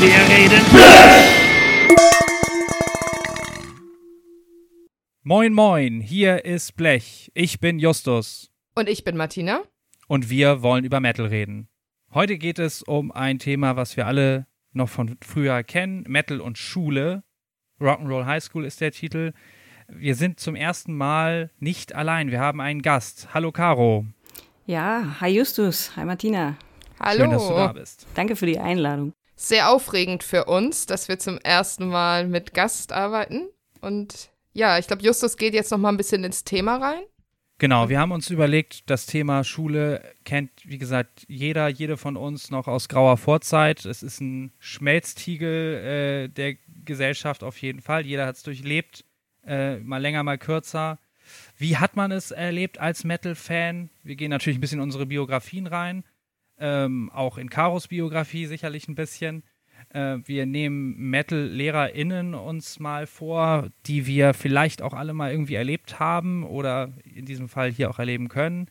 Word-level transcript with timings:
Wir 0.00 0.16
reden. 0.34 0.64
Moin, 5.22 5.52
moin, 5.52 6.00
hier 6.00 6.46
ist 6.46 6.74
Blech. 6.74 7.30
Ich 7.34 7.60
bin 7.60 7.78
Justus. 7.78 8.50
Und 8.74 8.88
ich 8.88 9.04
bin 9.04 9.18
Martina. 9.18 9.60
Und 10.08 10.30
wir 10.30 10.62
wollen 10.62 10.84
über 10.84 11.00
Metal 11.00 11.26
reden. 11.26 11.68
Heute 12.14 12.38
geht 12.38 12.58
es 12.58 12.82
um 12.82 13.12
ein 13.12 13.38
Thema, 13.38 13.76
was 13.76 13.98
wir 13.98 14.06
alle 14.06 14.46
noch 14.72 14.88
von 14.88 15.18
früher 15.20 15.62
kennen: 15.64 16.04
Metal 16.08 16.40
und 16.40 16.56
Schule. 16.56 17.22
Rock'n'Roll 17.78 18.24
High 18.24 18.42
School 18.42 18.64
ist 18.64 18.80
der 18.80 18.92
Titel. 18.92 19.34
Wir 19.86 20.14
sind 20.14 20.40
zum 20.40 20.56
ersten 20.56 20.94
Mal 20.94 21.50
nicht 21.58 21.94
allein. 21.94 22.30
Wir 22.30 22.40
haben 22.40 22.62
einen 22.62 22.80
Gast. 22.80 23.34
Hallo, 23.34 23.52
Caro. 23.52 24.06
Ja, 24.64 25.18
hi 25.20 25.28
Justus, 25.28 25.94
hi 25.94 26.06
Martina. 26.06 26.56
Hallo. 26.98 27.24
Schön, 27.24 27.30
dass 27.32 27.48
du 27.48 27.54
da 27.54 27.72
bist. 27.74 28.06
Danke 28.14 28.34
für 28.34 28.46
die 28.46 28.58
Einladung. 28.58 29.12
Sehr 29.42 29.70
aufregend 29.70 30.22
für 30.22 30.44
uns, 30.44 30.84
dass 30.84 31.08
wir 31.08 31.18
zum 31.18 31.38
ersten 31.38 31.88
Mal 31.88 32.26
mit 32.26 32.52
Gast 32.52 32.92
arbeiten. 32.92 33.48
Und 33.80 34.28
ja, 34.52 34.78
ich 34.78 34.86
glaube, 34.86 35.02
Justus 35.02 35.38
geht 35.38 35.54
jetzt 35.54 35.70
noch 35.70 35.78
mal 35.78 35.88
ein 35.88 35.96
bisschen 35.96 36.24
ins 36.24 36.44
Thema 36.44 36.76
rein. 36.76 37.00
Genau, 37.56 37.88
wir 37.88 37.98
haben 37.98 38.12
uns 38.12 38.28
überlegt, 38.28 38.90
das 38.90 39.06
Thema 39.06 39.42
Schule 39.42 40.04
kennt, 40.26 40.50
wie 40.64 40.76
gesagt, 40.76 41.24
jeder, 41.26 41.68
jede 41.68 41.96
von 41.96 42.18
uns 42.18 42.50
noch 42.50 42.68
aus 42.68 42.90
grauer 42.90 43.16
Vorzeit. 43.16 43.86
Es 43.86 44.02
ist 44.02 44.20
ein 44.20 44.52
Schmelztiegel 44.58 46.26
äh, 46.26 46.28
der 46.28 46.56
Gesellschaft 46.84 47.42
auf 47.42 47.56
jeden 47.62 47.80
Fall. 47.80 48.04
Jeder 48.04 48.26
hat 48.26 48.36
es 48.36 48.42
durchlebt, 48.42 49.06
äh, 49.46 49.78
mal 49.78 50.02
länger, 50.02 50.22
mal 50.22 50.36
kürzer. 50.36 50.98
Wie 51.56 51.78
hat 51.78 51.96
man 51.96 52.12
es 52.12 52.30
erlebt 52.30 52.76
als 52.76 53.04
Metal-Fan? 53.04 53.88
Wir 54.02 54.16
gehen 54.16 54.30
natürlich 54.30 54.58
ein 54.58 54.60
bisschen 54.60 54.80
in 54.80 54.84
unsere 54.84 55.06
Biografien 55.06 55.66
rein 55.66 56.04
ähm, 56.60 57.10
auch 57.12 57.38
in 57.38 57.50
Karos 57.50 57.88
Biografie 57.88 58.46
sicherlich 58.46 58.86
ein 58.86 58.94
bisschen. 58.94 59.42
Äh, 59.88 60.18
wir 60.24 60.46
nehmen 60.46 60.94
Metal-LehrerInnen 60.96 62.34
uns 62.34 62.78
mal 62.78 63.06
vor, 63.06 63.70
die 63.86 64.06
wir 64.06 64.34
vielleicht 64.34 64.82
auch 64.82 64.94
alle 64.94 65.14
mal 65.14 65.32
irgendwie 65.32 65.54
erlebt 65.54 65.98
haben 65.98 66.44
oder 66.44 66.92
in 67.04 67.24
diesem 67.24 67.48
Fall 67.48 67.72
hier 67.72 67.90
auch 67.90 67.98
erleben 67.98 68.28
können. 68.28 68.68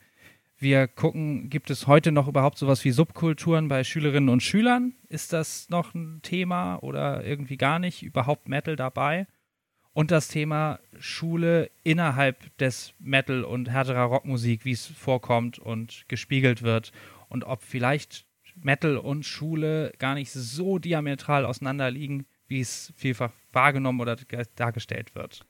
Wir 0.58 0.88
gucken, 0.88 1.48
gibt 1.48 1.70
es 1.70 1.86
heute 1.86 2.12
noch 2.12 2.28
überhaupt 2.28 2.58
sowas 2.58 2.84
wie 2.84 2.90
Subkulturen 2.90 3.68
bei 3.68 3.82
Schülerinnen 3.82 4.28
und 4.28 4.42
Schülern? 4.42 4.94
Ist 5.08 5.32
das 5.32 5.68
noch 5.70 5.94
ein 5.94 6.20
Thema 6.22 6.76
oder 6.76 7.24
irgendwie 7.24 7.56
gar 7.56 7.78
nicht? 7.78 8.02
Überhaupt 8.02 8.48
Metal 8.48 8.76
dabei? 8.76 9.26
Und 9.92 10.10
das 10.10 10.28
Thema 10.28 10.78
Schule 10.98 11.70
innerhalb 11.82 12.56
des 12.58 12.94
Metal 12.98 13.42
und 13.42 13.70
härterer 13.70 14.04
Rockmusik, 14.04 14.64
wie 14.64 14.72
es 14.72 14.86
vorkommt 14.86 15.58
und 15.58 16.04
gespiegelt 16.08 16.62
wird 16.62 16.92
und 17.30 17.44
ob 17.44 17.62
vielleicht 17.62 18.26
Metal 18.56 18.98
und 18.98 19.24
Schule 19.24 19.92
gar 19.98 20.14
nicht 20.14 20.32
so 20.32 20.78
diametral 20.78 21.46
auseinander 21.46 21.90
liegen, 21.90 22.26
wie 22.46 22.60
es 22.60 22.92
vielfach 22.96 23.32
wahrgenommen 23.52 24.00
oder 24.00 24.16
dargestellt 24.56 25.14
wird. 25.14 25.46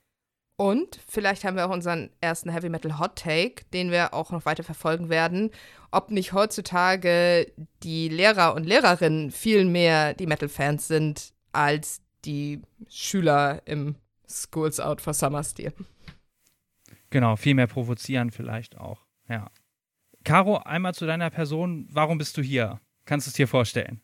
Und 0.56 1.00
vielleicht 1.08 1.44
haben 1.44 1.56
wir 1.56 1.66
auch 1.66 1.72
unseren 1.72 2.10
ersten 2.20 2.50
Heavy 2.50 2.68
Metal 2.68 2.98
Hot 2.98 3.16
Take, 3.16 3.64
den 3.72 3.90
wir 3.90 4.12
auch 4.12 4.30
noch 4.30 4.44
weiter 4.44 4.62
verfolgen 4.62 5.08
werden, 5.08 5.50
ob 5.90 6.10
nicht 6.10 6.34
heutzutage 6.34 7.50
die 7.82 8.10
Lehrer 8.10 8.54
und 8.54 8.66
Lehrerinnen 8.66 9.30
viel 9.30 9.64
mehr 9.64 10.12
die 10.12 10.26
Metal-Fans 10.26 10.86
sind 10.86 11.32
als 11.52 12.02
die 12.26 12.60
Schüler 12.90 13.62
im 13.64 13.96
Schools 14.28 14.80
Out 14.80 15.00
for 15.00 15.14
Summer 15.14 15.42
Stil. 15.42 15.72
Genau, 17.08 17.36
viel 17.36 17.54
mehr 17.54 17.66
provozieren 17.66 18.30
vielleicht 18.30 18.76
auch, 18.76 19.06
ja. 19.28 19.50
Caro, 20.24 20.58
einmal 20.58 20.94
zu 20.94 21.06
deiner 21.06 21.30
Person. 21.30 21.88
Warum 21.90 22.18
bist 22.18 22.36
du 22.36 22.42
hier? 22.42 22.80
Kannst 23.06 23.26
du 23.26 23.30
es 23.30 23.34
dir 23.34 23.48
vorstellen? 23.48 24.00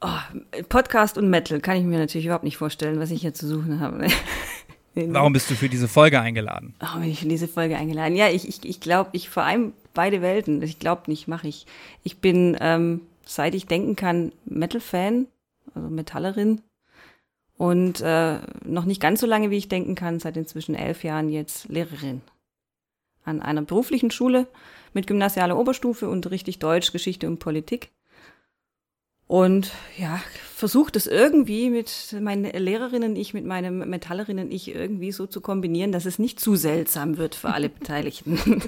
Oh, 0.00 0.62
Podcast 0.68 1.16
und 1.16 1.30
Metal 1.30 1.60
kann 1.60 1.76
ich 1.76 1.84
mir 1.84 1.98
natürlich 1.98 2.26
überhaupt 2.26 2.44
nicht 2.44 2.56
vorstellen, 2.56 2.98
was 2.98 3.12
ich 3.12 3.20
hier 3.20 3.34
zu 3.34 3.46
suchen 3.46 3.78
habe. 3.78 4.08
Warum 4.94 5.32
bist 5.32 5.48
du 5.48 5.54
für 5.54 5.68
diese 5.68 5.88
Folge 5.88 6.20
eingeladen? 6.20 6.74
Warum 6.80 7.00
bin 7.00 7.10
ich 7.10 7.20
für 7.20 7.28
diese 7.28 7.48
Folge 7.48 7.78
eingeladen? 7.78 8.16
Ja, 8.16 8.28
ich, 8.28 8.46
ich, 8.46 8.64
ich 8.64 8.80
glaube, 8.80 9.10
ich 9.12 9.30
vor 9.30 9.44
allem 9.44 9.72
beide 9.94 10.20
Welten. 10.20 10.60
Ich 10.60 10.80
glaube 10.80 11.02
nicht, 11.06 11.28
mache 11.28 11.48
ich. 11.48 11.66
Ich 12.02 12.18
bin, 12.18 12.58
ähm, 12.60 13.00
seit 13.24 13.54
ich 13.54 13.66
denken 13.66 13.96
kann, 13.96 14.32
Metal-Fan, 14.44 15.28
also 15.74 15.88
Metallerin. 15.88 16.60
Und 17.56 18.00
äh, 18.00 18.40
noch 18.64 18.84
nicht 18.84 19.00
ganz 19.00 19.20
so 19.20 19.26
lange, 19.26 19.50
wie 19.50 19.56
ich 19.56 19.68
denken 19.68 19.94
kann, 19.94 20.18
seit 20.18 20.36
inzwischen 20.36 20.74
elf 20.74 21.04
Jahren 21.04 21.30
jetzt 21.30 21.68
Lehrerin 21.68 22.20
an 23.24 23.40
einer 23.40 23.62
beruflichen 23.62 24.10
Schule 24.10 24.46
mit 24.92 25.06
gymnasialer 25.06 25.58
Oberstufe 25.58 26.08
unterrichte 26.08 26.50
ich 26.50 26.58
Deutsch, 26.58 26.92
Geschichte 26.92 27.26
und 27.26 27.38
Politik. 27.38 27.90
Und 29.26 29.72
ja, 29.96 30.20
versucht 30.54 30.94
es 30.94 31.06
irgendwie 31.06 31.70
mit 31.70 32.14
meinen 32.20 32.44
Lehrerinnen, 32.44 33.16
ich 33.16 33.32
mit 33.32 33.46
meinem 33.46 33.88
Metallerinnen, 33.88 34.50
ich 34.50 34.74
irgendwie 34.74 35.10
so 35.10 35.26
zu 35.26 35.40
kombinieren, 35.40 35.90
dass 35.90 36.04
es 36.04 36.18
nicht 36.18 36.38
zu 36.38 36.54
seltsam 36.54 37.16
wird 37.16 37.34
für 37.34 37.54
alle 37.54 37.68
Beteiligten. 37.70 38.38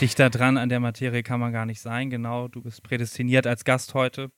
Dichter 0.00 0.30
dran 0.30 0.56
an 0.56 0.68
der 0.68 0.80
Materie 0.80 1.22
kann 1.22 1.40
man 1.40 1.52
gar 1.52 1.66
nicht 1.66 1.80
sein, 1.80 2.08
genau. 2.08 2.48
Du 2.48 2.62
bist 2.62 2.82
prädestiniert 2.82 3.46
als 3.46 3.64
Gast 3.64 3.94
heute. 3.94 4.30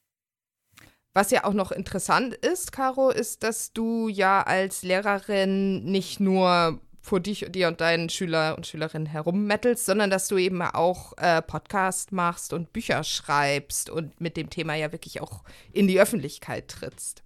Was 1.13 1.31
ja 1.31 1.45
auch 1.45 1.55
noch 1.55 1.73
interessant 1.73 2.35
ist, 2.35 2.73
Caro, 2.73 3.11
ist, 3.11 3.43
dass 3.43 3.73
du 3.73 4.09
ja 4.09 4.43
als 4.43 4.83
Lehrerin 4.83 5.85
nicht 5.85 6.21
nur 6.21 6.81
vor 7.07 7.21
dich, 7.21 7.47
dir 7.51 7.69
und 7.69 7.81
deinen 7.81 8.09
Schüler 8.09 8.57
und 8.57 8.67
Schülerinnen 8.67 9.07
herummettelst, 9.07 9.87
sondern 9.87 10.11
dass 10.11 10.27
du 10.27 10.39
eben 10.39 10.61
auch 10.61 11.13
äh, 11.19 11.41
Podcast 11.41 12.11
machst 12.11 12.53
und 12.53 12.73
Bücher 12.73 13.05
schreibst 13.05 13.91
und 13.91 14.21
mit 14.21 14.37
dem 14.37 14.51
Thema 14.51 14.75
ja 14.75 14.91
wirklich 14.91 15.21
auch 15.21 15.45
in 15.73 15.87
die 15.87 16.01
Öffentlichkeit 16.01 16.67
trittst. 16.67 17.23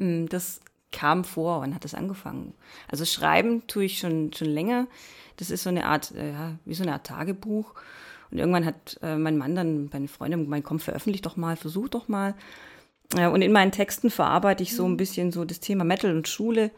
Hm, 0.00 0.28
das 0.28 0.60
kam 0.90 1.22
vor, 1.22 1.60
wann 1.60 1.72
hat 1.72 1.84
das 1.84 1.94
angefangen? 1.94 2.52
Also 2.88 3.04
schreiben 3.04 3.64
tue 3.68 3.84
ich 3.84 3.98
schon, 3.98 4.32
schon 4.32 4.48
länger. 4.48 4.88
Das 5.36 5.52
ist 5.52 5.62
so 5.62 5.70
eine 5.70 5.86
Art, 5.86 6.12
äh, 6.16 6.32
ja, 6.32 6.58
wie 6.64 6.74
so 6.74 6.82
eine 6.82 6.94
Art 6.94 7.06
Tagebuch. 7.06 7.74
Und 8.32 8.38
irgendwann 8.38 8.66
hat 8.66 8.98
äh, 9.02 9.16
mein 9.16 9.38
Mann 9.38 9.54
dann, 9.54 9.88
meine 9.92 10.08
Freundin 10.08 10.42
gemeint, 10.42 10.64
komm, 10.64 10.80
veröffentlich 10.80 11.22
doch 11.22 11.36
mal, 11.36 11.56
versuch 11.56 11.88
doch 11.88 12.08
mal. 12.08 12.34
Ja, 13.16 13.28
und 13.28 13.40
in 13.40 13.52
meinen 13.52 13.70
Texten 13.70 14.10
verarbeite 14.10 14.64
ich 14.64 14.74
so 14.74 14.84
ein 14.84 14.96
bisschen 14.96 15.30
so 15.30 15.44
das 15.44 15.60
Thema 15.60 15.84
Metal 15.84 16.12
und 16.12 16.26
Schule 16.26 16.72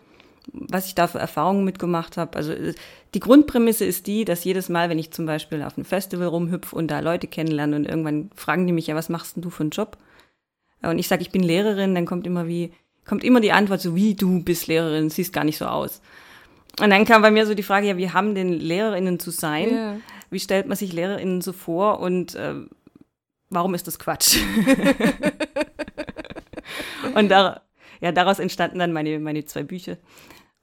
was 0.52 0.86
ich 0.86 0.94
da 0.94 1.06
für 1.06 1.18
Erfahrungen 1.18 1.64
mitgemacht 1.64 2.16
habe. 2.16 2.36
Also 2.36 2.52
äh, 2.52 2.74
die 3.14 3.20
Grundprämisse 3.20 3.84
ist 3.84 4.06
die, 4.06 4.24
dass 4.24 4.44
jedes 4.44 4.68
Mal, 4.68 4.90
wenn 4.90 4.98
ich 4.98 5.10
zum 5.10 5.26
Beispiel 5.26 5.62
auf 5.62 5.76
einem 5.76 5.84
Festival 5.84 6.28
rumhüpfe 6.28 6.74
und 6.74 6.90
da 6.90 7.00
Leute 7.00 7.26
kennenlerne 7.26 7.76
und 7.76 7.86
irgendwann 7.86 8.30
fragen 8.34 8.66
die 8.66 8.72
mich 8.72 8.86
ja, 8.86 8.94
was 8.94 9.08
machst 9.08 9.36
denn 9.36 9.42
du 9.42 9.50
für 9.50 9.62
einen 9.62 9.70
Job? 9.70 9.96
Und 10.82 10.98
ich 10.98 11.08
sage, 11.08 11.22
ich 11.22 11.30
bin 11.30 11.42
Lehrerin, 11.42 11.94
dann 11.94 12.06
kommt 12.06 12.26
immer 12.26 12.46
wie, 12.46 12.72
kommt 13.04 13.24
immer 13.24 13.40
die 13.40 13.52
Antwort 13.52 13.80
so, 13.80 13.96
wie 13.96 14.14
du 14.14 14.42
bist 14.42 14.68
Lehrerin, 14.68 15.10
siehst 15.10 15.32
gar 15.32 15.44
nicht 15.44 15.58
so 15.58 15.66
aus. 15.66 16.00
Und 16.80 16.90
dann 16.90 17.04
kam 17.04 17.22
bei 17.22 17.30
mir 17.30 17.46
so 17.46 17.54
die 17.54 17.62
Frage, 17.62 17.88
ja, 17.88 17.96
wie 17.96 18.10
haben 18.10 18.34
denn 18.34 18.52
Lehrerinnen 18.52 19.18
zu 19.18 19.30
sein? 19.30 19.70
Yeah. 19.70 19.96
Wie 20.30 20.38
stellt 20.38 20.68
man 20.68 20.76
sich 20.76 20.92
Lehrerinnen 20.92 21.40
so 21.40 21.52
vor 21.52 22.00
und 22.00 22.34
äh, 22.34 22.54
warum 23.50 23.74
ist 23.74 23.86
das 23.86 23.98
Quatsch? 23.98 24.36
und 27.14 27.30
da, 27.30 27.62
ja, 28.00 28.12
daraus 28.12 28.38
entstanden 28.38 28.78
dann 28.78 28.92
meine, 28.92 29.18
meine 29.18 29.44
zwei 29.46 29.62
Bücher 29.62 29.96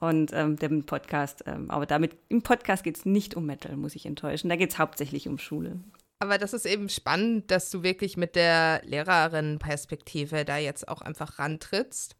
und 0.07 0.31
ähm, 0.33 0.57
dem 0.57 0.85
Podcast. 0.85 1.43
Ähm, 1.45 1.69
aber 1.69 1.85
damit 1.85 2.15
im 2.29 2.41
Podcast 2.41 2.83
geht 2.83 2.97
es 2.97 3.05
nicht 3.05 3.35
um 3.35 3.45
Metal, 3.45 3.75
muss 3.77 3.95
ich 3.95 4.05
enttäuschen. 4.05 4.49
Da 4.49 4.55
geht 4.55 4.71
es 4.71 4.79
hauptsächlich 4.79 5.27
um 5.27 5.37
Schule. 5.37 5.79
Aber 6.19 6.37
das 6.37 6.53
ist 6.53 6.65
eben 6.65 6.89
spannend, 6.89 7.51
dass 7.51 7.69
du 7.69 7.83
wirklich 7.83 8.17
mit 8.17 8.35
der 8.35 8.81
Lehrerinnenperspektive 8.85 10.45
da 10.45 10.57
jetzt 10.57 10.87
auch 10.87 11.01
einfach 11.01 11.39
rantrittst. 11.39 12.15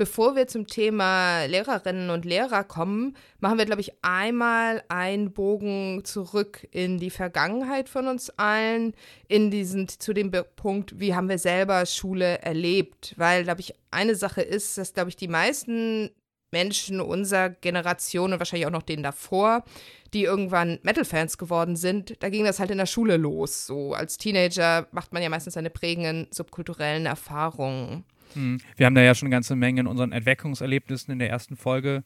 Bevor 0.00 0.34
wir 0.34 0.46
zum 0.46 0.66
Thema 0.66 1.44
Lehrerinnen 1.44 2.08
und 2.08 2.24
Lehrer 2.24 2.64
kommen, 2.64 3.18
machen 3.38 3.58
wir, 3.58 3.66
glaube 3.66 3.82
ich, 3.82 3.92
einmal 4.00 4.82
einen 4.88 5.34
Bogen 5.34 6.06
zurück 6.06 6.66
in 6.70 6.96
die 6.96 7.10
Vergangenheit 7.10 7.90
von 7.90 8.06
uns 8.06 8.30
allen, 8.30 8.94
in 9.28 9.50
diesen, 9.50 9.88
zu 9.88 10.14
dem 10.14 10.32
Punkt, 10.56 10.98
wie 10.98 11.14
haben 11.14 11.28
wir 11.28 11.36
selber 11.36 11.84
Schule 11.84 12.38
erlebt. 12.38 13.12
Weil, 13.18 13.44
glaube 13.44 13.60
ich, 13.60 13.74
eine 13.90 14.14
Sache 14.14 14.40
ist, 14.40 14.78
dass, 14.78 14.94
glaube 14.94 15.10
ich, 15.10 15.16
die 15.16 15.28
meisten 15.28 16.08
Menschen 16.52 17.00
unserer 17.00 17.50
Generation 17.50 18.32
und 18.32 18.38
wahrscheinlich 18.38 18.66
auch 18.66 18.72
noch 18.72 18.82
denen 18.82 19.02
davor, 19.02 19.64
die 20.12 20.24
irgendwann 20.24 20.78
Metal-Fans 20.82 21.38
geworden 21.38 21.76
sind, 21.76 22.22
da 22.22 22.28
ging 22.28 22.44
das 22.44 22.58
halt 22.58 22.70
in 22.70 22.78
der 22.78 22.86
Schule 22.86 23.16
los. 23.16 23.66
So 23.66 23.94
als 23.94 24.16
Teenager 24.16 24.88
macht 24.92 25.12
man 25.12 25.22
ja 25.22 25.28
meistens 25.28 25.54
seine 25.54 25.70
prägenden 25.70 26.26
subkulturellen 26.30 27.06
Erfahrungen. 27.06 28.04
Hm. 28.34 28.58
Wir 28.76 28.86
haben 28.86 28.94
da 28.94 29.02
ja 29.02 29.14
schon 29.14 29.26
eine 29.26 29.34
ganze 29.34 29.56
Menge 29.56 29.80
in 29.80 29.86
unseren 29.86 30.12
Entweckungserlebnissen 30.12 31.12
in 31.12 31.18
der 31.18 31.30
ersten 31.30 31.56
Folge 31.56 32.04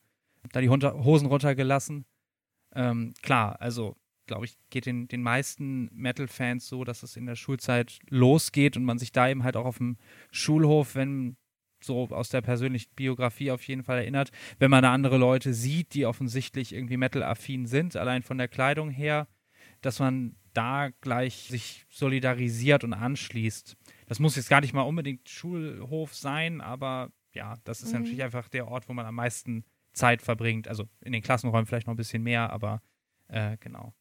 da 0.52 0.60
die 0.60 0.68
Hosen 0.68 1.26
runtergelassen. 1.26 2.04
Ähm, 2.74 3.14
klar, 3.22 3.60
also 3.60 3.96
glaube 4.26 4.46
ich, 4.46 4.56
geht 4.70 4.86
den, 4.86 5.08
den 5.08 5.22
meisten 5.22 5.90
Metal-Fans 5.92 6.66
so, 6.66 6.84
dass 6.84 7.02
es 7.02 7.16
in 7.16 7.26
der 7.26 7.36
Schulzeit 7.36 7.98
losgeht 8.08 8.76
und 8.76 8.84
man 8.84 8.98
sich 8.98 9.12
da 9.12 9.28
eben 9.28 9.44
halt 9.44 9.56
auch 9.56 9.66
auf 9.66 9.78
dem 9.78 9.96
Schulhof, 10.30 10.94
wenn 10.94 11.36
so 11.84 12.08
aus 12.10 12.28
der 12.28 12.40
persönlichen 12.40 12.92
Biografie 12.94 13.50
auf 13.50 13.66
jeden 13.66 13.82
Fall 13.82 13.98
erinnert, 13.98 14.30
wenn 14.58 14.70
man 14.70 14.82
da 14.82 14.92
andere 14.92 15.18
Leute 15.18 15.54
sieht, 15.54 15.94
die 15.94 16.06
offensichtlich 16.06 16.72
irgendwie 16.72 16.96
Metal-affin 16.96 17.66
sind, 17.66 17.96
allein 17.96 18.22
von 18.22 18.38
der 18.38 18.48
Kleidung 18.48 18.90
her, 18.90 19.28
dass 19.80 19.98
man 19.98 20.36
da 20.54 20.90
gleich 21.00 21.48
sich 21.48 21.84
solidarisiert 21.90 22.84
und 22.84 22.92
anschließt. 22.92 23.76
Das 24.06 24.18
muss 24.18 24.36
jetzt 24.36 24.48
gar 24.48 24.60
nicht 24.60 24.72
mal 24.72 24.82
unbedingt 24.82 25.28
Schulhof 25.28 26.14
sein, 26.14 26.60
aber 26.60 27.10
ja, 27.32 27.56
das 27.64 27.82
ist 27.82 27.92
mhm. 27.92 28.00
natürlich 28.00 28.22
einfach 28.22 28.48
der 28.48 28.68
Ort, 28.68 28.88
wo 28.88 28.92
man 28.92 29.06
am 29.06 29.16
meisten 29.16 29.64
Zeit 29.92 30.22
verbringt. 30.22 30.68
Also 30.68 30.88
in 31.00 31.12
den 31.12 31.22
Klassenräumen 31.22 31.66
vielleicht 31.66 31.86
noch 31.86 31.94
ein 31.94 31.98
bisschen 31.98 32.22
mehr, 32.22 32.50
aber 32.50 32.82
äh, 33.28 33.56
genau. 33.58 33.94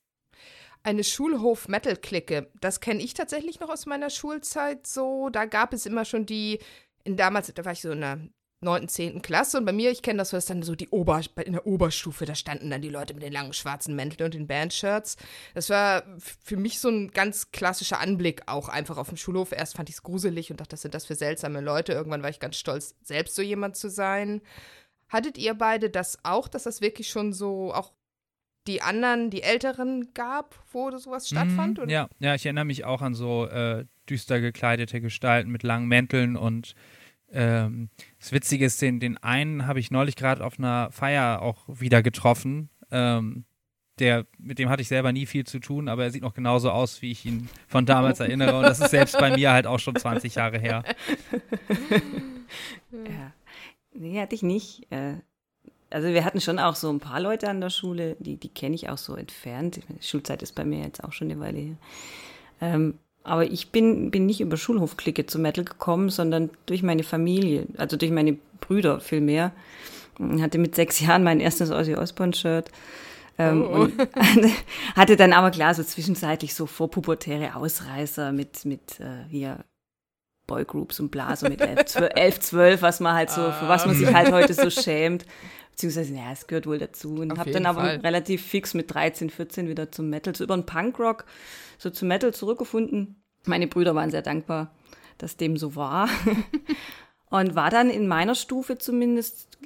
Eine 0.83 1.03
Schulhof-Metal-Clique, 1.03 2.51
das 2.59 2.81
kenne 2.81 3.01
ich 3.01 3.13
tatsächlich 3.13 3.59
noch 3.59 3.69
aus 3.69 3.85
meiner 3.85 4.09
Schulzeit 4.09 4.85
so. 4.85 5.29
Da 5.29 5.45
gab 5.45 5.73
es 5.73 5.85
immer 5.85 6.03
schon 6.03 6.25
die, 6.25 6.59
in 7.03 7.17
damals, 7.17 7.51
da 7.53 7.65
war 7.65 7.73
ich 7.73 7.81
so 7.81 7.91
in 7.91 8.01
der 8.01 8.19
9., 8.63 8.87
10. 8.87 9.21
Klasse 9.21 9.57
und 9.57 9.65
bei 9.65 9.71
mir, 9.73 9.91
ich 9.91 10.01
kenne 10.01 10.17
das, 10.17 10.33
was 10.33 10.45
dann 10.45 10.63
so 10.63 10.75
die 10.75 10.89
Ober, 10.89 11.21
in 11.43 11.53
der 11.53 11.67
Oberstufe, 11.67 12.25
da 12.25 12.33
standen 12.33 12.69
dann 12.69 12.81
die 12.81 12.89
Leute 12.89 13.13
mit 13.13 13.23
den 13.23 13.33
langen 13.33 13.53
schwarzen 13.53 13.95
Mänteln 13.95 14.25
und 14.25 14.33
den 14.33 14.47
Bandshirts. 14.47 15.17
Das 15.53 15.69
war 15.69 16.03
für 16.17 16.57
mich 16.57 16.79
so 16.79 16.89
ein 16.89 17.11
ganz 17.11 17.51
klassischer 17.51 17.99
Anblick 17.99 18.43
auch 18.47 18.69
einfach 18.69 18.97
auf 18.97 19.09
dem 19.09 19.17
Schulhof. 19.17 19.51
Erst 19.51 19.75
fand 19.75 19.89
ich 19.89 19.95
es 19.95 20.03
gruselig 20.03 20.49
und 20.49 20.59
dachte, 20.59 20.73
was 20.73 20.81
sind 20.81 20.93
das 20.93 21.05
für 21.05 21.15
seltsame 21.15 21.61
Leute. 21.61 21.93
Irgendwann 21.93 22.23
war 22.23 22.29
ich 22.29 22.39
ganz 22.39 22.57
stolz, 22.57 22.95
selbst 23.03 23.35
so 23.35 23.41
jemand 23.41 23.75
zu 23.75 23.89
sein. 23.89 24.41
Hattet 25.09 25.37
ihr 25.37 25.53
beide 25.53 25.89
das 25.89 26.17
auch, 26.23 26.47
dass 26.47 26.63
das 26.63 26.81
wirklich 26.81 27.09
schon 27.09 27.33
so 27.33 27.73
auch 27.73 27.91
die 28.67 28.81
anderen, 28.81 29.29
die 29.29 29.43
Älteren 29.43 30.13
gab, 30.13 30.55
wo 30.71 30.91
sowas 30.97 31.27
stattfand? 31.27 31.79
Mhm, 31.79 31.89
ja, 31.89 32.07
ja, 32.19 32.35
ich 32.35 32.45
erinnere 32.45 32.65
mich 32.65 32.85
auch 32.85 33.01
an 33.01 33.13
so 33.13 33.45
äh, 33.45 33.85
düster 34.09 34.39
gekleidete 34.39 35.01
Gestalten 35.01 35.51
mit 35.51 35.63
langen 35.63 35.87
Mänteln 35.87 36.35
und 36.35 36.75
ähm, 37.31 37.89
das 38.19 38.31
Witzige 38.31 38.65
ist, 38.65 38.81
den, 38.81 38.99
den 38.99 39.17
einen 39.17 39.65
habe 39.65 39.79
ich 39.79 39.89
neulich 39.91 40.15
gerade 40.15 40.45
auf 40.45 40.59
einer 40.59 40.91
Feier 40.91 41.41
auch 41.41 41.63
wieder 41.67 42.03
getroffen. 42.03 42.69
Ähm, 42.91 43.45
der, 43.99 44.25
mit 44.37 44.59
dem 44.59 44.69
hatte 44.69 44.81
ich 44.81 44.87
selber 44.87 45.11
nie 45.11 45.25
viel 45.25 45.45
zu 45.45 45.59
tun, 45.59 45.87
aber 45.87 46.03
er 46.03 46.11
sieht 46.11 46.23
noch 46.23 46.33
genauso 46.33 46.71
aus, 46.71 47.01
wie 47.01 47.11
ich 47.11 47.25
ihn 47.25 47.49
von 47.67 47.85
damals 47.85 48.19
erinnere. 48.19 48.57
Und 48.57 48.63
das 48.63 48.79
ist 48.79 48.91
selbst 48.91 49.17
bei 49.17 49.35
mir 49.35 49.51
halt 49.51 49.67
auch 49.67 49.79
schon 49.79 49.95
20 49.95 50.35
Jahre 50.35 50.59
her. 50.59 50.83
Ja. 52.91 53.33
Nee, 53.95 54.21
hatte 54.21 54.35
ich 54.35 54.43
nicht. 54.43 54.91
Äh, 54.91 55.15
also 55.93 56.07
wir 56.09 56.25
hatten 56.25 56.41
schon 56.41 56.59
auch 56.59 56.75
so 56.75 56.89
ein 56.89 56.99
paar 56.99 57.19
Leute 57.19 57.49
an 57.49 57.61
der 57.61 57.69
Schule, 57.69 58.15
die, 58.19 58.37
die 58.37 58.49
kenne 58.49 58.75
ich 58.75 58.89
auch 58.89 58.97
so 58.97 59.15
entfernt. 59.15 59.77
Die 59.77 60.05
Schulzeit 60.05 60.41
ist 60.41 60.55
bei 60.55 60.65
mir 60.65 60.79
jetzt 60.79 61.03
auch 61.03 61.13
schon 61.13 61.29
eine 61.29 61.39
Weile 61.39 61.59
her. 61.59 61.75
Ähm, 62.61 62.95
aber 63.23 63.45
ich 63.45 63.71
bin, 63.71 64.11
bin 64.11 64.25
nicht 64.25 64.41
über 64.41 64.57
Schulhofklicke 64.57 65.25
zu 65.25 65.39
Metal 65.39 65.63
gekommen, 65.63 66.09
sondern 66.09 66.49
durch 66.65 66.83
meine 66.83 67.03
Familie, 67.03 67.67
also 67.77 67.95
durch 67.95 68.11
meine 68.11 68.37
Brüder 68.59 68.99
vielmehr. 68.99 69.51
Ich 70.35 70.41
hatte 70.41 70.57
mit 70.57 70.75
sechs 70.75 70.99
Jahren 70.99 71.23
mein 71.23 71.39
erstes 71.39 71.71
Ozzy 71.71 71.95
Osbourne-Shirt. 71.95 72.69
Ähm, 73.39 73.63
oh. 73.63 73.75
und 73.75 73.93
hatte 74.95 75.15
dann 75.15 75.33
aber 75.33 75.51
klar 75.51 75.73
so 75.73 75.83
zwischenzeitlich 75.83 76.53
so 76.53 76.67
vorpubertäre 76.67 77.55
Ausreißer 77.55 78.31
mit, 78.31 78.65
mit 78.65 78.99
äh, 78.99 79.27
hier 79.29 79.63
Boygroups 80.53 80.99
und 80.99 81.09
bla, 81.09 81.35
so 81.35 81.47
mit 81.49 81.61
elf, 81.61 81.85
zwölf, 81.85 82.11
elf, 82.15 82.39
zwölf, 82.39 82.81
was 82.81 82.99
man 82.99 83.15
halt 83.15 83.29
so, 83.29 83.41
für 83.51 83.67
was 83.67 83.85
man 83.85 83.95
sich 83.95 84.13
halt 84.13 84.31
heute 84.31 84.53
so 84.53 84.69
schämt. 84.69 85.25
Beziehungsweise, 85.71 86.13
ja, 86.13 86.31
es 86.31 86.45
gehört 86.45 86.67
wohl 86.67 86.77
dazu. 86.77 87.15
Und 87.15 87.37
habe 87.39 87.49
dann 87.51 87.65
aber 87.65 87.81
Fall. 87.81 87.97
relativ 87.97 88.45
fix 88.45 88.75
mit 88.75 88.93
13, 88.93 89.31
14 89.31 89.67
wieder 89.67 89.91
zum 89.91 90.09
Metal, 90.09 90.35
so 90.35 90.43
über 90.43 90.55
den 90.55 90.65
Punkrock, 90.65 91.25
so 91.79 91.89
zum 91.89 92.09
Metal 92.09 92.31
zurückgefunden. 92.33 93.15
Meine 93.45 93.67
Brüder 93.67 93.95
waren 93.95 94.11
sehr 94.11 94.21
dankbar, 94.21 94.71
dass 95.17 95.35
dem 95.35 95.57
so 95.57 95.75
war. 95.75 96.07
und 97.31 97.55
war 97.55 97.71
dann 97.71 97.89
in 97.89 98.07
meiner 98.07 98.35
Stufe 98.35 98.77
zumindest 98.77 99.57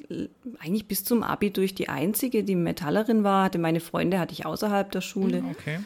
eigentlich 0.60 0.88
bis 0.88 1.04
zum 1.04 1.24
Abi 1.24 1.52
durch 1.52 1.76
die 1.76 1.90
einzige, 1.90 2.46
die 2.46 2.56
Metallerin 2.56 3.26
war. 3.26 3.44
Hatte 3.44 3.60
meine 3.60 3.82
Freunde 3.82 4.20
hatte 4.20 4.32
ich 4.32 4.46
außerhalb 4.46 4.90
der 4.92 5.02
Schule. 5.02 5.42
Mhm, 5.42 5.52
okay. 5.52 5.80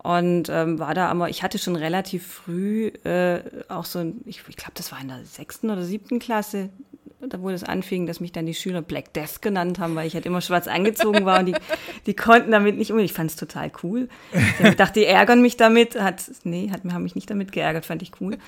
Und 0.00 0.48
ähm, 0.48 0.78
war 0.78 0.94
da 0.94 1.08
aber, 1.08 1.28
ich 1.28 1.42
hatte 1.42 1.58
schon 1.58 1.74
relativ 1.74 2.26
früh 2.26 2.86
äh, 3.04 3.40
auch 3.68 3.84
so, 3.84 4.00
ich, 4.26 4.42
ich 4.48 4.56
glaube, 4.56 4.72
das 4.74 4.92
war 4.92 5.00
in 5.00 5.08
der 5.08 5.24
sechsten 5.24 5.70
oder 5.70 5.82
siebten 5.82 6.20
Klasse, 6.20 6.70
da 7.20 7.42
wo 7.42 7.50
es 7.50 7.64
anfing, 7.64 8.06
dass 8.06 8.20
mich 8.20 8.30
dann 8.30 8.46
die 8.46 8.54
Schüler 8.54 8.80
Black 8.80 9.12
Death 9.12 9.42
genannt 9.42 9.80
haben, 9.80 9.96
weil 9.96 10.06
ich 10.06 10.14
halt 10.14 10.24
immer 10.24 10.40
schwarz 10.40 10.68
angezogen 10.68 11.24
war 11.24 11.40
und 11.40 11.46
die, 11.46 11.54
die 12.06 12.14
konnten 12.14 12.52
damit 12.52 12.78
nicht 12.78 12.92
umgehen. 12.92 13.06
Ich 13.06 13.12
fand 13.12 13.30
es 13.30 13.36
total 13.36 13.72
cool. 13.82 14.08
Ich 14.62 14.76
dachte, 14.76 15.00
die 15.00 15.06
ärgern 15.06 15.42
mich 15.42 15.56
damit. 15.56 16.00
Hat, 16.00 16.22
nee, 16.44 16.70
hat, 16.70 16.84
haben 16.84 17.02
mich 17.02 17.16
nicht 17.16 17.28
damit 17.28 17.50
geärgert, 17.50 17.86
fand 17.86 18.02
ich 18.02 18.12
cool. 18.20 18.38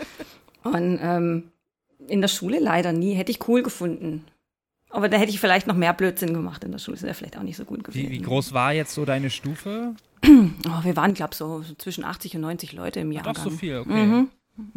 Und 0.62 1.00
ähm, 1.02 1.50
in 2.06 2.20
der 2.20 2.28
Schule 2.28 2.60
leider 2.60 2.92
nie. 2.92 3.14
Hätte 3.14 3.32
ich 3.32 3.48
cool 3.48 3.62
gefunden. 3.62 4.24
Aber 4.90 5.08
da 5.08 5.16
hätte 5.16 5.30
ich 5.30 5.40
vielleicht 5.40 5.66
noch 5.66 5.76
mehr 5.76 5.92
Blödsinn 5.92 6.34
gemacht 6.34 6.64
in 6.64 6.72
der 6.72 6.78
Schule. 6.78 6.96
Das 6.96 7.04
wäre 7.04 7.14
vielleicht 7.14 7.38
auch 7.38 7.42
nicht 7.42 7.56
so 7.56 7.64
gut 7.64 7.84
gewesen. 7.84 8.08
Wie, 8.08 8.10
wie 8.10 8.22
groß 8.22 8.52
war 8.52 8.72
jetzt 8.72 8.94
so 8.94 9.04
deine 9.04 9.30
Stufe? 9.30 9.94
Oh, 10.66 10.84
wir 10.84 10.96
waren, 10.96 11.14
glaube 11.14 11.30
ich, 11.32 11.38
so, 11.38 11.62
so, 11.62 11.74
zwischen 11.74 12.04
80 12.04 12.36
und 12.36 12.42
90 12.42 12.72
Leute 12.72 13.00
im 13.00 13.12
Jahr. 13.12 13.24
Doch 13.24 13.36
so 13.36 13.50
viel, 13.50 13.78
okay. 13.78 14.06
Mhm. 14.06 14.30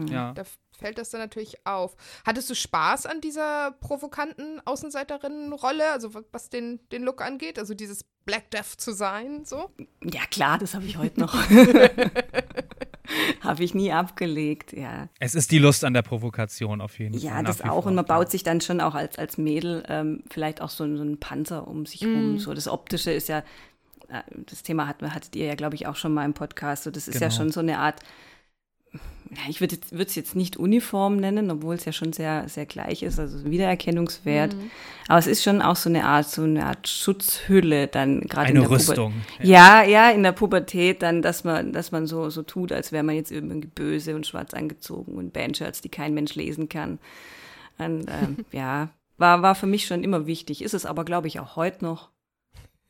Ja. 0.08 0.34
Da 0.34 0.44
fällt 0.72 0.98
das 0.98 1.10
dann 1.10 1.22
natürlich 1.22 1.66
auf. 1.66 1.96
Hattest 2.26 2.50
du 2.50 2.56
Spaß 2.56 3.06
an 3.06 3.22
dieser 3.22 3.72
provokanten 3.72 4.62
Außenseiterinnenrolle, 4.66 5.92
also 5.92 6.12
was 6.32 6.50
den, 6.50 6.80
den 6.92 7.04
Look 7.04 7.22
angeht, 7.22 7.60
also 7.60 7.74
dieses 7.74 8.06
Black 8.26 8.50
Death 8.52 8.78
zu 8.78 8.94
sein, 8.94 9.46
so? 9.46 9.70
Ja, 10.04 10.22
klar, 10.30 10.58
das 10.58 10.74
habe 10.74 10.86
ich 10.86 10.98
heute 10.98 11.20
noch. 11.20 11.34
habe 13.42 13.64
ich 13.64 13.74
nie 13.74 13.92
abgelegt, 13.92 14.74
ja. 14.74 15.10
Es 15.20 15.36
ist 15.36 15.52
die 15.52 15.60
Lust 15.60 15.84
an 15.84 15.94
der 15.94 16.02
Provokation 16.02 16.82
auf 16.82 17.00
jeden 17.00 17.16
ja, 17.16 17.32
Fall. 17.32 17.40
Ja, 17.40 17.44
das 17.44 17.62
auch. 17.62 17.86
Und 17.86 17.96
man 17.96 18.06
baut 18.06 18.32
sich 18.32 18.44
dann 18.44 18.62
schon 18.62 18.80
auch 18.80 18.96
als, 18.96 19.18
als 19.18 19.38
Mädel 19.38 19.84
ähm, 19.88 20.24
vielleicht 20.30 20.62
auch 20.62 20.70
so, 20.70 20.84
so 20.96 21.02
einen 21.02 21.20
Panzer 21.20 21.68
um 21.68 21.86
sich 21.86 22.02
mm. 22.02 22.38
So 22.38 22.54
das 22.54 22.68
Optische 22.68 23.12
ist 23.12 23.28
ja, 23.28 23.44
das 24.50 24.64
Thema 24.64 24.88
hat, 24.88 25.02
hattet 25.02 25.36
ihr 25.36 25.46
ja, 25.46 25.56
glaube 25.56 25.76
ich, 25.76 25.88
auch 25.88 25.96
schon 25.96 26.14
mal 26.14 26.26
im 26.26 26.34
Podcast. 26.34 26.84
So, 26.84 26.92
das 26.92 27.08
ist 27.08 27.16
genau. 27.16 27.26
ja 27.26 27.32
schon 27.32 27.52
so 27.52 27.60
eine 27.60 27.80
Art 27.80 28.02
ich 29.50 29.62
würde 29.62 29.78
es 29.92 30.16
jetzt 30.16 30.36
nicht 30.36 30.58
Uniform 30.58 31.18
nennen, 31.18 31.50
obwohl 31.52 31.76
es 31.76 31.86
ja 31.86 31.92
schon 31.92 32.14
sehr, 32.14 32.48
sehr 32.48 32.66
gleich 32.66 33.04
ist, 33.04 33.20
also 33.20 33.44
Wiedererkennungswert. 33.46 34.54
Mhm. 34.54 34.72
Aber 35.08 35.20
es 35.20 35.28
ist 35.28 35.44
schon 35.44 35.62
auch 35.62 35.76
so 35.76 35.90
eine 35.90 36.06
Art, 36.06 36.30
so 36.30 36.44
eine 36.44 36.66
Art 36.66 36.88
Schutzhülle 36.88 37.88
dann 37.88 38.22
gerade 38.22 38.50
in 38.50 38.60
der 38.60 38.70
Rüstung. 38.70 39.14
Ja. 39.42 39.84
ja. 39.84 39.90
ja, 39.90 40.10
in 40.12 40.24
der 40.24 40.32
Pubertät 40.32 41.02
dann, 41.02 41.22
dass 41.22 41.44
man, 41.44 41.74
dass 41.74 41.92
man 41.92 42.08
so, 42.08 42.30
so 42.30 42.44
tut, 42.44 42.72
als 42.72 42.92
wäre 42.92 43.04
man 43.04 43.16
jetzt 43.16 43.32
irgendwie 43.32 43.68
böse 43.68 44.16
und 44.16 44.28
schwarz 44.28 44.54
angezogen 44.54 45.16
und 45.16 45.34
Bandshirts, 45.34 45.82
die 45.82 45.90
kein 45.90 46.14
Mensch 46.14 46.36
lesen 46.36 46.70
kann. 46.70 47.00
Und 47.78 48.06
ähm, 48.10 48.46
ja, 48.52 48.90
war, 49.18 49.42
war 49.42 49.56
für 49.56 49.68
mich 49.68 49.86
schon 49.86 50.04
immer 50.04 50.28
wichtig, 50.28 50.62
ist 50.62 50.74
es 50.74 50.86
aber, 50.86 51.06
glaube 51.06 51.28
ich, 51.28 51.40
auch 51.40 51.56
heute 51.56 51.84
noch. 51.84 52.10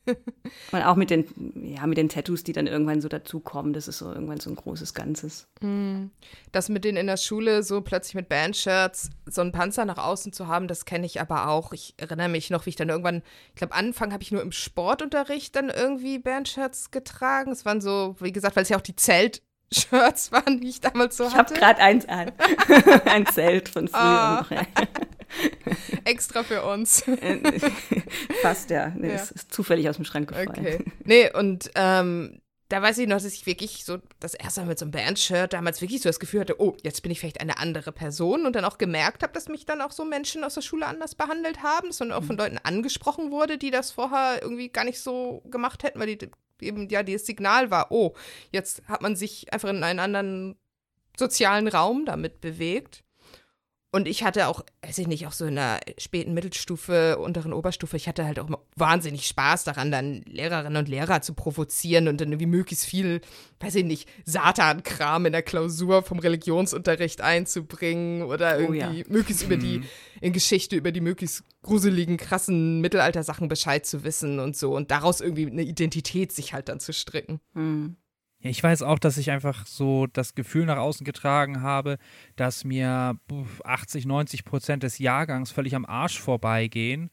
Und 0.72 0.82
auch 0.82 0.96
mit 0.96 1.10
den, 1.10 1.26
ja, 1.64 1.86
mit 1.86 1.98
den 1.98 2.08
Tattoos, 2.08 2.42
die 2.44 2.52
dann 2.52 2.66
irgendwann 2.66 3.00
so 3.00 3.08
dazukommen, 3.08 3.72
das 3.72 3.88
ist 3.88 3.98
so 3.98 4.12
irgendwann 4.12 4.40
so 4.40 4.50
ein 4.50 4.56
großes 4.56 4.94
Ganzes. 4.94 5.46
Hm. 5.60 6.10
Das 6.52 6.68
mit 6.68 6.84
denen 6.84 6.98
in 6.98 7.06
der 7.06 7.16
Schule 7.16 7.62
so 7.62 7.80
plötzlich 7.80 8.14
mit 8.14 8.28
Bandshirts 8.28 9.10
so 9.26 9.40
einen 9.40 9.52
Panzer 9.52 9.84
nach 9.84 9.98
außen 9.98 10.32
zu 10.32 10.46
haben, 10.46 10.68
das 10.68 10.84
kenne 10.84 11.06
ich 11.06 11.20
aber 11.20 11.48
auch. 11.48 11.72
Ich 11.72 11.94
erinnere 11.96 12.28
mich 12.28 12.50
noch, 12.50 12.66
wie 12.66 12.70
ich 12.70 12.76
dann 12.76 12.88
irgendwann, 12.88 13.22
ich 13.50 13.56
glaube, 13.56 13.74
Anfang 13.74 14.12
habe 14.12 14.22
ich 14.22 14.32
nur 14.32 14.42
im 14.42 14.52
Sportunterricht 14.52 15.56
dann 15.56 15.70
irgendwie 15.70 16.18
Bandshirts 16.18 16.90
getragen. 16.90 17.52
Es 17.52 17.64
waren 17.64 17.80
so, 17.80 18.16
wie 18.20 18.32
gesagt, 18.32 18.56
weil 18.56 18.64
es 18.64 18.68
ja 18.68 18.76
auch 18.76 18.82
die 18.82 18.96
Zelt 18.96 19.42
Shirts 19.72 20.32
waren, 20.32 20.60
die 20.60 20.68
ich 20.68 20.80
damals 20.80 21.16
so 21.16 21.26
ich 21.26 21.34
hatte. 21.34 21.54
Ich 21.54 21.62
habe 21.62 21.74
gerade 21.74 21.82
eins 21.82 22.08
an. 22.08 22.32
Ein 23.06 23.26
Zelt 23.26 23.68
von 23.68 23.88
früher. 23.88 24.46
Oh. 24.50 24.54
Extra 26.04 26.42
für 26.42 26.62
uns. 26.62 27.04
Fast, 28.42 28.70
ja. 28.70 28.92
Nee, 28.96 29.08
ja. 29.08 29.14
Ist, 29.14 29.32
ist, 29.32 29.52
zufällig 29.52 29.88
aus 29.88 29.96
dem 29.96 30.04
Schrank 30.04 30.28
gefallen. 30.28 30.48
Okay. 30.50 30.84
Nee, 31.04 31.30
und 31.32 31.70
ähm, 31.74 32.40
da 32.68 32.80
weiß 32.80 32.98
ich 32.98 33.06
noch, 33.06 33.16
dass 33.16 33.26
ich 33.26 33.46
wirklich 33.46 33.84
so 33.84 33.98
das 34.20 34.34
erste 34.34 34.62
Mal 34.62 34.68
mit 34.68 34.78
so 34.78 34.84
einem 34.84 34.92
Bandshirt 34.92 35.52
damals 35.52 35.80
wirklich 35.80 36.02
so 36.02 36.08
das 36.08 36.18
Gefühl 36.18 36.40
hatte, 36.40 36.60
oh, 36.60 36.76
jetzt 36.82 37.02
bin 37.02 37.12
ich 37.12 37.20
vielleicht 37.20 37.40
eine 37.40 37.58
andere 37.58 37.92
Person 37.92 38.46
und 38.46 38.56
dann 38.56 38.64
auch 38.64 38.78
gemerkt 38.78 39.22
habe, 39.22 39.32
dass 39.32 39.48
mich 39.48 39.66
dann 39.66 39.80
auch 39.80 39.92
so 39.92 40.04
Menschen 40.04 40.44
aus 40.44 40.54
der 40.54 40.62
Schule 40.62 40.86
anders 40.86 41.14
behandelt 41.14 41.62
haben, 41.62 41.92
sondern 41.92 42.18
auch 42.18 42.24
von 42.24 42.36
mhm. 42.36 42.40
Leuten 42.40 42.58
angesprochen 42.62 43.30
wurde, 43.30 43.58
die 43.58 43.70
das 43.70 43.92
vorher 43.92 44.42
irgendwie 44.42 44.70
gar 44.70 44.84
nicht 44.84 45.00
so 45.00 45.42
gemacht 45.50 45.82
hätten, 45.82 46.00
weil 46.00 46.16
die 46.16 46.30
eben 46.60 46.88
ja 46.88 47.02
das 47.02 47.26
Signal 47.26 47.70
war, 47.70 47.92
oh, 47.92 48.14
jetzt 48.50 48.82
hat 48.88 49.02
man 49.02 49.14
sich 49.14 49.52
einfach 49.52 49.68
in 49.68 49.84
einen 49.84 50.00
anderen 50.00 50.56
sozialen 51.16 51.68
Raum 51.68 52.06
damit 52.06 52.40
bewegt. 52.40 53.03
Und 53.94 54.08
ich 54.08 54.24
hatte 54.24 54.48
auch, 54.48 54.64
weiß 54.82 54.98
ich 54.98 55.06
nicht, 55.06 55.24
auch 55.28 55.32
so 55.32 55.44
in 55.44 55.54
der 55.54 55.78
späten 55.98 56.34
Mittelstufe, 56.34 57.16
unteren 57.16 57.52
Oberstufe, 57.52 57.96
ich 57.96 58.08
hatte 58.08 58.24
halt 58.24 58.40
auch 58.40 58.48
wahnsinnig 58.74 59.24
Spaß 59.28 59.62
daran, 59.62 59.92
dann 59.92 60.22
Lehrerinnen 60.26 60.78
und 60.78 60.88
Lehrer 60.88 61.22
zu 61.22 61.32
provozieren 61.32 62.08
und 62.08 62.20
dann 62.20 62.32
irgendwie 62.32 62.46
möglichst 62.46 62.86
viel, 62.86 63.20
weiß 63.60 63.76
ich 63.76 63.84
nicht, 63.84 64.08
Satan-Kram 64.24 65.26
in 65.26 65.32
der 65.32 65.44
Klausur 65.44 66.02
vom 66.02 66.18
Religionsunterricht 66.18 67.20
einzubringen 67.20 68.24
oder 68.24 68.58
irgendwie 68.58 68.82
oh 68.82 68.90
ja. 68.96 69.04
möglichst 69.06 69.44
über 69.44 69.56
die, 69.56 69.78
mhm. 69.78 69.84
in 70.20 70.32
Geschichte 70.32 70.74
über 70.74 70.90
die 70.90 71.00
möglichst 71.00 71.44
gruseligen, 71.62 72.16
krassen 72.16 72.80
Mittelaltersachen 72.80 73.46
Bescheid 73.46 73.86
zu 73.86 74.02
wissen 74.02 74.40
und 74.40 74.56
so 74.56 74.74
und 74.74 74.90
daraus 74.90 75.20
irgendwie 75.20 75.46
eine 75.46 75.62
Identität 75.62 76.32
sich 76.32 76.52
halt 76.52 76.68
dann 76.68 76.80
zu 76.80 76.92
stricken. 76.92 77.38
Mhm. 77.52 77.94
Ja, 78.44 78.50
ich 78.50 78.62
weiß 78.62 78.82
auch, 78.82 78.98
dass 78.98 79.16
ich 79.16 79.30
einfach 79.30 79.66
so 79.66 80.06
das 80.06 80.34
Gefühl 80.34 80.66
nach 80.66 80.76
außen 80.76 81.04
getragen 81.04 81.62
habe, 81.62 81.96
dass 82.36 82.64
mir 82.64 83.18
80, 83.64 84.04
90 84.04 84.44
Prozent 84.44 84.82
des 84.82 84.98
Jahrgangs 84.98 85.50
völlig 85.50 85.74
am 85.74 85.86
Arsch 85.86 86.20
vorbeigehen. 86.20 87.10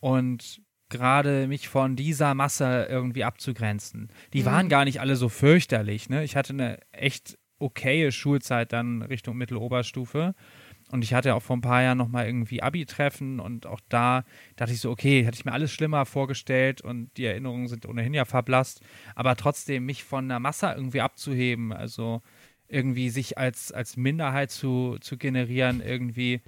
Und 0.00 0.60
gerade 0.88 1.46
mich 1.46 1.68
von 1.68 1.94
dieser 1.94 2.34
Masse 2.34 2.88
irgendwie 2.90 3.22
abzugrenzen. 3.22 4.10
Die 4.32 4.40
mhm. 4.40 4.46
waren 4.46 4.68
gar 4.68 4.84
nicht 4.84 5.00
alle 5.00 5.14
so 5.14 5.28
fürchterlich. 5.28 6.08
Ne? 6.08 6.24
Ich 6.24 6.34
hatte 6.34 6.52
eine 6.52 6.78
echt 6.90 7.38
okaye 7.60 8.10
Schulzeit 8.10 8.72
dann 8.72 9.02
Richtung 9.02 9.36
Mitteloberstufe. 9.36 10.34
Und 10.92 11.02
ich 11.02 11.14
hatte 11.14 11.34
auch 11.34 11.42
vor 11.42 11.56
ein 11.56 11.62
paar 11.62 11.82
Jahren 11.82 11.96
nochmal 11.96 12.26
irgendwie 12.26 12.62
Abi-Treffen 12.62 13.40
und 13.40 13.64
auch 13.66 13.80
da 13.88 14.24
dachte 14.56 14.74
ich 14.74 14.80
so, 14.80 14.90
okay, 14.90 15.24
hätte 15.24 15.36
ich 15.36 15.46
mir 15.46 15.52
alles 15.52 15.72
schlimmer 15.72 16.04
vorgestellt 16.04 16.82
und 16.82 17.10
die 17.16 17.24
Erinnerungen 17.24 17.66
sind 17.66 17.86
ohnehin 17.86 18.12
ja 18.12 18.26
verblasst. 18.26 18.82
Aber 19.14 19.34
trotzdem, 19.34 19.86
mich 19.86 20.04
von 20.04 20.26
einer 20.26 20.38
Masse 20.38 20.70
irgendwie 20.76 21.00
abzuheben, 21.00 21.72
also 21.72 22.20
irgendwie 22.68 23.08
sich 23.08 23.38
als, 23.38 23.72
als 23.72 23.96
Minderheit 23.96 24.50
zu, 24.50 24.98
zu 25.00 25.16
generieren, 25.16 25.80
irgendwie 25.80 26.42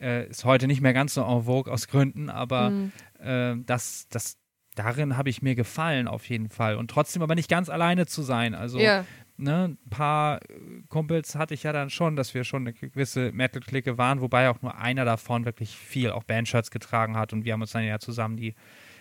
äh, 0.00 0.26
ist 0.30 0.46
heute 0.46 0.66
nicht 0.66 0.80
mehr 0.80 0.94
ganz 0.94 1.12
so 1.12 1.22
en 1.22 1.42
vogue 1.42 1.70
aus 1.70 1.86
Gründen, 1.86 2.30
aber 2.30 2.70
mhm. 2.70 2.92
äh, 3.18 3.56
das, 3.66 4.08
das, 4.08 4.38
darin 4.76 5.18
habe 5.18 5.28
ich 5.28 5.42
mir 5.42 5.54
gefallen 5.54 6.08
auf 6.08 6.26
jeden 6.30 6.48
Fall. 6.48 6.76
Und 6.76 6.90
trotzdem 6.90 7.20
aber 7.20 7.34
nicht 7.34 7.50
ganz 7.50 7.68
alleine 7.68 8.06
zu 8.06 8.22
sein. 8.22 8.54
Also 8.54 8.78
ja 8.78 9.04
ne, 9.40 9.76
ein 9.84 9.90
paar 9.90 10.40
Kumpels 10.88 11.34
hatte 11.34 11.54
ich 11.54 11.62
ja 11.62 11.72
dann 11.72 11.90
schon, 11.90 12.16
dass 12.16 12.34
wir 12.34 12.44
schon 12.44 12.62
eine 12.62 12.72
gewisse 12.72 13.32
Metal-Clique 13.32 13.98
waren, 13.98 14.20
wobei 14.20 14.48
auch 14.50 14.62
nur 14.62 14.76
einer 14.76 15.04
davon 15.04 15.44
wirklich 15.44 15.76
viel 15.76 16.10
auch 16.10 16.24
Bandshirts 16.24 16.70
getragen 16.70 17.16
hat 17.16 17.32
und 17.32 17.44
wir 17.44 17.52
haben 17.52 17.62
uns 17.62 17.72
dann 17.72 17.84
ja 17.84 17.98
zusammen 17.98 18.36
die 18.36 18.54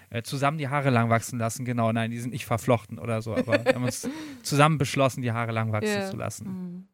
äh, 0.09 0.23
zusammen 0.23 0.57
die 0.57 0.67
Haare 0.67 0.89
lang 0.89 1.09
wachsen 1.09 1.37
lassen, 1.37 1.65
genau, 1.65 1.91
nein, 1.91 2.09
die 2.09 2.19
sind 2.19 2.31
nicht 2.31 2.45
verflochten 2.45 2.97
oder 2.97 3.21
so, 3.21 3.35
aber 3.35 3.63
wir 3.63 3.75
haben 3.75 3.83
uns 3.83 4.09
zusammen 4.41 4.79
beschlossen, 4.79 5.21
die 5.21 5.31
Haare 5.31 5.51
lang 5.51 5.71
wachsen 5.71 5.99
yeah. 5.99 6.09
zu 6.09 6.17
lassen. 6.17 6.47
Mhm. 6.47 6.87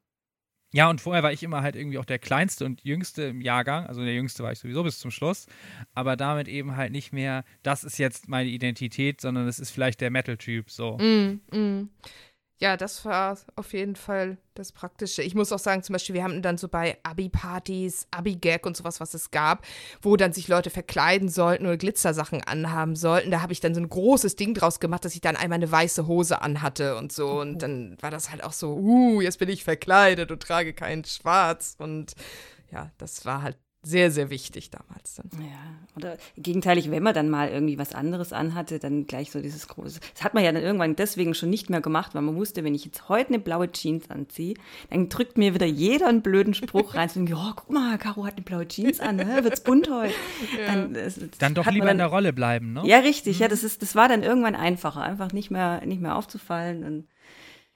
Ja, 0.74 0.90
und 0.90 1.00
vorher 1.00 1.24
war 1.24 1.32
ich 1.32 1.42
immer 1.42 1.62
halt 1.62 1.78
irgendwie 1.78 1.98
auch 2.00 2.06
der 2.06 2.20
Kleinste 2.20 2.66
und 2.66 2.84
Jüngste 2.84 3.24
im 3.24 3.40
Jahrgang. 3.40 3.86
Also 3.86 4.04
der 4.04 4.14
Jüngste 4.14 4.44
war 4.44 4.52
ich 4.52 4.60
sowieso 4.60 4.84
bis 4.84 5.00
zum 5.00 5.10
Schluss. 5.10 5.46
Aber 5.94 6.18
damit 6.18 6.50
eben 6.50 6.76
halt 6.76 6.92
nicht 6.92 7.14
mehr, 7.14 7.46
das 7.64 7.86
ist 7.86 7.98
jetzt 7.98 8.28
meine 8.28 8.50
Identität, 8.50 9.22
sondern 9.22 9.48
es 9.48 9.58
ist 9.58 9.72
vielleicht 9.72 10.02
der 10.02 10.12
Metal-Typ 10.12 10.70
so. 10.70 10.98
Mm, 10.98 11.40
mm 11.50 11.90
ja, 12.58 12.78
das 12.78 13.04
war 13.04 13.38
auf 13.58 13.74
jeden 13.74 13.98
Fall 13.98 14.38
das 14.54 14.72
Praktische. 14.72 15.22
Ich 15.22 15.36
muss 15.36 15.52
auch 15.52 15.60
sagen, 15.60 15.84
zum 15.84 15.92
Beispiel, 15.92 16.16
wir 16.16 16.24
haben 16.24 16.42
dann 16.42 16.58
so 16.58 16.70
bei 16.70 16.98
Abi-Partys, 17.04 18.08
Abi-Gag 18.12 18.66
und 18.66 18.78
sowas, 18.78 19.02
was 19.02 19.14
es 19.14 19.32
gab, 19.32 19.66
wo 20.02 20.16
dann 20.16 20.32
sich 20.32 20.48
Leute 20.48 20.70
verkleiden 20.70 21.28
sollten 21.28 21.66
oder 21.66 21.76
Glitzersachen 21.76 22.42
anhaben 22.42 22.96
sollten. 22.96 23.30
Da 23.30 23.42
habe 23.42 23.52
ich 23.52 23.60
dann 23.60 23.76
so 23.76 23.82
ein 23.82 23.90
großes 23.90 24.38
Ding 24.38 24.54
draus 24.54 24.80
gemacht, 24.80 25.04
dass 25.04 25.16
ich 25.16 25.22
dann 25.22 25.36
einmal 25.36 25.58
eine 25.58 25.70
weiße 25.70 26.08
Hose 26.08 26.42
anhatte 26.42 26.96
und 26.96 27.12
so. 27.12 27.42
Und 27.42 27.60
dann 27.60 27.98
war 28.00 28.10
das 28.12 28.32
halt 28.32 28.42
auch 28.42 28.54
so, 28.54 28.76
uh, 28.76 29.20
jetzt 29.20 29.40
bin 29.40 29.50
ich 29.50 29.66
verkleidet 29.66 30.32
und 30.32 30.42
trage 30.42 30.74
kein 30.74 31.04
Schwarz. 31.04 31.76
Und 31.78 32.14
ja, 32.72 32.90
das 32.98 33.26
war 33.26 33.42
halt 33.42 33.58
sehr, 33.86 34.10
sehr 34.10 34.30
wichtig 34.30 34.72
damals 34.72 35.16
dann. 35.16 35.30
Ja, 35.40 35.58
oder 35.96 36.18
gegenteilig, 36.38 36.90
wenn 36.90 37.04
man 37.04 37.14
dann 37.14 37.30
mal 37.30 37.50
irgendwie 37.50 37.78
was 37.78 37.94
anderes 37.94 38.34
anhatte, 38.34 38.80
dann 38.80 39.06
gleich 39.06 39.32
so 39.32 39.40
dieses 39.40 39.68
große. 39.68 40.00
Das 40.14 40.24
hat 40.24 40.34
man 40.34 40.44
ja 40.44 40.52
dann 40.52 40.64
irgendwann 40.64 40.96
deswegen 40.96 41.36
schon 41.36 41.50
nicht 41.50 41.70
mehr 41.70 41.82
gemacht, 41.82 42.16
weil 42.16 42.24
man 42.24 42.36
wusste, 42.36 42.64
wenn 42.64 42.74
ich 42.74 42.84
jetzt 42.84 43.10
heute 43.10 43.30
eine 43.30 43.40
blaue 43.40 43.72
Jeans 43.72 44.10
anziehe, 44.10 44.56
dann 44.90 45.10
drückt 45.10 45.38
mir 45.38 45.54
wieder 45.54 45.68
jeder 45.68 46.08
einen 46.08 46.22
blöden 46.22 46.54
Spruch 46.54 46.96
rein. 46.96 47.10
So, 47.10 47.20
oh, 47.22 47.52
guck 47.56 47.70
mal, 47.70 47.98
Caro 47.98 48.26
hat 48.26 48.34
eine 48.34 48.44
blaue 48.44 48.68
Jeans 48.68 49.00
an, 49.00 49.18
ne? 49.18 49.44
wird's 49.44 49.62
bunt 49.62 49.90
heute. 49.90 50.14
Ja. 50.60 50.74
Dann, 50.74 50.94
das, 50.94 51.20
dann 51.40 51.54
doch 51.54 51.66
lieber 51.70 51.88
dann, 51.88 51.96
in 51.96 51.98
der 51.98 52.08
Rolle 52.08 52.32
bleiben, 52.32 52.74
ne? 52.74 52.84
Ja, 52.86 53.00
richtig. 53.00 53.38
Mhm. 53.38 53.42
Ja, 53.42 53.48
das 53.48 53.64
ist, 53.64 53.82
das 53.82 53.96
war 53.96 54.08
dann 54.08 54.24
irgendwann 54.24 54.56
einfacher, 54.56 55.02
einfach 55.02 55.34
nicht 55.34 55.52
mehr, 55.52 55.86
nicht 55.86 56.02
mehr 56.02 56.16
aufzufallen 56.16 56.84
und 56.84 57.08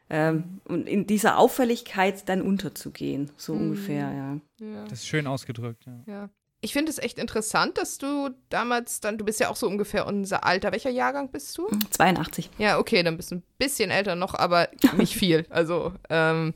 ähm, 0.09 0.61
und 0.65 0.87
in 0.87 1.05
dieser 1.05 1.37
Auffälligkeit 1.37 2.27
dann 2.27 2.41
unterzugehen, 2.41 3.31
so 3.37 3.53
mhm. 3.53 3.61
ungefähr, 3.61 4.11
ja. 4.11 4.65
ja. 4.65 4.83
Das 4.85 4.99
ist 4.99 5.07
schön 5.07 5.27
ausgedrückt, 5.27 5.85
ja. 5.85 6.13
ja. 6.13 6.29
Ich 6.61 6.73
finde 6.73 6.91
es 6.91 6.97
echt 6.97 7.19
interessant, 7.19 7.77
dass 7.77 7.99
du 7.99 8.31
damals 8.49 8.99
dann, 8.99 9.17
du 9.17 9.23
bist 9.23 9.39
ja 9.39 9.49
auch 9.49 9.55
so 9.55 9.65
ungefähr 9.67 10.05
unser 10.05 10.43
Alter. 10.43 10.73
Welcher 10.73 10.89
Jahrgang 10.89 11.31
bist 11.31 11.57
du? 11.57 11.69
82. 11.91 12.49
Ja, 12.57 12.79
okay, 12.79 13.01
dann 13.01 13.15
bist 13.15 13.31
du 13.31 13.35
ein 13.35 13.43
bisschen 13.57 13.91
älter 13.91 14.15
noch, 14.15 14.33
aber 14.33 14.67
nicht 14.97 15.15
viel. 15.15 15.45
Also, 15.49 15.93
ähm, 16.09 16.53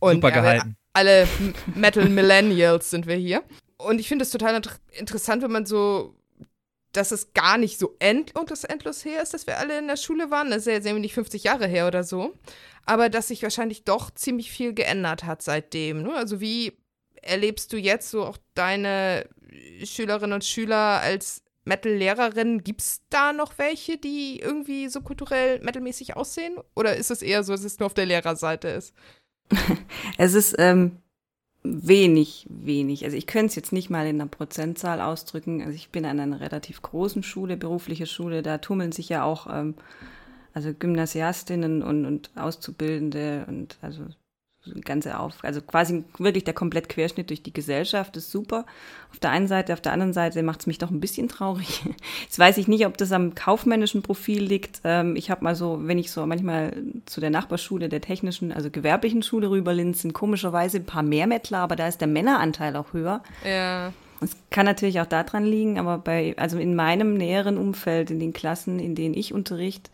und 0.00 0.16
Super 0.16 0.32
gehalten. 0.32 0.76
alle 0.92 1.26
Metal 1.74 2.08
Millennials 2.08 2.90
sind 2.90 3.06
wir 3.06 3.16
hier. 3.16 3.42
Und 3.78 4.00
ich 4.00 4.08
finde 4.08 4.24
es 4.24 4.30
total 4.30 4.60
interessant, 4.92 5.42
wenn 5.42 5.50
man 5.50 5.64
so 5.64 6.14
dass 6.98 7.12
es 7.12 7.32
gar 7.32 7.56
nicht 7.56 7.78
so 7.78 7.96
endlos, 7.98 8.64
endlos 8.64 9.04
her 9.04 9.22
ist, 9.22 9.32
dass 9.32 9.46
wir 9.46 9.58
alle 9.58 9.78
in 9.78 9.88
der 9.88 9.96
Schule 9.96 10.30
waren. 10.30 10.50
Das 10.50 10.58
ist 10.58 10.66
ja 10.66 10.80
sehr 10.80 10.94
wenig 10.94 11.14
50 11.14 11.44
Jahre 11.44 11.66
her 11.66 11.86
oder 11.86 12.04
so 12.04 12.34
aber 12.88 13.10
dass 13.10 13.28
sich 13.28 13.42
wahrscheinlich 13.42 13.84
doch 13.84 14.10
ziemlich 14.10 14.50
viel 14.50 14.72
geändert 14.72 15.24
hat 15.24 15.42
seitdem. 15.42 16.02
Ne? 16.02 16.14
Also 16.14 16.40
wie 16.40 16.72
erlebst 17.20 17.70
du 17.74 17.76
jetzt 17.76 18.10
so 18.10 18.24
auch 18.24 18.38
deine 18.54 19.28
Schülerinnen 19.84 20.32
und 20.32 20.44
Schüler 20.44 21.00
als 21.02 21.42
Metal-Lehrerin? 21.66 22.64
Gibt 22.64 22.80
es 22.80 23.02
da 23.10 23.34
noch 23.34 23.58
welche, 23.58 23.98
die 23.98 24.40
irgendwie 24.40 24.88
so 24.88 25.02
kulturell 25.02 25.60
metalmäßig 25.60 26.16
aussehen? 26.16 26.56
Oder 26.74 26.96
ist 26.96 27.10
es 27.10 27.20
eher 27.20 27.44
so, 27.44 27.52
dass 27.52 27.62
es 27.62 27.78
nur 27.78 27.86
auf 27.86 27.94
der 27.94 28.06
Lehrerseite 28.06 28.68
ist? 28.68 28.94
es 30.16 30.32
ist 30.32 30.54
ähm, 30.56 31.02
wenig, 31.68 32.46
wenig. 32.48 33.04
Also 33.04 33.16
ich 33.16 33.26
könnte 33.26 33.46
es 33.46 33.54
jetzt 33.54 33.72
nicht 33.72 33.90
mal 33.90 34.06
in 34.06 34.20
einer 34.20 34.28
Prozentzahl 34.28 35.00
ausdrücken. 35.00 35.62
Also 35.62 35.74
ich 35.74 35.90
bin 35.90 36.04
an 36.04 36.20
einer 36.20 36.40
relativ 36.40 36.82
großen 36.82 37.22
Schule, 37.22 37.56
berufliche 37.56 38.06
Schule, 38.06 38.42
da 38.42 38.58
tummeln 38.58 38.92
sich 38.92 39.08
ja 39.08 39.24
auch 39.24 39.46
ähm, 39.50 39.74
also 40.54 40.72
Gymnasiastinnen 40.74 41.82
und, 41.82 42.04
und 42.04 42.30
Auszubildende 42.36 43.44
und 43.48 43.78
also 43.80 44.04
ganze 44.84 45.18
auf, 45.18 45.34
also 45.42 45.60
quasi 45.60 46.04
wirklich 46.18 46.44
der 46.44 46.54
komplett 46.54 46.88
Querschnitt 46.88 47.30
durch 47.30 47.42
die 47.42 47.52
Gesellschaft 47.52 48.16
ist 48.16 48.30
super. 48.30 48.66
Auf 49.10 49.18
der 49.20 49.30
einen 49.30 49.48
Seite, 49.48 49.72
auf 49.72 49.80
der 49.80 49.92
anderen 49.92 50.12
Seite 50.12 50.42
macht 50.42 50.60
es 50.60 50.66
mich 50.66 50.78
doch 50.78 50.90
ein 50.90 51.00
bisschen 51.00 51.28
traurig. 51.28 51.84
Jetzt 52.24 52.38
weiß 52.38 52.58
ich 52.58 52.68
nicht, 52.68 52.86
ob 52.86 52.96
das 52.96 53.12
am 53.12 53.34
kaufmännischen 53.34 54.02
Profil 54.02 54.42
liegt. 54.42 54.80
Ähm, 54.84 55.16
ich 55.16 55.30
habe 55.30 55.44
mal 55.44 55.54
so, 55.54 55.80
wenn 55.82 55.98
ich 55.98 56.10
so 56.10 56.26
manchmal 56.26 56.76
zu 57.06 57.20
der 57.20 57.30
Nachbarschule 57.30 57.88
der 57.88 58.00
technischen, 58.00 58.52
also 58.52 58.70
gewerblichen 58.70 59.22
Schule 59.22 59.50
rüberlinse, 59.50 60.02
sind 60.02 60.12
komischerweise 60.12 60.78
ein 60.78 60.86
paar 60.86 61.02
mehr 61.02 61.26
Mettler, 61.26 61.58
aber 61.58 61.76
da 61.76 61.88
ist 61.88 62.00
der 62.00 62.08
Männeranteil 62.08 62.76
auch 62.76 62.92
höher. 62.92 63.22
Ja. 63.44 63.92
Es 64.20 64.36
kann 64.50 64.66
natürlich 64.66 65.00
auch 65.00 65.06
daran 65.06 65.44
liegen, 65.44 65.78
aber 65.78 65.98
bei, 65.98 66.34
also 66.36 66.58
in 66.58 66.74
meinem 66.74 67.14
näheren 67.14 67.56
Umfeld, 67.56 68.10
in 68.10 68.18
den 68.18 68.32
Klassen, 68.32 68.80
in 68.80 68.94
denen 68.94 69.14
ich 69.14 69.32
unterrichte, 69.32 69.90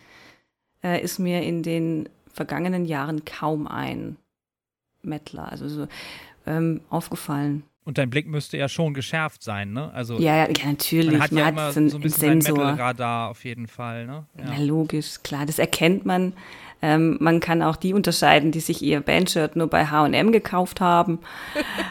äh, 0.83 1.02
ist 1.02 1.19
mir 1.19 1.43
in 1.43 1.62
den 1.62 2.09
vergangenen 2.33 2.85
Jahren 2.85 3.25
kaum 3.25 3.66
ein 3.66 4.16
Mettler, 5.04 5.50
also 5.50 5.68
so, 5.68 5.88
ähm, 6.46 6.80
aufgefallen. 6.90 7.64
Und 7.84 7.99
dein 7.99 8.08
Blick 8.08 8.26
müsste 8.26 8.56
ja 8.56 8.68
schon 8.68 8.94
geschärft 8.94 9.42
sein, 9.42 9.73
ne? 9.73 9.92
Also 9.92 10.18
ja, 10.18 10.37
ja, 10.37 10.49
ja 10.49 10.66
natürlich. 10.66 11.12
Man 11.12 11.23
hat 11.23 11.32
man 11.32 11.38
ja 11.38 11.46
hat 11.46 11.52
immer 11.52 11.73
so 11.73 11.80
ein, 11.80 11.90
so 11.90 11.99
ein 11.99 12.00
bisschen 12.00 12.40
Sensor. 12.40 12.66
ein 12.66 12.80
Radar 12.80 13.28
auf 13.28 13.44
jeden 13.44 13.66
Fall, 13.66 14.06
ne? 14.06 14.26
Ja. 14.38 14.44
Na, 14.49 14.58
logisch, 14.58 15.23
klar, 15.23 15.44
das 15.44 15.58
erkennt 15.58 16.06
man. 16.06 16.32
Ähm, 16.80 17.18
man 17.20 17.40
kann 17.40 17.62
auch 17.62 17.76
die 17.76 17.94
unterscheiden, 17.94 18.52
die 18.52 18.61
sich 18.61 18.82
ihr 18.82 19.00
Bandshirt 19.00 19.56
nur 19.56 19.68
bei 19.68 19.87
H&M 19.87 20.32
gekauft 20.32 20.80
haben. 20.80 21.18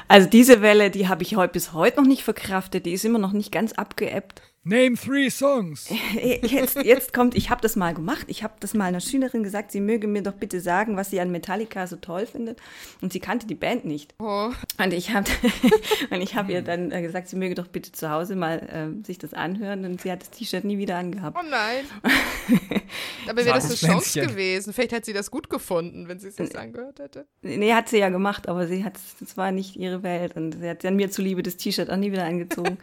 Also 0.08 0.30
diese 0.30 0.62
Welle, 0.62 0.92
die 0.92 1.08
habe 1.08 1.24
ich 1.24 1.36
heute 1.36 1.54
bis 1.54 1.74
heute 1.74 2.00
noch 2.00 2.08
nicht 2.08 2.22
verkraftet. 2.22 2.86
Die 2.86 2.92
ist 2.92 3.04
immer 3.04 3.18
noch 3.18 3.32
nicht 3.32 3.52
ganz 3.52 3.74
abgeebbt. 3.74 4.44
Name 4.66 4.96
three 4.96 5.30
songs. 5.30 5.90
Jetzt, 6.14 6.78
jetzt 6.78 7.12
kommt, 7.14 7.36
ich 7.36 7.50
habe 7.50 7.60
das 7.60 7.76
mal 7.76 7.94
gemacht. 7.94 8.26
Ich 8.28 8.44
habe 8.44 8.54
das 8.62 8.74
mal 8.74 8.86
einer 8.86 9.02
Schülerin 9.02 9.44
gesagt, 9.44 9.74
sie 9.74 9.82
möge 9.82 10.08
mir 10.08 10.22
doch 10.22 10.34
bitte 10.34 10.62
sagen, 10.62 10.96
was 10.96 11.10
sie 11.10 11.20
an 11.20 11.32
Metallica 11.32 11.86
so 11.86 11.98
toll 11.98 12.26
findet. 12.26 12.62
Und 13.02 13.12
sie 13.12 13.20
kannte 13.20 13.46
die 13.46 13.56
Band 13.56 13.84
nicht. 13.84 14.16
Oh. 14.20 14.52
Und 14.82 14.94
ich 14.94 15.12
habe 15.12 15.30
hab 16.12 16.50
ihr 16.50 16.62
dann 16.62 16.92
äh, 16.92 17.02
gesagt, 17.02 17.28
sie 17.28 17.36
möge 17.36 17.56
doch 17.56 17.68
bitte 17.68 17.92
zu 17.92 18.10
Hause 18.10 18.38
mal 18.38 18.60
äh, 19.02 19.06
sich 19.06 19.18
das 19.18 19.34
anhören. 19.34 19.84
Und 19.84 20.02
sie 20.02 20.10
hat 20.10 20.22
das 20.22 20.30
T-Shirt 20.30 20.64
nie 20.64 20.78
wieder 20.78 20.96
angehabt. 20.96 21.38
Oh 21.38 21.46
nein. 21.46 21.84
Dabei 23.28 23.44
wäre 23.44 23.56
das 23.56 23.66
eine 23.66 23.76
Chance 23.76 24.22
gewesen. 24.22 24.72
Vielleicht 24.72 24.94
hätte 24.94 25.08
sie 25.08 25.14
das 25.14 25.30
gut 25.30 25.50
gefunden, 25.50 26.08
wenn 26.08 26.20
sie 26.20 26.30
es 26.30 26.40
nicht 26.40 26.56
angehört 26.56 27.00
hätte. 27.00 27.28
Nee, 27.42 27.74
hat 27.74 27.90
sie 27.90 27.98
ja 27.98 28.08
gemacht, 28.08 28.48
aber 28.48 28.68
sie 28.68 28.86
hat, 28.86 28.98
das 29.20 29.36
war 29.36 29.52
nicht 29.52 29.76
ihre 29.76 30.04
Welt. 30.04 30.38
Und 30.38 30.54
sie 30.62 30.70
hat 30.70 30.86
dann 30.86 30.96
mir 30.96 31.12
zuliebe 31.12 31.44
das 31.44 31.58
T-Shirt 31.58 31.90
auch 31.90 31.98
nie 31.98 32.14
wieder 32.14 32.24
angezogen. 32.24 32.78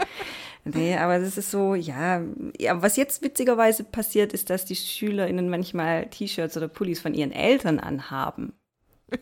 Nee, 0.64 0.96
aber 0.96 1.18
das 1.18 1.38
ist 1.38 1.50
so, 1.50 1.74
ja, 1.74 2.22
ja, 2.58 2.82
was 2.82 2.96
jetzt 2.96 3.22
witzigerweise 3.22 3.84
passiert, 3.84 4.32
ist, 4.32 4.50
dass 4.50 4.64
die 4.64 4.76
SchülerInnen 4.76 5.48
manchmal 5.48 6.06
T-Shirts 6.06 6.56
oder 6.56 6.68
Pullis 6.68 7.00
von 7.00 7.14
ihren 7.14 7.32
Eltern 7.32 7.78
anhaben. 7.78 8.52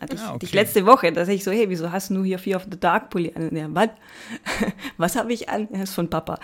Hatte 0.01 0.17
ich, 0.17 0.21
ah, 0.21 0.35
okay. 0.35 0.45
ich 0.45 0.53
letzte 0.53 0.85
Woche, 0.85 1.13
da 1.13 1.25
sag 1.25 1.33
ich 1.33 1.45
so, 1.45 1.51
hey, 1.51 1.71
wieso 1.71 1.91
hast 1.91 2.11
du 2.11 2.23
hier 2.23 2.39
Fear 2.39 2.57
of 2.57 2.67
the 2.71 2.79
Dark 2.79 3.11
Pulli 3.11 3.33
an? 3.35 3.55
Ja, 3.57 3.69
was? 3.71 3.89
was 4.99 5.17
habe 5.17 5.33
ich 5.33 5.49
an? 5.49 5.69
Das 5.71 5.91
ist 5.91 5.95
von 5.95 6.11
Papa. 6.11 6.39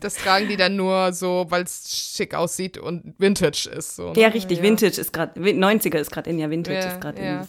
das 0.00 0.14
tragen 0.14 0.48
die 0.48 0.56
dann 0.56 0.76
nur 0.76 1.12
so, 1.12 1.46
weil 1.50 1.64
es 1.64 2.14
schick 2.16 2.34
aussieht 2.34 2.78
und 2.78 3.14
Vintage 3.18 3.68
ist. 3.76 3.96
So, 3.96 4.12
ne? 4.12 4.20
Ja, 4.20 4.28
richtig, 4.28 4.58
ja. 4.58 4.64
Vintage 4.64 5.00
ist 5.00 5.12
gerade, 5.12 5.38
90er 5.38 5.98
ist 5.98 6.10
gerade 6.10 6.30
in, 6.30 6.38
ja, 6.38 6.48
Vintage 6.48 6.78
ja, 6.78 6.92
ist 6.92 7.00
gerade 7.00 7.22
ja. 7.22 7.40
in 7.40 7.48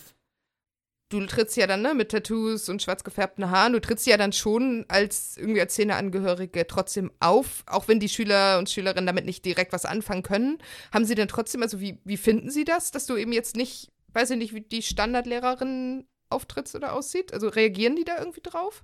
du 1.13 1.25
trittst 1.27 1.55
ja 1.58 1.67
dann 1.67 1.82
ne, 1.82 1.93
mit 1.93 2.10
Tattoos 2.10 2.70
und 2.70 2.82
schwarz 2.82 3.03
gefärbten 3.03 3.51
Haaren, 3.51 3.74
du 3.74 3.79
trittst 3.79 4.08
ja 4.08 4.17
dann 4.17 4.34
schon 4.34 4.86
als 4.88 5.38
irgendwie 5.38 5.62
als 5.62 5.74
Szeneangehörige 5.74 6.65
trotzdem 6.67 7.12
auf, 7.20 7.63
auch 7.67 7.88
wenn 7.88 8.00
die 8.00 8.10
Schüler 8.10 8.58
und 8.58 8.70
Schülerinnen 8.70 9.05
damit 9.05 9.25
nicht 9.25 9.46
direkt 9.46 9.74
was 9.74 9.86
anfangen 9.86 10.24
können. 10.24 10.58
Haben 10.91 11.05
sie 11.05 11.15
denn 11.15 11.27
trotzdem, 11.27 11.62
also 11.62 11.79
wie, 11.79 12.00
wie 12.03 12.17
finden 12.17 12.50
sie 12.50 12.65
das, 12.65 12.91
dass 12.91 13.05
du 13.05 13.15
eben 13.15 13.32
jetzt 13.32 13.55
nicht, 13.55 13.91
weiß 14.13 14.32
ich 14.32 14.38
nicht, 14.38 14.53
wie 14.53 14.62
die 14.62 14.82
Standardlehrerin 14.82 16.08
auftrittst 16.29 16.75
oder 16.75 16.93
aussieht? 16.93 17.34
Also 17.34 17.48
reagieren 17.48 17.96
die 17.96 18.05
da 18.05 18.17
irgendwie 18.17 18.41
drauf? 18.41 18.84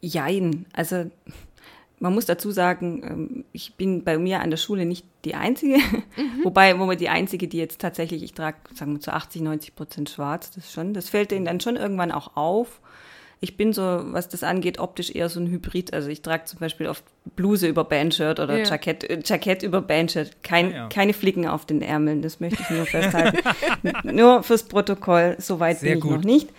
Jein, 0.00 0.66
also 0.72 1.10
man 2.00 2.14
muss 2.14 2.26
dazu 2.26 2.50
sagen, 2.50 3.02
ähm, 3.04 3.44
ich 3.52 3.74
bin 3.74 4.04
bei 4.04 4.18
mir 4.18 4.40
an 4.40 4.50
der 4.50 4.56
Schule 4.56 4.84
nicht 4.84 5.04
die 5.24 5.34
Einzige, 5.34 5.78
mhm. 5.78 6.44
wobei, 6.44 6.78
wo 6.78 6.86
man 6.86 6.98
die 6.98 7.08
Einzige, 7.08 7.48
die 7.48 7.58
jetzt 7.58 7.80
tatsächlich, 7.80 8.22
ich 8.22 8.34
trage, 8.34 8.56
sagen 8.74 8.94
wir, 8.94 9.00
zu 9.00 9.12
80, 9.12 9.42
90 9.42 9.74
Prozent 9.74 10.10
schwarz, 10.10 10.50
das 10.50 10.72
schon, 10.72 10.94
das 10.94 11.08
fällt 11.08 11.30
denen 11.30 11.44
dann 11.44 11.60
schon 11.60 11.76
irgendwann 11.76 12.12
auch 12.12 12.36
auf. 12.36 12.80
Ich 13.40 13.56
bin 13.56 13.72
so, 13.72 13.82
was 13.82 14.28
das 14.28 14.42
angeht, 14.42 14.80
optisch 14.80 15.14
eher 15.14 15.28
so 15.28 15.38
ein 15.38 15.46
Hybrid. 15.46 15.94
Also 15.94 16.08
ich 16.08 16.22
trage 16.22 16.44
zum 16.46 16.58
Beispiel 16.58 16.88
oft 16.88 17.04
Bluse 17.36 17.68
über 17.68 17.84
Bandshirt 17.84 18.40
oder 18.40 18.58
ja. 18.58 18.64
Jackett, 18.64 19.04
äh, 19.04 19.20
Jackett 19.24 19.62
über 19.62 19.80
Bandshirt. 19.80 20.42
Kein, 20.42 20.72
ja. 20.72 20.88
Keine 20.88 21.12
Flicken 21.12 21.46
auf 21.46 21.64
den 21.64 21.80
Ärmeln, 21.80 22.20
das 22.20 22.40
möchte 22.40 22.62
ich 22.62 22.70
nur 22.70 22.84
festhalten. 22.84 23.38
nur 24.02 24.42
fürs 24.42 24.64
Protokoll, 24.64 25.36
soweit 25.38 25.80
bin 25.80 25.94
ich 25.94 26.00
gut. 26.00 26.10
noch 26.10 26.24
nicht. 26.24 26.50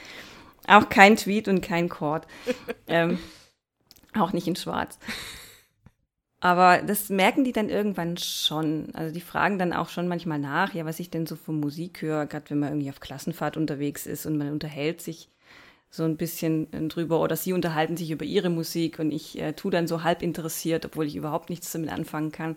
Auch 0.67 0.88
kein 0.88 1.17
Tweet 1.17 1.50
und 1.50 1.62
kein 1.62 1.89
Cord. 1.89 2.27
ähm, 2.88 3.17
auch 4.19 4.33
nicht 4.33 4.47
in 4.47 4.55
Schwarz. 4.55 4.99
Aber 6.41 6.81
das 6.81 7.09
merken 7.09 7.43
die 7.43 7.51
dann 7.51 7.69
irgendwann 7.69 8.15
schon. 8.17 8.89
Also 8.93 9.13
die 9.13 9.21
fragen 9.21 9.59
dann 9.59 9.73
auch 9.73 9.89
schon 9.89 10.07
manchmal 10.07 10.39
nach, 10.39 10.73
ja, 10.73 10.85
was 10.85 10.99
ich 10.99 11.09
denn 11.09 11.25
so 11.25 11.35
für 11.35 11.51
Musik 11.51 12.01
höre, 12.01 12.25
gerade 12.27 12.49
wenn 12.49 12.59
man 12.59 12.69
irgendwie 12.69 12.89
auf 12.89 13.01
Klassenfahrt 13.01 13.57
unterwegs 13.57 14.05
ist 14.05 14.25
und 14.25 14.38
man 14.38 14.51
unterhält 14.51 15.01
sich 15.01 15.29
so 15.91 16.03
ein 16.03 16.17
bisschen 16.17 16.71
äh, 16.71 16.88
drüber 16.88 17.19
oder 17.19 17.35
sie 17.35 17.51
unterhalten 17.51 17.97
sich 17.97 18.11
über 18.11 18.23
ihre 18.23 18.49
Musik 18.49 18.99
und 18.99 19.11
ich 19.11 19.39
äh, 19.39 19.53
tue 19.53 19.71
dann 19.71 19.88
so 19.88 20.03
halb 20.03 20.21
interessiert, 20.21 20.85
obwohl 20.85 21.07
ich 21.07 21.15
überhaupt 21.15 21.49
nichts 21.49 21.71
damit 21.71 21.91
anfangen 21.91 22.31
kann. 22.31 22.55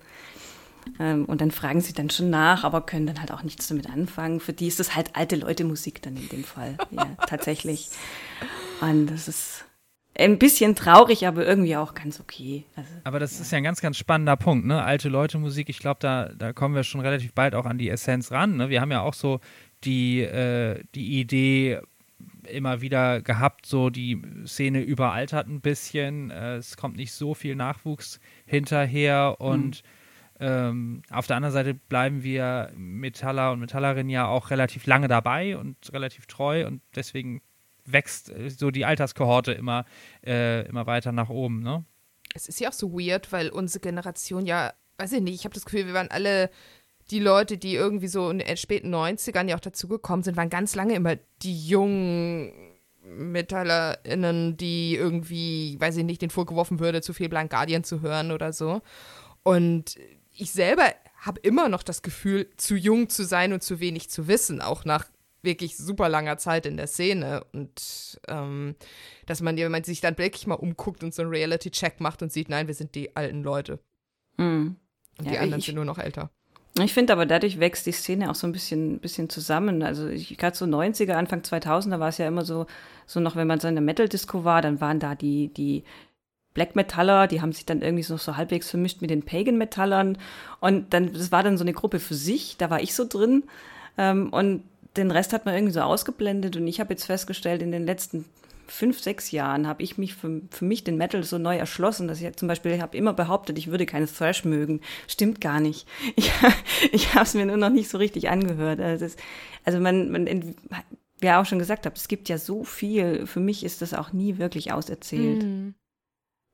Ähm, 0.98 1.24
und 1.24 1.40
dann 1.40 1.50
fragen 1.50 1.80
sie 1.80 1.92
dann 1.92 2.10
schon 2.10 2.30
nach, 2.30 2.64
aber 2.64 2.82
können 2.82 3.06
dann 3.06 3.20
halt 3.20 3.32
auch 3.32 3.42
nichts 3.42 3.68
damit 3.68 3.88
anfangen. 3.88 4.38
Für 4.38 4.52
die 4.52 4.68
ist 4.68 4.80
das 4.80 4.94
halt 4.94 5.16
alte 5.16 5.36
Leute 5.36 5.64
Musik 5.64 6.02
dann 6.02 6.16
in 6.16 6.28
dem 6.28 6.44
Fall. 6.44 6.76
Ja, 6.90 7.16
tatsächlich. 7.26 7.88
Und 8.80 9.06
das 9.06 9.28
ist 9.28 9.64
ein 10.18 10.38
bisschen 10.38 10.74
traurig, 10.74 11.26
aber 11.26 11.46
irgendwie 11.46 11.76
auch 11.76 11.94
ganz 11.94 12.20
okay. 12.20 12.64
Also, 12.76 12.90
aber 13.04 13.18
das 13.18 13.36
ja. 13.36 13.42
ist 13.42 13.52
ja 13.52 13.58
ein 13.58 13.64
ganz, 13.64 13.80
ganz 13.80 13.96
spannender 13.96 14.36
Punkt, 14.36 14.66
ne? 14.66 14.82
Alte 14.82 15.08
Leute 15.08 15.38
Musik, 15.38 15.68
ich 15.68 15.78
glaube, 15.78 16.00
da, 16.00 16.28
da 16.36 16.52
kommen 16.52 16.74
wir 16.74 16.84
schon 16.84 17.00
relativ 17.00 17.32
bald 17.32 17.54
auch 17.54 17.64
an 17.64 17.78
die 17.78 17.88
Essenz 17.88 18.30
ran. 18.30 18.56
Ne? 18.56 18.68
Wir 18.68 18.80
haben 18.80 18.90
ja 18.90 19.00
auch 19.00 19.14
so 19.14 19.40
die, 19.84 20.20
äh, 20.20 20.82
die 20.94 21.20
Idee 21.20 21.80
immer 22.48 22.80
wieder 22.80 23.22
gehabt, 23.22 23.66
so 23.66 23.90
die 23.90 24.20
Szene 24.46 24.82
überaltert 24.82 25.48
ein 25.48 25.60
bisschen. 25.60 26.30
Äh, 26.30 26.56
es 26.56 26.76
kommt 26.76 26.96
nicht 26.96 27.12
so 27.12 27.34
viel 27.34 27.54
Nachwuchs 27.54 28.20
hinterher 28.44 29.36
und 29.38 29.82
mhm. 30.38 30.46
ähm, 30.46 31.02
auf 31.10 31.26
der 31.26 31.36
anderen 31.36 31.54
Seite 31.54 31.74
bleiben 31.74 32.22
wir 32.22 32.70
Metaller 32.76 33.52
und 33.52 33.60
Metallerinnen 33.60 34.10
ja 34.10 34.26
auch 34.26 34.50
relativ 34.50 34.86
lange 34.86 35.08
dabei 35.08 35.56
und 35.56 35.76
relativ 35.92 36.26
treu 36.26 36.66
und 36.66 36.82
deswegen 36.94 37.40
wächst 37.84 38.30
äh, 38.30 38.50
so 38.50 38.70
die 38.70 38.84
Alterskohorte 38.84 39.52
immer, 39.52 39.84
äh, 40.24 40.66
immer 40.66 40.86
weiter 40.86 41.12
nach 41.12 41.28
oben, 41.28 41.62
ne? 41.62 41.84
Es 42.34 42.48
ist 42.48 42.60
ja 42.60 42.70
auch 42.70 42.74
so 42.74 42.92
weird, 42.92 43.30
weil 43.30 43.50
unsere 43.50 43.80
Generation 43.80 44.46
ja, 44.46 44.72
weiß 44.98 45.12
ich 45.12 45.20
nicht, 45.20 45.34
ich 45.34 45.44
habe 45.44 45.54
das 45.54 45.66
Gefühl, 45.66 45.86
wir 45.86 45.94
waren 45.94 46.10
alle 46.10 46.50
die 47.10 47.18
Leute, 47.18 47.58
die 47.58 47.74
irgendwie 47.74 48.08
so 48.08 48.30
in 48.30 48.38
den 48.38 48.56
späten 48.56 48.94
90ern 48.94 49.48
ja 49.48 49.56
auch 49.56 49.60
dazugekommen 49.60 50.22
sind, 50.22 50.36
waren 50.36 50.48
ganz 50.48 50.74
lange 50.74 50.94
immer 50.94 51.16
die 51.42 51.66
jungen 51.66 52.52
MetallerInnen, 53.04 54.56
die 54.56 54.94
irgendwie, 54.94 55.76
weiß 55.78 55.96
ich 55.98 56.04
nicht, 56.04 56.22
den 56.22 56.30
vorgeworfen 56.30 56.78
würde, 56.78 57.02
zu 57.02 57.12
viel 57.12 57.28
Blind 57.28 57.50
Guardian 57.50 57.84
zu 57.84 58.00
hören 58.00 58.30
oder 58.30 58.52
so. 58.52 58.80
Und 59.42 59.98
ich 60.36 60.52
selber 60.52 60.84
habe 61.16 61.40
immer 61.40 61.68
noch 61.68 61.82
das 61.82 62.02
Gefühl, 62.02 62.48
zu 62.56 62.76
jung 62.76 63.08
zu 63.08 63.24
sein 63.24 63.52
und 63.52 63.62
zu 63.62 63.80
wenig 63.80 64.08
zu 64.08 64.28
wissen, 64.28 64.60
auch 64.60 64.84
nach 64.84 65.06
wirklich 65.42 65.76
super 65.76 66.08
langer 66.08 66.38
Zeit 66.38 66.66
in 66.66 66.76
der 66.76 66.86
Szene 66.86 67.44
und 67.52 68.20
ähm, 68.28 68.74
dass 69.26 69.40
man, 69.40 69.56
wenn 69.56 69.72
man 69.72 69.84
sich 69.84 70.00
dann 70.00 70.16
wirklich 70.18 70.46
mal 70.46 70.54
umguckt 70.54 71.02
und 71.02 71.14
so 71.14 71.22
einen 71.22 71.30
Reality-Check 71.30 72.00
macht 72.00 72.22
und 72.22 72.32
sieht, 72.32 72.48
nein, 72.48 72.66
wir 72.66 72.74
sind 72.74 72.94
die 72.94 73.16
alten 73.16 73.42
Leute. 73.42 73.78
Mhm. 74.36 74.76
Und 75.18 75.24
ja, 75.24 75.32
die 75.32 75.38
anderen 75.38 75.60
ich, 75.60 75.66
sind 75.66 75.74
nur 75.74 75.84
noch 75.84 75.98
älter. 75.98 76.30
Ich 76.80 76.94
finde 76.94 77.12
aber, 77.12 77.26
dadurch 77.26 77.60
wächst 77.60 77.84
die 77.86 77.92
Szene 77.92 78.30
auch 78.30 78.34
so 78.34 78.46
ein 78.46 78.52
bisschen, 78.52 78.98
bisschen 78.98 79.28
zusammen. 79.28 79.82
Also 79.82 80.08
gerade 80.08 80.56
so 80.56 80.64
90er, 80.64 81.12
Anfang 81.12 81.40
2000er 81.40 82.00
war 82.00 82.08
es 82.08 82.18
ja 82.18 82.26
immer 82.26 82.44
so, 82.44 82.66
so 83.06 83.20
noch, 83.20 83.36
wenn 83.36 83.46
man 83.46 83.60
so 83.60 83.68
in 83.68 83.74
der 83.74 83.82
Metal-Disco 83.82 84.44
war, 84.44 84.62
dann 84.62 84.80
waren 84.80 84.98
da 84.98 85.14
die, 85.14 85.48
die 85.48 85.84
Black 86.54 86.74
Metaller, 86.74 87.26
die 87.26 87.42
haben 87.42 87.52
sich 87.52 87.66
dann 87.66 87.82
irgendwie 87.82 88.02
so, 88.02 88.16
so 88.16 88.36
halbwegs 88.36 88.70
vermischt 88.70 89.02
mit 89.02 89.10
den 89.10 89.22
Pagan 89.22 89.58
Metallern. 89.58 90.16
Und 90.60 90.94
dann, 90.94 91.12
das 91.12 91.30
war 91.30 91.42
dann 91.42 91.58
so 91.58 91.64
eine 91.64 91.74
Gruppe 91.74 91.98
für 91.98 92.14
sich, 92.14 92.56
da 92.56 92.70
war 92.70 92.80
ich 92.80 92.94
so 92.94 93.06
drin. 93.06 93.44
Ähm, 93.98 94.30
und 94.30 94.64
den 94.96 95.10
Rest 95.10 95.32
hat 95.32 95.46
man 95.46 95.54
irgendwie 95.54 95.72
so 95.72 95.80
ausgeblendet 95.80 96.56
und 96.56 96.66
ich 96.66 96.80
habe 96.80 96.92
jetzt 96.92 97.04
festgestellt, 97.04 97.62
in 97.62 97.72
den 97.72 97.86
letzten 97.86 98.24
fünf, 98.66 99.00
sechs 99.00 99.30
Jahren 99.30 99.66
habe 99.66 99.82
ich 99.82 99.98
mich 99.98 100.14
für, 100.14 100.40
für 100.50 100.64
mich 100.64 100.82
den 100.82 100.96
Metal 100.96 101.22
so 101.22 101.38
neu 101.38 101.56
erschlossen, 101.56 102.08
dass 102.08 102.20
ich 102.20 102.36
zum 102.36 102.48
Beispiel 102.48 102.80
habe 102.80 102.96
immer 102.96 103.12
behauptet, 103.12 103.58
ich 103.58 103.68
würde 103.68 103.86
keine 103.86 104.06
Thrash 104.06 104.44
mögen. 104.44 104.80
Stimmt 105.06 105.40
gar 105.40 105.60
nicht. 105.60 105.86
Ich, 106.16 106.30
ich 106.92 107.14
habe 107.14 107.24
es 107.24 107.34
mir 107.34 107.46
nur 107.46 107.56
noch 107.56 107.70
nicht 107.70 107.88
so 107.88 107.98
richtig 107.98 108.28
angehört. 108.28 108.80
Also, 108.80 109.04
das, 109.04 109.16
also 109.64 109.78
man, 109.78 110.10
man, 110.10 110.26
wie 110.26 111.26
ihr 111.26 111.38
auch 111.38 111.46
schon 111.46 111.58
gesagt 111.58 111.86
habt, 111.86 111.96
es 111.96 112.08
gibt 112.08 112.28
ja 112.28 112.38
so 112.38 112.64
viel. 112.64 113.26
Für 113.26 113.40
mich 113.40 113.64
ist 113.64 113.82
das 113.82 113.94
auch 113.94 114.12
nie 114.12 114.38
wirklich 114.38 114.72
auserzählt. 114.72 115.42
Mhm. 115.42 115.74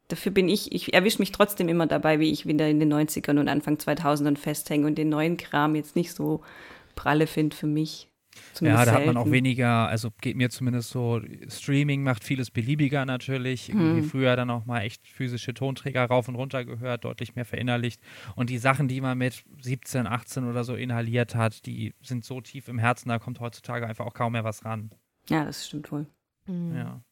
Dafür 0.09 0.33
bin 0.33 0.49
ich, 0.49 0.73
ich 0.73 0.95
erwische 0.95 1.21
mich 1.21 1.33
trotzdem 1.33 1.69
immer 1.69 1.87
dabei, 1.87 2.19
wie 2.19 2.31
ich 2.31 2.47
wieder 2.47 2.69
in 2.69 2.81
den 2.81 2.93
90ern 2.93 3.39
und 3.39 3.49
Anfang 3.49 3.77
2000ern 3.77 4.37
festhänge 4.37 4.87
und 4.87 4.97
den 4.97 5.09
neuen 5.09 5.37
Kram 5.37 5.75
jetzt 5.75 5.97
nicht 5.97 6.13
so 6.13 6.43
pralle 6.95 7.27
finde 7.27 7.57
für 7.57 7.67
mich. 7.67 8.08
Zumindest 8.53 8.87
ja, 8.87 8.93
da 8.93 8.99
hat 8.99 9.07
man 9.07 9.17
auch 9.17 9.31
weniger, 9.31 9.89
also 9.89 10.11
geht 10.21 10.37
mir 10.37 10.51
zumindest 10.51 10.91
so, 10.91 11.21
Streaming 11.49 12.03
macht 12.03 12.25
vieles 12.25 12.51
beliebiger 12.51 13.05
natürlich. 13.05 13.69
Hm. 13.69 14.03
früher 14.05 14.37
dann 14.37 14.51
auch 14.51 14.67
mal 14.67 14.81
echt 14.81 15.07
physische 15.07 15.55
Tonträger 15.55 16.05
rauf 16.05 16.29
und 16.29 16.35
runter 16.35 16.65
gehört, 16.65 17.05
deutlich 17.05 17.35
mehr 17.35 17.45
verinnerlicht. 17.45 18.01
Und 18.35 18.51
die 18.51 18.59
Sachen, 18.59 18.89
die 18.89 19.01
man 19.01 19.19
mit 19.19 19.45
17, 19.61 20.07
18 20.07 20.45
oder 20.45 20.65
so 20.65 20.75
inhaliert 20.75 21.35
hat, 21.35 21.67
die 21.67 21.95
sind 22.03 22.25
so 22.25 22.41
tief 22.41 22.69
im 22.69 22.79
Herzen, 22.79 23.09
da 23.09 23.19
kommt 23.19 23.41
heutzutage 23.41 23.87
einfach 23.87 24.07
auch 24.07 24.15
kaum 24.15 24.33
mehr 24.33 24.45
was 24.45 24.65
ran. 24.65 24.91
Ja, 25.29 25.45
das 25.45 25.67
stimmt 25.67 25.91
wohl. 25.93 26.07
Mhm. 26.47 26.77
Ja. 26.77 27.03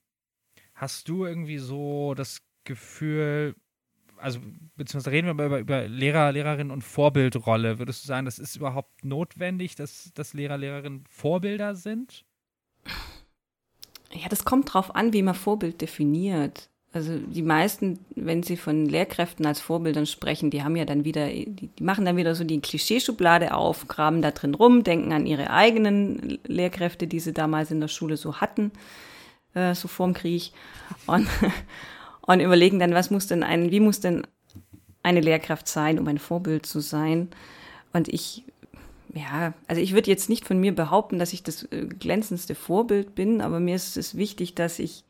Hast 0.75 1.09
du 1.09 1.25
irgendwie 1.25 1.59
so 1.59 2.15
das 2.15 2.43
Gefühl, 2.65 3.55
also 4.19 4.41
beziehungsweise 4.77 5.13
reden 5.15 5.27
wir 5.27 5.35
mal 5.35 5.47
über, 5.47 5.59
über 5.59 5.89
Lehrer, 5.89 6.33
Lehrerinnen 6.33 6.71
und 6.71 6.83
Vorbildrolle. 6.83 7.79
Würdest 7.79 8.05
du 8.05 8.09
sagen, 8.09 8.25
das 8.25 8.39
ist 8.39 8.57
überhaupt 8.57 9.05
notwendig, 9.05 9.75
dass, 9.75 10.13
dass 10.15 10.35
Lehrer, 10.35 10.59
Lehrerinnen 10.59 11.05
Vorbilder 11.09 11.75
sind? 11.75 12.25
Ja, 14.13 14.29
das 14.29 14.45
kommt 14.45 14.73
drauf 14.73 14.95
an, 14.95 15.13
wie 15.13 15.23
man 15.23 15.35
Vorbild 15.35 15.81
definiert. 15.81 16.69
Also 16.93 17.19
die 17.19 17.43
meisten, 17.43 17.99
wenn 18.15 18.43
sie 18.43 18.57
von 18.57 18.87
Lehrkräften 18.87 19.45
als 19.45 19.61
Vorbildern 19.61 20.07
sprechen, 20.07 20.51
die 20.51 20.63
haben 20.63 20.77
ja 20.77 20.87
dann 20.87 21.05
wieder, 21.05 21.29
die, 21.29 21.69
die 21.69 21.83
machen 21.83 22.07
dann 22.07 22.17
wieder 22.17 22.35
so 22.35 22.43
die 22.43 22.61
Klischeeschublade 22.61 23.53
auf, 23.53 23.87
graben 23.87 24.23
da 24.23 24.31
drin 24.31 24.55
rum, 24.55 24.83
denken 24.83 25.13
an 25.13 25.27
ihre 25.27 25.51
eigenen 25.51 26.39
Lehrkräfte, 26.47 27.07
die 27.07 27.21
sie 27.21 27.35
damals 27.35 27.71
in 27.71 27.81
der 27.81 27.89
Schule 27.89 28.17
so 28.17 28.41
hatten, 28.41 28.71
äh, 29.53 29.75
so 29.75 29.89
vorm 29.89 30.15
Krieg. 30.15 30.53
Und, 31.07 31.29
und 32.27 32.41
überlegen 32.41 32.79
dann, 32.79 32.95
was 32.95 33.11
muss 33.11 33.27
denn 33.27 33.43
ein, 33.43 33.71
wie 33.71 33.81
muss 33.81 34.01
denn 34.01 34.27
eine 35.03 35.21
Lehrkraft 35.21 35.69
sein, 35.69 35.99
um 35.99 36.09
ein 36.09 36.19
Vorbild 36.19 36.67
zu 36.67 36.81
sein? 36.81 37.31
Und 37.93 38.09
ich, 38.09 38.45
ja, 39.15 39.55
also 39.69 39.81
ich 39.81 39.95
würde 39.95 40.11
jetzt 40.11 40.29
nicht 40.29 40.45
von 40.45 40.59
mir 40.59 40.75
behaupten, 40.75 41.19
dass 41.19 41.33
ich 41.33 41.43
das 41.43 41.65
äh, 41.65 41.87
glänzendste 41.87 42.55
Vorbild 42.55 43.15
bin, 43.15 43.41
aber 43.41 43.61
mir 43.61 43.77
ist 43.77 43.97
es 43.97 44.17
wichtig, 44.17 44.55
dass 44.55 44.79
ich 44.79 45.05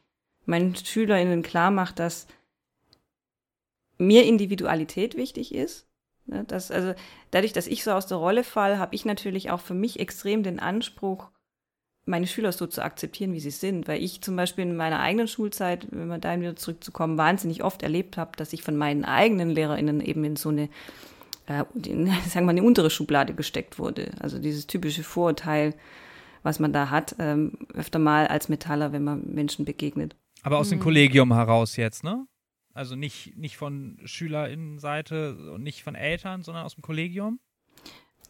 meinen 0.45 0.77
SchülerInnen 0.77 1.43
klar 1.43 1.71
mache, 1.71 1.95
dass 1.95 2.27
mir 3.99 4.25
Individualität 4.25 5.17
wichtig 5.17 5.55
ist. 5.55 5.87
Ne, 6.27 6.45
dass, 6.45 6.71
also 6.71 6.95
dadurch, 7.31 7.53
dass 7.53 7.67
ich 7.67 7.85
so 7.85 7.93
aus 7.93 8.07
der 8.07 8.19
Rolle 8.19 8.45
falle, 8.45 8.79
habe 8.79 8.95
ich 8.95 9.05
natürlich 9.05 9.51
auch 9.51 9.61
für 9.61 9.75
mich 9.75 10.01
extrem 10.01 10.43
den 10.43 10.59
Anspruch, 10.59 11.31
meine 12.07 12.27
Schüler 12.27 12.53
so 12.53 12.67
zu 12.67 12.83
akzeptieren, 12.83 13.33
wie 13.35 13.41
sie 13.41 13.51
sind. 13.51 13.89
Weil 13.89 14.03
ich 14.03 14.23
zum 14.23 14.37
Beispiel 14.37 14.65
in 14.65 14.77
meiner 14.77 15.01
eigenen 15.01 15.29
Schulzeit, 15.29 15.87
wenn 15.91 16.09
wir 16.09 16.19
da 16.19 16.39
wieder 16.41 16.57
zurückzukommen, 16.57 17.19
wahnsinnig 17.19 17.63
oft 17.63 17.83
erlebt 17.83 18.17
habe, 18.17 18.33
dass 18.37 18.53
ich 18.53 18.63
von 18.63 18.77
meinen 18.77 19.05
eigenen 19.05 19.51
LehrerInnen 19.51 20.01
eben 20.01 20.25
in 20.25 20.37
so 20.37 20.49
eine, 20.49 20.69
äh, 21.47 21.65
in, 21.85 22.07
sagen 22.29 22.35
wir 22.35 22.43
mal, 22.43 22.51
eine 22.51 22.63
untere 22.63 22.91
Schublade 22.91 23.35
gesteckt 23.35 23.79
wurde. 23.79 24.13
Also 24.21 24.39
dieses 24.39 24.67
typische 24.67 25.03
Vorurteil, 25.03 25.75
was 26.43 26.61
man 26.61 26.73
da 26.73 26.91
hat, 26.91 27.17
ähm, 27.19 27.59
öfter 27.75 27.99
mal 27.99 28.29
als 28.29 28.49
Metaller, 28.49 28.93
wenn 28.93 29.05
man 29.05 29.27
Menschen 29.27 29.65
begegnet. 29.65 30.17
Aber 30.43 30.59
aus 30.59 30.69
mhm. 30.69 30.77
dem 30.77 30.81
Kollegium 30.81 31.35
heraus 31.35 31.77
jetzt, 31.77 32.05
ne? 32.05 32.27
Also 32.73 32.95
nicht, 32.95 33.37
nicht 33.39 33.57
von 33.57 33.99
SchülerInnenseite 34.05 35.51
und 35.55 35.63
nicht 35.63 35.83
von 35.83 35.95
Eltern, 35.95 36.43
sondern 36.43 36.65
aus 36.65 36.75
dem 36.75 36.83
Kollegium? 36.83 37.41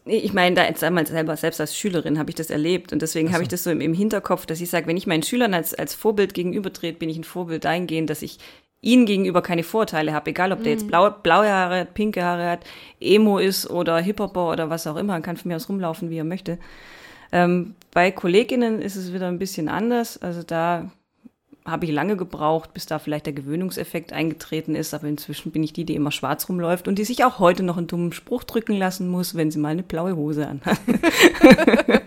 Ich 0.09 0.33
meine, 0.33 0.55
da 0.55 0.65
jetzt 0.65 0.83
einmal 0.83 1.05
selber, 1.07 1.35
selbst 1.37 1.61
als 1.61 1.75
Schülerin 1.75 2.19
habe 2.19 2.29
ich 2.29 2.35
das 2.35 2.49
erlebt 2.49 2.93
und 2.93 3.01
deswegen 3.01 3.29
so. 3.29 3.33
habe 3.33 3.43
ich 3.43 3.49
das 3.49 3.63
so 3.63 3.69
im, 3.69 3.81
im 3.81 3.93
Hinterkopf, 3.93 4.45
dass 4.45 4.61
ich 4.61 4.69
sage, 4.69 4.87
wenn 4.87 4.97
ich 4.97 5.07
meinen 5.07 5.23
Schülern 5.23 5.53
als, 5.53 5.73
als 5.73 5.93
Vorbild 5.93 6.33
gegenübertrete, 6.33 6.97
bin 6.97 7.09
ich 7.09 7.17
ein 7.17 7.23
Vorbild 7.23 7.65
dahingehend, 7.65 8.09
dass 8.09 8.21
ich 8.21 8.39
ihnen 8.81 9.05
gegenüber 9.05 9.41
keine 9.41 9.63
Vorteile 9.63 10.13
habe, 10.13 10.29
egal 10.29 10.51
ob 10.51 10.63
der 10.63 10.73
jetzt 10.73 10.83
mhm. 10.83 10.89
blau, 10.89 11.09
blaue 11.09 11.49
Haare 11.49 11.79
hat, 11.81 11.93
pinke 11.93 12.23
Haare 12.23 12.49
hat, 12.49 12.65
Emo 12.99 13.39
ist 13.39 13.69
oder 13.69 13.97
Hip-Hopper 13.99 14.51
oder 14.51 14.69
was 14.69 14.87
auch 14.87 14.97
immer, 14.97 15.13
er 15.13 15.21
kann 15.21 15.37
von 15.37 15.49
mir 15.49 15.55
aus 15.55 15.67
rumlaufen, 15.67 16.09
wie 16.09 16.17
er 16.17 16.23
möchte. 16.23 16.59
Ähm, 17.31 17.75
bei 17.91 18.11
Kolleginnen 18.11 18.81
ist 18.81 18.95
es 18.95 19.13
wieder 19.13 19.27
ein 19.27 19.39
bisschen 19.39 19.67
anders, 19.67 20.21
also 20.21 20.43
da 20.43 20.91
habe 21.67 21.85
ich 21.85 21.91
lange 21.91 22.15
gebraucht, 22.15 22.73
bis 22.73 22.85
da 22.85 22.97
vielleicht 22.97 23.25
der 23.25 23.33
Gewöhnungseffekt 23.33 24.13
eingetreten 24.13 24.73
ist, 24.73 24.93
aber 24.93 25.07
inzwischen 25.07 25.51
bin 25.51 25.63
ich 25.63 25.73
die, 25.73 25.83
die 25.83 25.95
immer 25.95 26.11
schwarz 26.11 26.47
rumläuft 26.47 26.87
und 26.87 26.97
die 26.97 27.03
sich 27.03 27.25
auch 27.25 27.39
heute 27.39 27.61
noch 27.61 27.77
einen 27.77 27.87
dummen 27.87 28.13
Spruch 28.13 28.45
drücken 28.45 28.73
lassen 28.73 29.09
muss, 29.09 29.35
wenn 29.35 29.51
sie 29.51 29.59
mal 29.59 29.69
eine 29.69 29.83
blaue 29.83 30.15
Hose 30.15 30.47
anhat. 30.47 30.79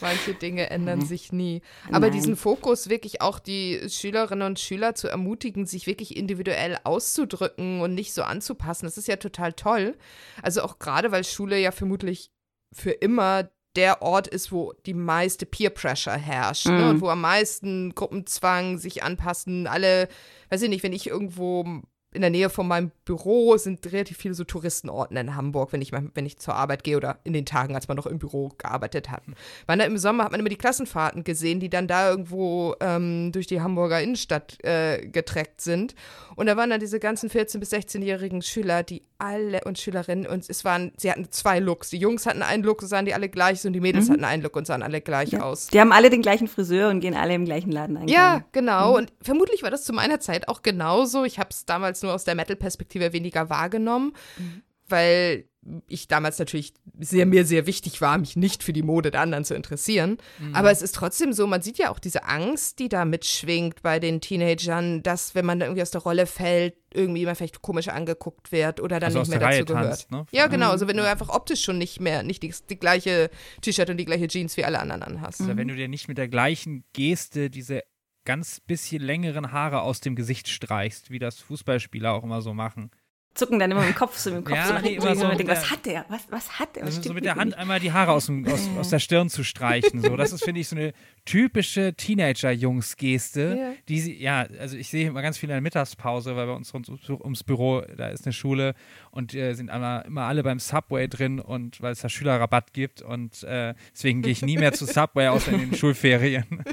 Manche 0.00 0.34
Dinge 0.34 0.68
ändern 0.68 0.98
mhm. 0.98 1.04
sich 1.04 1.32
nie. 1.32 1.62
Aber 1.86 2.06
Nein. 2.06 2.12
diesen 2.12 2.36
Fokus, 2.36 2.88
wirklich 2.88 3.22
auch 3.22 3.38
die 3.38 3.80
Schülerinnen 3.88 4.44
und 4.44 4.58
Schüler 4.58 4.96
zu 4.96 5.06
ermutigen, 5.06 5.64
sich 5.64 5.86
wirklich 5.86 6.16
individuell 6.16 6.78
auszudrücken 6.82 7.80
und 7.80 7.94
nicht 7.94 8.12
so 8.12 8.24
anzupassen, 8.24 8.86
das 8.86 8.98
ist 8.98 9.06
ja 9.06 9.16
total 9.16 9.52
toll. 9.52 9.96
Also 10.42 10.62
auch 10.62 10.80
gerade, 10.80 11.12
weil 11.12 11.22
Schule 11.22 11.60
ja 11.60 11.70
vermutlich 11.70 12.32
für 12.72 12.90
immer 12.90 13.48
der 13.76 14.02
Ort 14.02 14.26
ist, 14.26 14.52
wo 14.52 14.72
die 14.86 14.94
meiste 14.94 15.46
Peer 15.46 15.70
Pressure 15.70 16.16
herrscht 16.16 16.66
mhm. 16.66 16.76
ne? 16.76 16.90
und 16.90 17.00
wo 17.00 17.08
am 17.08 17.20
meisten 17.20 17.94
Gruppenzwang 17.94 18.78
sich 18.78 19.02
anpassen. 19.02 19.66
Alle, 19.66 20.08
weiß 20.50 20.62
ich 20.62 20.68
nicht, 20.68 20.82
wenn 20.82 20.92
ich 20.92 21.08
irgendwo 21.08 21.82
in 22.14 22.20
der 22.20 22.30
Nähe 22.30 22.48
von 22.48 22.66
meinem 22.66 22.92
Büro 23.04 23.56
sind 23.56 23.84
relativ 23.92 24.16
viele 24.16 24.34
so 24.34 24.44
Touristenorten 24.44 25.16
in 25.16 25.36
Hamburg, 25.36 25.72
wenn 25.72 25.82
ich, 25.82 25.92
wenn 25.92 26.26
ich 26.26 26.38
zur 26.38 26.54
Arbeit 26.54 26.84
gehe 26.84 26.96
oder 26.96 27.18
in 27.24 27.32
den 27.32 27.44
Tagen, 27.44 27.74
als 27.74 27.88
man 27.88 27.96
noch 27.96 28.06
im 28.06 28.18
Büro 28.18 28.52
gearbeitet 28.56 29.10
hat. 29.10 29.22
Weil 29.66 29.78
da 29.78 29.84
im 29.84 29.98
Sommer 29.98 30.24
hat 30.24 30.30
man 30.30 30.40
immer 30.40 30.48
die 30.48 30.56
Klassenfahrten 30.56 31.24
gesehen, 31.24 31.58
die 31.58 31.68
dann 31.68 31.88
da 31.88 32.08
irgendwo 32.08 32.76
ähm, 32.80 33.32
durch 33.32 33.48
die 33.48 33.60
Hamburger 33.60 34.00
Innenstadt 34.00 34.62
äh, 34.64 35.06
getreckt 35.06 35.60
sind. 35.60 35.94
Und 36.36 36.46
da 36.46 36.56
waren 36.56 36.70
dann 36.70 36.80
diese 36.80 37.00
ganzen 37.00 37.28
14- 37.28 37.58
bis 37.58 37.72
16-jährigen 37.72 38.42
Schüler, 38.42 38.82
die 38.82 39.02
alle 39.18 39.62
und 39.64 39.78
Schülerinnen 39.78 40.26
und 40.26 40.48
es 40.48 40.64
waren, 40.64 40.92
sie 40.96 41.10
hatten 41.10 41.30
zwei 41.30 41.58
Looks. 41.58 41.90
Die 41.90 41.98
Jungs 41.98 42.26
hatten 42.26 42.42
einen 42.42 42.62
Look, 42.62 42.82
sahen 42.82 43.06
die 43.06 43.14
alle 43.14 43.28
gleich 43.28 43.64
und 43.64 43.72
die 43.72 43.80
Mädels 43.80 44.08
mhm. 44.08 44.12
hatten 44.12 44.24
einen 44.24 44.42
Look 44.42 44.56
und 44.56 44.66
sahen 44.66 44.82
alle 44.82 45.00
gleich 45.00 45.30
ja. 45.30 45.40
aus. 45.40 45.68
Die 45.68 45.80
haben 45.80 45.92
alle 45.92 46.10
den 46.10 46.22
gleichen 46.22 46.48
Friseur 46.48 46.90
und 46.90 47.00
gehen 47.00 47.14
alle 47.14 47.34
im 47.34 47.44
gleichen 47.44 47.72
Laden 47.72 47.96
ein. 47.96 48.08
Ja, 48.08 48.44
genau. 48.52 48.90
Mhm. 48.90 48.96
Und 48.96 49.12
vermutlich 49.22 49.62
war 49.62 49.70
das 49.70 49.84
zu 49.84 49.92
meiner 49.92 50.20
Zeit 50.20 50.48
auch 50.48 50.62
genauso. 50.62 51.24
Ich 51.24 51.38
habe 51.38 51.50
es 51.50 51.64
damals 51.64 52.03
nur 52.04 52.14
aus 52.14 52.24
der 52.24 52.36
Metal-Perspektive 52.36 53.12
weniger 53.12 53.50
wahrgenommen, 53.50 54.12
mhm. 54.38 54.62
weil 54.88 55.44
ich 55.88 56.08
damals 56.08 56.38
natürlich 56.38 56.74
sehr, 56.98 57.26
mir 57.26 57.44
sehr 57.44 57.66
wichtig 57.66 58.00
war, 58.00 58.18
mich 58.18 58.36
nicht 58.36 58.62
für 58.62 58.72
die 58.72 58.82
Mode 58.82 59.10
der 59.10 59.22
anderen 59.22 59.44
zu 59.44 59.54
interessieren. 59.54 60.18
Mhm. 60.38 60.54
Aber 60.54 60.70
es 60.70 60.82
ist 60.82 60.94
trotzdem 60.94 61.32
so, 61.32 61.46
man 61.46 61.62
sieht 61.62 61.78
ja 61.78 61.90
auch 61.90 61.98
diese 61.98 62.24
Angst, 62.24 62.78
die 62.78 62.88
da 62.88 63.04
mitschwingt 63.04 63.82
bei 63.82 63.98
den 63.98 64.20
Teenagern, 64.20 65.02
dass, 65.02 65.34
wenn 65.34 65.46
man 65.46 65.60
da 65.60 65.66
irgendwie 65.66 65.82
aus 65.82 65.90
der 65.90 66.02
Rolle 66.02 66.26
fällt, 66.26 66.74
irgendwie 66.92 67.22
immer 67.22 67.34
vielleicht 67.34 67.62
komisch 67.62 67.88
angeguckt 67.88 68.52
wird 68.52 68.80
oder 68.80 69.00
dann 69.00 69.16
also 69.16 69.20
nicht 69.20 69.30
mehr 69.30 69.38
dazu 69.38 69.52
Reihe 69.52 69.64
gehört. 69.64 69.84
Tanzt, 69.84 70.10
ne? 70.10 70.26
Ja, 70.30 70.46
genau. 70.46 70.70
Also 70.70 70.86
wenn 70.86 70.96
du 70.96 71.08
einfach 71.08 71.30
optisch 71.30 71.62
schon 71.62 71.78
nicht 71.78 72.00
mehr, 72.00 72.22
nicht 72.22 72.42
die, 72.42 72.54
die 72.68 72.78
gleiche 72.78 73.30
T-Shirt 73.62 73.90
und 73.90 73.96
die 73.96 74.04
gleiche 74.04 74.28
Jeans 74.28 74.56
wie 74.56 74.64
alle 74.64 74.78
anderen 74.78 75.02
anhast. 75.02 75.40
Also 75.40 75.56
wenn 75.56 75.68
du 75.68 75.74
dir 75.74 75.88
nicht 75.88 76.08
mit 76.08 76.18
der 76.18 76.28
gleichen 76.28 76.84
Geste 76.92 77.50
diese 77.50 77.82
ganz 78.24 78.60
bisschen 78.60 79.02
längeren 79.02 79.52
Haare 79.52 79.82
aus 79.82 80.00
dem 80.00 80.16
Gesicht 80.16 80.48
streichst, 80.48 81.10
wie 81.10 81.18
das 81.18 81.40
Fußballspieler 81.40 82.12
auch 82.12 82.24
immer 82.24 82.42
so 82.42 82.54
machen 82.54 82.90
zucken 83.34 83.58
dann 83.58 83.70
immer 83.70 83.86
im 83.86 83.94
Kopf 83.94 84.16
so 84.16 84.30
im 84.30 84.44
Kopf 84.44 84.56
ja, 84.56 84.66
so 84.66 84.78
nee, 84.78 84.94
immer 84.94 85.14
so, 85.16 85.24
was 85.28 85.70
hat 85.70 85.86
der? 85.86 86.04
Was, 86.08 86.22
was 86.30 86.58
hat 86.58 86.76
der? 86.76 86.82
Was 86.82 86.96
also 86.96 87.08
so 87.08 87.14
mit 87.14 87.24
der 87.24 87.34
Hand 87.34 87.46
nicht? 87.46 87.58
einmal 87.58 87.80
die 87.80 87.92
Haare 87.92 88.12
aus, 88.12 88.26
dem, 88.26 88.46
aus, 88.46 88.68
aus, 88.78 88.90
der 88.90 89.00
Stirn 89.00 89.28
zu 89.28 89.42
streichen. 89.42 90.00
So. 90.00 90.16
Das 90.16 90.32
ist, 90.32 90.44
finde 90.44 90.60
ich, 90.60 90.68
so 90.68 90.76
eine 90.76 90.92
typische 91.24 91.94
Teenager-Jungs-Geste, 91.94 93.56
ja. 93.58 93.72
die 93.88 94.00
sie, 94.00 94.22
ja, 94.22 94.46
also 94.58 94.76
ich 94.76 94.88
sehe 94.88 95.08
immer 95.08 95.22
ganz 95.22 95.36
viel 95.36 95.48
in 95.48 95.54
der 95.54 95.60
Mittagspause, 95.60 96.36
weil 96.36 96.46
bei 96.46 96.52
uns 96.52 96.72
ums, 96.72 96.88
ums 97.08 97.42
Büro, 97.42 97.82
da 97.96 98.08
ist 98.08 98.24
eine 98.24 98.32
Schule 98.32 98.74
und 99.10 99.34
äh, 99.34 99.54
sind 99.54 99.68
immer, 99.68 100.04
immer 100.04 100.22
alle 100.22 100.42
beim 100.42 100.60
Subway 100.60 101.08
drin 101.08 101.40
und 101.40 101.80
weil 101.82 101.92
es 101.92 102.00
da 102.00 102.08
Schülerrabatt 102.08 102.72
gibt 102.72 103.02
und 103.02 103.42
äh, 103.42 103.74
deswegen 103.92 104.22
gehe 104.22 104.32
ich 104.32 104.42
nie 104.42 104.58
mehr 104.58 104.72
zu 104.72 104.86
Subway, 104.86 105.28
außer 105.28 105.52
in 105.52 105.70
den 105.70 105.74
Schulferien. 105.74 106.44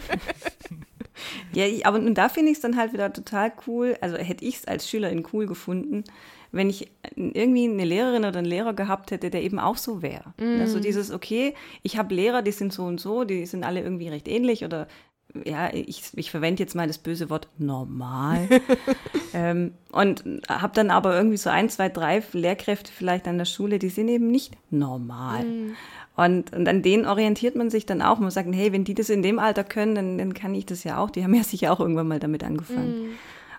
Ja, 1.54 1.66
aber 1.84 1.98
und 1.98 2.16
da 2.16 2.30
finde 2.30 2.52
ich 2.52 2.58
es 2.58 2.62
dann 2.62 2.78
halt 2.78 2.94
wieder 2.94 3.12
total 3.12 3.52
cool. 3.68 3.98
Also 4.02 4.18
hätte 4.18 4.46
ich 4.46 4.58
es 4.58 4.68
als 4.68 4.90
Schülerin 4.90 5.26
cool 5.34 5.46
gefunden, 5.46 6.04
wenn 6.52 6.70
ich 6.70 6.92
irgendwie 7.16 7.70
eine 7.70 7.86
Lehrerin 7.86 8.26
oder 8.26 8.40
einen 8.40 8.48
Lehrer 8.48 8.74
gehabt 8.74 9.12
hätte, 9.12 9.30
der 9.30 9.44
eben 9.44 9.60
auch 9.60 9.78
so 9.78 10.02
wäre. 10.02 10.34
Mm. 10.38 10.60
Also 10.60 10.80
dieses, 10.80 11.12
okay, 11.12 11.54
ich 11.82 11.98
habe 11.98 12.14
Lehrer, 12.14 12.42
die 12.42 12.52
sind 12.52 12.74
so 12.74 12.84
und 12.84 13.00
so, 13.00 13.24
die 13.24 13.46
sind 13.46 13.64
alle 13.64 13.82
irgendwie 13.82 14.10
recht 14.10 14.28
ähnlich 14.28 14.66
oder 14.66 14.88
ja, 15.46 15.74
ich, 15.74 16.04
ich 16.16 16.32
verwende 16.32 16.62
jetzt 16.62 16.76
mal 16.76 16.88
das 16.88 16.98
böse 16.98 17.30
Wort 17.30 17.48
normal. 17.58 18.50
ähm, 19.34 19.74
und 19.92 20.24
habe 20.48 20.74
dann 20.74 20.92
aber 20.92 21.16
irgendwie 21.16 21.38
so 21.38 21.50
ein, 21.50 21.70
zwei, 21.70 21.90
drei 21.90 22.22
Lehrkräfte 22.34 22.92
vielleicht 22.92 23.28
an 23.28 23.38
der 23.38 23.46
Schule, 23.46 23.80
die 23.80 23.90
sind 23.90 24.10
eben 24.10 24.30
nicht 24.30 24.54
normal. 24.70 25.44
Mm. 25.46 25.76
Und, 26.24 26.54
und 26.54 26.68
an 26.68 26.84
denen 26.84 27.06
orientiert 27.06 27.56
man 27.56 27.72
sich 27.72 27.88
dann 27.88 28.02
auch. 28.04 28.20
Man 28.20 28.30
sagt, 28.30 28.48
hey, 28.54 28.72
wenn 28.72 28.84
die 28.84 28.94
das 28.94 29.10
in 29.10 29.24
dem 29.24 29.40
Alter 29.40 29.64
können, 29.64 29.96
dann, 29.96 30.18
dann 30.20 30.34
kann 30.36 30.54
ich 30.54 30.68
das 30.68 30.84
ja 30.84 31.00
auch. 31.00 31.10
Die 31.10 31.24
haben 31.24 31.34
ja 31.34 31.44
sicher 31.44 31.72
auch 31.72 31.80
irgendwann 31.80 32.08
mal 32.08 32.20
damit 32.20 32.44
angefangen. 32.44 33.16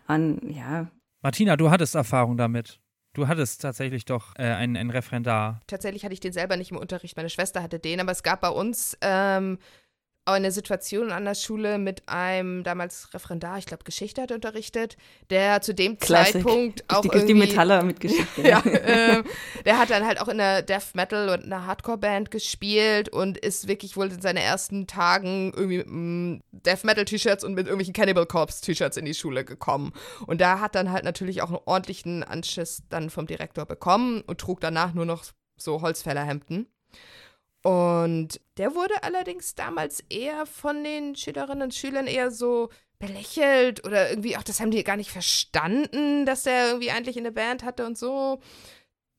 Mm. 0.08 0.12
Und 0.12 0.50
ja. 0.50 0.86
Martina, 1.22 1.56
du 1.56 1.70
hattest 1.70 1.96
Erfahrung 1.96 2.36
damit. 2.36 2.78
Du 3.14 3.26
hattest 3.26 3.62
tatsächlich 3.62 4.04
doch 4.04 4.34
äh, 4.36 4.44
einen, 4.44 4.76
einen 4.76 4.90
Referendar. 4.90 5.60
Tatsächlich 5.66 6.04
hatte 6.04 6.14
ich 6.14 6.20
den 6.20 6.32
selber 6.32 6.56
nicht 6.56 6.70
im 6.70 6.76
Unterricht. 6.76 7.16
Meine 7.16 7.30
Schwester 7.30 7.62
hatte 7.62 7.78
den, 7.80 8.00
aber 8.00 8.12
es 8.12 8.22
gab 8.22 8.40
bei 8.40 8.48
uns 8.48 8.96
ähm, 9.00 9.58
eine 10.24 10.52
Situation 10.52 11.10
an 11.10 11.24
der 11.24 11.34
Schule 11.34 11.78
mit 11.78 12.08
einem 12.08 12.62
damals 12.62 13.12
Referendar, 13.12 13.58
ich 13.58 13.66
glaube 13.66 13.82
Geschichte 13.82 14.22
hat 14.22 14.30
unterrichtet, 14.30 14.96
der 15.30 15.60
zu 15.62 15.74
dem 15.74 15.98
Classic. 15.98 16.34
Zeitpunkt 16.34 16.84
auch 16.88 17.00
die, 17.00 17.08
irgendwie, 17.08 17.26
die 17.26 17.34
Metaller 17.34 17.82
mit 17.82 17.98
Geschichte. 17.98 18.42
ja, 18.48 18.60
äh, 18.60 19.24
der 19.64 19.78
hat 19.78 19.90
dann 19.90 20.06
halt 20.06 20.20
auch 20.20 20.28
in 20.28 20.40
einer 20.40 20.62
Death 20.62 20.94
Metal 20.94 21.28
und 21.28 21.44
einer 21.44 21.66
Hardcore 21.66 21.98
Band 21.98 22.30
gespielt 22.30 23.08
und 23.08 23.36
ist 23.36 23.66
wirklich 23.66 23.96
wohl 23.96 24.12
in 24.12 24.20
seinen 24.20 24.36
ersten 24.36 24.86
Tagen 24.86 25.52
irgendwie 25.56 25.84
mit 25.84 26.42
Death 26.52 26.84
Metal 26.84 27.04
T-Shirts 27.04 27.42
und 27.42 27.54
mit 27.54 27.66
irgendwelchen 27.66 27.94
Cannibal 27.94 28.26
Corpse 28.26 28.62
T-Shirts 28.62 28.96
in 28.96 29.04
die 29.04 29.14
Schule 29.14 29.44
gekommen 29.44 29.92
und 30.26 30.40
da 30.40 30.60
hat 30.60 30.76
dann 30.76 30.92
halt 30.92 31.04
natürlich 31.04 31.42
auch 31.42 31.48
einen 31.48 31.60
ordentlichen 31.64 32.22
Anschiss 32.22 32.82
dann 32.88 33.10
vom 33.10 33.26
Direktor 33.26 33.66
bekommen 33.66 34.22
und 34.22 34.40
trug 34.40 34.60
danach 34.60 34.94
nur 34.94 35.04
noch 35.04 35.24
so 35.56 35.82
Holzfällerhemden. 35.82 36.68
Und 37.62 38.40
der 38.58 38.74
wurde 38.74 39.02
allerdings 39.02 39.54
damals 39.54 40.00
eher 40.08 40.46
von 40.46 40.82
den 40.82 41.14
Schülerinnen 41.14 41.62
und 41.62 41.74
Schülern 41.74 42.06
eher 42.06 42.30
so 42.30 42.70
belächelt 42.98 43.84
oder 43.84 44.10
irgendwie 44.10 44.36
auch, 44.36 44.42
das 44.42 44.60
haben 44.60 44.70
die 44.70 44.82
gar 44.84 44.96
nicht 44.96 45.10
verstanden, 45.10 46.24
dass 46.26 46.44
der 46.44 46.68
irgendwie 46.68 46.90
eigentlich 46.90 47.18
eine 47.18 47.32
Band 47.32 47.64
hatte 47.64 47.84
und 47.86 47.98
so. 47.98 48.40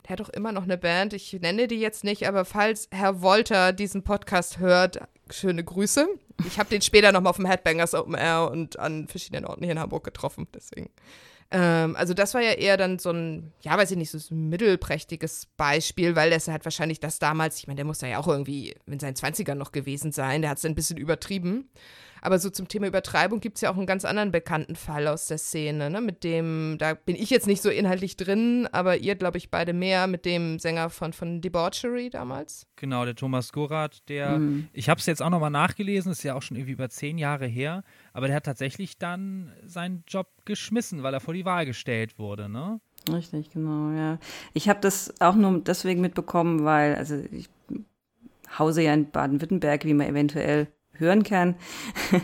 Der 0.04 0.12
hat 0.12 0.20
doch 0.20 0.30
immer 0.30 0.52
noch 0.52 0.64
eine 0.64 0.78
Band, 0.78 1.14
ich 1.14 1.32
nenne 1.34 1.68
die 1.68 1.80
jetzt 1.80 2.04
nicht, 2.04 2.28
aber 2.28 2.44
falls 2.44 2.90
Herr 2.92 3.22
Wolter 3.22 3.72
diesen 3.72 4.04
Podcast 4.04 4.60
hört, 4.60 5.00
schöne 5.30 5.64
Grüße. 5.64 6.08
Ich 6.46 6.60
habe 6.60 6.70
den 6.70 6.82
später 6.82 7.12
nochmal 7.12 7.30
auf 7.30 7.38
dem 7.38 7.46
Headbangers 7.46 7.94
Open 7.94 8.16
Air 8.16 8.50
und 8.52 8.80
an 8.80 9.08
verschiedenen 9.08 9.46
Orten 9.46 9.64
hier 9.64 9.72
in 9.74 9.80
Hamburg 9.80 10.04
getroffen, 10.04 10.48
deswegen. 10.54 10.90
Ähm, 11.54 11.96
also 11.96 12.16
das 12.16 12.34
war 12.34 12.42
ja 12.42 12.54
eher 12.54 12.78
dann 12.78 12.98
so 12.98 13.12
ein, 13.12 13.54
ja, 13.62 13.78
weiß 13.78 13.92
ich 13.92 13.98
nicht, 13.98 14.10
so 14.10 14.18
ein 14.34 14.50
mittelprächtiges 14.50 15.48
Beispiel, 15.56 16.16
weil 16.16 16.32
das 16.32 16.48
halt 16.48 16.66
wahrscheinlich 16.66 17.00
das 17.00 17.20
damals, 17.20 17.60
ich 17.60 17.68
meine, 17.68 17.76
der 17.76 17.86
muss 17.86 18.02
ja 18.02 18.18
auch 18.18 18.28
irgendwie 18.28 18.74
in 18.88 19.00
seinen 19.00 19.14
20ern 19.14 19.54
noch 19.54 19.72
gewesen 19.72 20.12
sein, 20.12 20.42
der 20.42 20.50
hat 20.50 20.58
es 20.58 20.66
ein 20.66 20.74
bisschen 20.74 20.98
übertrieben. 20.98 21.70
Aber 22.24 22.40
so 22.40 22.50
zum 22.50 22.70
Thema 22.70 22.88
Übertreibung 22.88 23.42
gibt 23.42 23.58
es 23.58 23.62
ja 23.62 23.70
auch 23.70 23.76
einen 23.76 23.86
ganz 23.86 24.06
anderen 24.06 24.32
bekannten 24.32 24.76
Fall 24.76 25.08
aus 25.10 25.28
der 25.28 25.38
Szene, 25.38 25.90
ne? 25.90 26.00
Mit 26.00 26.24
dem, 26.24 26.78
da 26.80 26.94
bin 26.94 27.18
ich 27.18 27.30
jetzt 27.30 27.48
nicht 27.48 27.62
so 27.62 27.70
inhaltlich 27.70 28.16
drin, 28.16 28.66
aber 28.72 28.98
ihr, 28.98 29.16
glaube 29.16 29.38
ich, 29.38 29.52
beide 29.52 29.74
mehr, 29.74 30.08
mit 30.08 30.24
dem 30.24 30.58
Sänger 30.58 30.90
von, 30.90 31.12
von 31.12 31.42
Debauchery 31.42 32.10
damals. 32.10 32.66
Genau, 32.78 33.04
der 33.04 33.16
Thomas 33.16 33.52
Gorath, 33.52 34.08
der, 34.08 34.40
mhm. 34.40 34.70
ich 34.72 34.88
habe 34.88 35.02
es 35.02 35.06
jetzt 35.06 35.22
auch 35.22 35.32
nochmal 35.32 35.50
nachgelesen, 35.50 36.14
ist 36.14 36.24
ja 36.24 36.34
auch 36.34 36.42
schon 36.42 36.56
irgendwie 36.56 36.72
über 36.72 36.90
zehn 36.90 37.18
Jahre 37.18 37.46
her, 37.46 37.84
aber 38.14 38.28
der 38.28 38.36
hat 38.36 38.46
tatsächlich 38.46 38.98
dann 38.98 39.52
seinen 39.66 40.04
Job 40.08 40.28
geschmissen, 40.46 41.04
weil 41.04 41.14
er 41.14 41.20
vor 41.20 41.34
die 41.34 41.46
Wahl 41.46 41.66
gestellt 41.66 42.18
wurde, 42.18 42.48
ne? 42.48 42.80
Richtig, 43.12 43.50
genau, 43.52 43.92
ja. 43.92 44.20
Ich 44.54 44.70
habe 44.70 44.80
das 44.80 45.14
auch 45.20 45.36
nur 45.36 45.60
deswegen 45.60 46.00
mitbekommen, 46.00 46.64
weil, 46.64 46.96
also 46.96 47.22
ich 47.32 47.50
hause 48.58 48.84
ja 48.84 48.94
in 48.94 49.10
Baden-Württemberg, 49.10 49.84
wie 49.86 49.94
man 49.94 50.08
eventuell 50.08 50.68
hören 50.94 51.24
kann. 51.24 51.56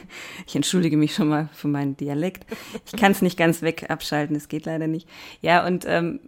Ich 0.47 0.56
entschuldige 0.56 0.97
mich 0.97 1.13
schon 1.13 1.28
mal 1.28 1.47
für 1.54 1.67
meinen 1.67 1.95
Dialekt. 1.95 2.45
Ich 2.86 2.93
kann 2.93 3.12
es 3.12 3.21
nicht 3.21 3.38
ganz 3.38 3.62
weg 3.62 3.86
abschalten, 3.89 4.36
es 4.36 4.47
geht 4.47 4.65
leider 4.65 4.88
nicht. 4.88 5.08
Ja, 5.41 5.65
und 5.65 5.86
ähm, 5.88 6.21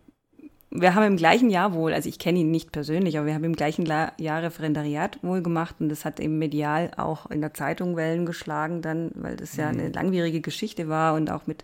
wir 0.72 0.96
haben 0.96 1.04
im 1.04 1.18
gleichen 1.18 1.50
Jahr 1.50 1.74
wohl, 1.74 1.94
also 1.94 2.08
ich 2.08 2.18
kenne 2.18 2.40
ihn 2.40 2.50
nicht 2.50 2.72
persönlich, 2.72 3.18
aber 3.18 3.28
wir 3.28 3.34
haben 3.34 3.44
im 3.44 3.56
gleichen 3.56 3.86
Jahr 3.86 4.14
Referendariat 4.20 5.20
wohl 5.22 5.42
gemacht 5.42 5.76
und 5.80 5.90
das 5.90 6.06
hat 6.06 6.20
eben 6.20 6.40
medial 6.40 6.92
auch 6.98 7.30
in 7.30 7.42
der 7.42 7.54
Zeitung 7.54 7.98
Wellen 7.98 8.26
geschlagen 8.26 8.82
dann, 8.82 9.12
weil 9.16 9.36
das 9.36 9.58
ja 9.58 9.68
eine 9.68 9.84
mhm. 9.84 9.94
langwierige 9.94 10.42
Geschichte 10.42 10.88
war 10.88 11.14
und 11.14 11.30
auch 11.30 11.46
mit 11.46 11.64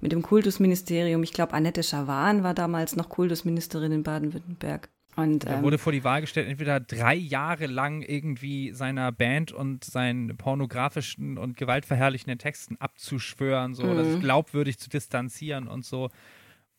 mit 0.00 0.12
dem 0.12 0.20
Kultusministerium. 0.20 1.22
Ich 1.22 1.32
glaube, 1.32 1.54
Annette 1.54 1.82
Schawan 1.82 2.42
war 2.42 2.52
damals 2.52 2.94
noch 2.94 3.08
Kultusministerin 3.08 3.90
in 3.90 4.02
Baden-Württemberg. 4.02 4.90
Und, 5.16 5.44
er 5.44 5.56
ähm, 5.56 5.62
wurde 5.62 5.78
vor 5.78 5.92
die 5.92 6.04
Wahl 6.04 6.20
gestellt, 6.20 6.46
entweder 6.46 6.78
drei 6.78 7.14
Jahre 7.14 7.66
lang 7.66 8.02
irgendwie 8.02 8.72
seiner 8.72 9.12
Band 9.12 9.52
und 9.52 9.82
seinen 9.82 10.36
pornografischen 10.36 11.38
und 11.38 11.56
gewaltverherrlichenden 11.56 12.38
Texten 12.38 12.76
abzuschwören, 12.80 13.74
so, 13.74 13.86
mhm. 13.86 13.96
das 13.96 14.20
glaubwürdig 14.20 14.78
zu 14.78 14.90
distanzieren 14.90 15.68
und 15.68 15.86
so. 15.86 16.10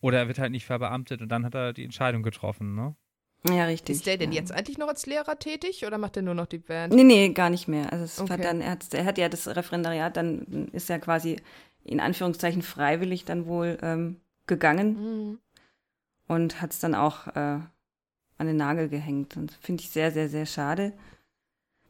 Oder 0.05 0.19
er 0.19 0.27
wird 0.27 0.37
halt 0.37 0.51
nicht 0.51 0.65
verbeamtet 0.65 1.23
und 1.23 1.29
dann 1.29 1.43
hat 1.43 1.55
er 1.55 1.73
die 1.73 1.83
Entscheidung 1.83 2.21
getroffen, 2.21 2.75
ne? 2.75 2.95
Ja, 3.49 3.65
richtig. 3.65 3.95
Ist 3.95 4.05
der 4.05 4.17
denn 4.17 4.31
ja. 4.31 4.39
jetzt 4.39 4.51
eigentlich 4.51 4.77
noch 4.77 4.87
als 4.87 5.07
Lehrer 5.07 5.39
tätig 5.39 5.83
oder 5.83 5.97
macht 5.97 6.15
er 6.15 6.21
nur 6.21 6.35
noch 6.35 6.45
die 6.45 6.59
Band? 6.59 6.93
Nee, 6.93 7.03
nee, 7.03 7.29
gar 7.29 7.49
nicht 7.49 7.67
mehr. 7.67 7.91
Also 7.91 8.03
es 8.05 8.19
Okay. 8.19 8.33
hat 8.33 8.43
dann, 8.43 8.61
er, 8.61 8.69
hat, 8.71 8.93
er 8.93 9.03
hat 9.03 9.17
ja 9.17 9.29
das 9.29 9.47
Referendariat, 9.47 10.15
dann 10.15 10.67
ist 10.73 10.91
er 10.91 10.99
quasi 10.99 11.37
in 11.83 11.99
Anführungszeichen 11.99 12.61
freiwillig 12.61 13.25
dann 13.25 13.47
wohl 13.47 13.79
ähm, 13.81 14.21
gegangen 14.45 14.89
Mhm. 15.29 15.39
und 16.27 16.61
hat 16.61 16.71
es 16.71 16.79
dann 16.79 16.93
auch 16.93 17.25
äh, 17.29 17.59
an 18.37 18.47
den 18.47 18.57
Nagel 18.57 18.89
gehängt. 18.89 19.35
Und 19.37 19.53
finde 19.59 19.81
ich 19.81 19.89
sehr, 19.89 20.11
sehr, 20.11 20.29
sehr 20.29 20.45
schade, 20.45 20.93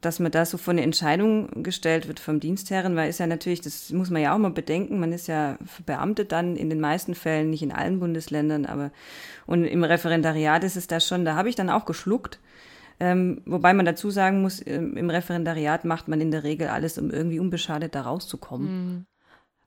dass 0.00 0.20
man 0.20 0.30
da 0.30 0.44
so 0.44 0.58
vor 0.58 0.72
eine 0.72 0.82
Entscheidung 0.82 1.62
gestellt 1.62 2.06
wird 2.06 2.20
vom 2.20 2.38
Dienstherren, 2.38 2.96
weil 2.96 3.08
ist 3.08 3.18
ja 3.18 3.26
natürlich, 3.26 3.60
das 3.60 3.90
muss 3.90 4.10
man 4.10 4.22
ja 4.22 4.34
auch 4.34 4.38
mal 4.38 4.50
bedenken, 4.50 5.00
man 5.00 5.12
ist 5.12 5.26
ja 5.26 5.58
verbeamtet 5.64 6.32
dann 6.32 6.56
in 6.56 6.68
den 6.68 6.80
meisten 6.80 7.14
Fällen, 7.14 7.50
nicht 7.50 7.62
in 7.62 7.72
allen 7.72 7.98
Bundesländern, 7.98 8.66
aber 8.66 8.90
und 9.46 9.64
im 9.64 9.84
Referendariat 9.84 10.64
ist 10.64 10.76
es 10.76 10.86
da 10.86 11.00
schon, 11.00 11.24
da 11.24 11.34
habe 11.34 11.48
ich 11.48 11.54
dann 11.54 11.70
auch 11.70 11.84
geschluckt. 11.86 12.40
Ähm, 12.98 13.42
wobei 13.44 13.74
man 13.74 13.84
dazu 13.84 14.10
sagen 14.10 14.40
muss, 14.40 14.66
ähm, 14.66 14.96
im 14.96 15.10
Referendariat 15.10 15.84
macht 15.84 16.08
man 16.08 16.20
in 16.20 16.30
der 16.30 16.44
Regel 16.44 16.68
alles, 16.68 16.96
um 16.96 17.10
irgendwie 17.10 17.38
unbeschadet 17.38 17.94
da 17.94 18.02
rauszukommen. 18.02 18.68
Mhm. 18.68 19.06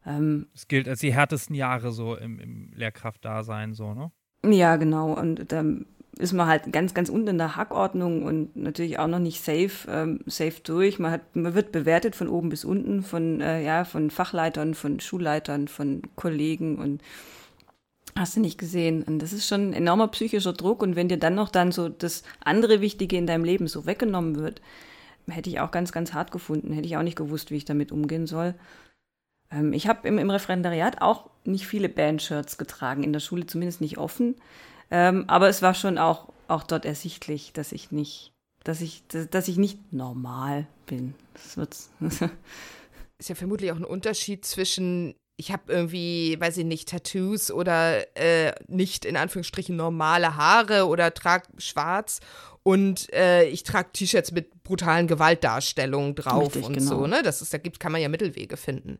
Ähm, 0.05 0.47
Es 0.55 0.67
gilt 0.67 0.87
als 0.87 0.99
die 0.99 1.13
härtesten 1.13 1.55
Jahre 1.55 1.91
so 1.91 2.15
im, 2.15 2.39
im 2.39 2.71
Lehrkraftdasein, 2.73 3.73
so, 3.73 3.93
ne? 3.93 4.11
Ja, 4.43 4.77
genau. 4.77 5.13
Und 5.13 5.51
dann 5.51 5.85
ist 6.19 6.33
man 6.33 6.47
halt 6.47 6.73
ganz, 6.73 6.93
ganz 6.93 7.07
unten 7.07 7.29
in 7.29 7.37
der 7.37 7.55
Hackordnung 7.55 8.23
und 8.23 8.55
natürlich 8.57 8.99
auch 8.99 9.07
noch 9.07 9.19
nicht 9.19 9.41
safe, 9.41 9.89
ähm, 9.89 10.19
safe 10.25 10.55
durch. 10.63 10.99
Man, 10.99 11.13
hat, 11.13 11.33
man 11.33 11.55
wird 11.55 11.71
bewertet 11.71 12.13
von 12.13 12.27
oben 12.27 12.49
bis 12.49 12.65
unten, 12.65 13.03
von, 13.03 13.39
äh, 13.39 13.63
ja, 13.63 13.85
von 13.85 14.11
Fachleitern, 14.11 14.73
von 14.73 14.99
Schulleitern, 14.99 15.69
von 15.69 16.01
Kollegen 16.17 16.77
und 16.77 17.01
hast 18.17 18.35
du 18.35 18.41
nicht 18.41 18.57
gesehen. 18.57 19.03
Und 19.03 19.19
das 19.19 19.31
ist 19.31 19.47
schon 19.47 19.69
ein 19.69 19.73
enormer 19.73 20.09
psychischer 20.09 20.51
Druck. 20.51 20.83
Und 20.83 20.97
wenn 20.97 21.07
dir 21.07 21.17
dann 21.17 21.35
noch 21.35 21.49
dann 21.49 21.71
so 21.71 21.87
das 21.87 22.23
andere 22.43 22.81
Wichtige 22.81 23.17
in 23.17 23.25
deinem 23.25 23.45
Leben 23.45 23.67
so 23.67 23.85
weggenommen 23.85 24.35
wird, 24.35 24.61
hätte 25.29 25.49
ich 25.49 25.61
auch 25.61 25.71
ganz, 25.71 25.93
ganz 25.93 26.13
hart 26.13 26.31
gefunden. 26.31 26.73
Hätte 26.73 26.87
ich 26.87 26.97
auch 26.97 27.03
nicht 27.03 27.17
gewusst, 27.17 27.49
wie 27.49 27.57
ich 27.57 27.65
damit 27.65 27.93
umgehen 27.93 28.27
soll. 28.27 28.55
Ähm, 29.51 29.71
ich 29.71 29.87
habe 29.87 30.05
im, 30.05 30.17
im 30.17 30.29
Referendariat 30.29 31.01
auch 31.01 31.29
nicht 31.45 31.65
viele 31.65 31.87
Bandshirts 31.87 32.57
getragen, 32.57 33.03
in 33.03 33.13
der 33.13 33.21
Schule 33.21 33.45
zumindest 33.45 33.79
nicht 33.79 33.97
offen. 33.97 34.35
Ähm, 34.91 35.25
aber 35.27 35.49
es 35.49 35.61
war 35.61 35.73
schon 35.73 35.97
auch, 35.97 36.29
auch 36.47 36.63
dort 36.63 36.85
ersichtlich, 36.85 37.53
dass 37.53 37.71
ich 37.71 37.91
nicht, 37.91 38.31
dass 38.63 38.81
ich, 38.81 39.03
dass, 39.07 39.29
dass 39.29 39.47
ich 39.47 39.57
nicht 39.57 39.93
normal 39.93 40.67
bin. 40.85 41.13
Das 41.33 41.57
wird's. 41.57 41.89
Ist 43.19 43.29
ja 43.29 43.35
vermutlich 43.35 43.71
auch 43.71 43.77
ein 43.77 43.85
Unterschied 43.85 44.45
zwischen, 44.45 45.13
ich 45.37 45.51
habe 45.51 45.71
irgendwie, 45.71 46.37
weiß 46.39 46.57
ich 46.57 46.65
nicht, 46.65 46.87
Tattoos 46.87 47.51
oder 47.51 48.05
äh, 48.17 48.53
nicht 48.67 49.03
in 49.03 49.17
Anführungsstrichen 49.17 49.75
normale 49.75 50.37
Haare 50.37 50.87
oder 50.87 51.13
trage 51.13 51.47
schwarz 51.57 52.21
und 52.63 53.11
äh, 53.13 53.45
ich 53.45 53.63
trage 53.63 53.91
T-Shirts 53.91 54.31
mit 54.31 54.63
brutalen 54.63 55.07
Gewaltdarstellungen 55.07 56.15
drauf 56.15 56.55
Richtig, 56.55 56.65
und 56.65 56.73
genau. 56.73 56.89
so, 56.89 57.07
ne? 57.07 57.21
Das 57.23 57.41
ist, 57.41 57.53
da 57.53 57.57
gibt, 57.57 57.79
kann 57.79 57.91
man 57.91 58.01
ja 58.01 58.09
Mittelwege 58.09 58.57
finden. 58.57 58.99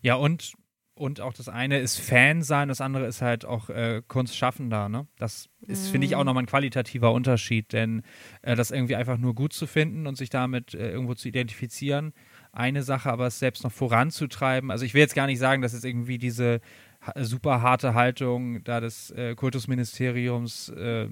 Ja, 0.00 0.14
und, 0.14 0.52
und 0.98 1.20
auch 1.20 1.32
das 1.32 1.48
eine 1.48 1.78
ist 1.78 1.98
Fan 1.98 2.42
sein, 2.42 2.68
das 2.68 2.80
andere 2.80 3.06
ist 3.06 3.22
halt 3.22 3.44
auch 3.44 3.70
äh, 3.70 4.02
Kunstschaffender, 4.06 4.88
ne? 4.88 5.06
Das 5.16 5.48
ist, 5.60 5.88
finde 5.88 6.06
ich, 6.06 6.16
auch 6.16 6.24
nochmal 6.24 6.42
ein 6.42 6.46
qualitativer 6.46 7.12
Unterschied, 7.12 7.72
denn 7.72 8.02
äh, 8.42 8.56
das 8.56 8.70
irgendwie 8.70 8.96
einfach 8.96 9.18
nur 9.18 9.34
gut 9.34 9.52
zu 9.52 9.66
finden 9.66 10.06
und 10.06 10.16
sich 10.16 10.30
damit 10.30 10.74
äh, 10.74 10.90
irgendwo 10.90 11.14
zu 11.14 11.28
identifizieren, 11.28 12.12
eine 12.52 12.82
Sache, 12.82 13.10
aber 13.10 13.26
es 13.26 13.38
selbst 13.38 13.64
noch 13.64 13.72
voranzutreiben. 13.72 14.70
Also 14.70 14.84
ich 14.84 14.94
will 14.94 15.00
jetzt 15.00 15.14
gar 15.14 15.26
nicht 15.26 15.38
sagen, 15.38 15.62
dass 15.62 15.72
es 15.72 15.84
irgendwie 15.84 16.18
diese 16.18 16.60
super 17.16 17.62
harte 17.62 17.94
Haltung 17.94 18.64
da 18.64 18.80
des 18.80 19.10
äh, 19.12 19.34
Kultusministeriums 19.34 20.70
äh, 20.70 21.08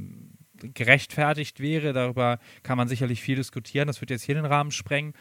gerechtfertigt 0.62 1.60
wäre. 1.60 1.92
Darüber 1.92 2.38
kann 2.62 2.76
man 2.76 2.88
sicherlich 2.88 3.20
viel 3.22 3.36
diskutieren. 3.36 3.86
Das 3.86 4.00
wird 4.00 4.10
jetzt 4.10 4.22
hier 4.22 4.34
den 4.34 4.46
Rahmen 4.46 4.70
sprengen. 4.70 5.12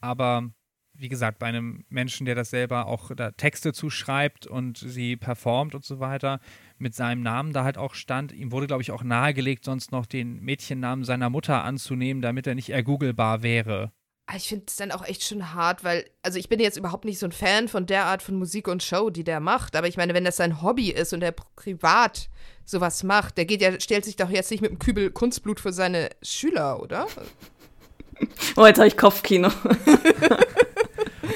Aber 0.00 0.50
wie 0.98 1.08
gesagt, 1.08 1.38
bei 1.38 1.46
einem 1.46 1.84
Menschen, 1.88 2.26
der 2.26 2.34
das 2.34 2.50
selber 2.50 2.86
auch 2.86 3.12
da 3.14 3.30
Texte 3.30 3.72
zuschreibt 3.72 4.46
und 4.46 4.78
sie 4.78 5.16
performt 5.16 5.74
und 5.74 5.84
so 5.84 6.00
weiter, 6.00 6.40
mit 6.76 6.94
seinem 6.94 7.22
Namen 7.22 7.52
da 7.52 7.64
halt 7.64 7.78
auch 7.78 7.94
stand, 7.94 8.32
ihm 8.32 8.50
wurde, 8.52 8.66
glaube 8.66 8.82
ich, 8.82 8.90
auch 8.90 9.04
nahegelegt, 9.04 9.64
sonst 9.64 9.92
noch 9.92 10.06
den 10.06 10.40
Mädchennamen 10.40 11.04
seiner 11.04 11.30
Mutter 11.30 11.64
anzunehmen, 11.64 12.20
damit 12.20 12.46
er 12.46 12.54
nicht 12.56 12.70
ergooglebar 12.70 13.42
wäre. 13.42 13.92
Ah, 14.26 14.36
Ich 14.36 14.48
finde 14.48 14.64
es 14.68 14.76
dann 14.76 14.90
auch 14.90 15.06
echt 15.06 15.22
schon 15.22 15.54
hart, 15.54 15.84
weil, 15.84 16.04
also 16.22 16.38
ich 16.38 16.48
bin 16.48 16.60
jetzt 16.60 16.76
überhaupt 16.76 17.04
nicht 17.04 17.18
so 17.18 17.26
ein 17.26 17.32
Fan 17.32 17.68
von 17.68 17.86
der 17.86 18.04
Art 18.04 18.22
von 18.22 18.34
Musik 18.34 18.68
und 18.68 18.82
Show, 18.82 19.08
die 19.08 19.24
der 19.24 19.40
macht. 19.40 19.74
Aber 19.76 19.88
ich 19.88 19.96
meine, 19.96 20.14
wenn 20.14 20.24
das 20.24 20.36
sein 20.36 20.60
Hobby 20.62 20.90
ist 20.90 21.12
und 21.14 21.22
er 21.22 21.32
privat 21.32 22.28
sowas 22.64 23.04
macht, 23.04 23.38
der 23.38 23.46
geht 23.46 23.62
ja, 23.62 23.80
stellt 23.80 24.04
sich 24.04 24.16
doch 24.16 24.28
jetzt 24.28 24.50
nicht 24.50 24.60
mit 24.60 24.70
einem 24.70 24.78
Kübel 24.78 25.10
Kunstblut 25.10 25.60
für 25.60 25.72
seine 25.72 26.10
Schüler, 26.22 26.82
oder? 26.82 27.06
Oh, 28.56 28.66
jetzt 28.66 28.78
habe 28.78 28.88
ich 28.88 28.96
Kopfkino. 28.96 29.48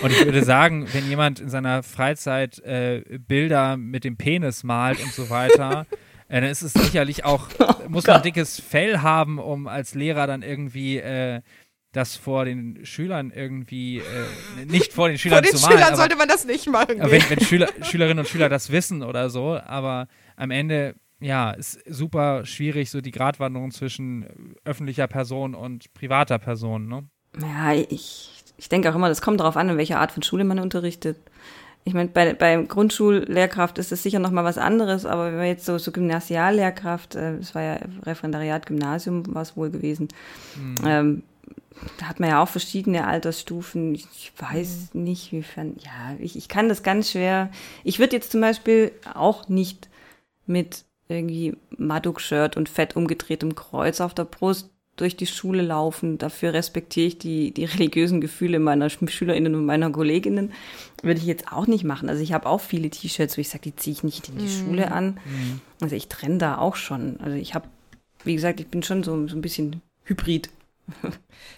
Und 0.02 0.12
ich 0.12 0.24
würde 0.24 0.44
sagen, 0.44 0.86
wenn 0.92 1.08
jemand 1.08 1.40
in 1.40 1.48
seiner 1.48 1.82
Freizeit 1.82 2.58
äh, 2.60 3.02
Bilder 3.26 3.76
mit 3.76 4.04
dem 4.04 4.16
Penis 4.16 4.64
malt 4.64 5.02
und 5.02 5.12
so 5.12 5.30
weiter, 5.30 5.86
äh, 6.28 6.40
dann 6.40 6.50
ist 6.50 6.62
es 6.62 6.72
sicherlich 6.72 7.24
auch, 7.24 7.48
muss 7.88 8.06
man 8.06 8.16
ein 8.16 8.22
dickes 8.22 8.60
Fell 8.60 8.98
haben, 8.98 9.38
um 9.38 9.66
als 9.66 9.94
Lehrer 9.94 10.26
dann 10.26 10.42
irgendwie 10.42 10.98
äh, 10.98 11.40
das 11.92 12.16
vor 12.16 12.46
den 12.46 12.84
Schülern 12.84 13.30
irgendwie, 13.30 13.98
äh, 13.98 14.64
nicht 14.66 14.92
vor 14.92 15.08
den 15.08 15.18
Vor 15.18 15.22
Schülern 15.22 15.42
den 15.42 15.54
zu 15.54 15.60
malen, 15.62 15.72
Schülern 15.72 15.88
aber, 15.88 15.96
sollte 15.96 16.16
man 16.16 16.28
das 16.28 16.44
nicht 16.44 16.66
machen. 16.68 17.00
aber 17.00 17.10
nee. 17.12 17.22
wenn, 17.28 17.38
wenn 17.38 17.40
Schüler, 17.44 17.68
Schülerinnen 17.82 18.20
und 18.20 18.28
Schüler 18.28 18.48
das 18.48 18.72
wissen 18.72 19.02
oder 19.02 19.30
so, 19.30 19.58
aber 19.58 20.08
am 20.36 20.50
Ende, 20.50 20.94
ja, 21.20 21.52
ist 21.52 21.78
super 21.86 22.44
schwierig, 22.46 22.90
so 22.90 23.00
die 23.00 23.10
Gratwanderung 23.10 23.70
zwischen 23.70 24.56
öffentlicher 24.64 25.06
Person 25.06 25.54
und 25.54 25.92
privater 25.92 26.38
Person, 26.38 26.88
ne? 26.88 27.04
Ja, 27.40 27.72
ich, 27.72 28.41
ich 28.62 28.68
denke 28.68 28.88
auch 28.88 28.94
immer, 28.94 29.08
das 29.08 29.20
kommt 29.20 29.40
darauf 29.40 29.56
an, 29.56 29.70
in 29.70 29.76
welcher 29.76 29.98
Art 29.98 30.12
von 30.12 30.22
Schule 30.22 30.44
man 30.44 30.60
unterrichtet. 30.60 31.16
Ich 31.82 31.94
meine, 31.94 32.08
bei, 32.08 32.32
bei 32.32 32.62
Grundschullehrkraft 32.62 33.76
ist 33.78 33.90
es 33.90 34.04
sicher 34.04 34.20
noch 34.20 34.30
mal 34.30 34.44
was 34.44 34.56
anderes, 34.56 35.04
aber 35.04 35.32
wenn 35.32 35.40
wir 35.40 35.48
jetzt 35.48 35.64
so, 35.64 35.78
so 35.78 35.90
Gymnasiallehrkraft, 35.90 37.16
äh, 37.16 37.38
das 37.38 37.56
war 37.56 37.62
ja 37.62 37.80
Referendariat, 38.04 38.66
Gymnasium 38.66 39.34
war 39.34 39.42
es 39.42 39.56
wohl 39.56 39.70
gewesen, 39.70 40.06
ähm, 40.86 41.24
da 41.98 42.06
hat 42.06 42.20
man 42.20 42.28
ja 42.28 42.40
auch 42.40 42.48
verschiedene 42.48 43.04
Altersstufen. 43.08 43.96
Ich, 43.96 44.06
ich 44.14 44.32
weiß 44.38 44.94
nicht, 44.94 45.32
wiefern, 45.32 45.74
ja, 45.78 46.14
ich, 46.20 46.36
ich 46.36 46.48
kann 46.48 46.68
das 46.68 46.84
ganz 46.84 47.10
schwer. 47.10 47.50
Ich 47.82 47.98
würde 47.98 48.14
jetzt 48.14 48.30
zum 48.30 48.42
Beispiel 48.42 48.92
auch 49.12 49.48
nicht 49.48 49.88
mit 50.46 50.84
irgendwie 51.08 51.56
Maduk-Shirt 51.76 52.56
und 52.56 52.68
fett 52.68 52.94
umgedrehtem 52.94 53.56
Kreuz 53.56 54.00
auf 54.00 54.14
der 54.14 54.24
Brust 54.24 54.70
durch 54.96 55.16
die 55.16 55.26
Schule 55.26 55.62
laufen. 55.62 56.18
Dafür 56.18 56.52
respektiere 56.52 57.06
ich 57.06 57.18
die, 57.18 57.52
die 57.52 57.64
religiösen 57.64 58.20
Gefühle 58.20 58.58
meiner 58.58 58.88
Sch- 58.88 59.08
SchülerInnen 59.08 59.54
und 59.54 59.64
meiner 59.64 59.90
KollegInnen. 59.90 60.52
Würde 61.02 61.18
ich 61.20 61.26
jetzt 61.26 61.50
auch 61.52 61.66
nicht 61.66 61.84
machen. 61.84 62.08
Also 62.08 62.22
ich 62.22 62.32
habe 62.32 62.46
auch 62.46 62.60
viele 62.60 62.90
T-Shirts, 62.90 63.36
wo 63.36 63.40
ich 63.40 63.48
sage, 63.48 63.62
die 63.64 63.76
ziehe 63.76 63.94
ich 63.94 64.04
nicht 64.04 64.28
in 64.28 64.38
die 64.38 64.48
Schule 64.50 64.92
an. 64.92 65.18
Also 65.80 65.96
ich 65.96 66.08
trenne 66.08 66.38
da 66.38 66.58
auch 66.58 66.76
schon. 66.76 67.18
Also 67.20 67.36
ich 67.36 67.54
habe, 67.54 67.68
wie 68.24 68.34
gesagt, 68.34 68.60
ich 68.60 68.68
bin 68.68 68.82
schon 68.82 69.02
so, 69.02 69.26
so 69.28 69.36
ein 69.36 69.42
bisschen 69.42 69.80
hybrid. 70.04 70.50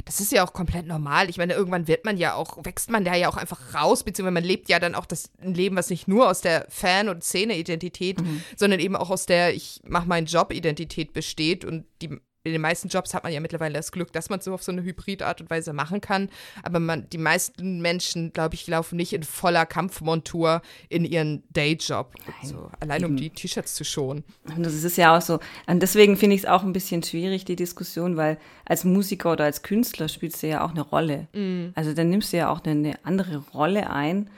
Das 0.07 0.21
ist 0.21 0.33
ja 0.33 0.45
auch 0.47 0.53
komplett 0.53 0.87
normal. 0.87 1.29
Ich 1.31 1.37
meine, 1.39 1.55
irgendwann 1.55 1.89
wird 1.89 2.05
man 2.05 2.17
ja 2.17 2.35
auch, 2.35 2.59
wächst 2.65 2.91
man 2.91 3.05
da 3.05 3.15
ja 3.15 3.29
auch 3.29 3.37
einfach 3.37 3.75
raus, 3.75 4.03
beziehungsweise 4.03 4.35
man 4.35 4.45
lebt 4.45 4.69
ja 4.69 4.79
dann 4.79 4.95
auch 4.95 5.07
das 5.07 5.31
ein 5.43 5.55
Leben, 5.55 5.77
was 5.77 5.91
nicht 5.91 6.09
nur 6.09 6.29
aus 6.29 6.41
der 6.41 6.67
Fan- 6.69 7.09
und 7.09 7.23
Szene-Identität, 7.25 8.19
sondern 8.57 8.81
eben 8.81 8.97
auch 8.97 9.11
aus 9.11 9.27
der 9.27 9.55
Ich 9.55 9.81
mache 9.87 10.09
meinen 10.09 10.27
Job-Identität 10.27 11.13
besteht. 11.13 11.65
Und 11.65 11.85
die, 12.03 12.19
in 12.45 12.53
den 12.53 12.61
meisten 12.61 12.89
Jobs 12.89 13.15
hat 13.15 13.25
man 13.25 13.33
ja 13.33 13.41
mittlerweile 13.41 13.75
das 13.75 13.91
Glück, 13.91 14.13
dass 14.13 14.29
man 14.29 14.39
es 14.39 14.45
so 14.45 14.53
auf 14.53 14.63
so 14.63 14.71
eine 14.71 14.83
Hybrid-Art 14.83 15.41
und 15.41 15.51
Weise 15.51 15.73
machen 15.73 16.03
kann. 16.03 16.29
Aber 16.63 16.79
man, 16.79 17.09
die 17.09 17.19
meisten 17.19 17.81
Menschen, 17.81 18.33
glaube 18.35 18.55
ich, 18.55 18.67
laufen 18.67 18.97
nicht 18.97 19.15
in 19.15 19.23
voller 19.23 19.65
Kampfmontur 19.65 20.61
in 20.91 21.07
ihren 21.07 21.43
Dayjob. 21.55 22.15
So. 22.43 22.71
Allein 22.81 23.05
um 23.05 23.13
eben. 23.13 23.17
die 23.17 23.31
T-Shirts 23.31 23.75
zu 23.75 23.85
schonen. 23.85 24.25
Und 24.55 24.65
das 24.65 24.75
ist 24.75 24.97
ja 24.99 25.17
auch 25.17 25.23
so. 25.23 25.41
Und 25.67 25.83
deswegen 25.83 26.19
finde 26.19 26.37
ich 26.37 26.43
es 26.43 26.47
auch 26.47 26.63
ein 26.63 26.75
bisschen 26.75 27.03
schwierig, 27.03 27.47
die 27.47 27.57
Diskussion, 27.57 28.17
weil 28.19 28.39
als 28.67 28.85
Musiker 28.85 29.33
oder 29.33 29.45
als 29.45 29.63
Künstler 29.63 30.09
spielst 30.09 30.43
du 30.43 30.49
ja 30.49 30.65
auch 30.65 30.73
eine 30.73 30.83
Rolle. 30.83 31.29
Also 31.75 31.95
dann 31.95 32.11
nimmst 32.11 32.33
du 32.33 32.37
ja 32.37 32.51
auch 32.51 32.63
eine, 32.63 32.73
eine 32.73 33.05
andere 33.05 33.39
Rolle 33.55 33.89
ein 33.89 34.29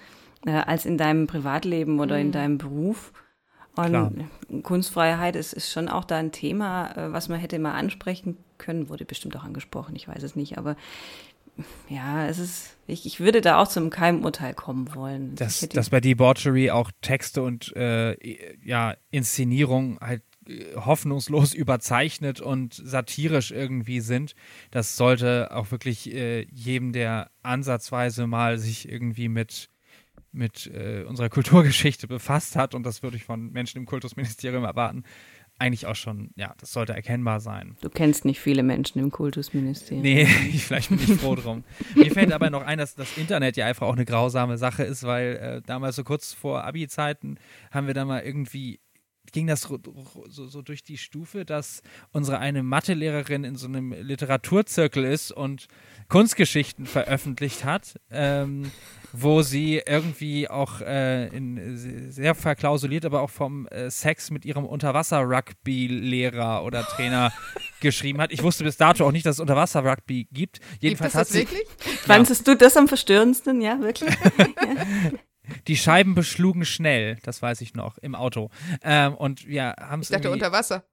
äh, 0.46 0.52
als 0.52 0.86
in 0.86 0.96
deinem 0.96 1.26
Privatleben 1.26 1.98
oder 1.98 2.18
in 2.18 2.32
deinem 2.32 2.58
Beruf. 2.58 3.12
Und 3.76 3.88
Klar. 3.88 4.12
Kunstfreiheit 4.62 5.36
ist, 5.36 5.52
ist 5.52 5.70
schon 5.70 5.88
auch 5.88 6.04
da 6.04 6.16
ein 6.16 6.32
Thema, 6.32 6.96
äh, 6.96 7.12
was 7.12 7.28
man 7.28 7.38
hätte 7.38 7.58
mal 7.58 7.74
ansprechen 7.74 8.38
können, 8.58 8.88
wurde 8.88 9.04
bestimmt 9.04 9.36
auch 9.36 9.44
angesprochen, 9.44 9.94
ich 9.94 10.08
weiß 10.08 10.22
es 10.22 10.34
nicht, 10.34 10.56
aber 10.56 10.76
ja, 11.88 12.26
es 12.26 12.38
ist, 12.38 12.76
ich, 12.86 13.06
ich 13.06 13.20
würde 13.20 13.40
da 13.40 13.58
auch 13.58 13.68
zum 13.68 13.90
Keimurteil 13.90 14.54
kommen 14.54 14.94
wollen. 14.94 15.34
Dass, 15.36 15.60
dass 15.60 15.90
bei 15.90 16.00
Debauchery 16.00 16.70
auch 16.70 16.90
Texte 17.00 17.42
und 17.42 17.74
äh, 17.76 18.16
ja, 18.62 18.94
Inszenierung 19.10 19.98
halt 20.00 20.22
äh, 20.48 20.74
hoffnungslos 20.76 21.54
überzeichnet 21.54 22.40
und 22.40 22.74
satirisch 22.74 23.52
irgendwie 23.52 24.00
sind. 24.00 24.34
Das 24.70 24.96
sollte 24.96 25.54
auch 25.54 25.70
wirklich 25.70 26.12
äh, 26.12 26.46
jedem, 26.50 26.92
der 26.92 27.30
ansatzweise 27.42 28.26
mal 28.26 28.58
sich 28.58 28.88
irgendwie 28.88 29.28
mit 29.28 29.70
mit 30.36 30.66
äh, 30.66 31.02
unserer 31.04 31.28
Kulturgeschichte 31.28 32.06
befasst 32.06 32.56
hat, 32.56 32.74
und 32.74 32.84
das 32.84 33.02
würde 33.02 33.16
ich 33.16 33.24
von 33.24 33.50
Menschen 33.52 33.78
im 33.78 33.86
Kultusministerium 33.86 34.64
erwarten, 34.64 35.04
eigentlich 35.58 35.86
auch 35.86 35.96
schon, 35.96 36.30
ja, 36.36 36.54
das 36.58 36.72
sollte 36.72 36.92
erkennbar 36.92 37.40
sein. 37.40 37.76
Du 37.80 37.88
kennst 37.88 38.26
nicht 38.26 38.40
viele 38.40 38.62
Menschen 38.62 38.98
im 39.00 39.10
Kultusministerium. 39.10 40.02
Nee, 40.02 40.26
vielleicht 40.58 40.90
bin 40.90 40.98
ich 40.98 41.14
froh 41.14 41.34
drum. 41.34 41.64
Mir 41.94 42.10
fällt 42.10 42.32
aber 42.32 42.50
noch 42.50 42.62
ein, 42.62 42.78
dass 42.78 42.94
das 42.94 43.16
Internet 43.16 43.56
ja 43.56 43.66
einfach 43.66 43.86
auch 43.86 43.94
eine 43.94 44.04
grausame 44.04 44.58
Sache 44.58 44.82
ist, 44.82 45.04
weil 45.04 45.36
äh, 45.36 45.62
damals 45.66 45.96
so 45.96 46.04
kurz 46.04 46.34
vor 46.34 46.64
Abi-Zeiten 46.64 47.38
haben 47.70 47.86
wir 47.86 47.94
da 47.94 48.04
mal 48.04 48.20
irgendwie 48.20 48.80
ging 49.32 49.46
das 49.46 49.62
so, 49.62 49.78
so, 50.28 50.62
durch 50.62 50.82
die 50.82 50.98
Stufe, 50.98 51.44
dass 51.44 51.82
unsere 52.12 52.38
eine 52.38 52.62
Mathelehrerin 52.62 53.44
in 53.44 53.56
so 53.56 53.66
einem 53.66 53.92
Literaturzirkel 53.92 55.04
ist 55.04 55.32
und 55.32 55.68
Kunstgeschichten 56.08 56.86
veröffentlicht 56.86 57.64
hat, 57.64 58.00
ähm, 58.10 58.70
wo 59.12 59.42
sie 59.42 59.82
irgendwie 59.84 60.48
auch 60.48 60.80
äh, 60.80 61.26
in, 61.28 62.10
sehr 62.10 62.34
verklausuliert, 62.34 63.04
aber 63.04 63.22
auch 63.22 63.30
vom 63.30 63.66
äh, 63.68 63.90
Sex 63.90 64.30
mit 64.30 64.44
ihrem 64.44 64.64
Unterwasser-Rugby-Lehrer 64.64 66.64
oder 66.64 66.84
Trainer 66.84 67.32
geschrieben 67.80 68.20
hat. 68.20 68.32
Ich 68.32 68.42
wusste 68.42 68.64
bis 68.64 68.76
dato 68.76 69.06
auch 69.06 69.12
nicht, 69.12 69.26
dass 69.26 69.36
es 69.36 69.40
Unterwasser-Rugby 69.40 70.28
gibt. 70.32 70.60
Jedenfalls 70.80 70.82
gibt 70.82 71.00
es 71.00 71.12
das 71.12 71.14
hat 71.14 71.28
sie, 71.28 71.38
wirklich? 71.40 71.68
Fandest 72.06 72.46
du 72.46 72.56
das 72.56 72.76
am 72.76 72.88
verstörendsten? 72.88 73.60
Ja, 73.60 73.80
wirklich? 73.80 74.14
Die 75.66 75.76
Scheiben 75.76 76.14
beschlugen 76.14 76.64
schnell, 76.64 77.18
das 77.22 77.42
weiß 77.42 77.60
ich 77.60 77.74
noch, 77.74 77.98
im 77.98 78.14
Auto. 78.14 78.50
Ähm, 78.82 79.14
und 79.14 79.46
wir 79.46 79.74
haben 79.78 80.00
es. 80.00 80.10
Ich 80.10 80.16
dachte 80.16 80.30
unter 80.30 80.52
Wasser. 80.52 80.84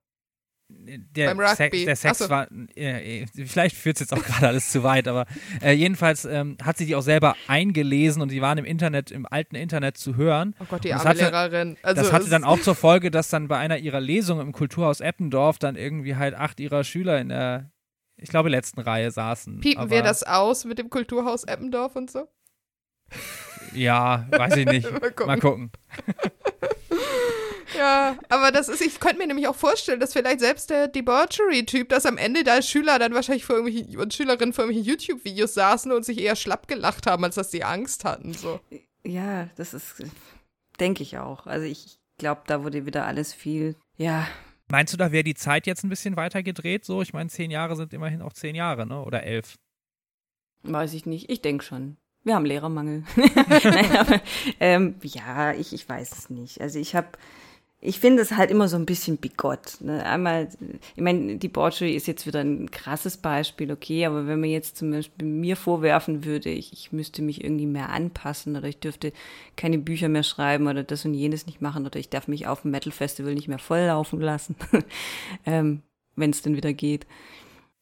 Der, 0.70 1.36
Sex, 1.56 1.84
der 1.84 1.96
Sex 1.96 2.18
so. 2.20 2.30
war, 2.30 2.48
äh, 2.76 3.26
vielleicht 3.28 3.76
führt 3.76 3.98
es 3.98 4.00
jetzt 4.02 4.14
auch 4.14 4.24
gerade 4.26 4.48
alles 4.48 4.72
zu 4.72 4.84
weit, 4.84 5.08
aber 5.08 5.26
äh, 5.62 5.74
jedenfalls 5.74 6.26
ähm, 6.26 6.58
hat 6.64 6.78
sie 6.78 6.86
die 6.86 6.96
auch 6.96 7.02
selber 7.02 7.36
eingelesen 7.48 8.22
und 8.22 8.32
die 8.32 8.42
waren 8.42 8.58
im 8.58 8.66
Internet, 8.66 9.12
im 9.12 9.28
alten 9.30 9.56
Internet 9.56 9.98
zu 9.98 10.16
hören. 10.16 10.56
Oh 10.60 10.66
Gott, 10.68 10.84
die 10.84 10.94
arme 10.94 11.04
hatte, 11.04 11.20
Lehrerin. 11.20 11.78
Also 11.84 12.02
das 12.02 12.12
hatte 12.12 12.30
dann 12.30 12.44
auch 12.46 12.60
zur 12.60 12.76
Folge, 12.76 13.12
dass 13.12 13.30
dann 13.30 13.48
bei 13.48 13.58
einer 13.58 13.78
ihrer 13.78 14.00
Lesungen 14.00 14.48
im 14.48 14.52
Kulturhaus 14.52 15.00
Eppendorf 15.00 15.60
dann 15.60 15.76
irgendwie 15.76 16.16
halt 16.16 16.34
acht 16.34 16.60
ihrer 16.60 16.84
Schüler 16.84 17.20
in 17.20 17.30
der, 17.30 17.72
ich 18.18 18.30
glaube, 18.30 18.50
letzten 18.50 18.80
Reihe 18.80 19.12
saßen. 19.12 19.60
Piepen 19.60 19.90
wir 19.90 20.02
das 20.02 20.24
aus 20.24 20.66
mit 20.66 20.80
dem 20.80 20.90
Kulturhaus 20.90 21.44
Eppendorf 21.44 21.96
und 21.96 22.10
so? 22.10 22.28
Ja, 23.74 24.28
weiß 24.32 24.58
ich 24.58 24.66
nicht. 24.66 24.92
Mal 25.02 25.12
gucken. 25.12 25.28
Mal 25.28 25.40
gucken. 25.40 25.72
Ja, 27.78 28.18
aber 28.30 28.52
das 28.52 28.70
ist, 28.70 28.82
ich 28.82 29.00
könnte 29.00 29.18
mir 29.18 29.28
nämlich 29.28 29.48
auch 29.48 29.56
vorstellen, 29.56 30.00
dass 30.00 30.14
vielleicht 30.14 30.40
selbst 30.40 30.70
der 30.70 30.88
Debauchery-Typ, 30.88 31.90
dass 31.90 32.06
am 32.06 32.18
Ende 32.18 32.44
da 32.44 32.62
Schüler 32.62 33.00
dann 33.00 33.14
wahrscheinlich 33.14 33.46
vor 33.46 33.58
und 33.58 34.14
Schülerinnen 34.14 34.54
vor 34.54 34.66
irgendwelchen 34.66 34.84
YouTube-Videos 34.84 35.54
saßen 35.54 35.92
und 35.92 36.06
sich 36.06 36.20
eher 36.20 36.36
schlapp 36.36 36.68
gelacht 36.68 37.08
haben, 37.08 37.24
als 37.24 37.36
dass 37.36 37.52
sie 37.52 37.64
Angst 37.64 38.06
hatten. 38.06 38.34
So. 38.34 38.60
Ja, 39.04 39.50
das 39.56 39.74
ist, 39.74 40.04
denke 40.80 41.04
ich 41.04 41.18
auch. 41.18 41.48
Also 41.48 41.66
ich 41.66 42.00
glaube, 42.18 42.42
da 42.48 42.64
wurde 42.64 42.86
wieder 42.86 43.06
alles 43.06 43.34
viel, 43.34 43.76
ja. 43.98 44.28
Meinst 44.70 44.94
du, 44.94 44.98
da 44.98 45.12
wäre 45.12 45.24
die 45.24 45.36
Zeit 45.36 45.68
jetzt 45.68 45.84
ein 45.84 45.90
bisschen 45.90 46.16
weiter 46.16 46.42
gedreht? 46.42 46.86
So, 46.86 47.02
ich 47.02 47.14
meine, 47.14 47.30
zehn 47.30 47.52
Jahre 47.52 47.76
sind 47.76 47.94
immerhin 47.94 48.22
auch 48.22 48.34
zehn 48.34 48.56
Jahre, 48.56 48.88
ne? 48.88 49.04
Oder 49.04 49.24
elf? 49.24 49.56
Weiß 50.64 50.94
ich 50.94 51.06
nicht. 51.06 51.30
Ich 51.30 51.42
denke 51.42 51.64
schon. 51.64 51.98
Wir 52.24 52.36
haben 52.36 52.46
Lehrermangel. 52.46 53.04
Ähm, 54.60 54.96
ja, 55.04 55.54
ich, 55.54 55.74
ich 55.74 55.88
weiß 55.88 56.18
es 56.18 56.30
nicht. 56.30 56.62
Also 56.62 56.80
ich 56.80 56.96
habe, 56.96 57.08
ich 57.82 58.00
finde 58.00 58.22
es 58.22 58.32
halt 58.32 58.50
immer 58.50 58.70
so 58.70 58.78
ein 58.78 58.86
bisschen 58.86 59.18
bigott. 59.18 59.82
Ne? 59.82 60.06
Einmal, 60.06 60.48
ich 60.96 61.02
meine, 61.02 61.38
die 61.38 61.50
Borgi 61.50 61.94
ist 61.94 62.08
jetzt 62.08 62.26
wieder 62.26 62.40
ein 62.40 62.72
krasses 62.72 63.18
Beispiel, 63.18 63.72
okay, 63.72 64.06
aber 64.06 64.26
wenn 64.26 64.40
man 64.40 64.50
jetzt 64.50 64.78
zum 64.78 64.92
Beispiel 64.92 65.28
mir 65.28 65.58
vorwerfen 65.58 66.24
würde, 66.24 66.50
ich, 66.50 66.72
ich 66.72 66.94
müsste 66.94 67.22
mich 67.22 67.44
irgendwie 67.44 67.66
mehr 67.66 67.90
anpassen 67.90 68.56
oder 68.56 68.68
ich 68.68 68.80
dürfte 68.80 69.12
keine 69.58 69.80
Bücher 69.80 70.08
mehr 70.08 70.24
schreiben 70.24 70.68
oder 70.68 70.84
das 70.84 71.04
und 71.04 71.14
jenes 71.14 71.46
nicht 71.46 71.62
machen 71.62 71.86
oder 71.86 72.00
ich 72.00 72.10
darf 72.10 72.30
mich 72.30 72.48
auf 72.48 72.62
dem 72.62 72.72
Metal 72.72 72.94
Festival 72.94 73.34
nicht 73.34 73.50
mehr 73.50 73.60
volllaufen 73.60 74.22
lassen, 74.22 74.56
ähm, 75.46 75.82
wenn 76.16 76.30
es 76.30 76.42
denn 76.42 76.56
wieder 76.56 76.74
geht. 76.74 77.06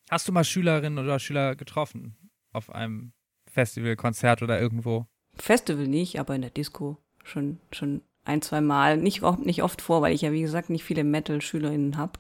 Hast 0.10 0.28
du 0.28 0.32
mal 0.32 0.44
Schülerinnen 0.44 0.98
oder 0.98 1.20
Schüler 1.20 1.56
getroffen 1.56 2.16
auf 2.54 2.74
einem 2.74 3.14
Festival, 3.52 3.96
Konzert 3.96 4.42
oder 4.42 4.60
irgendwo? 4.60 5.06
Festival 5.36 5.88
nicht, 5.88 6.20
aber 6.20 6.36
in 6.36 6.42
der 6.42 6.52
Disco 6.52 6.98
schon, 7.24 7.60
schon 7.72 8.02
ein, 8.26 8.42
zwei 8.42 8.62
Mal. 8.62 8.98
Nicht, 8.98 9.22
nicht 9.46 9.64
oft 9.64 9.82
vor, 9.82 10.02
weil 10.02 10.14
ich 10.14 10.22
ja, 10.22 10.32
wie 10.32 10.42
gesagt, 10.42 10.70
nicht 10.70 10.84
viele 10.84 11.04
Metal-SchülerInnen 11.04 11.98
habe. 11.98 12.14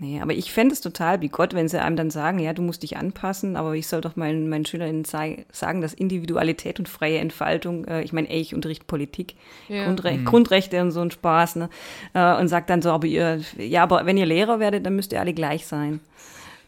Nee, 0.00 0.20
aber 0.20 0.32
ich 0.32 0.52
fände 0.52 0.72
es 0.72 0.80
total 0.80 1.20
wie 1.22 1.28
Gott, 1.28 1.54
wenn 1.54 1.68
sie 1.68 1.82
einem 1.82 1.96
dann 1.96 2.10
sagen, 2.10 2.38
ja, 2.38 2.52
du 2.52 2.62
musst 2.62 2.84
dich 2.84 2.96
anpassen, 2.96 3.56
aber 3.56 3.74
ich 3.74 3.88
soll 3.88 4.00
doch 4.00 4.14
meinen, 4.14 4.48
meinen 4.48 4.64
SchülerInnen 4.64 5.04
sagen, 5.04 5.80
dass 5.80 5.92
Individualität 5.92 6.78
und 6.78 6.88
freie 6.88 7.18
Entfaltung, 7.18 7.84
äh, 7.86 8.02
ich 8.02 8.12
meine, 8.12 8.30
ey, 8.30 8.40
ich 8.40 8.54
unterrichte 8.54 8.84
Politik, 8.84 9.34
ja. 9.68 9.86
Grundre 9.86 10.12
mhm. 10.12 10.24
Grundrechte 10.24 10.80
und 10.82 10.92
so 10.92 11.00
ein 11.00 11.10
Spaß, 11.10 11.56
ne? 11.56 11.68
Äh, 12.14 12.36
und 12.36 12.46
sagt 12.46 12.70
dann 12.70 12.80
so, 12.80 12.92
aber 12.92 13.08
ihr, 13.08 13.40
ja, 13.56 13.82
aber 13.82 14.06
wenn 14.06 14.16
ihr 14.16 14.26
Lehrer 14.26 14.60
werdet, 14.60 14.86
dann 14.86 14.94
müsst 14.94 15.12
ihr 15.12 15.20
alle 15.20 15.34
gleich 15.34 15.66
sein. 15.66 15.98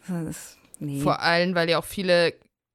Das, 0.08 0.58
nee. 0.80 0.98
Vor 0.98 1.20
allem, 1.20 1.54
weil 1.54 1.70
ja 1.70 1.78
auch 1.78 1.84
viele 1.84 2.34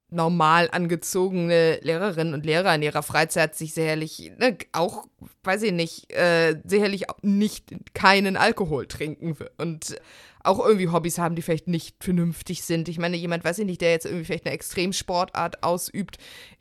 normal 0.10 0.70
angezogene 0.72 1.80
Lehrerinnen 1.82 2.34
und 2.34 2.46
Lehrer 2.46 2.76
in 2.76 2.84
ihrer 2.84 3.04
Freizeit 3.04 3.56
sich 3.56 3.74
sicherlich 3.74 4.32
ne, 4.38 4.58
auch, 4.72 5.08
weiß 5.44 5.64
ich 5.64 5.72
nicht, 5.72 6.12
äh, 6.14 6.56
sicherlich 6.64 7.06
nicht 7.22 7.74
keinen 7.94 8.38
Alkohol 8.38 8.88
trinken 8.88 9.36
und 9.58 9.98
auch 10.44 10.64
irgendwie 10.64 10.90
Hobbys 10.90 11.18
haben, 11.18 11.36
die 11.36 11.42
vielleicht 11.42 11.68
nicht 11.68 12.04
vernünftig 12.04 12.64
sind. 12.64 12.88
Ich 12.88 13.00
meine, 13.00 13.18
jemand, 13.18 13.44
weiß 13.44 13.60
ich 13.60 13.66
nicht, 13.66 13.82
der 13.82 13.92
jetzt 13.92 14.06
irgendwie 14.06 14.26
vielleicht 14.26 14.46
eine 14.46 14.54
Extremsportart 14.54 15.64
ausübt, 15.64 16.18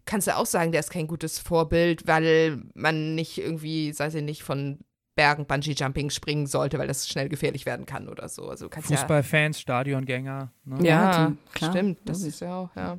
kannst 0.07 0.27
du 0.27 0.37
auch 0.37 0.47
sagen, 0.47 0.73
der 0.73 0.81
ist 0.81 0.91
kein 0.91 1.07
gutes 1.07 1.39
Vorbild, 1.39 2.07
weil 2.07 2.63
man 2.75 3.15
nicht 3.15 3.39
irgendwie, 3.39 3.97
weiß 3.97 4.15
ich 4.15 4.23
nicht, 4.23 4.43
von 4.43 4.79
Bergen 5.17 5.47
Bungee-Jumping 5.47 6.11
springen 6.11 6.47
sollte, 6.47 6.79
weil 6.79 6.89
das 6.89 7.09
schnell 7.09 7.29
gefährlich 7.29 7.67
werden 7.67 7.87
kann 7.87 8.09
oder 8.09 8.29
so. 8.29 8.49
Also 8.49 8.69
Fußballfans, 8.69 9.59
ja, 9.59 9.61
Stadiongänger. 9.61 10.53
Ne? 10.65 10.77
Ja, 10.87 11.37
ja 11.63 11.69
stimmt. 11.69 11.99
Das 12.05 12.23
ist 12.23 12.41
ja 12.41 12.57
auch, 12.57 12.71
ja. 12.75 12.99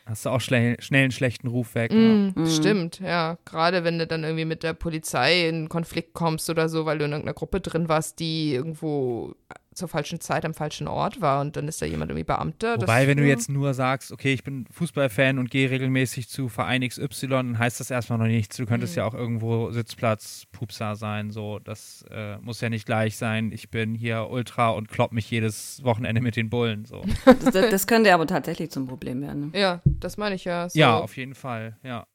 Hast 0.11 0.25
du 0.25 0.29
auch 0.29 0.41
schnell, 0.41 0.75
schnell 0.81 1.03
einen 1.03 1.11
schlechten 1.11 1.47
Ruf 1.47 1.73
weg. 1.73 1.93
Mm, 1.93 2.31
ja. 2.35 2.45
Stimmt, 2.45 2.99
ja. 2.99 3.37
Gerade 3.45 3.85
wenn 3.85 3.97
du 3.97 4.05
dann 4.05 4.25
irgendwie 4.25 4.43
mit 4.43 4.61
der 4.61 4.73
Polizei 4.73 5.47
in 5.47 5.69
Konflikt 5.69 6.13
kommst 6.13 6.49
oder 6.49 6.67
so, 6.67 6.85
weil 6.85 6.97
du 6.97 7.05
in 7.05 7.11
irgendeiner 7.11 7.33
Gruppe 7.33 7.61
drin 7.61 7.87
warst, 7.87 8.19
die 8.19 8.53
irgendwo 8.53 9.33
zur 9.73 9.87
falschen 9.87 10.19
Zeit 10.19 10.43
am 10.43 10.53
falschen 10.53 10.87
Ort 10.87 11.21
war 11.21 11.39
und 11.39 11.55
dann 11.55 11.67
ist 11.67 11.81
da 11.81 11.85
jemand 11.85 12.11
irgendwie 12.11 12.25
Beamter. 12.25 12.75
Wobei, 12.75 12.99
das, 12.99 13.07
wenn 13.07 13.17
du 13.17 13.25
jetzt 13.25 13.49
nur 13.49 13.73
sagst, 13.73 14.11
okay, 14.11 14.33
ich 14.33 14.43
bin 14.43 14.65
Fußballfan 14.69 15.39
und 15.39 15.49
gehe 15.49 15.69
regelmäßig 15.69 16.27
zu 16.27 16.49
Verein 16.49 16.85
XY, 16.87 17.27
dann 17.27 17.59
heißt 17.59 17.79
das 17.79 17.89
erstmal 17.89 18.19
noch 18.19 18.25
nichts. 18.25 18.57
Du 18.57 18.65
könntest 18.65 18.95
mhm. 18.95 18.99
ja 18.99 19.05
auch 19.05 19.13
irgendwo 19.13 19.71
Sitzplatz 19.71 20.45
Pupser 20.51 20.95
sein, 20.95 21.31
so. 21.31 21.59
Das 21.59 22.03
äh, 22.11 22.37
muss 22.39 22.59
ja 22.59 22.69
nicht 22.69 22.85
gleich 22.85 23.15
sein. 23.15 23.51
Ich 23.53 23.69
bin 23.69 23.95
hier 23.95 24.27
Ultra 24.29 24.71
und 24.71 24.89
klopp 24.89 25.13
mich 25.13 25.31
jedes 25.31 25.81
Wochenende 25.83 26.21
mit 26.21 26.35
den 26.35 26.49
Bullen, 26.49 26.83
so. 26.83 27.03
das, 27.25 27.53
das, 27.53 27.87
könnte 27.87 28.13
aber 28.13 28.27
tatsächlich 28.27 28.71
zum 28.71 28.87
Problem 28.87 29.21
werden. 29.21 29.51
Ne? 29.51 29.59
Ja, 29.59 29.81
das 30.03 30.17
meine 30.17 30.35
ich 30.35 30.45
ja. 30.45 30.69
So. 30.69 30.77
Ja, 30.77 30.97
auf 30.97 31.17
jeden 31.17 31.35
Fall, 31.35 31.77
ja. 31.83 32.05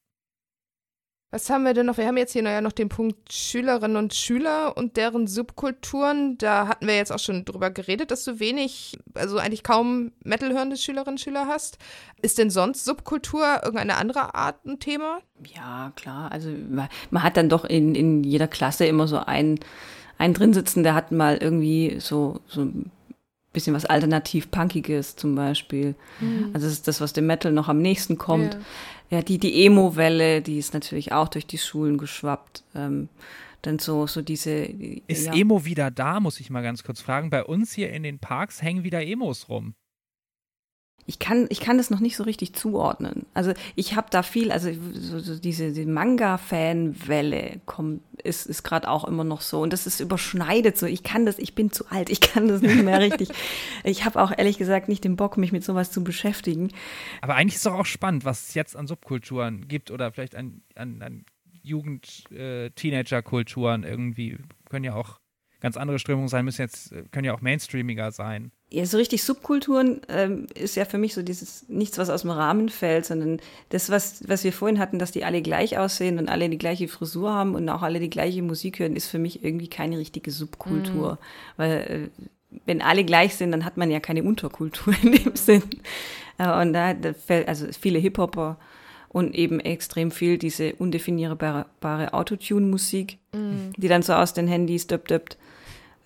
Was 1.33 1.51
haben 1.51 1.65
wir 1.65 1.75
denn 1.75 1.87
noch? 1.87 1.99
Wir 1.99 2.07
haben 2.07 2.17
jetzt 2.17 2.33
hier 2.33 2.43
ja 2.45 2.61
noch 2.61 2.73
den 2.73 2.89
Punkt 2.89 3.33
Schülerinnen 3.33 3.97
und 3.97 4.15
Schüler 4.15 4.77
und 4.77 4.97
deren 4.97 5.27
Subkulturen. 5.27 6.39
Da 6.39 6.69
hatten 6.69 6.87
wir 6.87 6.97
jetzt 6.97 7.11
auch 7.11 7.19
schon 7.19 7.45
drüber 7.45 7.71
geredet, 7.71 8.13
dass 8.13 8.25
du 8.25 8.39
wenig, 8.39 8.97
also 9.13 9.39
eigentlich 9.39 9.65
kaum 9.65 10.13
Metal-hörende 10.25 10.77
Schülerinnen 10.77 11.15
und 11.15 11.21
Schüler 11.21 11.47
hast. 11.49 11.79
Ist 12.23 12.39
denn 12.39 12.49
sonst 12.49 12.85
Subkultur 12.85 13.45
irgendeine 13.65 13.97
andere 13.97 14.37
Art 14.37 14.65
ein 14.65 14.79
Thema? 14.79 15.19
Ja, 15.55 15.93
klar. 15.97 16.31
Also 16.31 16.49
man 16.69 17.23
hat 17.23 17.37
dann 17.37 17.49
doch 17.49 17.65
in, 17.65 17.97
in 17.97 18.23
jeder 18.23 18.47
Klasse 18.47 18.87
immer 18.87 19.09
so 19.09 19.19
einen, 19.19 19.59
einen 20.19 20.33
drin 20.33 20.55
sitzen, 20.55 20.85
der 20.85 20.95
hat 20.95 21.11
mal 21.11 21.39
irgendwie 21.39 21.97
so, 21.99 22.41
so 22.47 22.69
bisschen 23.57 23.75
was 23.75 23.85
alternativ-punkiges 23.85 25.17
zum 25.17 25.35
Beispiel. 25.35 25.95
Mhm. 26.21 26.51
Also 26.53 26.67
das 26.67 26.75
ist 26.75 26.89
das, 26.89 27.01
was 27.01 27.13
dem 27.13 27.27
Metal 27.27 27.51
noch 27.51 27.69
am 27.69 27.79
nächsten 27.79 28.19
kommt. 28.19 28.55
Ja 28.55 28.61
ja, 29.11 29.23
die, 29.23 29.39
die 29.39 29.65
Emo-Welle, 29.67 30.43
die 30.43 30.59
ist 30.59 30.75
natürlich 30.75 31.13
auch 31.13 31.29
durch 31.29 31.47
die 31.47 31.59
Schulen 31.59 31.99
geschwappt. 31.99 32.65
Ähm, 32.75 33.09
dann 33.63 33.79
so, 33.79 34.07
so 34.07 34.23
diese. 34.23 34.51
Ist 35.07 35.27
ja. 35.27 35.35
Emo 35.35 35.65
wieder 35.65 35.91
da, 35.91 36.21
muss 36.21 36.41
ich 36.41 36.51
mal 36.51 36.63
ganz 36.63 36.83
kurz 36.83 37.01
fragen. 37.01 37.31
Bei 37.31 37.45
uns 37.45 37.73
hier 37.73 37.93
in 37.93 38.03
den 38.03 38.19
Parks 38.19 38.63
hängen 38.63 38.85
wieder 38.85 39.05
Emos 39.05 39.49
rum 39.49 39.75
ich 41.07 41.21
kann, 41.21 41.47
ich 41.51 41.61
kann 41.61 41.79
das 41.79 41.89
noch 41.91 42.01
nicht 42.01 42.17
so 42.17 42.25
richtig 42.25 42.55
zuordnen. 42.55 43.27
Also 43.33 43.53
ich 43.77 43.95
habe 43.95 44.09
da 44.11 44.23
viel, 44.25 44.51
also 44.51 44.71
so, 44.93 45.21
so 45.21 45.39
diese, 45.39 45.73
die 45.73 45.87
Manga-Fan-Welle 45.87 47.61
kommt, 47.65 48.03
ist, 48.25 48.47
ist 48.47 48.65
gerade 48.65 48.89
auch 48.89 49.05
immer 49.05 49.23
noch 49.23 49.41
so. 49.41 49.61
Und 49.61 49.73
das 49.73 49.87
ist 49.87 50.01
überschneidet 50.01 50.77
so. 50.77 50.87
Ich 50.87 51.05
kann 51.05 51.25
das, 51.25 51.39
ich 51.39 51.55
bin 51.55 51.71
zu 51.71 51.87
alt, 51.89 52.11
ich 52.11 52.21
kann 52.21 52.49
das 52.49 52.61
nicht 52.61 52.83
mehr 52.83 53.01
richtig. 53.01 53.29
Ich 53.85 54.05
habe 54.05 54.21
auch 54.21 54.33
ehrlich 54.37 54.59
gesagt 54.59 54.89
nicht 54.89 55.05
den 55.05 55.17
Bock, 55.17 55.37
mich 55.37 55.53
mit 55.53 55.63
sowas 55.63 55.93
zu 55.93 56.03
beschäftigen. 56.03 56.73
Aber 57.21 57.37
eigentlich 57.37 57.57
ist 57.57 57.67
doch 57.67 57.75
auch 57.75 57.87
spannend, 57.87 58.25
was 58.25 58.49
es 58.49 58.55
jetzt 58.55 58.75
an 58.75 58.87
Subkulturen 58.87 59.69
gibt 59.69 59.91
oder 59.91 60.11
vielleicht 60.11 60.35
an, 60.35 60.63
an, 60.75 61.03
an 61.03 61.25
Jugend-, 61.63 62.25
äh, 62.33 62.71
irgendwie. 63.85 64.39
Können 64.69 64.85
ja 64.85 64.95
auch 64.95 65.21
ganz 65.67 65.77
andere 65.77 65.99
Strömungen 65.99 66.29
sein 66.29 66.45
müssen 66.45 66.63
jetzt, 66.63 66.93
äh, 66.93 67.03
können 67.11 67.25
ja 67.25 67.35
auch 67.35 67.41
mainstreamiger 67.41 68.13
sein. 68.13 68.53
Ja, 68.71 68.87
so 68.87 68.99
richtig 68.99 69.25
Subkulturen 69.25 70.01
ähm, 70.09 70.47
ist 70.55 70.77
ja 70.77 70.85
für 70.85 70.97
mich 70.97 71.13
so 71.13 71.23
dieses 71.23 71.69
nichts, 71.69 71.99
was 71.99 72.09
aus 72.09 72.23
dem 72.23 72.31
Rahmen 72.31 72.69
fällt, 72.69 73.05
sondern 73.05 73.41
das, 73.71 73.91
was, 73.91 74.23
was 74.29 74.45
wir 74.45 74.53
vorhin 74.53 74.79
hatten, 74.79 75.01
dass 75.01 75.11
die 75.11 75.25
alle 75.25 75.43
gleich 75.43 75.77
aussehen 75.77 76.21
und 76.21 76.29
alle 76.29 76.49
die 76.49 76.59
gleiche 76.59 76.87
Frisur 76.87 77.35
haben 77.35 77.57
und 77.57 77.69
auch 77.69 77.83
alle 77.83 77.99
die 77.99 78.11
gleiche 78.11 78.43
Musik 78.43 78.79
hören, 78.79 78.95
ist 78.95 79.09
für 79.09 79.19
mich 79.19 79.43
irgendwie 79.43 79.67
keine 79.67 79.99
richtige 79.99 80.31
Subkultur. 80.31 81.15
Mhm. 81.15 81.19
Weil 81.57 81.73
äh, 81.73 82.59
wenn 82.65 82.81
alle 82.81 83.05
gleich 83.05 83.35
sind, 83.35 83.51
dann 83.51 83.65
hat 83.65 83.77
man 83.77 83.91
ja 83.91 83.99
keine 83.99 84.23
Unterkultur 84.23 84.95
in 85.03 85.13
dem 85.13 85.35
Sinn. 85.35 85.65
Äh, 86.39 86.63
und 86.63 86.75
da, 86.75 86.95
da 86.95 87.13
fällt 87.13 87.49
also 87.49 87.67
viele 87.73 87.99
Hip-Hopper 87.99 88.57
und 89.09 89.35
eben 89.35 89.59
extrem 89.59 90.13
viel 90.13 90.39
diese 90.39 90.77
undefinierbare 90.77 92.15
Autotune-Musik, 92.15 93.19
mhm. 93.35 93.73
die 93.77 93.89
dann 93.89 94.03
so 94.03 94.13
aus 94.13 94.33
den 94.33 94.47
Handys 94.47 94.87
döpt, 94.87 95.39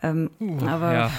ähm, 0.02 0.30
uh, 0.40 0.66
aber 0.66 0.92
ja. 0.92 1.10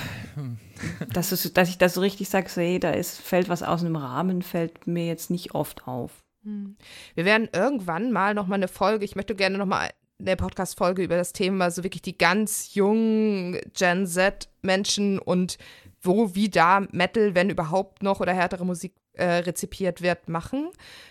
dass, 1.13 1.32
es, 1.32 1.51
dass 1.53 1.69
ich 1.69 1.77
das 1.77 1.93
so 1.93 2.01
richtig 2.01 2.29
sage, 2.29 2.49
so, 2.49 2.61
hey, 2.61 2.79
da 2.79 2.91
ist, 2.91 3.19
fällt 3.19 3.49
was 3.49 3.63
aus 3.63 3.82
einem 3.82 3.95
Rahmen, 3.95 4.41
fällt 4.41 4.88
mir 4.88 5.05
jetzt 5.05 5.29
nicht 5.29 5.53
oft 5.53 5.88
auf. 5.88 6.23
Mhm. 6.43 6.75
Wir 7.15 7.25
werden 7.25 7.49
irgendwann 7.53 8.11
mal 8.11 8.34
nochmal 8.34 8.59
eine 8.59 8.67
Folge, 8.67 9.05
ich 9.05 9.15
möchte 9.15 9.36
gerne 9.36 9.57
nochmal 9.57 9.89
eine 10.19 10.36
Podcast-Folge 10.36 11.03
über 11.03 11.17
das 11.17 11.34
Thema, 11.34 11.71
so 11.71 11.84
wirklich 11.84 12.01
die 12.01 12.17
ganz 12.17 12.73
jungen 12.73 13.59
Gen 13.73 14.05
Z-Menschen 14.05 15.19
und 15.19 15.57
wo, 16.01 16.36
wie 16.36 16.49
da 16.49 16.82
Metal, 16.91 17.36
wenn 17.36 17.49
überhaupt 17.49 18.03
noch, 18.03 18.19
oder 18.19 18.34
härtere 18.34 18.65
Musik 18.65 18.93
äh, 19.13 19.25
rezipiert 19.25 20.01
wird, 20.01 20.29
machen. 20.29 20.69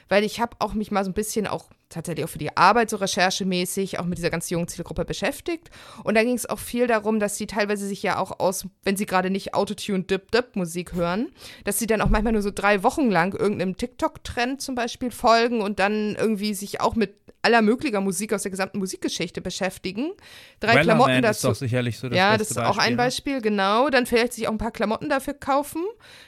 Weil 0.08 0.24
ich 0.24 0.40
habe 0.40 0.56
auch 0.58 0.74
mich 0.74 0.90
mal 0.90 1.04
so 1.04 1.10
ein 1.10 1.14
bisschen 1.14 1.46
auch 1.46 1.66
tatsächlich 1.90 2.24
auch 2.24 2.30
für 2.30 2.38
die 2.38 2.56
Arbeit 2.56 2.88
so 2.88 2.96
recherchemäßig 2.96 3.98
auch 3.98 4.06
mit 4.06 4.16
dieser 4.16 4.30
ganz 4.30 4.48
jungen 4.48 4.68
Zielgruppe 4.68 5.04
beschäftigt. 5.04 5.70
Und 6.04 6.14
da 6.14 6.22
ging 6.22 6.34
es 6.34 6.48
auch 6.48 6.58
viel 6.58 6.86
darum, 6.86 7.20
dass 7.20 7.36
sie 7.36 7.46
teilweise 7.46 7.86
sich 7.86 8.02
ja 8.02 8.18
auch 8.18 8.38
aus, 8.38 8.66
wenn 8.84 8.96
sie 8.96 9.06
gerade 9.06 9.28
nicht 9.28 9.54
Autotune 9.54 10.04
Dip 10.04 10.30
Dip 10.30 10.56
Musik 10.56 10.94
hören, 10.94 11.28
dass 11.64 11.78
sie 11.78 11.86
dann 11.86 12.00
auch 12.00 12.08
manchmal 12.08 12.32
nur 12.32 12.42
so 12.42 12.50
drei 12.54 12.82
Wochen 12.82 13.10
lang 13.10 13.34
irgendeinem 13.34 13.76
TikTok-Trend 13.76 14.62
zum 14.62 14.74
Beispiel 14.74 15.10
folgen 15.10 15.60
und 15.60 15.78
dann 15.78 16.14
irgendwie 16.14 16.54
sich 16.54 16.80
auch 16.80 16.94
mit 16.94 17.14
aller 17.42 17.62
möglicher 17.62 18.00
Musik 18.00 18.32
aus 18.32 18.42
der 18.42 18.50
gesamten 18.50 18.78
Musikgeschichte 18.78 19.40
beschäftigen. 19.40 20.12
Drei 20.60 20.74
Wellerman 20.74 20.84
Klamotten 20.84 21.22
dazu. 21.22 21.48
ist 21.48 21.52
doch 21.52 21.54
sicherlich 21.54 21.98
so 21.98 22.08
das 22.08 22.18
Ja, 22.18 22.36
das 22.36 22.50
ist 22.50 22.56
Beispiel, 22.56 22.70
auch 22.70 22.78
ein 22.78 22.96
Beispiel, 22.96 23.34
ne? 23.36 23.42
genau. 23.42 23.88
Dann 23.88 24.06
vielleicht 24.06 24.34
sich 24.34 24.46
auch 24.46 24.52
ein 24.52 24.58
paar 24.58 24.72
Klamotten 24.72 25.08
dafür 25.08 25.34
kaufen. 25.34 25.82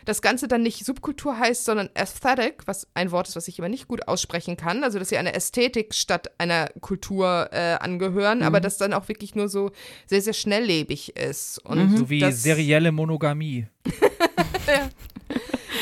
Das 0.05 0.23
Ganze 0.23 0.49
dann 0.49 0.63
nicht 0.63 0.85
Subkultur 0.85 1.39
heißt, 1.39 1.65
sondern 1.65 1.91
Aesthetic, 1.95 2.63
was 2.67 2.89
ein 2.95 3.11
Wort 3.11 3.29
ist, 3.29 3.37
was 3.37 3.47
ich 3.49 3.59
immer 3.59 3.69
nicht 3.69 3.89
gut 3.89 4.09
aussprechen 4.09 4.57
kann. 4.57 4.85
Also, 4.85 4.99
dass 4.99 5.11
sie 5.11 5.19
einer 5.19 5.35
Ästhetik 5.35 5.52
statt 5.91 6.31
einer 6.39 6.69
Kultur 6.81 7.49
äh, 7.53 7.75
angehören, 7.81 8.39
mhm. 8.39 8.45
aber 8.45 8.61
das 8.61 8.79
dann 8.79 8.93
auch 8.93 9.09
wirklich 9.09 9.35
nur 9.35 9.49
so 9.49 9.71
sehr, 10.07 10.23
sehr 10.23 10.33
schnelllebig 10.33 11.17
ist. 11.17 11.59
Und 11.65 11.93
mhm. 11.93 11.97
So 11.97 12.11
wie 12.11 12.33
serielle 12.33 12.93
Monogamie. 12.93 13.67
ja. 14.67 14.89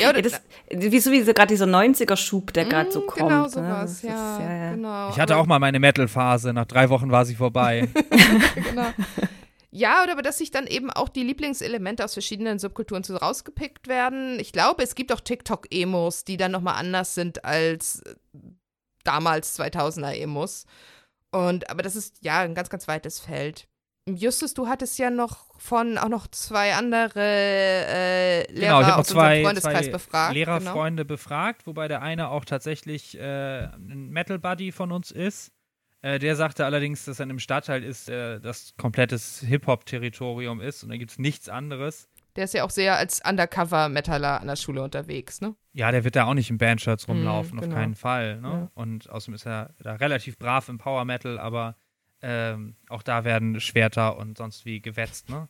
Ja, 0.00 0.14
ja, 0.14 0.22
das, 0.22 0.40
wie 0.70 1.00
sowieso 1.00 1.34
gerade 1.34 1.48
dieser 1.48 1.66
90er-Schub, 1.66 2.52
der 2.52 2.64
gerade 2.64 2.90
so 2.90 3.00
mm, 3.00 3.06
kommt. 3.06 3.28
Genau 3.28 3.48
sowas, 3.48 4.02
ne? 4.02 4.08
ja, 4.08 4.34
ist, 4.36 4.40
ja, 4.40 4.64
ja, 4.64 4.70
genau. 4.72 5.10
Ich 5.10 5.18
hatte 5.18 5.36
auch 5.36 5.46
mal 5.46 5.58
meine 5.58 5.78
Metal-Phase, 5.80 6.52
nach 6.52 6.64
drei 6.64 6.88
Wochen 6.88 7.10
war 7.10 7.24
sie 7.24 7.34
vorbei. 7.34 7.88
genau. 8.54 8.86
Ja, 9.72 10.02
oder 10.02 10.12
aber 10.12 10.22
dass 10.22 10.38
sich 10.38 10.50
dann 10.50 10.66
eben 10.66 10.90
auch 10.90 11.08
die 11.08 11.22
Lieblingselemente 11.22 12.04
aus 12.04 12.14
verschiedenen 12.14 12.58
Subkulturen 12.58 13.04
so 13.04 13.16
rausgepickt 13.16 13.88
werden. 13.88 14.38
Ich 14.40 14.52
glaube, 14.52 14.82
es 14.82 14.94
gibt 14.94 15.12
auch 15.12 15.20
TikTok-Emos, 15.20 16.24
die 16.24 16.36
dann 16.36 16.50
nochmal 16.50 16.74
anders 16.74 17.14
sind 17.14 17.44
als 17.44 18.02
damals 19.04 19.58
2000er-Emos. 19.58 20.66
Und, 21.30 21.70
aber 21.70 21.82
das 21.82 21.96
ist 21.96 22.18
ja 22.22 22.40
ein 22.40 22.54
ganz, 22.54 22.70
ganz 22.70 22.88
weites 22.88 23.20
Feld. 23.20 23.68
Justus, 24.06 24.54
du 24.54 24.66
hattest 24.66 24.98
ja 24.98 25.10
noch 25.10 25.58
von 25.58 25.98
auch 25.98 26.08
noch 26.08 26.26
zwei 26.28 26.74
andere 26.74 27.20
äh, 27.20 28.52
Lehrer 28.52 28.78
genau, 28.78 28.80
ich 28.80 28.94
aus 28.94 29.06
zwei, 29.08 29.42
Freundeskreis 29.42 29.86
zwei 29.86 29.92
befragt. 29.92 30.34
Lehrerfreunde 30.34 31.04
genau. 31.04 31.14
befragt, 31.14 31.66
wobei 31.66 31.86
der 31.86 32.02
eine 32.02 32.30
auch 32.30 32.44
tatsächlich 32.44 33.18
äh, 33.18 33.64
ein 33.66 34.10
Metal 34.10 34.38
Buddy 34.38 34.72
von 34.72 34.90
uns 34.90 35.10
ist. 35.10 35.52
Äh, 36.02 36.18
der 36.18 36.34
sagte 36.34 36.64
allerdings, 36.64 37.04
dass 37.04 37.20
er 37.20 37.24
in 37.24 37.30
einem 37.30 37.38
Stadtteil 37.38 37.84
ist, 37.84 38.08
das 38.08 38.74
komplettes 38.78 39.40
Hip-Hop-Territorium 39.40 40.60
ist 40.60 40.82
und 40.82 40.88
da 40.88 40.96
gibt 40.96 41.12
es 41.12 41.18
nichts 41.18 41.48
anderes. 41.48 42.08
Der 42.36 42.44
ist 42.44 42.54
ja 42.54 42.64
auch 42.64 42.70
sehr 42.70 42.96
als 42.96 43.20
Undercover-Metaller 43.24 44.40
an 44.40 44.46
der 44.46 44.56
Schule 44.56 44.82
unterwegs, 44.82 45.40
ne? 45.40 45.54
Ja, 45.72 45.90
der 45.90 46.04
wird 46.04 46.16
da 46.16 46.24
auch 46.24 46.34
nicht 46.34 46.50
in 46.50 46.58
Bandshirts 46.58 47.08
rumlaufen, 47.08 47.56
mm, 47.56 47.60
genau. 47.60 47.72
auf 47.72 47.78
keinen 47.78 47.94
Fall. 47.94 48.40
Ne? 48.40 48.48
Ja. 48.48 48.70
Und 48.74 49.08
außerdem 49.10 49.34
ist 49.34 49.46
er 49.46 49.74
da 49.80 49.94
relativ 49.94 50.38
brav 50.38 50.68
im 50.68 50.78
Power 50.78 51.04
Metal, 51.04 51.38
aber 51.38 51.76
ähm, 52.22 52.76
auch 52.88 53.02
da 53.02 53.24
werden 53.24 53.60
Schwerter 53.60 54.16
und 54.16 54.38
sonst 54.38 54.64
wie 54.64 54.80
gewetzt, 54.80 55.28
ne? 55.28 55.48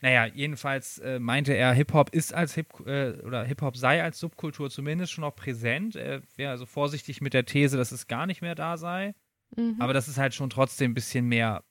Naja, 0.00 0.26
jedenfalls 0.26 0.98
äh, 0.98 1.18
meinte 1.18 1.52
er, 1.52 1.72
Hip-Hop 1.72 2.10
ist 2.10 2.32
als 2.32 2.54
Hip 2.54 2.68
äh, 2.86 3.20
oder 3.24 3.44
Hip-Hop 3.44 3.76
sei 3.76 4.02
als 4.02 4.18
Subkultur 4.20 4.70
zumindest 4.70 5.12
schon 5.12 5.22
noch 5.22 5.34
präsent. 5.34 5.96
Er 5.96 6.22
wäre 6.36 6.52
also 6.52 6.66
vorsichtig 6.66 7.20
mit 7.20 7.34
der 7.34 7.44
These, 7.44 7.76
dass 7.76 7.92
es 7.92 8.06
gar 8.06 8.26
nicht 8.26 8.40
mehr 8.40 8.54
da 8.54 8.76
sei. 8.76 9.14
Mhm. 9.56 9.76
Aber 9.78 9.92
dass 9.92 10.08
es 10.08 10.18
halt 10.18 10.34
schon 10.34 10.50
trotzdem 10.50 10.92
ein 10.92 10.94
bisschen 10.94 11.26
mehr, 11.26 11.64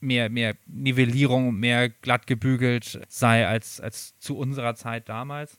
mehr, 0.00 0.28
mehr 0.30 0.56
Nivellierung, 0.66 1.54
mehr 1.54 1.88
glatt 1.88 2.26
gebügelt 2.26 3.00
sei 3.08 3.46
als, 3.46 3.80
als 3.80 4.18
zu 4.18 4.36
unserer 4.36 4.74
Zeit 4.74 5.08
damals. 5.08 5.58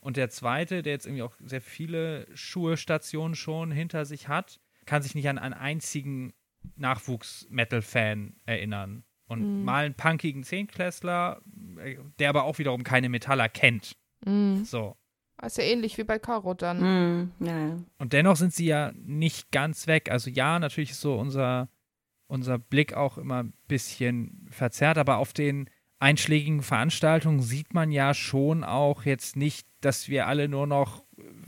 Und 0.00 0.16
der 0.16 0.30
zweite, 0.30 0.82
der 0.82 0.92
jetzt 0.94 1.06
irgendwie 1.06 1.22
auch 1.22 1.34
sehr 1.44 1.60
viele 1.60 2.26
Schuhe-Stationen 2.34 3.34
schon 3.34 3.70
hinter 3.70 4.04
sich 4.04 4.28
hat, 4.28 4.60
kann 4.86 5.02
sich 5.02 5.14
nicht 5.14 5.28
an 5.28 5.38
einen 5.38 5.54
einzigen 5.54 6.32
Nachwuchs-Metal-Fan 6.76 8.36
erinnern. 8.46 9.04
Und 9.26 9.58
mhm. 9.58 9.64
mal 9.64 9.86
einen 9.86 9.94
punkigen 9.94 10.42
Zehnklässler, 10.44 11.40
äh, 11.78 11.96
der 12.18 12.28
aber 12.28 12.44
auch 12.44 12.58
wiederum 12.58 12.82
keine 12.84 13.08
Metaller 13.08 13.48
kennt. 13.48 13.96
Mhm. 14.24 14.64
So. 14.64 14.96
ist 15.42 15.58
ja 15.58 15.64
ähnlich 15.64 15.96
wie 15.98 16.04
bei 16.04 16.18
Caro 16.18 16.54
dann. 16.54 16.80
Mhm. 16.80 17.46
Ja. 17.46 17.76
Und 17.98 18.12
dennoch 18.12 18.36
sind 18.36 18.52
sie 18.52 18.66
ja 18.66 18.92
nicht 18.94 19.50
ganz 19.50 19.86
weg. 19.86 20.10
Also 20.10 20.30
ja, 20.30 20.58
natürlich 20.58 20.90
ist 20.90 21.00
so 21.00 21.14
unser, 21.14 21.68
unser 22.32 22.58
Blick 22.58 22.94
auch 22.94 23.18
immer 23.18 23.42
ein 23.42 23.52
bisschen 23.68 24.48
verzerrt, 24.50 24.96
aber 24.96 25.18
auf 25.18 25.34
den 25.34 25.68
einschlägigen 25.98 26.62
Veranstaltungen 26.62 27.40
sieht 27.42 27.74
man 27.74 27.92
ja 27.92 28.14
schon 28.14 28.64
auch 28.64 29.04
jetzt 29.04 29.36
nicht, 29.36 29.68
dass 29.82 30.08
wir 30.08 30.26
alle 30.26 30.48
nur 30.48 30.66
noch 30.66 31.04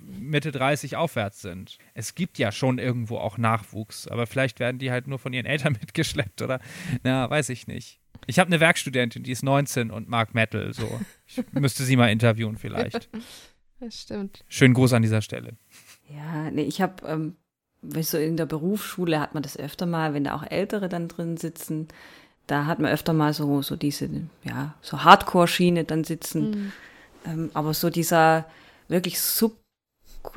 Mitte 0.06 0.52
30 0.52 0.96
aufwärts 0.96 1.40
sind. 1.40 1.78
Es 1.94 2.14
gibt 2.14 2.38
ja 2.38 2.52
schon 2.52 2.78
irgendwo 2.78 3.16
auch 3.16 3.38
Nachwuchs, 3.38 4.06
aber 4.06 4.26
vielleicht 4.26 4.60
werden 4.60 4.78
die 4.78 4.90
halt 4.90 5.06
nur 5.08 5.18
von 5.18 5.32
ihren 5.32 5.46
Eltern 5.46 5.72
mitgeschleppt 5.80 6.42
oder, 6.42 6.60
na, 7.02 7.28
weiß 7.28 7.48
ich 7.48 7.66
nicht. 7.66 7.98
Ich 8.26 8.38
habe 8.38 8.48
eine 8.48 8.60
Werkstudentin, 8.60 9.22
die 9.22 9.32
ist 9.32 9.42
19 9.42 9.90
und 9.90 10.08
mag 10.08 10.34
Metal, 10.34 10.72
so. 10.74 11.00
Ich 11.26 11.42
müsste 11.52 11.82
sie 11.82 11.96
mal 11.96 12.12
interviewen 12.12 12.58
vielleicht. 12.58 13.08
Das 13.80 14.02
stimmt. 14.02 14.44
Schönen 14.48 14.74
Gruß 14.74 14.92
an 14.92 15.02
dieser 15.02 15.22
Stelle. 15.22 15.56
Ja, 16.08 16.50
nee, 16.50 16.62
ich 16.62 16.80
habe, 16.80 17.06
ähm, 17.06 17.36
so 18.02 18.18
in 18.18 18.36
der 18.36 18.46
Berufsschule 18.46 19.20
hat 19.20 19.34
man 19.34 19.42
das 19.42 19.56
öfter 19.56 19.86
mal, 19.86 20.14
wenn 20.14 20.24
da 20.24 20.34
auch 20.34 20.44
Ältere 20.48 20.88
dann 20.88 21.08
drin 21.08 21.36
sitzen, 21.36 21.88
da 22.46 22.66
hat 22.66 22.78
man 22.78 22.92
öfter 22.92 23.12
mal 23.12 23.32
so, 23.32 23.62
so 23.62 23.76
diese, 23.76 24.08
ja, 24.42 24.74
so 24.82 25.02
Hardcore-Schiene 25.02 25.84
dann 25.84 26.04
sitzen. 26.04 26.50
Mhm. 26.50 26.72
Ähm, 27.26 27.50
aber 27.54 27.74
so 27.74 27.90
dieser 27.90 28.44
wirklich 28.88 29.20
sub 29.20 29.56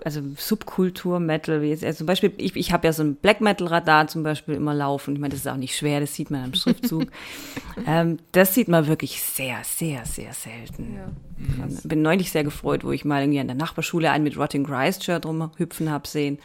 also 0.04 0.22
Subkultur 0.38 1.20
Metal, 1.20 1.62
wie 1.62 1.70
jetzt, 1.70 1.84
also 1.84 2.00
zum 2.00 2.08
Beispiel, 2.08 2.34
ich, 2.38 2.56
ich 2.56 2.72
habe 2.74 2.88
ja 2.88 2.94
so 2.94 3.04
ein 3.04 3.16
Black 3.16 3.40
Metal 3.40 3.68
Radar 3.68 4.08
zum 4.08 4.22
Beispiel 4.22 4.56
immer 4.56 4.74
laufen. 4.74 5.14
Ich 5.14 5.20
meine, 5.20 5.32
das 5.32 5.42
ist 5.42 5.48
auch 5.48 5.56
nicht 5.56 5.78
schwer, 5.78 6.02
das 6.02 6.14
sieht 6.14 6.30
man 6.30 6.44
am 6.44 6.54
Schriftzug. 6.54 7.08
ähm, 7.88 8.20
das 8.34 8.54
sieht 8.54 8.68
man 8.68 8.88
wirklich 8.88 9.22
sehr, 9.22 9.60
sehr, 9.64 10.06
sehr 10.06 10.34
selten. 10.34 10.96
Ja. 10.96 11.68
Bin 11.86 12.02
neulich 12.02 12.32
sehr 12.32 12.44
gefreut, 12.44 12.84
wo 12.84 12.92
ich 12.92 13.06
mal 13.06 13.22
irgendwie 13.22 13.40
an 13.40 13.48
der 13.48 13.56
Nachbarschule 13.56 14.12
einen 14.12 14.24
mit 14.24 14.38
Rotting 14.38 14.66
Christ 14.66 15.06
Shirt 15.06 15.26
rumhüpfen 15.26 15.90
habe 15.90 16.08
sehen. 16.08 16.40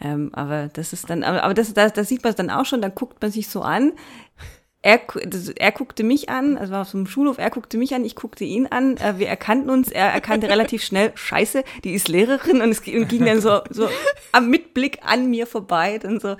Ähm, 0.00 0.30
aber 0.34 0.68
das 0.68 0.92
ist 0.92 1.08
dann, 1.08 1.22
aber, 1.22 1.42
aber 1.42 1.54
das, 1.54 1.72
das, 1.74 1.92
das 1.92 2.08
sieht 2.08 2.22
man 2.22 2.34
dann 2.34 2.50
auch 2.50 2.66
schon, 2.66 2.82
da 2.82 2.88
guckt 2.88 3.20
man 3.22 3.30
sich 3.30 3.48
so 3.48 3.62
an 3.62 3.92
er, 4.86 5.00
er 5.56 5.72
guckte 5.72 6.04
mich 6.04 6.28
an, 6.28 6.56
also 6.56 6.72
war 6.72 6.82
auf 6.82 6.88
so 6.90 6.96
einem 6.96 7.08
Schulhof, 7.08 7.38
er 7.38 7.50
guckte 7.50 7.76
mich 7.76 7.92
an, 7.92 8.04
ich 8.04 8.14
guckte 8.14 8.44
ihn 8.44 8.68
an, 8.68 8.96
äh, 8.98 9.18
wir 9.18 9.26
erkannten 9.26 9.68
uns, 9.68 9.90
er 9.90 10.06
erkannte 10.12 10.48
relativ 10.48 10.84
schnell, 10.84 11.10
scheiße, 11.16 11.64
die 11.82 11.92
ist 11.92 12.06
Lehrerin 12.06 12.60
und 12.60 12.70
es 12.70 12.82
ging 12.82 13.24
dann 13.24 13.40
so, 13.40 13.62
so 13.70 13.88
am 14.30 14.48
Mitblick 14.48 15.00
an 15.02 15.28
mir 15.28 15.48
vorbei, 15.48 15.98
dann 15.98 16.20
so, 16.20 16.36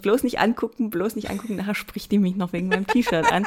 bloß 0.00 0.22
nicht 0.22 0.38
angucken, 0.38 0.88
bloß 0.88 1.16
nicht 1.16 1.28
angucken, 1.28 1.56
nachher 1.56 1.74
spricht 1.74 2.10
die 2.12 2.18
mich 2.18 2.36
noch 2.36 2.54
wegen 2.54 2.68
meinem 2.68 2.86
T-Shirt 2.86 3.30
an. 3.30 3.46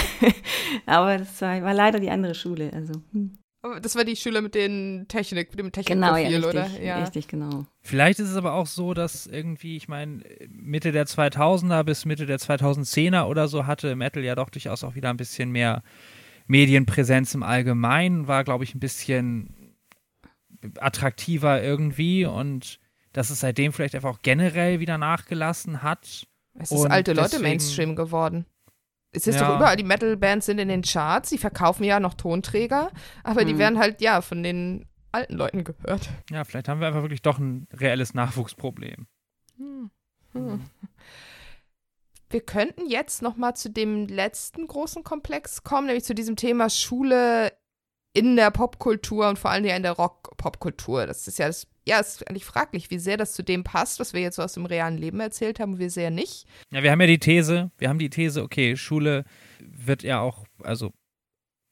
Aber 0.86 1.18
das 1.18 1.42
war, 1.42 1.62
war 1.62 1.74
leider 1.74 2.00
die 2.00 2.10
andere 2.10 2.34
Schule, 2.34 2.70
also. 2.72 2.94
Hm. 3.12 3.41
Das 3.80 3.94
war 3.94 4.04
die 4.04 4.16
Schüler 4.16 4.40
mit 4.40 4.56
den 4.56 5.06
Technik, 5.06 5.50
mit 5.50 5.60
dem 5.60 5.70
Technikprofil, 5.70 6.24
genau, 6.24 6.40
ja, 6.40 6.48
oder? 6.48 6.80
Ja, 6.80 6.98
richtig, 6.98 7.28
genau. 7.28 7.64
Vielleicht 7.80 8.18
ist 8.18 8.30
es 8.30 8.36
aber 8.36 8.54
auch 8.54 8.66
so, 8.66 8.92
dass 8.92 9.28
irgendwie, 9.28 9.76
ich 9.76 9.86
meine, 9.86 10.24
Mitte 10.48 10.90
der 10.90 11.06
2000er 11.06 11.84
bis 11.84 12.04
Mitte 12.04 12.26
der 12.26 12.40
2010er 12.40 13.26
oder 13.26 13.46
so 13.46 13.64
hatte 13.66 13.94
Metal 13.94 14.24
ja 14.24 14.34
doch 14.34 14.50
durchaus 14.50 14.82
auch 14.82 14.96
wieder 14.96 15.10
ein 15.10 15.16
bisschen 15.16 15.52
mehr 15.52 15.84
Medienpräsenz 16.48 17.34
im 17.34 17.44
Allgemeinen, 17.44 18.26
war, 18.26 18.42
glaube 18.42 18.64
ich, 18.64 18.74
ein 18.74 18.80
bisschen 18.80 19.76
attraktiver 20.78 21.62
irgendwie 21.62 22.26
und 22.26 22.80
dass 23.12 23.30
es 23.30 23.40
seitdem 23.40 23.72
vielleicht 23.72 23.94
einfach 23.94 24.10
auch 24.10 24.22
generell 24.22 24.80
wieder 24.80 24.98
nachgelassen 24.98 25.82
hat. 25.82 26.26
Es 26.54 26.72
ist 26.72 26.86
alte 26.86 27.12
Leute 27.12 27.38
Mainstream 27.38 27.94
geworden. 27.94 28.44
Es 29.14 29.26
ist 29.26 29.36
Ja. 29.36 29.48
doch 29.48 29.56
überall, 29.56 29.76
die 29.76 29.84
Metal-Bands 29.84 30.46
sind 30.46 30.58
in 30.58 30.68
den 30.68 30.82
Charts, 30.82 31.28
die 31.28 31.38
verkaufen 31.38 31.84
ja 31.84 32.00
noch 32.00 32.14
Tonträger, 32.14 32.90
aber 33.24 33.44
die 33.44 33.52
Mhm. 33.54 33.58
werden 33.58 33.78
halt, 33.78 34.00
ja, 34.00 34.22
von 34.22 34.42
den 34.42 34.86
alten 35.12 35.34
Leuten 35.34 35.64
gehört. 35.64 36.08
Ja, 36.30 36.44
vielleicht 36.44 36.68
haben 36.68 36.80
wir 36.80 36.86
einfach 36.86 37.02
wirklich 37.02 37.20
doch 37.22 37.38
ein 37.38 37.66
reelles 37.72 38.14
Nachwuchsproblem. 38.14 39.06
Hm. 39.58 39.90
Hm. 40.32 40.64
Wir 42.30 42.40
könnten 42.40 42.86
jetzt 42.88 43.20
noch 43.20 43.36
mal 43.36 43.54
zu 43.54 43.68
dem 43.68 44.06
letzten 44.06 44.66
großen 44.66 45.04
Komplex 45.04 45.62
kommen, 45.62 45.86
nämlich 45.88 46.04
zu 46.04 46.14
diesem 46.14 46.36
Thema 46.36 46.70
Schule 46.70 47.52
in 48.14 48.36
der 48.36 48.50
Popkultur 48.50 49.28
und 49.28 49.38
vor 49.38 49.50
allem 49.50 49.64
ja 49.64 49.74
in 49.76 49.82
der 49.82 49.92
Rock-Popkultur. 49.92 51.06
Das 51.06 51.26
ist 51.26 51.38
ja, 51.38 51.46
das, 51.46 51.66
ja, 51.86 51.98
ist 51.98 52.28
eigentlich 52.28 52.44
fraglich, 52.44 52.90
wie 52.90 52.98
sehr 52.98 53.16
das 53.16 53.32
zu 53.32 53.42
dem 53.42 53.64
passt, 53.64 54.00
was 54.00 54.12
wir 54.12 54.20
jetzt 54.20 54.36
so 54.36 54.42
aus 54.42 54.52
dem 54.54 54.66
realen 54.66 54.98
Leben 54.98 55.18
erzählt 55.20 55.60
haben 55.60 55.78
wie 55.78 55.88
sehr 55.88 56.10
nicht. 56.10 56.46
Ja, 56.70 56.82
wir 56.82 56.90
haben 56.90 57.00
ja 57.00 57.06
die 57.06 57.18
These, 57.18 57.70
wir 57.78 57.88
haben 57.88 57.98
die 57.98 58.10
These, 58.10 58.42
okay, 58.42 58.76
Schule 58.76 59.24
wird 59.60 60.02
ja 60.02 60.20
auch, 60.20 60.44
also 60.62 60.92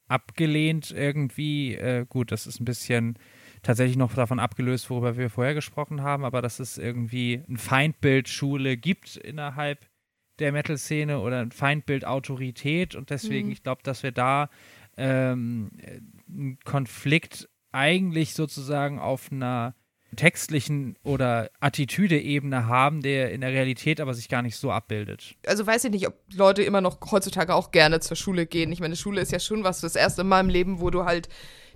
abgelehnt 0.09 0.91
irgendwie. 0.91 1.75
Äh, 1.75 2.07
gut, 2.09 2.33
das 2.33 2.47
ist 2.47 2.61
ein 2.61 2.65
bisschen 2.65 3.19
tatsächlich 3.63 3.97
noch 3.97 4.15
davon 4.15 4.41
abgelöst, 4.41 4.89
worüber 4.91 5.17
wir 5.17 5.31
vorher 5.31 5.55
gesprochen 5.55 6.03
haben, 6.03 6.25
aber 6.25 6.41
dass 6.43 6.59
es 6.59 6.79
irgendwie 6.79 7.43
ein 7.49 7.59
Feindbild 7.59 8.29
Schule 8.29 8.77
gibt 8.79 9.17
innerhalb 9.17 9.87
der 10.39 10.53
Metal-Szene 10.53 11.21
oder 11.21 11.41
ein 11.41 11.53
Feindbild 11.53 12.07
Autorität 12.07 12.95
und 12.95 13.11
deswegen, 13.11 13.49
Mhm. 13.49 13.53
ich 13.53 13.63
glaube, 13.63 13.83
dass 13.85 14.03
wir 14.03 14.13
da 14.13 14.49
ähm, 14.97 15.71
Konflikt 16.65 17.49
eigentlich 17.73 18.35
sozusagen 18.35 18.99
auf 18.99 19.31
einer 19.31 19.75
textlichen 20.17 20.97
oder 21.05 21.51
Attitüde-Ebene 21.61 22.67
haben, 22.67 23.01
der 23.01 23.31
in 23.31 23.41
der 23.43 23.51
Realität 23.51 24.01
aber 24.01 24.15
sich 24.15 24.29
gar 24.29 24.43
nicht 24.43 24.57
so 24.57 24.73
abbildet. 24.73 25.37
Also 25.47 25.67
weiß 25.67 25.85
ich 25.85 25.91
nicht, 25.93 26.09
ob 26.09 26.15
Leute 26.33 26.63
immer 26.63 26.81
noch 26.81 26.99
heutzutage 27.11 27.55
auch 27.55 27.71
gerne 27.71 28.01
zur 28.01 28.17
Schule 28.17 28.47
gehen. 28.47 28.73
Ich 28.73 28.81
meine, 28.81 28.97
Schule 28.97 29.21
ist 29.21 29.33
ja 29.33 29.39
schon 29.39 29.63
was, 29.63 29.81
das 29.81 29.95
erste 29.97 30.25
Mal 30.25 30.41
im 30.41 30.49
Leben, 30.49 30.81
wo 30.81 30.91
du 30.91 31.05
halt 31.05 31.29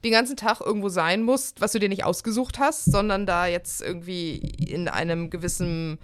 den 0.02 0.12
ganzen 0.12 0.36
Tag 0.36 0.60
irgendwo 0.60 0.88
sein 0.88 1.22
musst, 1.22 1.60
was 1.60 1.72
du 1.72 1.78
dir 1.78 1.88
nicht 1.88 2.04
ausgesucht 2.04 2.58
hast, 2.58 2.86
sondern 2.86 3.24
da 3.24 3.46
jetzt 3.46 3.80
irgendwie 3.80 4.36
in 4.36 4.88
einem 4.88 5.30
gewissen 5.30 5.98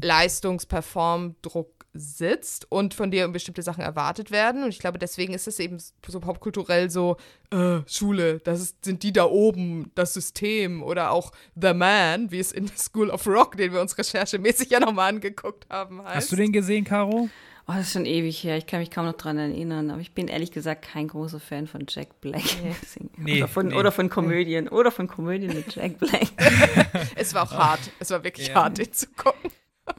Leistungs-Perform-Druck 0.00 1.83
sitzt 1.94 2.70
und 2.70 2.92
von 2.92 3.10
dir 3.10 3.26
bestimmte 3.28 3.62
Sachen 3.62 3.82
erwartet 3.82 4.30
werden. 4.30 4.64
Und 4.64 4.70
ich 4.70 4.80
glaube, 4.80 4.98
deswegen 4.98 5.32
ist 5.32 5.46
es 5.46 5.58
eben 5.60 5.78
so 6.06 6.20
popkulturell 6.20 6.90
so, 6.90 7.16
äh, 7.50 7.78
Schule, 7.86 8.40
das 8.40 8.60
ist, 8.60 8.84
sind 8.84 9.02
die 9.02 9.12
da 9.12 9.24
oben, 9.24 9.90
das 9.94 10.12
System 10.14 10.82
oder 10.82 11.12
auch 11.12 11.32
The 11.54 11.72
Man, 11.72 12.30
wie 12.30 12.40
es 12.40 12.52
in 12.52 12.68
School 12.76 13.10
of 13.10 13.26
Rock, 13.26 13.56
den 13.56 13.72
wir 13.72 13.80
uns 13.80 13.96
recherchemäßig 13.96 14.70
ja 14.70 14.80
nochmal 14.80 15.10
angeguckt 15.14 15.66
haben, 15.70 16.02
heißt. 16.02 16.16
Hast 16.16 16.32
du 16.32 16.36
den 16.36 16.52
gesehen, 16.52 16.84
Caro? 16.84 17.28
Oh, 17.66 17.72
das 17.72 17.86
ist 17.86 17.92
schon 17.94 18.04
ewig 18.04 18.44
her. 18.44 18.58
Ich 18.58 18.66
kann 18.66 18.80
mich 18.80 18.90
kaum 18.90 19.06
noch 19.06 19.14
dran 19.14 19.38
erinnern. 19.38 19.90
Aber 19.90 20.02
ich 20.02 20.12
bin 20.12 20.28
ehrlich 20.28 20.52
gesagt 20.52 20.82
kein 20.84 21.08
großer 21.08 21.40
Fan 21.40 21.66
von 21.66 21.86
Jack 21.88 22.20
Black. 22.20 22.42
Nee, 23.16 23.38
oder, 23.38 23.48
von, 23.48 23.68
nee. 23.68 23.74
oder 23.74 23.90
von 23.90 24.10
Komödien. 24.10 24.68
Oder 24.68 24.90
von 24.90 25.08
Komödien 25.08 25.54
mit 25.54 25.74
Jack 25.74 25.98
Black. 25.98 26.26
Es 27.16 27.32
war 27.32 27.44
auch 27.44 27.52
hart. 27.52 27.80
Es 28.00 28.10
war 28.10 28.22
wirklich 28.22 28.48
Ja. 28.48 28.56
hart, 28.56 28.76
den 28.76 28.92
zu 28.92 29.06
gucken. 29.16 29.50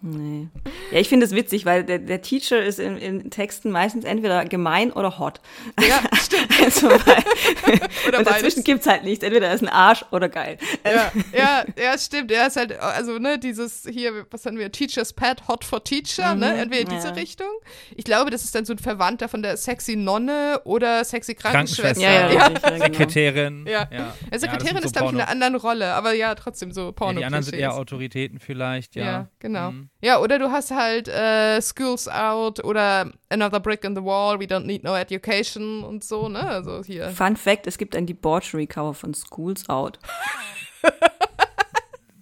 Nee. 0.01 0.47
Ja, 0.91 0.99
ich 0.99 1.09
finde 1.09 1.25
es 1.25 1.31
witzig, 1.31 1.65
weil 1.65 1.83
der, 1.83 1.99
der 1.99 2.21
Teacher 2.21 2.63
ist 2.63 2.79
in, 2.79 2.97
in 2.97 3.29
Texten 3.29 3.71
meistens 3.71 4.03
entweder 4.03 4.45
gemein 4.45 4.91
oder 4.91 5.19
hot. 5.19 5.41
Ja. 5.79 5.99
Also, 6.63 6.88
Oder 8.07 8.23
dazwischen 8.23 8.63
gibt's 8.63 8.88
halt 8.88 9.03
nichts. 9.03 9.23
Entweder 9.23 9.47
er 9.47 9.53
ist 9.53 9.61
ein 9.61 9.69
Arsch 9.69 10.05
oder 10.11 10.29
geil. 10.29 10.57
Ja, 10.83 11.11
ja, 11.33 11.65
ja, 11.77 11.97
stimmt. 11.97 12.31
Er 12.31 12.47
ist 12.47 12.55
halt, 12.55 12.79
also, 12.79 13.19
ne, 13.19 13.38
dieses 13.38 13.88
hier, 13.89 14.25
was 14.31 14.45
haben 14.45 14.57
wir? 14.57 14.71
Teacher's 14.71 15.13
Pet, 15.13 15.47
Hot 15.47 15.63
for 15.63 15.83
Teacher, 15.83 16.36
ne? 16.36 16.53
Mhm, 16.53 16.59
Entweder 16.59 16.81
in 16.81 16.89
diese 16.89 17.07
ja. 17.09 17.13
Richtung. 17.13 17.49
Ich 17.95 18.05
glaube, 18.05 18.31
das 18.31 18.43
ist 18.43 18.55
dann 18.55 18.65
so 18.65 18.73
ein 18.73 18.79
Verwandter 18.79 19.27
von 19.27 19.41
der 19.41 19.57
sexy 19.57 19.95
Nonne 19.95 20.61
oder 20.63 21.03
sexy 21.03 21.36
Krankenschwester. 21.36 22.01
Krankenschwester. 22.01 22.01
Ja, 22.01 22.29
ja, 22.29 22.33
ja. 22.33 22.47
richtig, 22.47 22.63
ja, 22.63 22.69
genau. 22.69 22.86
Sekretärin. 22.86 23.65
Ja. 23.67 23.88
ja. 23.91 24.13
Ja, 24.31 24.39
Sekretärin 24.39 24.77
ist, 24.77 24.83
so 24.83 24.91
glaube 24.91 25.07
ich, 25.07 25.13
in 25.13 25.21
einer 25.21 25.29
anderen 25.29 25.55
Rolle, 25.55 25.93
aber 25.93 26.13
ja, 26.13 26.36
trotzdem 26.36 26.71
so 26.71 26.91
porno 26.91 27.13
ja, 27.13 27.19
Die 27.19 27.25
anderen 27.25 27.43
sind 27.43 27.55
eher 27.55 27.75
Autoritäten 27.75 28.39
vielleicht, 28.39 28.95
ja. 28.95 29.05
Ja, 29.05 29.27
genau. 29.39 29.71
Mhm. 29.71 29.89
Ja, 30.01 30.19
oder 30.19 30.39
du 30.39 30.51
hast 30.51 30.71
halt 30.71 31.07
äh, 31.07 31.61
Schools 31.61 32.07
Out 32.07 32.63
oder 32.63 33.11
Another 33.29 33.59
Brick 33.59 33.83
in 33.83 33.95
the 33.95 34.03
Wall, 34.03 34.39
We 34.39 34.45
Don't 34.45 34.65
Need 34.65 34.83
No 34.83 34.95
Education 34.95 35.83
und 35.83 36.03
so, 36.03 36.24
ne? 36.30 36.47
Also 36.47 36.84
hier. 36.84 37.09
Fun 37.09 37.36
Fact: 37.36 37.67
Es 37.67 37.78
gibt 37.78 37.95
ein 37.95 38.05
Debauchery-Cover 38.05 38.93
von 38.93 39.13
Schools 39.13 39.69
Out. 39.69 39.99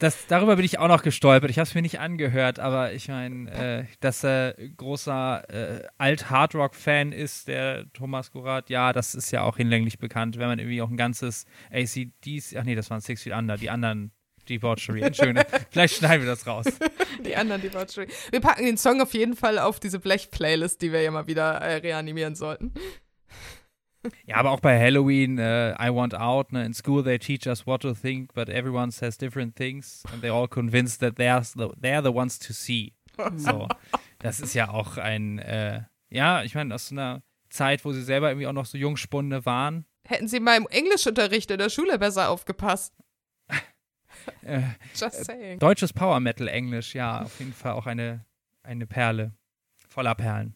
Das, 0.03 0.27
darüber 0.27 0.57
bin 0.57 0.65
ich 0.65 0.79
auch 0.79 0.89
noch 0.89 1.01
gestolpert. 1.01 1.49
Ich 1.49 1.59
habe 1.59 1.63
es 1.63 1.75
mir 1.75 1.81
nicht 1.81 2.01
angehört, 2.01 2.59
aber 2.59 2.91
ich 2.91 3.07
meine, 3.07 3.49
äh, 3.51 3.85
dass 4.01 4.21
er 4.25 4.53
großer 4.75 5.49
äh, 5.49 5.87
Alt-Hardrock-Fan 5.97 7.13
ist, 7.13 7.47
der 7.47 7.85
Thomas 7.93 8.33
Gorath, 8.33 8.69
ja, 8.69 8.91
das 8.91 9.15
ist 9.15 9.31
ja 9.31 9.43
auch 9.43 9.55
hinlänglich 9.55 9.99
bekannt, 9.99 10.37
wenn 10.37 10.47
man 10.47 10.59
irgendwie 10.59 10.81
auch 10.81 10.89
ein 10.89 10.97
ganzes 10.97 11.45
ACDs, 11.71 12.53
ach 12.53 12.65
nee, 12.65 12.75
das 12.75 12.89
waren 12.89 12.99
Six 12.99 13.23
Feet 13.23 13.31
Under, 13.31 13.55
die 13.55 13.69
anderen 13.69 14.11
Debauchery, 14.49 15.03
Entschuldigung. 15.03 15.45
Vielleicht 15.71 15.95
schneiden 15.95 16.25
wir 16.25 16.31
das 16.31 16.45
raus. 16.45 16.65
Die 17.25 17.37
anderen 17.37 17.61
Debauchery. 17.61 18.07
Wir 18.29 18.41
packen 18.41 18.65
den 18.65 18.77
Song 18.77 19.01
auf 19.01 19.13
jeden 19.13 19.37
Fall 19.37 19.57
auf 19.57 19.79
diese 19.79 19.99
Blech-Playlist, 19.99 20.81
die 20.81 20.91
wir 20.91 21.01
ja 21.01 21.11
mal 21.11 21.27
wieder 21.27 21.61
äh, 21.61 21.75
reanimieren 21.75 22.35
sollten. 22.35 22.73
Ja, 24.25 24.35
aber 24.37 24.51
auch 24.51 24.59
bei 24.59 24.79
Halloween, 24.79 25.37
äh, 25.37 25.71
I 25.73 25.93
Want 25.93 26.15
Out, 26.15 26.51
ne, 26.51 26.65
in 26.65 26.73
school 26.73 27.03
they 27.03 27.17
teach 27.17 27.47
us 27.47 27.65
what 27.65 27.81
to 27.81 27.93
think, 27.93 28.33
but 28.33 28.49
everyone 28.49 28.91
says 28.91 29.17
different 29.17 29.55
things 29.55 30.03
and 30.11 30.23
they're 30.23 30.33
all 30.33 30.47
convinced 30.47 30.99
that 31.01 31.15
they're 31.15 31.41
the, 31.41 31.69
they're 31.81 32.01
the 32.03 32.13
ones 32.13 32.37
to 32.39 32.53
see. 32.53 32.93
So, 33.37 33.67
das 34.19 34.39
ist 34.39 34.53
ja 34.55 34.69
auch 34.69 34.97
ein, 34.97 35.39
äh, 35.39 35.83
ja, 36.09 36.43
ich 36.43 36.55
meine, 36.55 36.73
aus 36.73 36.87
so 36.87 36.95
einer 36.95 37.21
Zeit, 37.49 37.85
wo 37.85 37.91
sie 37.93 38.01
selber 38.01 38.29
irgendwie 38.29 38.47
auch 38.47 38.53
noch 38.53 38.65
so 38.65 38.77
Jungspunde 38.77 39.45
waren. 39.45 39.85
Hätten 40.05 40.27
sie 40.27 40.39
mal 40.39 40.57
im 40.57 40.67
Englischunterricht 40.67 41.51
in 41.51 41.59
der 41.59 41.69
Schule 41.69 41.99
besser 41.99 42.29
aufgepasst. 42.29 42.93
Äh, 44.43 44.61
Just 44.95 45.25
saying. 45.25 45.59
deutsches 45.59 45.91
Power 45.91 46.19
Metal 46.21 46.47
Englisch, 46.47 46.95
ja, 46.95 47.23
auf 47.23 47.39
jeden 47.39 47.51
Fall 47.51 47.73
auch 47.73 47.87
eine, 47.87 48.23
eine 48.61 48.85
Perle. 48.87 49.33
Voller 49.93 50.15
Perlen. 50.15 50.55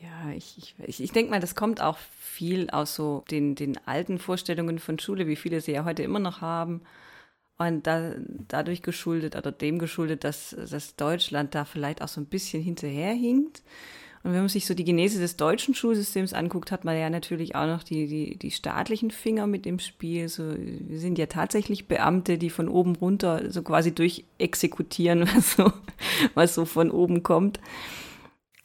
Ja, 0.00 0.32
ich, 0.32 0.74
ich, 0.86 1.02
ich, 1.02 1.12
denke 1.12 1.30
mal, 1.30 1.40
das 1.40 1.54
kommt 1.54 1.82
auch 1.82 1.98
viel 2.18 2.70
aus 2.70 2.94
so 2.94 3.22
den, 3.30 3.54
den 3.54 3.78
alten 3.86 4.18
Vorstellungen 4.18 4.78
von 4.78 4.98
Schule, 4.98 5.26
wie 5.26 5.36
viele 5.36 5.60
sie 5.60 5.72
ja 5.72 5.84
heute 5.84 6.02
immer 6.02 6.20
noch 6.20 6.40
haben. 6.40 6.80
Und 7.58 7.86
da, 7.86 8.14
dadurch 8.48 8.80
geschuldet 8.80 9.36
oder 9.36 9.52
dem 9.52 9.78
geschuldet, 9.78 10.24
dass, 10.24 10.56
dass 10.70 10.96
Deutschland 10.96 11.54
da 11.54 11.66
vielleicht 11.66 12.00
auch 12.00 12.08
so 12.08 12.18
ein 12.22 12.26
bisschen 12.26 12.62
hinterherhinkt. 12.62 13.62
Und 14.22 14.32
wenn 14.32 14.40
man 14.40 14.48
sich 14.48 14.64
so 14.64 14.72
die 14.72 14.84
Genese 14.84 15.18
des 15.20 15.36
deutschen 15.36 15.74
Schulsystems 15.74 16.32
anguckt, 16.32 16.72
hat 16.72 16.86
man 16.86 16.98
ja 16.98 17.10
natürlich 17.10 17.56
auch 17.56 17.66
noch 17.66 17.82
die, 17.82 18.06
die, 18.06 18.38
die 18.38 18.50
staatlichen 18.50 19.10
Finger 19.10 19.46
mit 19.46 19.66
im 19.66 19.80
Spiel. 19.80 20.30
So, 20.30 20.54
wir 20.56 20.98
sind 20.98 21.18
ja 21.18 21.26
tatsächlich 21.26 21.88
Beamte, 21.88 22.38
die 22.38 22.48
von 22.48 22.70
oben 22.70 22.96
runter 22.96 23.52
so 23.52 23.60
quasi 23.60 23.94
durchexekutieren, 23.94 25.28
was 25.34 25.56
so, 25.56 25.72
was 26.34 26.54
so 26.54 26.64
von 26.64 26.90
oben 26.90 27.22
kommt. 27.22 27.60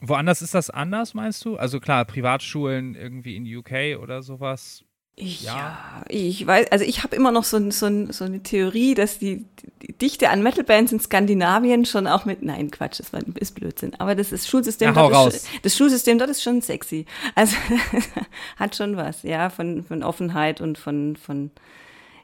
Woanders 0.06 0.42
ist 0.42 0.54
das 0.54 0.70
anders, 0.70 1.14
meinst 1.14 1.46
du? 1.46 1.56
Also 1.56 1.80
klar, 1.80 2.04
Privatschulen 2.06 2.96
irgendwie 2.96 3.36
in 3.36 3.46
UK 3.58 4.02
oder 4.02 4.22
sowas. 4.22 4.84
Ja, 5.16 5.54
Ja. 5.56 6.06
ich 6.10 6.46
weiß, 6.48 6.72
also 6.72 6.84
ich 6.84 7.04
habe 7.04 7.16
immer 7.16 7.32
noch 7.32 7.44
so, 7.44 7.70
so, 7.70 8.12
so 8.12 8.26
eine 8.26 8.42
Theorie, 8.42 8.96
dass 8.96 9.20
die, 9.20 9.46
die 9.84 9.94
Dichte 9.94 10.30
an 10.32 10.42
Metalbands 10.42 10.92
in 10.92 11.00
Skandinavien 11.00 11.86
schon 11.86 12.08
auch 12.08 12.26
mit, 12.26 12.42
nein, 12.42 12.72
Quatsch, 12.72 13.00
das 13.00 13.14
war, 13.14 13.22
ist 13.36 13.54
Blödsinn, 13.54 13.94
aber 14.00 14.16
das 14.16 14.32
ist 14.32 14.48
Schulsystem, 14.48 14.90
Ja, 14.90 14.96
hau 14.96 15.10
dort 15.10 15.14
raus. 15.28 15.36
ist, 15.36 15.48
schon- 15.48 15.60
das 15.62 15.78
Schulsystem 15.78 16.18
dort 16.18 16.32
ist 16.32 16.42
schon 16.42 16.62
sexy. 16.62 17.06
Also 17.36 17.56
hat 18.58 18.76
schon 18.76 18.98
was, 18.98 19.22
ja, 19.24 19.50
von, 19.52 19.84
von 19.84 20.02
Offenheit 20.04 20.62
und 20.62 20.78
von, 20.80 21.16
von 21.16 21.52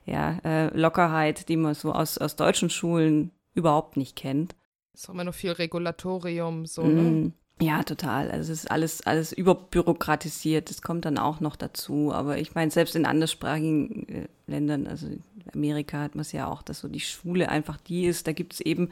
ja, 0.05 0.39
äh, 0.43 0.75
Lockerheit, 0.75 1.47
die 1.49 1.57
man 1.57 1.75
so 1.75 1.91
aus, 1.93 2.17
aus 2.17 2.35
deutschen 2.35 2.69
Schulen 2.71 3.31
überhaupt 3.53 3.97
nicht 3.97 4.15
kennt. 4.15 4.55
Ist 4.95 5.07
auch 5.09 5.13
immer 5.13 5.23
noch 5.23 5.35
viel 5.35 5.51
Regulatorium, 5.51 6.65
so, 6.65 6.83
ne? 6.87 7.31
Ja, 7.61 7.83
total. 7.83 8.31
Also 8.31 8.53
es 8.53 8.59
ist 8.63 8.71
alles, 8.71 9.05
alles 9.05 9.33
überbürokratisiert. 9.33 10.69
Das 10.69 10.81
kommt 10.81 11.03
dann 11.03 11.17
auch 11.17 11.41
noch 11.41 11.57
dazu. 11.57 12.13
Aber 12.13 12.37
ich 12.37 12.55
meine, 12.55 12.71
selbst 12.71 12.95
in 12.95 13.05
anderssprachigen 13.05 14.07
äh, 14.07 14.27
Ländern, 14.47 14.87
also 14.87 15.07
Amerika 15.53 15.99
hat 15.99 16.15
man 16.15 16.21
es 16.21 16.31
ja 16.31 16.47
auch, 16.47 16.61
dass 16.61 16.79
so 16.79 16.87
die 16.87 17.01
Schule 17.01 17.49
einfach 17.49 17.77
die 17.77 18.05
ist. 18.05 18.27
Da 18.27 18.31
gibt 18.31 18.53
es 18.53 18.61
eben, 18.61 18.89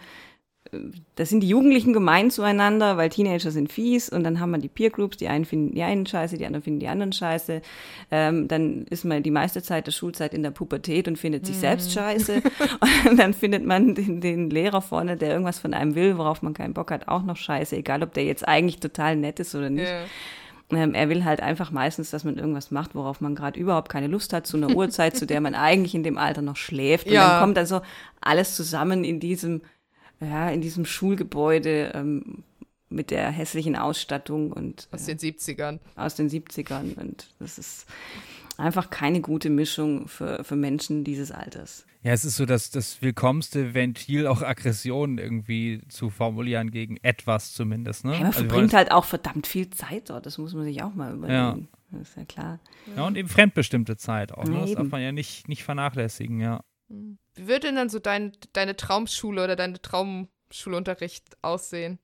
äh, 0.71 0.77
da 1.15 1.25
sind 1.25 1.41
die 1.41 1.49
Jugendlichen 1.49 1.93
gemein 1.93 2.29
zueinander, 2.31 2.97
weil 2.97 3.09
Teenager 3.09 3.51
sind 3.51 3.71
fies 3.71 4.09
und 4.09 4.23
dann 4.23 4.39
haben 4.39 4.51
wir 4.51 4.57
die 4.57 4.67
Peer 4.67 4.89
Groups, 4.89 5.17
die 5.17 5.27
einen 5.27 5.45
finden 5.45 5.75
die 5.75 5.83
einen 5.83 6.05
scheiße, 6.05 6.37
die 6.37 6.45
anderen 6.45 6.63
finden 6.63 6.79
die 6.79 6.87
anderen 6.87 7.11
scheiße. 7.11 7.61
Ähm, 8.11 8.47
dann 8.47 8.85
ist 8.89 9.05
man 9.05 9.23
die 9.23 9.31
meiste 9.31 9.61
Zeit 9.61 9.87
der 9.87 9.91
Schulzeit 9.91 10.33
in 10.33 10.43
der 10.43 10.51
Pubertät 10.51 11.07
und 11.07 11.17
findet 11.17 11.45
sich 11.45 11.57
selbst 11.57 11.91
scheiße. 11.91 12.41
Und 13.09 13.17
dann 13.17 13.33
findet 13.33 13.65
man 13.65 13.95
den, 13.95 14.21
den 14.21 14.49
Lehrer 14.49 14.81
vorne, 14.81 15.17
der 15.17 15.29
irgendwas 15.31 15.59
von 15.59 15.73
einem 15.73 15.95
will, 15.95 16.17
worauf 16.17 16.41
man 16.41 16.53
keinen 16.53 16.73
Bock 16.73 16.91
hat, 16.91 17.07
auch 17.07 17.23
noch 17.23 17.37
scheiße, 17.37 17.75
egal 17.75 18.03
ob 18.03 18.13
der 18.13 18.25
jetzt 18.25 18.47
eigentlich 18.47 18.79
total 18.79 19.15
nett 19.15 19.39
ist 19.39 19.55
oder 19.55 19.69
nicht. 19.69 19.87
Ja. 19.89 20.03
Ähm, 20.77 20.93
er 20.93 21.07
will 21.07 21.23
halt 21.23 21.41
einfach 21.41 21.71
meistens, 21.71 22.09
dass 22.09 22.23
man 22.25 22.37
irgendwas 22.37 22.71
macht, 22.71 22.93
worauf 22.93 23.21
man 23.21 23.35
gerade 23.35 23.57
überhaupt 23.59 23.89
keine 23.89 24.07
Lust 24.07 24.33
hat, 24.33 24.45
zu 24.45 24.57
einer 24.57 24.69
Uhrzeit, 24.75 25.15
zu 25.15 25.25
der 25.25 25.39
man 25.41 25.55
eigentlich 25.55 25.95
in 25.95 26.03
dem 26.03 26.17
Alter 26.17 26.41
noch 26.41 26.57
schläft. 26.57 27.07
Und 27.07 27.13
Ja. 27.13 27.29
dann 27.29 27.39
kommt 27.39 27.57
also 27.57 27.81
alles 28.19 28.55
zusammen 28.55 29.03
in 29.05 29.19
diesem, 29.21 29.61
ja, 30.19 30.49
in 30.49 30.61
diesem 30.61 30.85
Schulgebäude, 30.85 31.91
ähm, 31.93 32.43
mit 32.89 33.11
der 33.11 33.29
hässlichen 33.31 33.75
Ausstattung 33.75 34.51
und 34.51 34.87
aus 34.91 35.05
den 35.05 35.17
70ern. 35.17 35.79
Aus 35.95 36.15
den 36.15 36.29
70ern. 36.29 36.97
Und 36.97 37.27
das 37.39 37.57
ist 37.57 37.85
einfach 38.57 38.89
keine 38.89 39.21
gute 39.21 39.49
Mischung 39.49 40.07
für, 40.07 40.43
für 40.43 40.55
Menschen 40.55 41.03
dieses 41.03 41.31
Alters. 41.31 41.85
Ja, 42.03 42.13
es 42.13 42.23
ist 42.23 42.37
so 42.37 42.45
das, 42.45 42.69
das 42.69 43.01
willkommenste 43.01 43.73
Ventil, 43.73 44.27
auch 44.27 44.41
Aggressionen 44.41 45.17
irgendwie 45.17 45.81
zu 45.89 46.09
formulieren 46.09 46.71
gegen 46.71 46.97
etwas 47.01 47.53
zumindest. 47.53 48.05
Ne? 48.05 48.13
Ja, 48.13 48.17
man 48.19 48.27
also 48.27 48.39
verbringt 48.39 48.73
halt 48.73 48.91
auch 48.91 49.03
verdammt 49.03 49.47
viel 49.47 49.69
Zeit 49.71 50.09
dort, 50.09 50.25
das 50.25 50.37
muss 50.37 50.53
man 50.53 50.63
sich 50.63 50.81
auch 50.83 50.93
mal 50.93 51.13
überlegen. 51.13 51.67
Ja. 51.91 51.99
Das 51.99 52.09
ist 52.09 52.17
ja 52.17 52.25
klar. 52.25 52.59
Ja, 52.95 53.05
und 53.05 53.17
eben 53.17 53.27
fremdbestimmte 53.27 53.97
Zeit 53.97 54.31
auch. 54.31 54.45
Ne? 54.45 54.59
Das 54.61 54.73
darf 54.73 54.89
man 54.89 55.01
ja 55.01 55.11
nicht, 55.11 55.47
nicht 55.47 55.63
vernachlässigen, 55.63 56.39
ja. 56.39 56.63
Wie 56.89 57.47
würde 57.47 57.67
denn 57.67 57.75
dann 57.75 57.89
so 57.89 57.99
dein, 57.99 58.31
deine 58.53 58.75
Traumschule 58.75 59.43
oder 59.43 59.55
deine 59.55 59.81
Traumschulunterricht 59.81 61.37
aussehen? 61.41 61.99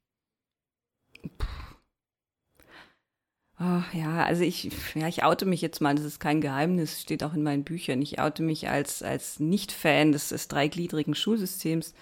Oh, 3.60 3.84
ja, 3.94 4.26
also 4.26 4.44
ich, 4.44 4.72
ja, 4.96 5.08
ich 5.08 5.24
oute 5.24 5.46
mich 5.46 5.62
jetzt 5.62 5.80
mal, 5.80 5.96
das 5.96 6.04
ist 6.04 6.20
kein 6.20 6.42
Geheimnis, 6.42 7.02
steht 7.02 7.24
auch 7.24 7.34
in 7.34 7.44
meinen 7.44 7.64
Büchern. 7.64 8.02
Ich 8.02 8.20
oute 8.20 8.44
mich 8.44 8.68
als, 8.68 9.04
als 9.04 9.40
Nicht-Fan 9.40 10.12
des, 10.12 10.30
des 10.30 10.48
dreigliedrigen 10.50 11.16
Schulsystems. 11.16 11.94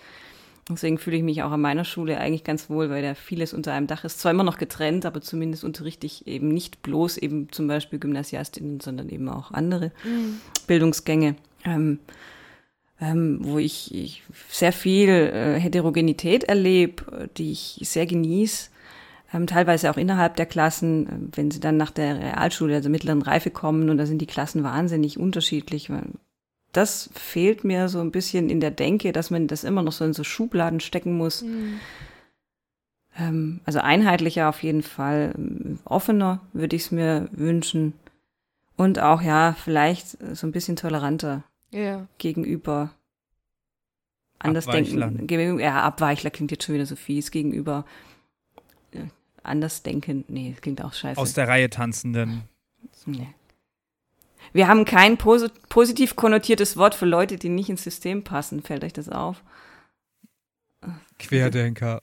Deswegen 0.70 0.98
fühle 0.98 1.18
ich 1.18 1.24
mich 1.24 1.44
auch 1.44 1.52
an 1.52 1.62
meiner 1.62 1.84
Schule 1.84 2.18
eigentlich 2.20 2.44
ganz 2.44 2.70
wohl, 2.70 2.90
weil 2.90 3.04
da 3.04 3.14
vieles 3.16 3.54
unter 3.54 3.74
einem 3.74 3.88
Dach 3.88 4.06
ist. 4.06 4.20
Zwar 4.20 4.32
immer 4.32 4.44
noch 4.44 4.58
getrennt, 4.58 5.06
aber 5.06 5.22
zumindest 5.22 5.64
unterrichte 5.64 6.08
ich 6.08 6.26
eben 6.26 6.48
nicht 6.48 6.82
bloß 6.82 7.18
eben 7.18 7.52
zum 7.52 7.68
Beispiel 7.68 8.00
Gymnasiastinnen, 8.00 8.80
sondern 8.80 9.10
eben 9.10 9.28
auch 9.28 9.52
andere 9.52 9.92
Bildungsgänge, 10.68 11.36
ähm, 11.66 12.00
ähm, 13.02 13.40
wo 13.42 13.58
ich, 13.58 13.94
ich 13.94 14.24
sehr 14.50 14.72
viel 14.72 15.10
äh, 15.10 15.60
Heterogenität 15.60 16.46
erlebe, 16.46 17.30
die 17.36 17.52
ich 17.52 17.80
sehr 17.82 18.06
genieße 18.06 18.70
ähm, 19.34 19.48
teilweise 19.48 19.90
auch 19.90 19.98
innerhalb 19.98 20.36
der 20.36 20.46
Klassen, 20.46 21.08
äh, 21.08 21.38
wenn 21.38 21.52
sie 21.52 21.60
dann 21.60 21.78
nach 21.78 21.92
der 21.92 22.20
Realschule, 22.20 22.76
also 22.76 22.90
mittleren 22.90 23.22
Reife 23.22 23.50
kommen, 23.50 23.90
und 23.90 23.98
da 23.98 24.06
sind 24.06 24.20
die 24.20 24.28
Klassen 24.28 24.64
wahnsinnig 24.64 25.18
unterschiedlich. 25.18 25.90
Das 26.74 27.10
fehlt 27.14 27.64
mir 27.64 27.90
so 27.90 28.00
ein 28.00 28.12
bisschen 28.12 28.50
in 28.50 28.60
der 28.60 28.72
Denke, 28.72 29.12
dass 29.12 29.30
man 29.30 29.48
das 29.48 29.64
immer 29.64 29.84
noch 29.84 29.92
so 29.92 30.06
in 30.06 30.14
so 30.14 30.24
Schubladen 30.24 30.80
stecken 30.80 31.18
muss. 31.18 31.44
Ähm, 33.18 33.62
also 33.66 33.80
einheitlicher 33.80 34.50
auf 34.50 34.64
jeden 34.64 34.84
Fall, 34.84 35.34
ähm, 35.38 35.80
offener 35.86 36.42
würde 36.54 36.76
ich 36.76 36.84
es 36.84 36.92
mir 36.92 37.30
wünschen. 37.32 37.94
Und 38.78 39.00
auch, 39.00 39.22
ja, 39.22 39.54
vielleicht 39.54 40.18
so 40.36 40.48
ein 40.48 40.52
bisschen 40.52 40.76
toleranter 40.76 41.44
Ja. 41.72 42.08
gegenüber. 42.18 42.92
Andersdenken. 44.40 45.60
Ja, 45.60 45.82
Abweichler 45.84 46.32
klingt 46.32 46.52
jetzt 46.52 46.64
schon 46.64 46.76
wieder 46.76 46.86
so 46.86 46.96
fies. 46.96 47.32
Gegenüber 47.32 47.86
äh, 48.92 49.06
Andersdenken, 49.44 50.26
nee, 50.28 50.52
das 50.52 50.62
klingt 50.62 50.84
auch 50.84 50.94
scheiße. 50.94 51.20
Aus 51.20 51.34
der 51.34 51.48
Reihe 51.48 51.70
tanzenden. 51.70 52.44
nee. 53.06 53.28
Wir 54.54 54.68
haben 54.68 54.86
kein 54.86 55.18
posi 55.18 55.48
positiv 55.70 56.16
konnotiertes 56.16 56.76
Wort 56.76 56.96
für 56.96 57.06
Leute, 57.06 57.38
die 57.38 57.50
nicht 57.50 57.70
ins 57.70 57.84
System 57.84 58.24
passen. 58.24 58.64
Fällt 58.64 58.84
euch 58.84 58.94
das 58.94 59.08
auf? 59.08 59.44
Querdenker. 61.20 62.02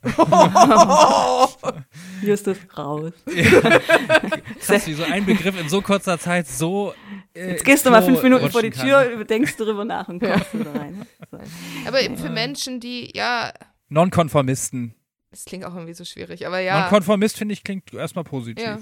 Hier 2.20 2.34
ist 2.34 2.46
das 2.46 2.58
raus. 2.76 3.12
Krass, 4.60 4.86
wie 4.86 4.94
so 4.94 5.02
ein 5.02 5.26
Begriff 5.26 5.60
in 5.60 5.68
so 5.68 5.82
kurzer 5.82 6.18
Zeit 6.18 6.46
so. 6.46 6.94
Äh, 7.34 7.52
Jetzt 7.52 7.64
gehst 7.64 7.86
du 7.86 7.90
mal 7.90 8.02
fünf 8.02 8.22
Minuten 8.22 8.50
vor 8.50 8.62
die 8.62 8.70
Tür, 8.70 9.04
kann. 9.04 9.26
denkst 9.26 9.56
darüber 9.56 9.84
nach 9.84 10.08
und 10.08 10.20
kommst 10.20 10.54
wieder 10.58 10.74
rein. 10.74 11.06
So. 11.30 11.38
Aber 11.86 12.00
eben 12.02 12.16
für 12.16 12.30
Menschen, 12.30 12.80
die, 12.80 13.10
ja, 13.14 13.52
Nonkonformisten. 13.88 14.94
das 15.30 15.44
klingt 15.44 15.64
auch 15.64 15.74
irgendwie 15.74 15.94
so 15.94 16.04
schwierig, 16.04 16.46
aber 16.46 16.60
ja. 16.60 16.80
Nonkonformist 16.82 17.36
finde 17.38 17.52
ich 17.54 17.64
klingt 17.64 17.92
erstmal 17.92 18.24
positiv. 18.24 18.64
Ja. 18.64 18.78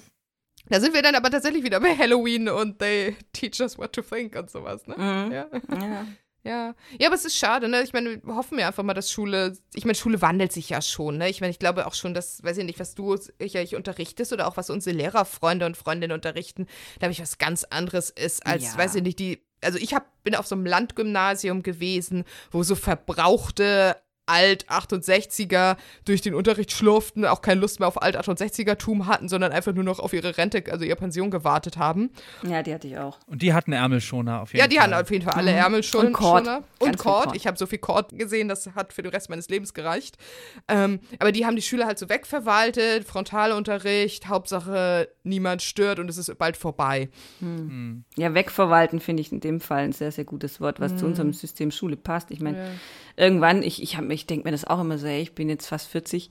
Da 0.69 0.81
sind 0.81 0.95
wir 0.95 1.03
dann 1.03 1.15
aber 1.15 1.31
tatsächlich 1.31 1.63
wieder 1.63 1.79
bei 1.81 1.97
Halloween 1.97 2.49
und 2.49 2.79
they 2.81 3.17
teach 3.33 3.61
us 3.61 3.79
what 3.79 3.93
to 3.93 4.03
think 4.03 4.35
und 4.37 4.51
sowas, 4.51 4.87
ne? 4.87 4.97
Mhm. 4.97 5.33
Ja. 5.33 5.47
Ja. 5.71 6.07
Ja. 6.47 6.75
Ja, 7.01 7.09
aber 7.09 7.17
es 7.17 7.25
ist 7.25 7.37
schade, 7.37 7.69
ne? 7.69 7.83
Ich 7.83 7.93
meine, 7.93 8.23
wir 8.23 8.37
hoffen 8.37 8.59
ja 8.59 8.69
einfach 8.69 8.85
mal, 8.85 8.95
dass 8.95 9.11
Schule, 9.11 9.57
ich 9.75 9.85
meine, 9.85 9.97
Schule 9.97 10.23
wandelt 10.23 10.53
sich 10.53 10.69
ja 10.69 10.81
schon, 10.81 11.19
ne? 11.19 11.29
Ich 11.29 11.41
meine, 11.41 11.51
ich 11.51 11.59
glaube 11.59 11.87
auch 11.87 11.95
schon, 11.95 12.15
dass, 12.15 12.43
weiß 12.45 12.59
ich 12.59 12.65
nicht, 12.65 12.79
was 12.79 12.95
du 12.95 13.17
sicherlich 13.17 13.75
unterrichtest 13.75 14.33
oder 14.33 14.47
auch 14.47 14.57
was 14.57 14.71
unsere 14.71 14.97
Lehrerfreunde 14.97 15.67
und 15.67 15.77
Freundinnen 15.77 16.13
unterrichten, 16.15 16.67
glaube 16.99 17.13
ich, 17.13 17.21
was 17.21 17.39
ganz 17.39 17.65
anderes 17.65 18.11
ist 18.11 18.47
als, 18.47 18.63
Ja. 18.63 18.79
weiß 18.79 18.95
ich 18.95 19.03
nicht, 19.03 19.19
die, 19.19 19.43
also 19.61 19.79
ich 19.79 19.93
hab, 19.95 20.23
bin 20.23 20.35
auf 20.37 20.47
so 20.47 20.55
einem 20.55 20.67
Landgymnasium 20.67 21.63
gewesen, 21.65 22.25
wo 22.53 22.63
so 22.63 22.77
verbrauchte 22.77 23.97
Alt-68er 24.27 25.77
durch 26.05 26.21
den 26.21 26.35
Unterricht 26.35 26.73
schlurften, 26.73 27.25
auch 27.25 27.43
keine 27.43 27.61
Lust 27.61 27.81
mehr 27.81 27.89
auf 27.89 28.01
Alt-68er-Tum 28.03 29.07
hatten, 29.07 29.29
sondern 29.29 29.53
einfach 29.53 29.73
nur 29.73 29.85
noch 29.85 29.99
auf 30.01 30.13
ihre 30.13 30.37
Rente, 30.37 30.63
also 30.71 30.85
ihre 30.85 30.97
Pension 30.97 31.31
gewartet 31.31 31.77
haben. 31.77 32.11
ja, 32.43 32.63
die 32.63 32.75
hatte 32.75 32.89
ich 32.89 32.99
auch. 32.99 33.19
Und 33.27 33.43
die 33.43 33.53
hatten 33.53 33.73
Ärmelschoner 33.73 34.43
auf 34.43 34.53
jeden 34.53 34.59
Ja, 34.59 34.65
Fall. 34.65 34.69
die 34.71 34.81
hatten 34.81 34.95
auf 35.05 35.11
jeden 35.11 35.25
Fall 35.25 35.35
alle 35.35 35.53
Mhm. 35.53 35.59
Ärmel 35.59 35.83
schon. 35.83 36.07
Und 36.07 36.13
Kord. 36.13 36.49
Und 36.79 36.99
Kord. 36.99 37.35
Ich 37.37 37.47
habe 37.47 37.57
so 37.57 37.67
viel 37.67 37.79
Kord 37.79 38.17
gesehen, 38.19 38.49
das 38.49 38.69
hat 38.75 38.93
für 38.93 39.03
den 39.03 39.13
Rest 39.13 39.31
meines 39.31 39.49
Lebens 39.49 39.75
gereicht. 39.75 40.17
Ähm, 40.69 41.01
aber 41.19 41.33
die 41.33 41.47
haben 41.47 41.57
die 41.57 41.63
Schüler 41.63 41.87
halt 41.87 41.99
so 41.99 42.09
wegverwaltet, 42.09 43.05
Frontalunterricht, 43.05 44.29
Hauptsache 44.29 45.09
niemand 45.25 45.63
stört 45.63 45.99
und 45.99 46.09
es 46.11 46.19
ist 46.19 46.37
bald 46.39 46.57
vorbei. 46.57 47.09
Hm. 47.41 48.05
Ja, 48.17 48.35
wegverwalten 48.35 49.01
finde 49.01 49.21
ich 49.23 49.33
in 49.33 49.41
dem 49.41 49.61
Fall 49.61 49.85
ein 49.85 49.93
sehr, 49.93 50.13
sehr 50.13 50.25
gutes 50.25 50.61
Wort, 50.61 50.81
was 50.81 50.97
zu 50.97 51.07
unserem 51.07 51.33
System 51.33 51.71
Schule 51.71 51.97
passt. 51.97 52.31
Ich 52.31 52.41
meine, 52.41 52.73
irgendwann, 53.17 53.63
ich, 53.63 53.83
ich, 53.83 53.97
hab- 53.97 54.05
ich 54.17 54.27
denke 54.27 54.47
mir 54.49 54.53
das 54.53 54.65
auch 54.65 54.81
immer 54.81 54.99
so, 54.99 55.07
ey, 55.07 55.23
ich 55.23 55.35
bin 55.35 55.49
jetzt 55.49 55.69
fast 55.69 55.89
40 55.89 56.31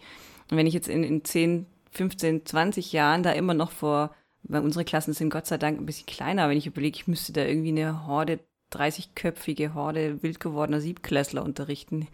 und 0.51 0.57
wenn 0.57 0.67
ich 0.67 0.73
jetzt 0.73 0.89
in, 0.89 1.03
in 1.03 1.23
10, 1.23 1.65
15, 1.91 2.45
20 2.45 2.91
Jahren 2.91 3.23
da 3.23 3.31
immer 3.31 3.53
noch 3.53 3.71
vor, 3.71 4.13
weil 4.43 4.61
unsere 4.61 4.85
Klassen 4.85 5.13
sind 5.13 5.29
Gott 5.29 5.47
sei 5.47 5.57
Dank 5.57 5.79
ein 5.79 5.85
bisschen 5.85 6.05
kleiner, 6.05 6.49
wenn 6.49 6.57
ich 6.57 6.67
überlege, 6.67 6.97
ich 6.97 7.07
müsste 7.07 7.33
da 7.33 7.43
irgendwie 7.43 7.69
eine 7.69 8.05
Horde, 8.05 8.39
30-köpfige 8.73 9.73
Horde 9.73 10.21
wild 10.21 10.39
gewordener 10.39 10.81
Siebklässler 10.81 11.43
unterrichten. 11.43 12.07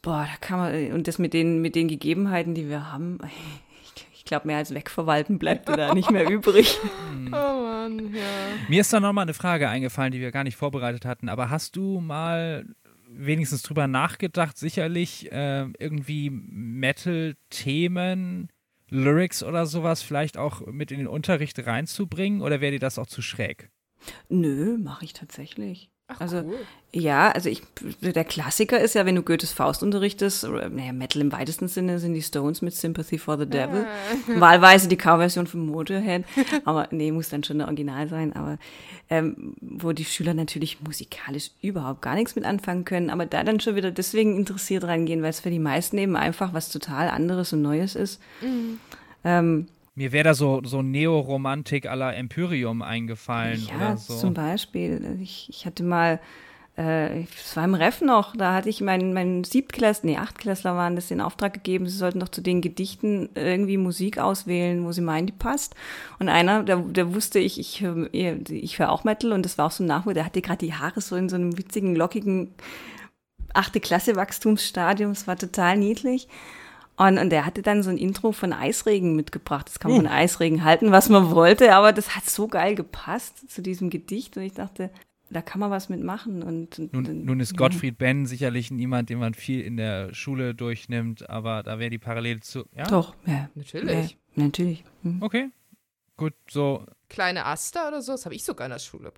Boah, 0.00 0.26
da 0.30 0.36
kann 0.40 0.58
man, 0.58 0.92
und 0.92 1.08
das 1.08 1.18
mit 1.18 1.34
den, 1.34 1.60
mit 1.60 1.74
den 1.74 1.88
Gegebenheiten, 1.88 2.54
die 2.54 2.68
wir 2.68 2.92
haben, 2.92 3.18
ich, 3.82 4.06
ich 4.14 4.24
glaube, 4.24 4.46
mehr 4.46 4.58
als 4.58 4.72
wegverwalten 4.72 5.38
bleibt 5.38 5.68
da 5.68 5.94
nicht 5.94 6.10
mehr 6.10 6.28
übrig. 6.28 6.78
Oh 7.30 7.30
Mann, 7.30 8.14
ja. 8.14 8.22
Mir 8.68 8.80
ist 8.80 8.90
da 8.90 9.00
nochmal 9.00 9.22
eine 9.22 9.34
Frage 9.34 9.68
eingefallen, 9.68 10.12
die 10.12 10.20
wir 10.20 10.30
gar 10.30 10.44
nicht 10.44 10.56
vorbereitet 10.56 11.04
hatten. 11.04 11.28
Aber 11.28 11.50
hast 11.50 11.76
du 11.76 12.00
mal 12.00 12.64
wenigstens 13.18 13.62
drüber 13.62 13.86
nachgedacht, 13.86 14.56
sicherlich 14.56 15.30
äh, 15.32 15.66
irgendwie 15.78 16.30
Metal-Themen, 16.30 18.48
Lyrics 18.90 19.42
oder 19.42 19.66
sowas 19.66 20.02
vielleicht 20.02 20.38
auch 20.38 20.66
mit 20.66 20.90
in 20.90 20.98
den 20.98 21.08
Unterricht 21.08 21.66
reinzubringen? 21.66 22.40
Oder 22.40 22.60
wäre 22.60 22.72
dir 22.72 22.78
das 22.78 22.98
auch 22.98 23.06
zu 23.06 23.22
schräg? 23.22 23.70
Nö, 24.28 24.78
mache 24.78 25.04
ich 25.04 25.12
tatsächlich. 25.12 25.90
Ach, 26.08 26.20
Also, 26.20 26.38
cool. 26.38 26.58
Ja, 26.90 27.30
also 27.30 27.50
ich, 27.50 27.62
der 28.00 28.24
Klassiker 28.24 28.80
ist 28.80 28.94
ja, 28.94 29.04
wenn 29.04 29.14
du 29.14 29.22
Goethes 29.22 29.52
Faust 29.52 29.82
unterrichtest, 29.82 30.44
oder, 30.44 30.70
naja, 30.70 30.94
Metal 30.94 31.20
im 31.20 31.30
weitesten 31.32 31.68
Sinne 31.68 31.98
sind 31.98 32.14
die 32.14 32.22
Stones 32.22 32.62
mit 32.62 32.74
Sympathy 32.74 33.18
for 33.18 33.36
the 33.38 33.44
Devil. 33.44 33.86
Wahlweise 34.26 34.88
die 34.88 34.96
Coverversion 34.96 35.46
von 35.46 35.66
Motorhead. 35.66 36.24
Aber 36.64 36.88
nee, 36.90 37.12
muss 37.12 37.28
dann 37.28 37.44
schon 37.44 37.60
ein 37.60 37.66
Original 37.66 38.08
sein. 38.08 38.32
Aber 38.32 38.56
ähm, 39.10 39.54
wo 39.60 39.92
die 39.92 40.06
Schüler 40.06 40.32
natürlich 40.32 40.80
musikalisch 40.80 41.50
überhaupt 41.60 42.00
gar 42.00 42.14
nichts 42.14 42.34
mit 42.36 42.46
anfangen 42.46 42.86
können, 42.86 43.10
aber 43.10 43.24
da 43.26 43.42
dann 43.44 43.60
schon 43.60 43.74
wieder 43.74 43.90
deswegen 43.90 44.36
interessiert 44.36 44.84
reingehen, 44.84 45.22
weil 45.22 45.30
es 45.30 45.40
für 45.40 45.50
die 45.50 45.58
meisten 45.58 45.96
eben 45.98 46.16
einfach 46.16 46.52
was 46.52 46.68
total 46.68 47.08
anderes 47.08 47.52
und 47.52 47.62
Neues 47.62 47.94
ist. 47.94 48.20
Ähm, 49.24 49.66
Mir 49.98 50.12
wäre 50.12 50.22
da 50.22 50.34
so, 50.34 50.60
so 50.64 50.80
Neoromantik 50.80 51.90
à 51.90 51.96
la 51.96 52.12
Empyrium 52.12 52.82
eingefallen 52.82 53.66
Ja, 53.68 53.74
oder 53.74 53.96
so. 53.96 54.16
zum 54.16 54.32
Beispiel. 54.32 55.18
Ich, 55.20 55.48
ich 55.50 55.66
hatte 55.66 55.82
mal, 55.82 56.20
äh, 56.76 57.22
es 57.22 57.56
war 57.56 57.64
im 57.64 57.74
Ref 57.74 58.00
noch, 58.00 58.36
da 58.36 58.54
hatte 58.54 58.68
ich 58.68 58.80
meinen, 58.80 59.12
meinen 59.12 59.42
Siebtklässler, 59.42 60.08
nee, 60.08 60.16
Achtklässler 60.16 60.76
waren 60.76 60.94
das 60.94 61.10
in 61.10 61.20
Auftrag 61.20 61.52
gegeben, 61.52 61.88
sie 61.88 61.96
sollten 61.96 62.20
doch 62.20 62.28
zu 62.28 62.42
den 62.42 62.60
Gedichten 62.60 63.30
irgendwie 63.34 63.76
Musik 63.76 64.18
auswählen, 64.18 64.84
wo 64.84 64.92
sie 64.92 65.00
meinen, 65.00 65.26
die 65.26 65.32
passt. 65.32 65.74
Und 66.20 66.28
einer, 66.28 66.62
der, 66.62 66.76
der 66.76 67.12
wusste 67.12 67.40
ich, 67.40 67.58
ich 67.58 67.80
höre 67.80 68.08
ich 68.14 68.78
hör 68.78 68.92
auch 68.92 69.02
Metal 69.02 69.32
und 69.32 69.44
das 69.44 69.58
war 69.58 69.66
auch 69.66 69.72
so 69.72 69.82
ein 69.82 69.88
Nachwuchs, 69.88 70.14
der 70.14 70.26
hatte 70.26 70.42
gerade 70.42 70.64
die 70.64 70.74
Haare 70.74 71.00
so 71.00 71.16
in 71.16 71.28
so 71.28 71.34
einem 71.34 71.58
witzigen, 71.58 71.96
lockigen 71.96 72.54
achte 73.52 73.80
Klasse 73.80 74.14
Wachstumsstadium, 74.14 75.10
es 75.10 75.26
war 75.26 75.36
total 75.36 75.76
niedlich. 75.76 76.28
Und, 76.98 77.18
und 77.18 77.30
der 77.30 77.46
hatte 77.46 77.62
dann 77.62 77.84
so 77.84 77.90
ein 77.90 77.96
Intro 77.96 78.32
von 78.32 78.52
Eisregen 78.52 79.14
mitgebracht. 79.14 79.68
Das 79.68 79.78
kann 79.78 79.92
man 79.92 80.00
von 80.00 80.10
Eisregen 80.10 80.64
halten, 80.64 80.90
was 80.90 81.08
man 81.08 81.30
wollte, 81.30 81.72
aber 81.74 81.92
das 81.92 82.16
hat 82.16 82.28
so 82.28 82.48
geil 82.48 82.74
gepasst 82.74 83.48
zu 83.48 83.62
diesem 83.62 83.88
Gedicht. 83.88 84.36
Und 84.36 84.42
ich 84.42 84.54
dachte, 84.54 84.90
da 85.30 85.40
kann 85.40 85.60
man 85.60 85.70
was 85.70 85.88
mitmachen. 85.88 86.42
Und, 86.42 86.78
und 86.78 86.92
Nun, 86.92 87.24
nun 87.24 87.38
ist 87.38 87.56
Gottfried 87.56 87.98
Benn 87.98 88.26
sicherlich 88.26 88.72
niemand, 88.72 89.10
den 89.10 89.20
man 89.20 89.34
viel 89.34 89.60
in 89.60 89.76
der 89.76 90.12
Schule 90.12 90.56
durchnimmt, 90.56 91.30
aber 91.30 91.62
da 91.62 91.78
wäre 91.78 91.90
die 91.90 91.98
Parallele 91.98 92.40
zu. 92.40 92.64
Ja? 92.76 92.86
Doch, 92.88 93.14
ja. 93.26 93.48
Natürlich. 93.54 94.10
Ja, 94.10 94.44
natürlich. 94.44 94.84
Hm. 95.02 95.22
Okay. 95.22 95.50
Gut, 96.16 96.34
so. 96.50 96.84
Kleine 97.08 97.46
Aster 97.46 97.88
oder 97.88 98.02
so, 98.02 98.12
das 98.12 98.24
habe 98.24 98.34
ich 98.34 98.42
sogar 98.42 98.66
in 98.66 98.72
der 98.72 98.80
Schule. 98.80 99.12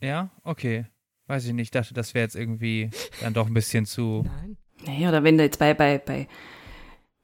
Ja, 0.00 0.30
okay. 0.42 0.86
Weiß 1.28 1.46
ich 1.46 1.52
nicht. 1.52 1.66
Ich 1.66 1.70
dachte, 1.70 1.94
das 1.94 2.14
wäre 2.14 2.24
jetzt 2.24 2.34
irgendwie 2.34 2.90
dann 3.20 3.32
doch 3.32 3.46
ein 3.46 3.54
bisschen 3.54 3.86
zu. 3.86 4.24
Nein. 4.26 4.56
Naja, 4.84 5.10
oder 5.10 5.22
wenn 5.22 5.38
du 5.38 5.44
jetzt 5.44 5.60
bei, 5.60 5.74
bei, 5.74 5.98
bei, 5.98 6.26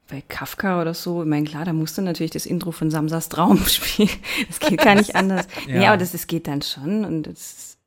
bei 0.09 0.23
Kafka 0.27 0.81
oder 0.81 0.95
so, 0.95 1.23
ich 1.23 1.29
meine, 1.29 1.45
klar, 1.45 1.65
da 1.65 1.73
musst 1.73 1.99
du 1.99 2.03
natürlich 2.03 2.31
das 2.33 2.47
Intro 2.47 2.73
von 2.73 2.91
Samsas 2.91 3.29
Traum 3.29 3.59
spielen. 3.67 4.11
Das 4.49 4.61
geht 4.61 4.81
gar 4.81 4.95
nicht 4.95 5.15
anders. 5.17 5.47
ja. 5.67 5.79
Nee, 5.79 5.87
aber 5.87 5.99
das, 5.99 6.13
das 6.13 6.27
geht 6.27 6.47
dann 6.49 6.63
schon 6.63 7.05
und 7.05 7.27
das 7.27 7.79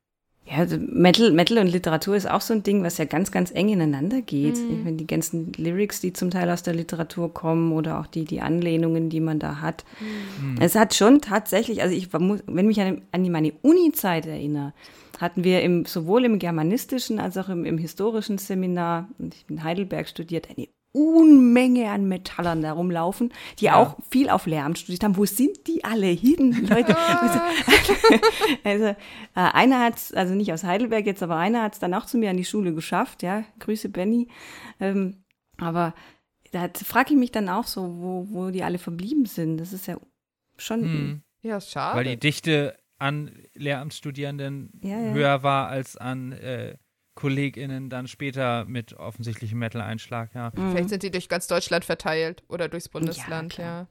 ja, 0.51 0.57
also 0.57 0.77
Metal, 0.77 1.31
Metal 1.31 1.59
und 1.59 1.67
Literatur 1.67 2.15
ist 2.15 2.29
auch 2.29 2.41
so 2.41 2.53
ein 2.53 2.63
Ding, 2.63 2.83
was 2.83 2.97
ja 2.97 3.05
ganz, 3.05 3.31
ganz 3.31 3.51
eng 3.51 3.69
ineinander 3.69 4.21
geht. 4.21 4.57
Mhm. 4.57 4.83
Wenn 4.83 4.97
die 4.97 5.07
ganzen 5.07 5.53
Lyrics, 5.53 6.01
die 6.01 6.13
zum 6.13 6.31
Teil 6.31 6.49
aus 6.49 6.63
der 6.63 6.73
Literatur 6.73 7.33
kommen 7.33 7.71
oder 7.71 7.99
auch 7.99 8.07
die, 8.07 8.25
die 8.25 8.41
Anlehnungen, 8.41 9.09
die 9.09 9.21
man 9.21 9.39
da 9.39 9.61
hat. 9.61 9.85
Mhm. 10.41 10.57
Es 10.59 10.75
hat 10.75 10.93
schon 10.95 11.21
tatsächlich, 11.21 11.81
also 11.83 11.95
ich 11.95 12.11
wenn 12.11 12.67
mich 12.67 12.81
an, 12.81 13.01
an 13.11 13.31
meine 13.31 13.53
Uni-Zeit 13.61 14.25
erinnere, 14.25 14.73
hatten 15.19 15.43
wir 15.43 15.61
im, 15.61 15.85
sowohl 15.85 16.25
im 16.25 16.39
germanistischen 16.39 17.19
als 17.19 17.37
auch 17.37 17.47
im, 17.47 17.63
im 17.63 17.77
historischen 17.77 18.37
Seminar, 18.37 19.07
und 19.19 19.35
ich 19.35 19.45
bin 19.45 19.57
in 19.57 19.63
Heidelberg 19.63 20.07
studiert, 20.07 20.49
eine 20.49 20.67
Unmenge 20.93 21.89
an 21.89 22.07
Metallern 22.07 22.61
da 22.61 22.73
rumlaufen, 22.73 23.33
die 23.59 23.65
ja. 23.65 23.75
auch 23.75 23.97
viel 24.09 24.29
auf 24.29 24.45
Lehramt 24.45 24.77
studiert 24.77 25.03
haben. 25.03 25.15
Wo 25.15 25.25
sind 25.25 25.67
die 25.67 25.83
alle 25.83 26.07
hin, 26.07 26.67
Leute? 26.69 26.95
also 28.63 28.85
äh, 28.85 28.95
einer 29.33 29.79
hat 29.79 29.95
also 30.15 30.33
nicht 30.33 30.51
aus 30.51 30.63
Heidelberg 30.63 31.05
jetzt, 31.05 31.23
aber 31.23 31.37
einer 31.37 31.63
hat 31.63 31.73
es 31.73 31.79
dann 31.79 31.93
auch 31.93 32.05
zu 32.05 32.17
mir 32.17 32.29
an 32.29 32.37
die 32.37 32.45
Schule 32.45 32.73
geschafft. 32.73 33.23
Ja, 33.23 33.45
Grüße 33.59 33.89
Benny. 33.89 34.27
Ähm, 34.79 35.23
aber 35.57 35.93
da 36.51 36.69
frage 36.83 37.13
ich 37.13 37.19
mich 37.19 37.31
dann 37.31 37.47
auch 37.47 37.65
so, 37.65 37.81
wo, 37.99 38.27
wo 38.29 38.49
die 38.49 38.63
alle 38.63 38.77
verblieben 38.77 39.25
sind. 39.25 39.57
Das 39.57 39.71
ist 39.71 39.87
ja 39.87 39.97
schon. 40.57 40.81
Hm. 40.81 41.21
Ja, 41.41 41.61
schade. 41.61 41.97
Weil 41.97 42.05
die 42.05 42.19
Dichte 42.19 42.75
an 42.97 43.31
Lehramtsstudierenden 43.55 44.79
ja, 44.83 44.99
ja. 44.99 45.13
höher 45.13 45.43
war 45.43 45.69
als 45.69 45.97
an 45.97 46.33
äh, 46.33 46.75
KollegInnen 47.15 47.89
dann 47.89 48.07
später 48.07 48.65
mit 48.65 48.93
offensichtlichem 48.93 49.59
Metal-Einschlag, 49.59 50.33
ja. 50.33 50.51
Mhm. 50.55 50.71
Vielleicht 50.71 50.89
sind 50.89 51.01
sie 51.01 51.11
durch 51.11 51.27
ganz 51.29 51.47
Deutschland 51.47 51.85
verteilt 51.85 52.43
oder 52.47 52.69
durchs 52.69 52.89
Bundesland, 52.89 53.57
ja. 53.57 53.87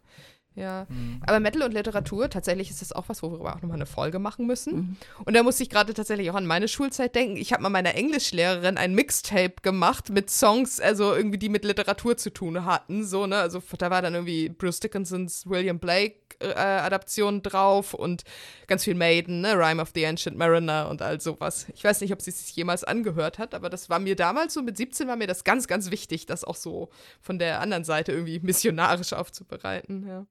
Ja. 0.55 0.87
Mhm. 0.89 1.23
aber 1.27 1.41
Metal 1.41 1.63
und 1.63 1.73
Literatur, 1.73 2.29
tatsächlich 2.29 2.71
ist 2.71 2.83
das 2.83 2.93
auch 2.93 3.09
was, 3.09 3.23
worüber 3.23 3.45
wir 3.45 3.57
auch 3.57 3.63
nochmal 3.63 3.77
eine 3.77 3.87
Folge 3.87 4.19
machen 4.19 4.47
müssen. 4.47 4.75
Mhm. 4.75 4.97
Und 5.25 5.35
da 5.35 5.43
muss 5.43 5.61
ich 5.61 5.71
gerade 5.71 5.95
tatsächlich 5.95 6.31
auch 6.31 6.35
an 6.35 6.47
meine 6.47 6.69
Schulzeit 6.69 7.15
denken. 7.15 7.37
Ich 7.37 7.53
habe 7.53 7.63
mal 7.63 7.71
meiner 7.71 7.95
Englischlehrerin 7.95 8.77
ein 8.77 8.95
Mixtape 8.95 9.55
gemacht 9.63 10.11
mit 10.11 10.31
Songs, 10.31 10.81
also 10.81 11.15
irgendwie, 11.15 11.39
die 11.39 11.49
mit 11.49 11.65
Literatur 11.65 12.17
zu 12.17 12.31
tun 12.31 12.65
hatten. 12.65 13.05
So, 13.05 13.27
ne? 13.27 13.37
Also 13.37 13.63
da 13.79 13.91
war 13.91 14.03
dann 14.03 14.15
irgendwie 14.15 14.49
Bruce 14.49 14.81
Dickinsons 14.81 15.47
William 15.47 15.79
Blake 15.79 16.17
äh, 16.41 16.55
Adaption 16.55 17.43
drauf 17.43 17.95
und 17.95 18.25
ganz 18.67 18.85
viel 18.85 18.95
Maiden, 18.95 19.41
ne? 19.41 19.55
Rhyme 19.57 19.81
of 19.81 19.91
the 19.95 20.07
Ancient 20.07 20.37
Mariner 20.37 20.89
und 20.89 21.03
all 21.03 21.21
sowas. 21.21 21.67
Ich 21.75 21.85
weiß 21.85 22.01
nicht, 22.01 22.13
ob 22.13 22.21
sie 22.23 22.31
es 22.31 22.47
sich 22.47 22.57
jemals 22.57 22.85
angehört 22.85 23.39
hat, 23.39 23.55
aber 23.55 23.71
das 23.71 23.91
war 23.91 23.99
mir 23.99 24.17
damals 24.17 24.55
so 24.55 24.63
mit 24.63 24.77
17 24.77 25.07
war 25.07 25.17
mir 25.17 25.27
das 25.27 25.45
ganz, 25.45 25.67
ganz 25.67 25.91
wichtig, 25.91 26.27
das 26.27 26.45
auch 26.45 26.57
so 26.57 26.91
von 27.21 27.39
der 27.39 27.61
anderen 27.61 27.85
Seite 27.85 28.13
irgendwie 28.13 28.41
missionarisch 28.41 29.13
aufzubereiten, 29.13 30.07
ja. 30.07 30.27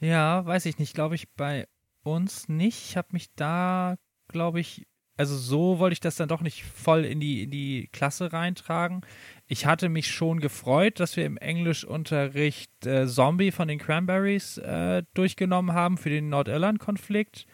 Ja, 0.00 0.44
weiß 0.44 0.66
ich 0.66 0.78
nicht. 0.78 0.94
Glaube 0.94 1.14
ich 1.14 1.30
bei 1.32 1.66
uns 2.02 2.48
nicht. 2.48 2.90
Ich 2.90 2.96
habe 2.96 3.08
mich 3.12 3.32
da, 3.34 3.96
glaube 4.28 4.60
ich, 4.60 4.86
also 5.16 5.36
so 5.36 5.78
wollte 5.78 5.94
ich 5.94 6.00
das 6.00 6.16
dann 6.16 6.28
doch 6.28 6.42
nicht 6.42 6.64
voll 6.64 7.04
in 7.04 7.20
die, 7.20 7.44
in 7.44 7.50
die 7.50 7.88
Klasse 7.90 8.32
reintragen. 8.32 9.00
Ich 9.46 9.64
hatte 9.64 9.88
mich 9.88 10.10
schon 10.10 10.40
gefreut, 10.40 11.00
dass 11.00 11.16
wir 11.16 11.24
im 11.24 11.38
Englischunterricht 11.38 12.86
äh, 12.86 13.06
Zombie 13.06 13.50
von 13.50 13.68
den 13.68 13.78
Cranberries 13.78 14.58
äh, 14.58 15.04
durchgenommen 15.14 15.74
haben 15.74 15.96
für 15.96 16.10
den 16.10 16.28
Nordirland-Konflikt. 16.28 17.46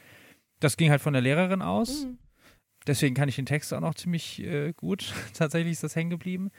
Das 0.59 0.76
ging 0.76 0.90
halt 0.90 1.01
von 1.01 1.12
der 1.12 1.22
Lehrerin 1.22 1.62
aus. 1.62 2.07
Mhm. 2.07 2.18
Deswegen 2.86 3.14
kann 3.14 3.28
ich 3.28 3.36
den 3.36 3.47
Text 3.47 3.72
auch 3.72 3.80
noch 3.80 3.95
ziemlich 3.95 4.43
äh, 4.43 4.72
gut. 4.72 5.12
Tatsächlich 5.34 5.72
ist 5.72 5.84
das 5.84 5.95
hängen 5.95 6.11
geblieben. 6.11 6.51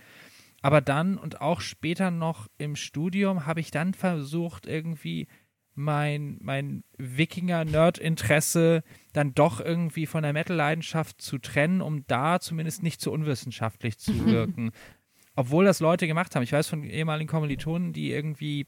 Aber 0.62 0.80
dann 0.80 1.18
und 1.18 1.42
auch 1.42 1.60
später 1.60 2.10
noch 2.10 2.48
im 2.58 2.78
Studium 2.78 3.46
habe 3.46 3.60
ich 3.60 3.72
dann 3.72 3.94
versucht, 3.94 4.66
irgendwie 4.66 5.28
mein, 5.76 6.38
mein 6.42 6.84
Wikinger-Nerd-Interesse 6.98 8.84
dann 9.12 9.34
doch 9.34 9.60
irgendwie 9.60 10.06
von 10.06 10.24
der 10.24 10.34
Metal-Leidenschaft 10.34 11.22
zu 11.22 11.38
trennen, 11.38 11.82
um 11.82 12.06
da 12.08 12.40
zumindest 12.40 12.84
nicht 12.84 13.02
zu 13.02 13.12
unwissenschaftlich 13.12 13.98
zu 13.98 14.26
wirken. 14.26 14.72
Obwohl 15.36 15.66
das 15.66 15.80
Leute 15.80 16.08
gemacht 16.08 16.36
haben. 16.36 16.44
Ich 16.44 16.52
weiß 16.52 16.68
von 16.68 16.84
ehemaligen 16.84 17.30
Kommilitonen, 17.30 17.92
die 17.92 18.12
irgendwie 18.12 18.68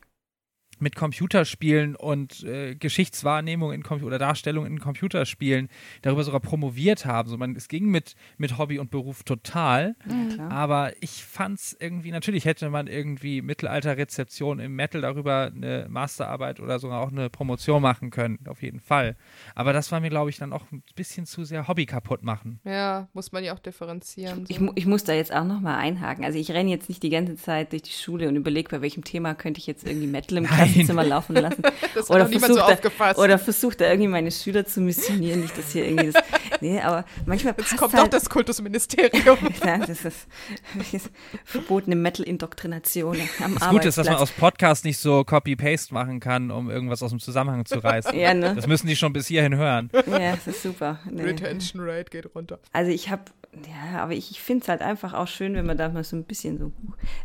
mit 0.79 0.95
Computerspielen 0.95 1.95
und 1.95 2.43
äh, 2.43 2.75
Geschichtswahrnehmung 2.75 3.71
in 3.71 3.83
Com 3.83 4.03
oder 4.03 4.19
Darstellung 4.19 4.65
in 4.65 4.79
Computerspielen 4.79 5.69
darüber 6.01 6.23
sogar 6.23 6.39
promoviert 6.39 7.05
haben. 7.05 7.29
So, 7.29 7.37
man, 7.37 7.55
es 7.55 7.67
ging 7.67 7.85
mit, 7.85 8.15
mit 8.37 8.57
Hobby 8.57 8.79
und 8.79 8.91
Beruf 8.91 9.23
total. 9.23 9.95
Ja, 10.37 10.49
aber 10.49 10.93
ich 11.01 11.23
fand 11.23 11.59
es 11.59 11.77
irgendwie, 11.79 12.11
natürlich 12.11 12.45
hätte 12.45 12.69
man 12.69 12.87
irgendwie 12.87 13.41
Mittelalterrezeption 13.41 14.59
im 14.59 14.75
Metal 14.75 15.01
darüber 15.01 15.51
eine 15.55 15.87
Masterarbeit 15.89 16.59
oder 16.59 16.79
sogar 16.79 17.01
auch 17.01 17.11
eine 17.11 17.29
Promotion 17.29 17.81
machen 17.81 18.09
können, 18.09 18.39
auf 18.47 18.61
jeden 18.61 18.79
Fall. 18.79 19.15
Aber 19.53 19.73
das 19.73 19.91
war 19.91 19.99
mir, 19.99 20.09
glaube 20.09 20.29
ich, 20.29 20.37
dann 20.37 20.53
auch 20.53 20.63
ein 20.71 20.83
bisschen 20.95 21.25
zu 21.25 21.43
sehr 21.45 21.67
Hobby 21.67 21.85
kaputt 21.85 22.23
machen. 22.23 22.59
Ja, 22.65 23.07
muss 23.13 23.31
man 23.31 23.43
ja 23.43 23.53
auch 23.53 23.59
differenzieren. 23.59 24.45
So. 24.45 24.53
Ich, 24.53 24.61
ich, 24.75 24.85
muss 24.85 25.03
da 25.03 25.13
jetzt 25.13 25.33
auch 25.33 25.45
nochmal 25.45 25.77
einhaken. 25.77 26.25
Also 26.25 26.37
ich 26.37 26.51
renne 26.51 26.69
jetzt 26.69 26.89
nicht 26.89 27.03
die 27.03 27.09
ganze 27.09 27.35
Zeit 27.35 27.71
durch 27.71 27.83
die 27.83 27.91
Schule 27.91 28.27
und 28.27 28.35
überlege, 28.35 28.69
bei 28.69 28.81
welchem 28.81 29.03
Thema 29.03 29.35
könnte 29.35 29.59
ich 29.59 29.67
jetzt 29.67 29.85
irgendwie 29.85 30.07
Metal 30.07 30.37
im 30.37 30.45
Klassenzimmer 30.65 31.03
laufen 31.03 31.35
lassen. 31.35 31.63
oder 32.09 32.27
versucht, 32.27 32.47
so 32.47 32.55
da, 32.55 33.13
oder 33.15 33.39
versucht 33.39 33.81
da 33.81 33.85
irgendwie 33.85 34.07
meine 34.07 34.31
Schüler 34.31 34.65
zu 34.65 34.81
missionieren, 34.81 35.41
nicht 35.41 35.57
dass 35.57 35.71
hier 35.71 35.85
irgendwie 35.85 36.11
das, 36.11 36.23
nee, 36.61 36.79
aber 36.79 37.05
manchmal 37.25 37.53
passt 37.53 37.71
Jetzt 37.71 37.79
kommt 37.79 37.93
halt, 37.93 38.05
doch 38.05 38.09
das 38.09 38.29
Kultusministerium. 38.29 39.37
ja, 39.65 39.77
das 39.79 40.05
ist, 40.05 40.27
das 40.75 40.93
ist 40.93 41.09
verbotene 41.43 41.95
Metal-Indoktrination 41.95 43.17
am 43.43 43.55
Das 43.55 43.69
Gute 43.69 43.87
ist, 43.87 43.97
dass 43.97 44.07
man 44.07 44.17
aus 44.17 44.31
Podcast 44.31 44.85
nicht 44.85 44.97
so 44.97 45.23
Copy-Paste 45.23 45.93
machen 45.93 46.19
kann, 46.19 46.51
um 46.51 46.69
irgendwas 46.69 47.01
aus 47.03 47.11
dem 47.11 47.19
Zusammenhang 47.19 47.65
zu 47.65 47.79
reißen. 47.79 48.17
ja, 48.17 48.33
ne? 48.33 48.53
Das 48.55 48.67
müssen 48.67 48.87
die 48.87 48.95
schon 48.95 49.13
bis 49.13 49.27
hierhin 49.27 49.55
hören. 49.55 49.89
Ja, 50.07 50.35
das 50.35 50.47
ist 50.47 50.63
super. 50.63 50.99
Nee. 51.09 51.23
Retention 51.23 51.81
Rate 51.81 52.09
geht 52.09 52.33
runter. 52.35 52.59
Also 52.71 52.91
ich 52.91 53.09
habe 53.09 53.23
ja, 53.67 53.99
aber 54.01 54.13
ich, 54.13 54.31
ich 54.31 54.41
finde 54.41 54.63
es 54.63 54.69
halt 54.69 54.81
einfach 54.81 55.13
auch 55.13 55.27
schön, 55.27 55.55
wenn 55.55 55.65
man 55.65 55.77
da 55.77 55.89
mal 55.89 56.03
so 56.03 56.15
ein 56.15 56.23
bisschen 56.23 56.57
so 56.57 56.71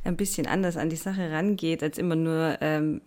ein 0.05 0.17
bisschen 0.17 0.47
anders 0.47 0.77
an 0.77 0.91
die 0.91 0.97
Sache 0.97 1.31
rangeht, 1.31 1.83
als 1.83 1.99
immer 1.99 2.17
nur 2.17 2.59
ähm, 2.61 3.01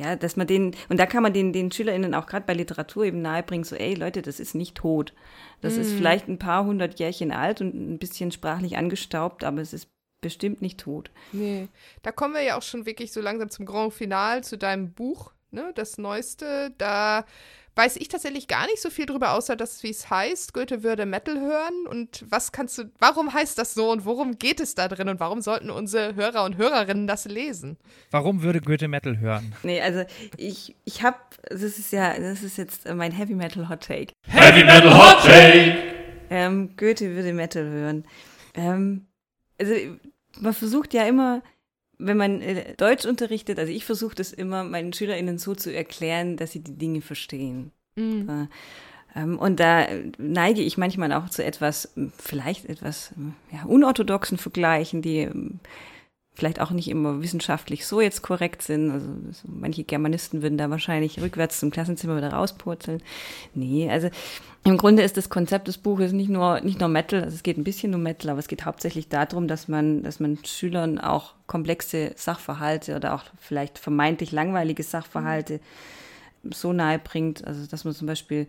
ja, 0.00 0.16
dass 0.16 0.36
man 0.36 0.46
den, 0.46 0.74
und 0.88 0.98
da 0.98 1.06
kann 1.06 1.22
man 1.22 1.32
den, 1.32 1.52
den 1.52 1.70
SchülerInnen 1.70 2.14
auch 2.14 2.26
gerade 2.26 2.46
bei 2.46 2.54
Literatur 2.54 3.04
eben 3.04 3.22
nahebringen, 3.22 3.64
so, 3.64 3.76
ey 3.76 3.94
Leute, 3.94 4.22
das 4.22 4.40
ist 4.40 4.54
nicht 4.54 4.76
tot. 4.76 5.12
Das 5.60 5.76
mm. 5.76 5.80
ist 5.80 5.92
vielleicht 5.92 6.28
ein 6.28 6.38
paar 6.38 6.64
hundert 6.64 6.98
Jährchen 6.98 7.32
alt 7.32 7.60
und 7.60 7.74
ein 7.74 7.98
bisschen 7.98 8.32
sprachlich 8.32 8.76
angestaubt, 8.76 9.44
aber 9.44 9.60
es 9.60 9.72
ist 9.72 9.88
bestimmt 10.20 10.62
nicht 10.62 10.80
tot. 10.80 11.10
Nee. 11.32 11.68
Da 12.02 12.12
kommen 12.12 12.34
wir 12.34 12.42
ja 12.42 12.56
auch 12.56 12.62
schon 12.62 12.86
wirklich 12.86 13.12
so 13.12 13.20
langsam 13.20 13.50
zum 13.50 13.66
Grand 13.66 13.92
Final, 13.92 14.42
zu 14.44 14.56
deinem 14.56 14.92
Buch, 14.92 15.32
ne, 15.50 15.72
das 15.74 15.98
Neueste. 15.98 16.72
Da 16.78 17.24
weiß 17.76 17.96
ich 17.96 18.08
tatsächlich 18.08 18.48
gar 18.48 18.66
nicht 18.66 18.80
so 18.80 18.90
viel 18.90 19.06
drüber, 19.06 19.32
außer 19.32 19.56
dass, 19.56 19.82
wie 19.82 19.90
es 19.90 20.10
heißt, 20.10 20.52
Goethe 20.54 20.82
würde 20.82 21.06
Metal 21.06 21.38
hören. 21.40 21.86
Und 21.88 22.24
was 22.28 22.52
kannst 22.52 22.78
du, 22.78 22.90
warum 22.98 23.32
heißt 23.32 23.58
das 23.58 23.74
so 23.74 23.90
und 23.90 24.04
worum 24.04 24.38
geht 24.38 24.60
es 24.60 24.74
da 24.74 24.88
drin 24.88 25.08
und 25.08 25.20
warum 25.20 25.40
sollten 25.40 25.70
unsere 25.70 26.14
Hörer 26.14 26.44
und 26.44 26.56
Hörerinnen 26.56 27.06
das 27.06 27.24
lesen? 27.24 27.78
Warum 28.10 28.42
würde 28.42 28.60
Goethe 28.60 28.88
Metal 28.88 29.18
hören? 29.18 29.54
Nee, 29.62 29.80
also 29.80 30.04
ich, 30.36 30.76
ich 30.84 31.02
habe, 31.02 31.18
das 31.48 31.62
ist 31.62 31.92
ja, 31.92 32.18
das 32.18 32.42
ist 32.42 32.58
jetzt 32.58 32.88
mein 32.92 33.12
Heavy 33.12 33.34
Metal 33.34 33.68
Hot 33.68 33.82
Take. 33.82 34.12
Heavy 34.26 34.64
Metal 34.64 34.92
Hot 34.94 35.22
Take! 35.24 35.76
Ähm, 36.30 36.76
Goethe 36.76 37.14
würde 37.14 37.32
Metal 37.32 37.64
hören. 37.64 38.04
Ähm, 38.54 39.06
also 39.58 39.74
man 40.38 40.54
versucht 40.54 40.94
ja 40.94 41.04
immer, 41.04 41.42
wenn 42.00 42.16
man 42.16 42.40
äh, 42.40 42.74
Deutsch 42.76 43.04
unterrichtet, 43.04 43.58
also 43.58 43.72
ich 43.72 43.84
versuche 43.84 44.14
das 44.14 44.32
immer 44.32 44.64
meinen 44.64 44.92
SchülerInnen 44.92 45.38
so 45.38 45.54
zu 45.54 45.74
erklären, 45.74 46.36
dass 46.36 46.52
sie 46.52 46.62
die 46.62 46.76
Dinge 46.76 47.00
verstehen. 47.00 47.72
Mhm. 47.96 48.48
Ähm, 49.14 49.38
und 49.38 49.60
da 49.60 49.86
neige 50.18 50.62
ich 50.62 50.78
manchmal 50.78 51.12
auch 51.12 51.28
zu 51.30 51.44
etwas, 51.44 51.92
vielleicht 52.16 52.66
etwas 52.66 53.12
ja, 53.52 53.64
unorthodoxen 53.64 54.38
Vergleichen, 54.38 55.02
die 55.02 55.28
vielleicht 56.34 56.60
auch 56.60 56.70
nicht 56.70 56.88
immer 56.88 57.22
wissenschaftlich 57.22 57.86
so 57.86 58.00
jetzt 58.00 58.22
korrekt 58.22 58.62
sind. 58.62 58.90
Also 58.90 59.06
so 59.32 59.48
manche 59.48 59.84
Germanisten 59.84 60.42
würden 60.42 60.58
da 60.58 60.70
wahrscheinlich 60.70 61.20
rückwärts 61.20 61.60
zum 61.60 61.70
Klassenzimmer 61.70 62.16
wieder 62.16 62.32
rauspurzeln. 62.32 63.02
Nee, 63.54 63.90
also 63.90 64.08
im 64.64 64.76
Grunde 64.76 65.02
ist 65.02 65.16
das 65.16 65.30
Konzept 65.30 65.68
des 65.68 65.78
Buches 65.78 66.12
nicht 66.12 66.28
nur, 66.28 66.60
nicht 66.60 66.80
nur 66.80 66.88
Metal, 66.88 67.22
also 67.22 67.34
es 67.34 67.42
geht 67.42 67.56
ein 67.56 67.64
bisschen 67.64 67.94
um 67.94 68.02
Metal, 68.02 68.30
aber 68.30 68.38
es 68.38 68.48
geht 68.48 68.64
hauptsächlich 68.64 69.08
darum, 69.08 69.48
dass 69.48 69.68
man, 69.68 70.02
dass 70.02 70.20
man 70.20 70.38
Schülern 70.44 70.98
auch 70.98 71.34
komplexe 71.46 72.12
Sachverhalte 72.16 72.94
oder 72.96 73.14
auch 73.14 73.24
vielleicht 73.38 73.78
vermeintlich 73.78 74.32
langweilige 74.32 74.82
Sachverhalte 74.82 75.60
so 76.44 76.72
nahe 76.72 76.98
bringt, 76.98 77.46
also 77.46 77.66
dass 77.66 77.84
man 77.84 77.94
zum 77.94 78.06
Beispiel 78.06 78.46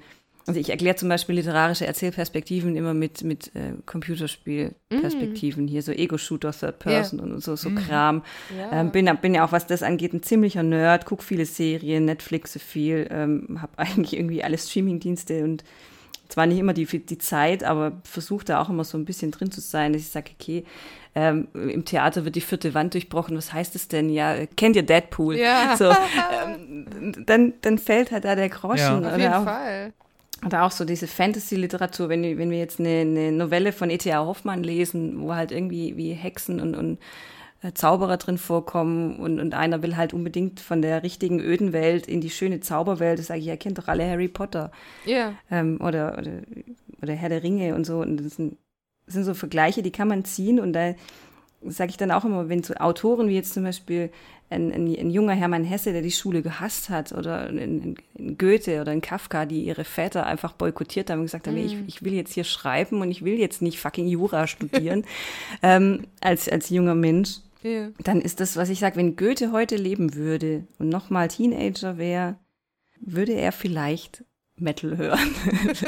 also 0.48 0.60
ich 0.60 0.70
erkläre 0.70 0.96
zum 0.96 1.10
Beispiel 1.10 1.36
literarische 1.36 1.86
Erzählperspektiven 1.86 2.76
immer 2.76 2.94
mit, 2.94 3.24
mit 3.24 3.56
äh, 3.56 3.74
Computerspielperspektiven, 3.86 5.66
mm. 5.66 5.68
hier 5.68 5.84
so 5.84 5.92
Ego-Shooter, 5.92 6.52
Third 6.52 6.80
Person 6.80 7.20
yeah. 7.20 7.28
und 7.28 7.44
so, 7.44 7.56
so 7.56 7.70
mm. 7.70 7.76
Kram. 7.76 8.24
Ja. 8.58 8.82
Ähm, 8.82 8.92
bin, 8.92 9.10
bin 9.22 9.36
ja 9.36 9.46
auch, 9.46 9.52
was 9.52 9.68
das 9.68 9.84
angeht, 9.84 10.14
ein 10.14 10.24
ziemlicher 10.24 10.64
Nerd, 10.64 11.06
gucke 11.06 11.24
viele 11.24 11.46
Serien, 11.46 12.06
Netflixe 12.06 12.60
viel, 12.60 13.08
ähm, 13.12 13.62
habe 13.62 13.74
eigentlich 13.78 14.18
irgendwie 14.18 14.44
alle 14.44 14.58
Streamingdienste 14.58 15.44
und 15.44 15.64
zwar 16.28 16.46
nicht 16.46 16.60
immer 16.60 16.74
die, 16.74 16.86
die 16.86 17.18
Zeit, 17.18 17.64
aber 17.64 18.02
versuche 18.04 18.46
da 18.46 18.62
auch 18.62 18.70
immer 18.70 18.86
so 18.86 18.98
ein 18.98 19.06
bisschen 19.06 19.32
drin 19.32 19.52
zu 19.52 19.60
sein, 19.60 19.94
dass 19.94 20.02
ich 20.02 20.10
sage, 20.10 20.32
okay, 20.40 20.64
ähm, 21.14 21.50
im 21.54 21.84
Theater 21.84 22.24
wird 22.24 22.36
die 22.36 22.42
vierte 22.42 22.74
Wand 22.74 22.94
durchbrochen. 22.94 23.36
Was 23.36 23.52
heißt 23.52 23.76
es 23.76 23.90
denn? 23.90 24.10
Ja, 24.10 24.46
kennt 24.56 24.78
ihr 24.78 24.84
Deadpool? 24.84 25.38
Ja. 25.38 25.76
So, 25.76 25.90
ähm, 26.46 27.26
dann, 27.26 27.54
dann 27.62 27.78
fällt 27.78 28.12
halt 28.12 28.24
da 28.24 28.36
der 28.36 28.48
Groschen. 28.48 28.78
Ja. 28.78 28.98
Auf 28.98 29.14
Oder 29.14 29.18
jeden 29.18 29.34
auch, 29.34 29.44
Fall. 29.44 29.94
Oder 30.46 30.64
auch 30.64 30.72
so 30.72 30.86
diese 30.86 31.08
Fantasy-Literatur, 31.08 32.10
wenn, 32.10 32.24
wir- 32.24 32.38
wenn 32.38 32.50
wir 32.50 32.58
jetzt 32.60 32.80
eine, 32.80 33.00
eine 33.02 33.32
Novelle 33.32 33.72
von 33.72 33.90
E.T.A. 33.90 34.26
Hoffmann 34.26 34.64
lesen, 34.64 35.22
wo 35.22 35.34
halt 35.36 35.52
irgendwie 35.52 35.98
wie 35.98 36.14
Hexen 36.14 36.60
und, 36.60 36.76
und 36.76 36.98
äh, 37.62 37.74
Zauberer 37.74 38.18
drin 38.18 38.38
vorkommen 38.40 39.18
und, 39.18 39.40
und 39.40 39.54
einer 39.54 39.84
will 39.84 39.98
halt 39.98 40.14
unbedingt 40.14 40.60
von 40.60 40.82
der 40.82 41.04
richtigen 41.04 41.40
öden 41.40 41.74
Welt 41.74 42.08
in 42.08 42.22
die 42.22 42.32
schöne 42.32 42.60
Zauberwelt. 42.60 43.20
Da 43.20 43.24
sage 43.24 43.40
ich, 43.40 43.48
ihr 43.48 43.58
kennt 43.58 43.78
doch 43.78 43.88
alle 43.88 44.10
Harry 44.10 44.28
Potter 44.28 44.72
Ja. 45.06 45.34
ähm, 45.52 45.80
oder, 45.80 46.18
oder, 46.18 46.32
oder 47.04 47.14
Herr 47.14 47.30
der 47.30 47.44
Ringe 47.44 47.76
und 47.76 47.86
so. 47.86 48.00
Und 48.00 48.18
das 48.18 48.36
sind, 48.38 48.58
das 49.06 49.14
sind 49.14 49.24
so 49.26 49.34
Vergleiche, 49.36 49.84
die 49.84 49.92
kann 49.92 50.08
man 50.08 50.26
ziehen. 50.26 50.60
Und 50.60 50.74
da 50.74 50.96
sage 51.64 51.92
ich 51.92 51.98
dann 51.98 52.10
auch 52.10 52.26
immer, 52.26 52.50
wenn 52.50 52.64
so 52.64 52.74
Autoren 52.76 53.28
wie 53.28 53.36
jetzt 53.36 53.54
zum 53.54 53.64
Beispiel 53.64 54.10
ein, 54.52 54.72
ein, 54.72 54.88
ein 54.88 55.10
junger 55.10 55.34
Hermann 55.34 55.64
Hesse, 55.64 55.94
der 55.94 56.02
die 56.02 56.12
Schule 56.12 56.42
gehasst 56.42 56.90
hat, 56.90 57.12
oder 57.14 57.48
ein, 57.48 57.96
ein 58.20 58.38
Goethe 58.38 58.82
oder 58.82 58.92
ein 58.92 59.02
Kafka, 59.02 59.46
die 59.46 59.64
ihre 59.64 59.86
Väter 59.86 60.26
einfach 60.26 60.54
boykottiert 60.54 61.10
haben 61.10 61.20
und 61.20 61.26
gesagt 61.26 61.48
haben, 61.48 61.58
ich, 61.58 61.78
ich 61.88 62.04
will 62.04 62.14
jetzt 62.14 62.34
hier 62.34 62.44
schreiben 62.44 63.02
und 63.02 63.10
ich 63.10 63.24
will 63.24 63.40
jetzt 63.40 63.62
nicht 63.62 63.80
fucking 63.80 64.08
Jura 64.08 64.48
studieren 64.48 65.06
ähm, 65.64 66.06
als, 66.20 66.50
als 66.50 66.70
junger 66.70 66.96
Mensch 66.96 67.38
ja. 67.64 67.90
dann 68.04 68.22
ist 68.22 68.40
das, 68.40 68.58
was 68.58 68.70
ich 68.70 68.80
sage, 68.80 68.98
wenn 68.98 69.16
Goethe 69.16 69.52
heute 69.52 69.76
leben 69.76 70.16
würde 70.16 70.66
und 70.80 70.90
nochmal 70.90 71.28
Teenager 71.28 71.98
wäre, 71.98 72.38
würde 73.00 73.34
er 73.34 73.52
vielleicht 73.52 74.24
Metal 74.62 74.98
hören. 74.98 75.36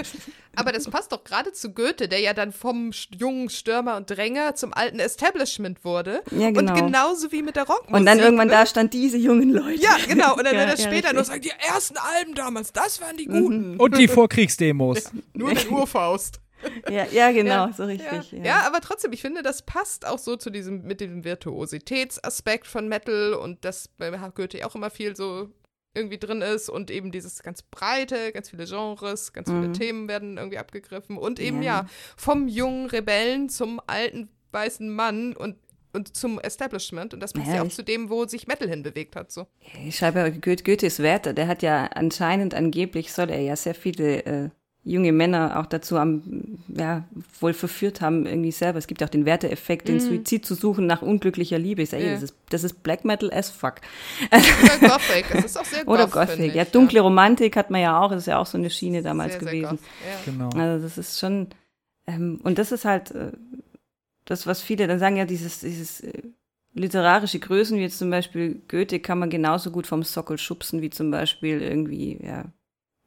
Aber 0.55 0.71
das 0.71 0.87
passt 0.89 1.11
doch 1.11 1.23
gerade 1.23 1.51
zu 1.51 1.71
Goethe, 1.73 2.07
der 2.07 2.19
ja 2.19 2.33
dann 2.33 2.51
vom 2.51 2.91
jungen 3.17 3.49
Stürmer 3.49 3.97
und 3.97 4.09
Dränger 4.09 4.55
zum 4.55 4.73
alten 4.73 4.99
Establishment 4.99 5.83
wurde. 5.83 6.21
Ja, 6.31 6.51
genau. 6.51 6.73
Und 6.73 6.85
genauso 6.85 7.31
wie 7.31 7.41
mit 7.41 7.55
der 7.55 7.63
Rockmusik. 7.63 7.95
Und 7.95 8.05
dann 8.05 8.19
irgendwann 8.19 8.47
ne? 8.47 8.53
da 8.53 8.65
stand 8.65 8.93
diese 8.93 9.17
jungen 9.17 9.51
Leute. 9.51 9.81
Ja, 9.81 9.97
genau. 10.07 10.35
Und 10.35 10.45
dann 10.45 10.53
Ja, 10.55 10.67
wird 10.67 10.79
er 10.79 10.83
ja, 10.83 10.91
später 10.91 11.13
nur 11.13 11.21
richtig. 11.21 11.27
sagen, 11.27 11.41
die 11.41 11.67
ersten 11.67 11.97
Alben 11.97 12.35
damals, 12.35 12.73
das 12.73 13.01
waren 13.01 13.17
die 13.17 13.25
guten. 13.25 13.77
Und 13.77 13.97
die 13.97 14.07
Vorkriegsdemos. 14.07 15.11
Nur 15.33 15.53
der 15.53 15.71
Urfaust. 15.71 16.39
Ja, 16.89 17.05
ja 17.11 17.31
genau, 17.31 17.67
Ja, 17.67 17.73
so 17.73 17.83
richtig. 17.83 18.31
Ja. 18.31 18.37
Ja. 18.37 18.45
ja, 18.45 18.67
aber 18.67 18.81
trotzdem, 18.81 19.11
ich 19.11 19.21
finde, 19.21 19.41
das 19.43 19.63
passt 19.63 20.05
auch 20.07 20.19
so 20.19 20.35
zu 20.35 20.49
diesem, 20.49 20.83
mit 20.83 21.01
dem 21.01 21.23
Virtuositätsaspekt 21.23 22.67
von 22.67 22.87
Metal 22.87 23.33
und 23.33 23.65
das 23.65 23.89
bei 23.97 24.09
Goethe 24.33 24.65
auch 24.65 24.75
immer 24.75 24.89
viel 24.89 25.15
so 25.15 25.49
irgendwie 25.95 26.17
drin 26.17 26.41
ist 26.41 26.69
und 26.69 26.89
eben 26.89 27.11
dieses 27.11 27.43
ganz 27.43 27.61
breite, 27.61 28.31
ganz 28.31 28.49
viele 28.49 28.65
Genres, 28.65 29.31
ganz 29.33 29.49
viele 29.49 29.67
Mhm. 29.69 29.73
Themen 29.73 30.07
werden 30.07 30.37
irgendwie 30.37 30.57
abgegriffen 30.57 31.17
und 31.17 31.39
eben 31.39 31.61
Ja. 31.61 31.81
ja, 31.81 31.85
vom 32.17 32.47
jungen 32.47 32.87
Rebellen 32.87 33.49
zum 33.49 33.79
alten 33.87 34.29
weißen 34.51 34.89
Mann 34.89 35.35
und 35.35 35.57
und 35.95 36.17
zum 36.17 36.39
Establishment 36.39 37.13
und 37.13 37.19
das 37.19 37.33
passt 37.33 37.49
Ja, 37.49 37.57
ja, 37.57 37.61
auch 37.61 37.67
zu 37.67 37.83
dem, 37.83 38.09
wo 38.09 38.25
sich 38.25 38.47
Metal 38.47 38.67
hinbewegt 38.67 39.15
hat. 39.15 39.31
So. 39.31 39.45
Ich 39.85 39.95
schreibe 39.95 40.21
ja, 40.21 40.29
Goethe, 40.29 40.63
Goethe 40.63 40.87
ist 40.87 40.97
Wärter. 41.03 41.33
Der 41.33 41.47
hat 41.47 41.61
ja 41.61 41.85
anscheinend, 41.85 42.55
angeblich 42.55 43.13
soll 43.13 43.29
er 43.29 43.41
ja 43.41 43.55
sehr 43.55 43.75
viele 43.75 44.25
äh, 44.25 44.49
junge 44.85 45.13
Männer 45.13 45.59
auch 45.59 45.65
dazu 45.65 45.97
am, 45.97 46.59
ja, 46.67 47.05
wohl 47.39 47.53
verführt 47.53 48.01
haben, 48.01 48.25
irgendwie 48.25 48.51
selber. 48.51 48.79
Es 48.79 48.87
gibt 48.87 48.99
ja 49.01 49.07
auch 49.07 49.11
den 49.11 49.25
Werteeffekt, 49.25 49.87
den 49.87 50.01
Suizid 50.01 50.45
zu 50.45 50.55
suchen 50.55 50.87
nach 50.87 51.01
unglücklicher 51.01 51.57
Liebe. 51.57 51.81
Ich 51.83 51.89
sage, 51.91 52.03
Mhm. 52.03 52.09
Ja. 52.09 52.13
das, 52.15 52.23
ist, 52.23 52.35
das 52.49 52.63
ist 52.65 52.83
Black 52.83 53.05
Metal 53.05 53.31
as 53.33 53.49
fuck. 53.49 53.75
Oder 54.31 54.89
Gothic, 54.89 55.25
das 55.31 55.45
ist 55.45 55.57
auch 55.57 55.65
sehr 55.65 55.87
Oder 55.87 56.07
goth, 56.07 56.27
Gothic. 56.27 56.47
ich, 56.49 56.53
Ja, 56.55 56.65
dunkle 56.65 56.99
Romantik 56.99 57.55
hat 57.55 57.69
man 57.71 57.81
ja 57.81 58.01
auch. 58.01 58.09
Das 58.09 58.19
ist 58.19 58.25
ja 58.27 58.39
auch 58.39 58.45
so 58.45 58.57
eine 58.57 58.69
Schiene 58.69 59.01
damals 59.01 59.33
sehr, 59.33 59.41
sehr 59.43 59.51
gewesen. 59.53 59.69
goth, 59.69 59.79
ja. 60.05 60.31
Genau. 60.31 60.49
Also 60.49 60.83
das 60.83 60.97
ist 60.97 61.19
schon, 61.19 61.47
ähm, 62.05 62.41
und 62.43 62.57
das 62.57 62.71
ist 62.73 62.83
halt 62.83 63.11
äh, 63.11 63.31
das, 64.25 64.47
was 64.47 64.61
viele 64.61 64.87
dann 64.87 64.99
sagen, 64.99 65.15
ja, 65.15 65.23
dieses, 65.25 65.59
dieses 65.61 66.01
äh, 66.01 66.23
literarische 66.73 67.39
Größen, 67.39 67.77
wie 67.77 67.83
jetzt 67.83 67.99
zum 67.99 68.09
Beispiel 68.09 68.61
Goethe, 68.67 68.99
kann 68.99 69.19
man 69.19 69.29
genauso 69.29 69.71
gut 69.71 69.87
vom 69.87 70.03
Sockel 70.03 70.37
schubsen, 70.37 70.81
wie 70.81 70.89
zum 70.89 71.11
Beispiel 71.11 71.61
irgendwie, 71.61 72.19
ja, 72.21 72.45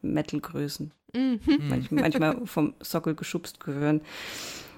Metal-Größen. 0.02 0.92
Mhm. 1.14 1.40
Manch, 1.68 1.90
manchmal 1.90 2.46
vom 2.46 2.74
Sockel 2.80 3.14
geschubst 3.14 3.60
gehören. 3.60 4.00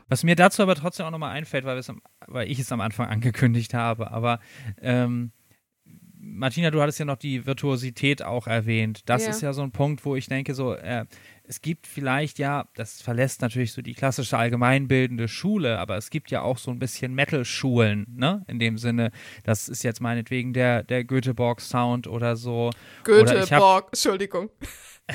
Was 0.08 0.24
mir 0.24 0.36
dazu 0.36 0.62
aber 0.62 0.74
trotzdem 0.74 1.06
auch 1.06 1.10
nochmal 1.10 1.32
einfällt, 1.36 1.64
weil, 1.64 1.80
am, 1.88 2.00
weil 2.26 2.50
ich 2.50 2.58
es 2.58 2.72
am 2.72 2.80
Anfang 2.80 3.06
angekündigt 3.10 3.74
habe, 3.74 4.10
aber 4.10 4.40
ähm, 4.80 5.32
Martina, 6.20 6.70
du 6.70 6.80
hattest 6.82 6.98
ja 6.98 7.04
noch 7.04 7.16
die 7.16 7.46
Virtuosität 7.46 8.22
auch 8.22 8.46
erwähnt. 8.46 9.02
Das 9.06 9.24
Ja. 9.24 9.30
ist 9.30 9.40
ja 9.40 9.52
so 9.52 9.62
ein 9.62 9.70
Punkt, 9.70 10.04
wo 10.04 10.14
ich 10.16 10.26
denke, 10.26 10.52
so, 10.54 10.74
äh, 10.74 11.06
es 11.44 11.62
gibt 11.62 11.86
vielleicht 11.86 12.38
ja, 12.38 12.66
das 12.74 13.00
verlässt 13.00 13.40
natürlich 13.40 13.72
so 13.72 13.82
die 13.82 13.94
klassische 13.94 14.36
allgemeinbildende 14.36 15.28
Schule, 15.28 15.78
aber 15.78 15.96
es 15.96 16.10
gibt 16.10 16.30
ja 16.30 16.42
auch 16.42 16.58
so 16.58 16.70
ein 16.70 16.78
bisschen 16.78 17.14
Metal-Schulen, 17.14 18.06
ne? 18.16 18.44
In 18.48 18.58
dem 18.58 18.78
Sinne, 18.78 19.10
das 19.44 19.68
ist 19.68 19.82
jetzt 19.84 20.00
meinetwegen 20.00 20.52
der, 20.52 20.82
der 20.82 21.04
Göteborg-Sound 21.04 22.06
oder 22.08 22.36
so. 22.36 22.70
Oder 23.06 23.22
ich 23.22 23.28
hab- 23.30 23.48
Göteborg, 23.48 23.86
Entschuldigung. 23.92 24.50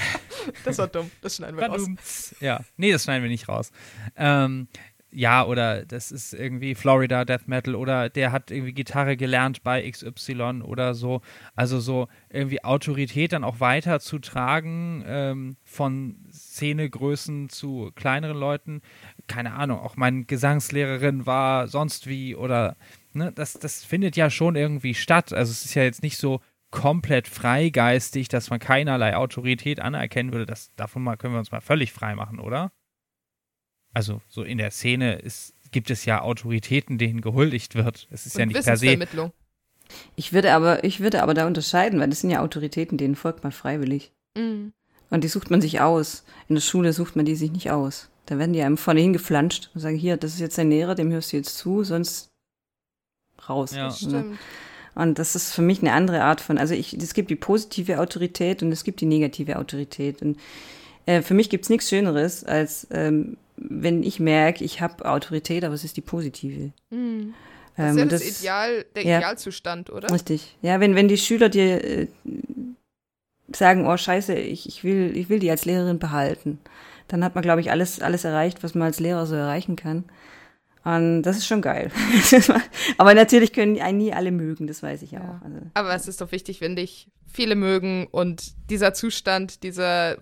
Das 0.66 0.78
war 0.78 0.88
dumm, 0.88 1.10
das 1.22 1.38
schneiden 1.38 1.58
wir 1.58 1.68
raus. 1.68 2.36
Ja, 2.42 2.60
nee, 2.76 2.92
das 2.92 3.06
schneiden 3.06 3.24
wir 3.24 3.30
nicht 3.30 3.48
raus. 3.48 3.72
Ähm, 4.18 4.68
ja, 5.16 5.46
oder 5.46 5.86
das 5.86 6.12
ist 6.12 6.34
irgendwie 6.34 6.74
Florida 6.74 7.24
Death 7.24 7.48
Metal 7.48 7.76
oder 7.76 8.10
der 8.10 8.32
hat 8.32 8.50
irgendwie 8.50 8.74
Gitarre 8.74 9.16
gelernt 9.16 9.64
bei 9.64 9.90
XY 9.90 10.64
oder 10.64 10.96
so. 10.96 11.22
Also 11.56 11.80
so 11.80 12.08
irgendwie 12.30 12.64
Autorität 12.64 13.32
dann 13.32 13.44
auch 13.44 13.60
weiterzutragen 13.60 15.04
ähm, 15.06 15.58
von 15.64 16.18
Szenegrößen 16.32 17.50
zu 17.50 17.92
kleineren 17.94 18.38
Leuten. 18.38 18.82
Keine 19.28 19.54
Ahnung, 19.54 19.80
auch 19.80 19.98
meine 19.98 20.26
Gesangslehrerin 20.26 21.28
war 21.28 21.68
sonst 21.68 22.08
wie 22.08 22.36
oder 22.36 22.76
ne, 23.14 23.32
das, 23.32 23.54
das 23.54 23.86
findet 23.86 24.16
ja 24.16 24.32
schon 24.32 24.56
irgendwie 24.56 24.96
statt. 24.96 25.32
Also 25.32 25.52
es 25.52 25.64
ist 25.64 25.76
ja 25.76 25.84
jetzt 25.84 26.02
nicht 26.02 26.18
so 26.18 26.42
komplett 26.74 27.28
freigeistig, 27.28 28.28
dass 28.28 28.50
man 28.50 28.60
keinerlei 28.60 29.16
Autorität 29.16 29.80
anerkennen 29.80 30.34
würde. 30.34 30.48
Das, 30.48 30.72
davon 30.76 31.04
mal 31.04 31.16
können 31.18 31.36
wir 31.36 31.40
uns 31.40 31.52
mal 31.52 31.62
völlig 31.62 31.94
frei 31.94 32.16
machen, 32.16 32.40
oder? 32.40 32.72
Also 33.94 34.22
so 34.28 34.42
in 34.44 34.58
der 34.58 34.72
Szene 34.72 35.20
ist, 35.20 35.54
gibt 35.72 35.92
es 35.92 36.04
ja 36.04 36.22
Autoritäten, 36.22 36.98
denen 36.98 37.22
gehuldigt 37.22 37.76
wird. 37.76 38.08
Es 38.10 38.26
ist 38.26 38.38
ja 38.38 38.44
Und 38.44 38.50
nicht 38.50 38.64
per 38.64 38.76
se. 38.76 38.98
Ich 40.16 40.34
würde 40.34 40.54
aber, 40.54 40.84
ich 40.84 41.00
würde 41.00 41.22
aber 41.22 41.36
da 41.36 41.46
unterscheiden, 41.46 42.00
weil 42.00 42.10
das 42.10 42.22
sind 42.22 42.32
ja 42.32 42.42
Autoritäten, 42.42 42.98
denen 42.98 43.16
folgt 43.16 43.44
man 43.44 43.52
freiwillig. 43.52 44.12
Mhm. 44.36 44.74
Und 45.12 45.24
die 45.24 45.28
sucht 45.28 45.52
man 45.52 45.62
sich 45.62 45.80
aus. 45.80 46.26
In 46.48 46.56
der 46.56 46.62
Schule 46.62 46.92
sucht 46.92 47.16
man 47.16 47.26
die 47.26 47.36
sich 47.36 47.52
nicht 47.52 47.70
aus. 47.70 48.10
Da 48.26 48.40
werden 48.40 48.54
die 48.54 48.64
einem 48.64 48.78
vorne 48.78 49.02
hingeflanscht 49.02 49.70
und 49.76 49.82
sagen, 49.82 49.96
hier, 49.96 50.18
das 50.18 50.34
ist 50.34 50.40
jetzt 50.40 50.58
dein 50.58 50.72
Lehrer, 50.72 50.96
dem 50.96 51.12
hörst 51.12 51.34
du 51.34 51.38
jetzt 51.38 51.56
zu, 51.56 51.84
sonst 51.84 52.32
raus. 53.48 53.76
Ja. 53.76 53.86
Das 53.90 54.00
stimmt. 54.00 54.40
Und 54.96 55.18
das 55.20 55.36
ist 55.36 55.54
für 55.54 55.62
mich 55.62 55.82
eine 55.82 55.94
andere 55.94 56.24
Art 56.24 56.42
von, 56.42 56.58
also 56.58 56.74
ich, 56.74 56.94
es 56.94 57.14
gibt 57.14 57.30
die 57.30 57.36
positive 57.36 58.00
Autorität 58.00 58.62
und 58.62 58.72
es 58.72 58.84
gibt 58.84 59.02
die 59.02 59.06
negative 59.06 59.58
Autorität. 59.58 60.22
Und 60.22 60.38
äh, 61.06 61.22
für 61.22 61.34
mich 61.34 61.50
gibt's 61.50 61.70
nichts 61.70 61.90
Schöneres, 61.90 62.44
als 62.44 62.88
ähm, 62.92 63.38
wenn 63.58 64.04
ich 64.04 64.20
merke, 64.20 64.64
ich 64.64 64.82
habe 64.82 65.06
Autorität, 65.10 65.64
aber 65.64 65.74
es 65.74 65.84
ist 65.84 65.98
die 65.98 66.02
positive. 66.02 66.72
Mhm. 66.90 67.34
Das 67.76 67.86
ist 67.86 67.92
Ähm, 67.92 67.98
ja 67.98 68.04
und 68.04 68.12
das, 68.12 68.40
Ideal, 68.40 68.86
der 68.96 69.04
ja. 69.04 69.18
Idealzustand, 69.18 69.90
oder? 69.90 70.12
Richtig. 70.12 70.56
Ja, 70.62 70.80
wenn, 70.80 70.96
wenn 70.96 71.08
die 71.08 71.18
Schüler 71.18 71.50
dir 71.50 71.84
äh, 71.84 72.08
sagen, 73.52 73.88
oh 73.88 73.98
scheiße, 73.98 74.36
ich, 74.36 74.68
ich, 74.68 74.84
will, 74.84 75.16
ich 75.16 75.30
will 75.30 75.40
die 75.40 75.50
als 75.50 75.66
Lehrerin 75.66 76.00
behalten, 76.00 76.60
dann 77.08 77.24
hat 77.24 77.36
man, 77.36 77.42
glaube 77.42 77.62
ich, 77.62 77.72
alles, 77.72 78.00
alles 78.00 78.24
erreicht, 78.24 78.64
was 78.64 78.76
man 78.76 78.84
als 78.84 79.00
Lehrer 79.00 79.26
so 79.26 79.36
erreichen 79.36 79.76
kann. 79.76 80.06
Und 80.86 81.24
das 81.24 81.38
ist 81.38 81.48
schon 81.48 81.62
geil. 81.62 81.92
Aber 82.98 83.14
natürlich 83.14 83.54
können 83.54 83.80
einen 83.82 83.98
nie 83.98 84.14
alle 84.14 84.32
mögen, 84.32 84.68
das 84.68 84.84
weiß 84.84 85.02
ich 85.02 85.12
ja, 85.12 85.20
Ja. 85.22 85.40
auch. 85.42 85.46
Also, 85.46 85.58
Aber 85.74 85.96
es 85.96 86.08
ist 86.08 86.22
doch 86.22 86.32
wichtig, 86.32 86.62
wenn 86.62 86.76
dich 86.76 87.08
viele 87.32 87.56
mögen 87.56 88.08
und 88.12 88.54
dieser 88.70 88.94
Zustand, 88.94 89.64
dieser, 89.64 90.18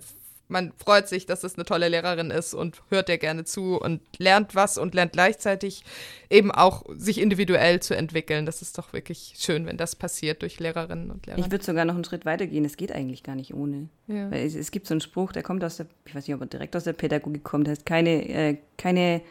man 0.48 0.72
freut 0.78 1.08
sich, 1.08 1.26
dass 1.26 1.44
es 1.44 1.56
eine 1.56 1.66
tolle 1.66 1.88
Lehrerin 1.90 2.30
ist 2.30 2.54
und 2.54 2.84
hört 2.90 3.10
dir 3.10 3.18
gerne 3.18 3.44
zu 3.44 3.80
und 3.82 4.02
lernt 4.18 4.54
was 4.54 4.78
und 4.78 4.94
lernt 4.94 5.14
gleichzeitig 5.14 5.84
eben 6.30 6.52
auch 6.52 6.84
sich 6.96 7.20
individuell 7.20 7.80
zu 7.82 7.96
entwickeln. 7.96 8.46
Das 8.46 8.62
ist 8.62 8.78
doch 8.78 8.94
wirklich 8.94 9.34
schön, 9.40 9.66
wenn 9.66 9.78
das 9.78 9.96
passiert 9.96 10.42
durch 10.42 10.60
Lehrerinnen 10.60 11.10
und 11.10 11.26
Lehrer. 11.26 11.40
ich 11.40 11.52
würde 11.52 11.66
sogar 11.66 11.86
noch 11.86 11.96
einen 11.96 12.04
Schritt 12.06 12.26
weiter 12.26 12.46
gehen. 12.48 12.66
Es 12.66 12.78
geht 12.78 12.92
eigentlich 12.92 13.24
gar 13.24 13.36
nicht 13.36 13.54
ohne. 13.54 13.90
ja. 14.08 14.30
Weil 14.30 14.46
es, 14.46 14.56
es 14.56 14.72
gibt 14.72 14.88
so 14.88 14.94
einen 14.94 15.02
Spruch, 15.02 15.32
der 15.32 15.42
kommt 15.44 15.64
aus 15.64 15.78
der, 15.78 15.88
ich 16.06 16.14
weiß 16.16 16.28
nicht, 16.28 16.36
ob 16.36 16.42
er 16.42 16.48
direkt 16.48 16.76
aus 16.76 16.84
der 16.84 16.94
Pädagogik 16.94 17.44
kommt, 17.44 17.66
der 17.68 17.72
heißt 17.72 17.86
keine, 17.86 18.30
äh, 18.30 18.58
keine 18.78 19.22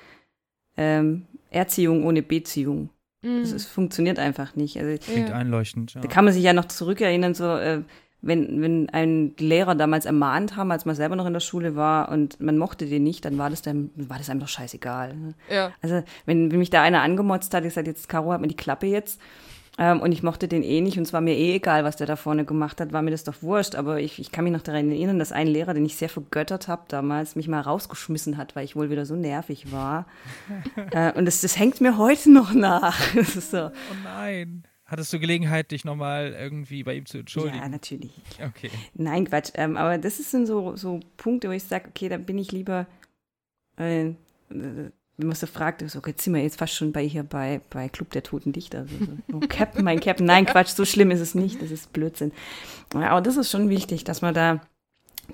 ähm, 0.76 1.26
Erziehung 1.50 2.04
ohne 2.04 2.22
Beziehung. 2.22 2.90
Das 3.22 3.50
Mhm. 3.50 3.56
ist, 3.56 3.66
funktioniert 3.66 4.18
einfach 4.18 4.54
nicht. 4.56 4.78
Also 4.78 4.96
Klingt 5.04 5.28
Ja. 5.28 5.34
einleuchtend. 5.36 5.94
Ja. 5.94 6.00
Da 6.00 6.08
kann 6.08 6.24
man 6.24 6.32
sich 6.32 6.42
ja 6.42 6.52
noch 6.54 6.64
zurückerinnern, 6.66 7.34
so 7.34 7.44
äh, 7.56 7.82
wenn, 8.22 8.60
wenn 8.62 8.88
ein 8.90 9.34
Lehrer 9.38 9.74
damals 9.74 10.04
ermahnt 10.06 10.56
haben, 10.56 10.70
als 10.70 10.84
man 10.84 10.94
selber 10.94 11.16
noch 11.16 11.26
in 11.26 11.32
der 11.32 11.40
Schule 11.40 11.74
war 11.76 12.10
und 12.10 12.40
man 12.40 12.56
mochte 12.58 12.86
den 12.86 13.02
nicht, 13.02 13.24
dann 13.24 13.36
war 13.38 13.50
das 13.50 13.62
dann 13.62 13.90
war 13.96 14.18
das 14.18 14.30
einem 14.30 14.40
doch 14.40 14.48
scheißegal. 14.48 15.14
ne? 15.16 15.34
ja. 15.50 15.72
Also 15.82 16.02
wenn, 16.26 16.50
wenn 16.52 16.58
mich 16.58 16.70
da 16.70 16.82
einer 16.82 17.02
angemotzt 17.02 17.52
hat, 17.54 17.62
ich 17.64 17.70
gesagt, 17.70 17.86
jetzt 17.86 18.08
Caro 18.08 18.32
hat 18.32 18.40
mir 18.40 18.48
die 18.48 18.56
Klappe 18.56 18.86
jetzt, 18.86 19.20
Ähm, 19.78 20.00
und 20.00 20.12
ich 20.12 20.22
mochte 20.22 20.48
den 20.48 20.62
eh 20.62 20.80
nicht 20.80 20.98
und 20.98 21.04
es 21.04 21.12
war 21.12 21.20
mir 21.20 21.36
eh 21.36 21.54
egal, 21.54 21.84
was 21.84 21.96
der 21.96 22.06
da 22.06 22.16
vorne 22.16 22.44
gemacht 22.44 22.80
hat, 22.80 22.92
war 22.92 23.02
mir 23.02 23.10
das 23.10 23.24
doch 23.24 23.42
wurscht. 23.42 23.74
Aber 23.74 24.00
ich, 24.00 24.18
ich 24.18 24.32
kann 24.32 24.44
mich 24.44 24.52
noch 24.52 24.62
daran 24.62 24.90
erinnern, 24.90 25.18
dass 25.18 25.32
ein 25.32 25.46
Lehrer, 25.46 25.74
den 25.74 25.86
ich 25.86 25.96
sehr 25.96 26.08
vergöttert 26.08 26.68
habe 26.68 26.82
damals, 26.88 27.36
mich 27.36 27.48
mal 27.48 27.60
rausgeschmissen 27.60 28.36
hat, 28.36 28.56
weil 28.56 28.64
ich 28.64 28.76
wohl 28.76 28.90
wieder 28.90 29.06
so 29.06 29.16
nervig 29.16 29.72
war. 29.72 30.06
äh, 30.92 31.12
und 31.12 31.24
das, 31.24 31.40
das 31.40 31.58
hängt 31.58 31.80
mir 31.80 31.98
heute 31.98 32.30
noch 32.30 32.52
nach. 32.52 33.00
so. 33.24 33.66
Oh 33.66 33.96
nein. 34.04 34.64
Hattest 34.90 35.12
du 35.12 35.20
Gelegenheit, 35.20 35.70
dich 35.70 35.84
nochmal 35.84 36.32
irgendwie 36.36 36.82
bei 36.82 36.94
ihm 36.94 37.06
zu 37.06 37.18
entschuldigen? 37.18 37.58
Ja, 37.58 37.68
natürlich. 37.68 38.10
Okay. 38.44 38.70
Nein, 38.94 39.24
Quatsch. 39.24 39.52
Ähm, 39.54 39.76
aber 39.76 39.98
das 39.98 40.16
sind 40.16 40.46
so, 40.46 40.74
so 40.74 40.98
Punkte, 41.16 41.48
wo 41.48 41.52
ich 41.52 41.62
sage, 41.62 41.88
okay, 41.88 42.08
da 42.08 42.16
bin 42.16 42.38
ich 42.38 42.50
lieber, 42.50 42.88
äh, 43.76 44.14
wenn 45.20 45.28
man 45.28 45.36
so 45.36 45.46
fragt, 45.46 45.88
so, 45.88 46.00
jetzt 46.06 46.22
sind 46.22 46.34
wir 46.34 46.42
jetzt 46.42 46.58
fast 46.58 46.74
schon 46.74 46.92
bei 46.92 47.06
hier 47.06 47.22
bei, 47.22 47.60
bei 47.70 47.88
Club 47.88 48.10
der 48.10 48.22
Toten 48.22 48.52
Dichter. 48.52 48.80
Also, 48.80 48.94
so, 48.98 49.36
oh, 49.36 49.40
Captain, 49.48 49.84
mein 49.84 50.00
Captain. 50.00 50.26
Nein, 50.26 50.46
Quatsch, 50.46 50.68
so 50.68 50.84
schlimm 50.84 51.10
ist 51.10 51.20
es 51.20 51.34
nicht. 51.34 51.62
Das 51.62 51.70
ist 51.70 51.92
Blödsinn. 51.92 52.32
Aber 52.94 53.20
das 53.20 53.36
ist 53.36 53.50
schon 53.50 53.68
wichtig, 53.68 54.04
dass 54.04 54.22
man 54.22 54.34
da 54.34 54.60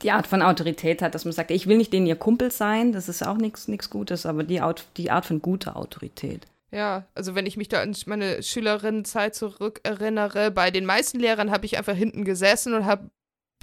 die 0.02 0.10
Art 0.10 0.26
von 0.26 0.42
Autorität 0.42 1.02
hat, 1.02 1.14
dass 1.14 1.24
man 1.24 1.32
sagt, 1.32 1.50
ich 1.50 1.66
will 1.66 1.78
nicht 1.78 1.92
denen 1.92 2.06
ihr 2.06 2.16
Kumpel 2.16 2.50
sein, 2.50 2.92
das 2.92 3.08
ist 3.08 3.26
auch 3.26 3.36
nichts 3.36 3.90
Gutes, 3.90 4.26
aber 4.26 4.44
die 4.44 4.60
Art, 4.60 4.86
die 4.96 5.10
Art 5.10 5.26
von 5.26 5.40
guter 5.40 5.76
Autorität. 5.76 6.46
Ja, 6.70 7.06
also 7.14 7.34
wenn 7.34 7.46
ich 7.46 7.56
mich 7.56 7.68
da 7.68 7.80
an 7.80 7.96
meine 8.06 8.42
Schülerinnenzeit 8.42 9.34
zurückerinnere, 9.34 10.50
bei 10.50 10.70
den 10.70 10.84
meisten 10.84 11.18
Lehrern 11.18 11.50
habe 11.50 11.64
ich 11.64 11.78
einfach 11.78 11.94
hinten 11.94 12.24
gesessen 12.24 12.74
und 12.74 12.84
habe 12.84 13.10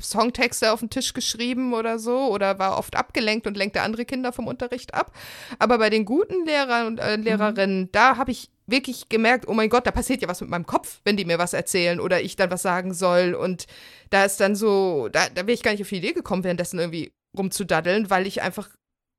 Songtexte 0.03 0.71
auf 0.71 0.79
den 0.79 0.89
Tisch 0.89 1.13
geschrieben 1.13 1.73
oder 1.73 1.99
so 1.99 2.31
oder 2.31 2.59
war 2.59 2.77
oft 2.77 2.95
abgelenkt 2.95 3.47
und 3.47 3.57
lenkte 3.57 3.81
andere 3.81 4.05
Kinder 4.05 4.33
vom 4.33 4.47
Unterricht 4.47 4.93
ab. 4.93 5.15
Aber 5.59 5.77
bei 5.77 5.89
den 5.89 6.05
guten 6.05 6.45
Lehrern 6.45 6.87
und 6.87 6.99
äh, 6.99 7.15
Lehrerinnen, 7.15 7.81
mhm. 7.81 7.91
da 7.91 8.17
habe 8.17 8.31
ich 8.31 8.49
wirklich 8.65 9.09
gemerkt, 9.09 9.47
oh 9.47 9.53
mein 9.53 9.69
Gott, 9.69 9.85
da 9.85 9.91
passiert 9.91 10.21
ja 10.21 10.27
was 10.27 10.41
mit 10.41 10.49
meinem 10.49 10.65
Kopf, 10.65 11.01
wenn 11.03 11.17
die 11.17 11.25
mir 11.25 11.39
was 11.39 11.53
erzählen 11.53 11.99
oder 11.99 12.21
ich 12.21 12.35
dann 12.35 12.51
was 12.51 12.61
sagen 12.61 12.93
soll. 12.93 13.33
Und 13.33 13.67
da 14.09 14.25
ist 14.25 14.39
dann 14.39 14.55
so, 14.55 15.09
da, 15.11 15.27
da 15.29 15.41
wäre 15.41 15.53
ich 15.53 15.63
gar 15.63 15.71
nicht 15.71 15.81
auf 15.81 15.89
die 15.89 15.97
Idee 15.97 16.13
gekommen, 16.13 16.43
währenddessen 16.43 16.79
irgendwie 16.79 17.11
rumzudaddeln, 17.37 18.09
weil 18.09 18.27
ich 18.27 18.41
einfach 18.41 18.69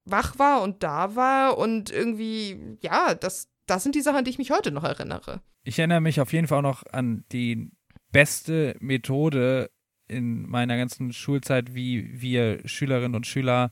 wach 0.07 0.39
war 0.39 0.63
und 0.63 0.83
da 0.83 1.17
war 1.17 1.59
und 1.59 1.91
irgendwie, 1.91 2.79
ja, 2.81 3.15
das, 3.15 3.49
das 3.67 3.83
sind 3.83 3.95
die 3.95 4.03
Sachen, 4.03 4.19
an 4.19 4.25
die 4.25 4.31
ich 4.31 4.39
mich 4.39 4.51
heute 4.51 4.71
noch 4.71 4.85
erinnere. 4.85 5.41
Ich 5.65 5.79
erinnere 5.79 6.01
mich 6.01 6.21
auf 6.21 6.33
jeden 6.33 6.47
Fall 6.47 6.59
auch 6.59 6.63
noch 6.63 6.83
an 6.93 7.25
die 7.33 7.71
beste 8.13 8.77
Methode, 8.81 9.71
in 10.09 10.49
meiner 10.49 10.77
ganzen 10.77 11.13
Schulzeit, 11.13 11.75
wie 11.75 12.21
wir 12.21 12.61
Schülerinnen 12.67 13.15
und 13.15 13.27
Schüler 13.27 13.71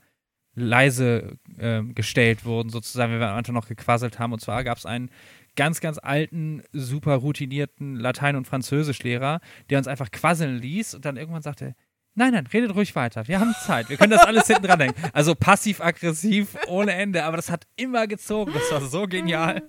leise 0.55 1.37
äh, 1.57 1.81
gestellt 1.81 2.45
wurden, 2.45 2.69
sozusagen, 2.69 3.13
wenn 3.13 3.19
wir 3.19 3.29
am 3.29 3.37
Anfang 3.37 3.55
noch 3.55 3.67
gequasselt 3.67 4.19
haben. 4.19 4.33
Und 4.33 4.39
zwar 4.39 4.63
gab 4.63 4.77
es 4.77 4.85
einen 4.85 5.09
ganz, 5.55 5.81
ganz 5.81 5.97
alten, 5.97 6.63
super 6.71 7.15
routinierten 7.15 7.95
Latein- 7.95 8.35
und 8.35 8.47
Französischlehrer, 8.47 9.39
der 9.69 9.77
uns 9.77 9.87
einfach 9.87 10.11
quasseln 10.11 10.57
ließ 10.57 10.93
und 10.95 11.05
dann 11.05 11.17
irgendwann 11.17 11.41
sagte, 11.41 11.75
Nein, 12.15 12.33
nein, 12.33 12.45
redet 12.45 12.75
ruhig 12.75 12.95
weiter. 12.95 13.27
Wir 13.27 13.39
haben 13.39 13.55
Zeit. 13.65 13.89
Wir 13.89 13.97
können 13.97 14.11
das 14.11 14.21
alles 14.21 14.45
hinten 14.45 14.67
dran 14.67 14.77
denken. 14.77 15.01
Also 15.13 15.33
passiv-aggressiv 15.33 16.55
ohne 16.67 16.93
Ende, 16.93 17.23
aber 17.23 17.37
das 17.37 17.49
hat 17.49 17.65
immer 17.75 18.05
gezogen. 18.05 18.51
Das 18.53 18.71
war 18.71 18.81
so 18.87 19.07
genial 19.07 19.63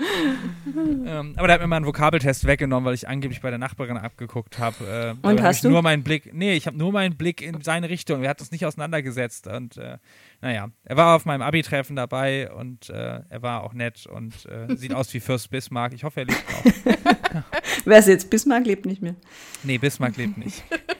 ähm, 1.06 1.34
aber 1.36 1.46
der 1.46 1.54
hat 1.54 1.60
mir 1.60 1.66
mal 1.66 1.76
einen 1.76 1.86
Vokabeltest 1.86 2.46
weggenommen, 2.46 2.86
weil 2.86 2.94
ich 2.94 3.08
angeblich 3.08 3.40
bei 3.40 3.50
der 3.50 3.58
Nachbarin 3.58 3.96
abgeguckt 3.96 4.58
habe. 4.58 5.16
Äh, 5.22 5.26
und 5.26 5.42
hast 5.42 5.64
du? 5.64 5.70
Nur 5.70 5.82
meinen 5.82 6.02
Blick, 6.02 6.32
nee, 6.32 6.54
ich 6.54 6.66
habe 6.66 6.76
nur 6.76 6.92
meinen 6.92 7.16
Blick 7.16 7.42
in 7.42 7.60
seine 7.62 7.88
Richtung. 7.88 8.22
Er 8.22 8.30
hat 8.30 8.40
das 8.40 8.50
nicht 8.50 8.66
auseinandergesetzt. 8.66 9.46
Und 9.46 9.76
äh, 9.76 9.98
naja, 10.40 10.70
er 10.84 10.96
war 10.96 11.16
auf 11.16 11.24
meinem 11.24 11.42
Abi-Treffen 11.42 11.96
dabei 11.96 12.50
und 12.52 12.90
äh, 12.90 13.20
er 13.28 13.42
war 13.42 13.62
auch 13.62 13.74
nett 13.74 14.06
und 14.06 14.46
äh, 14.46 14.74
sieht 14.76 14.94
aus 14.94 15.12
wie 15.14 15.20
Fürst 15.20 15.50
Bismarck. 15.50 15.92
Ich 15.92 16.04
hoffe, 16.04 16.20
er 16.20 16.26
lebt 16.26 16.44
noch. 16.50 17.44
Wer 17.84 17.98
ist 17.98 18.08
jetzt? 18.08 18.30
Bismarck 18.30 18.66
lebt 18.66 18.86
nicht 18.86 19.02
mehr. 19.02 19.16
Nee, 19.62 19.78
Bismarck 19.78 20.16
lebt 20.16 20.38
nicht. 20.38 20.62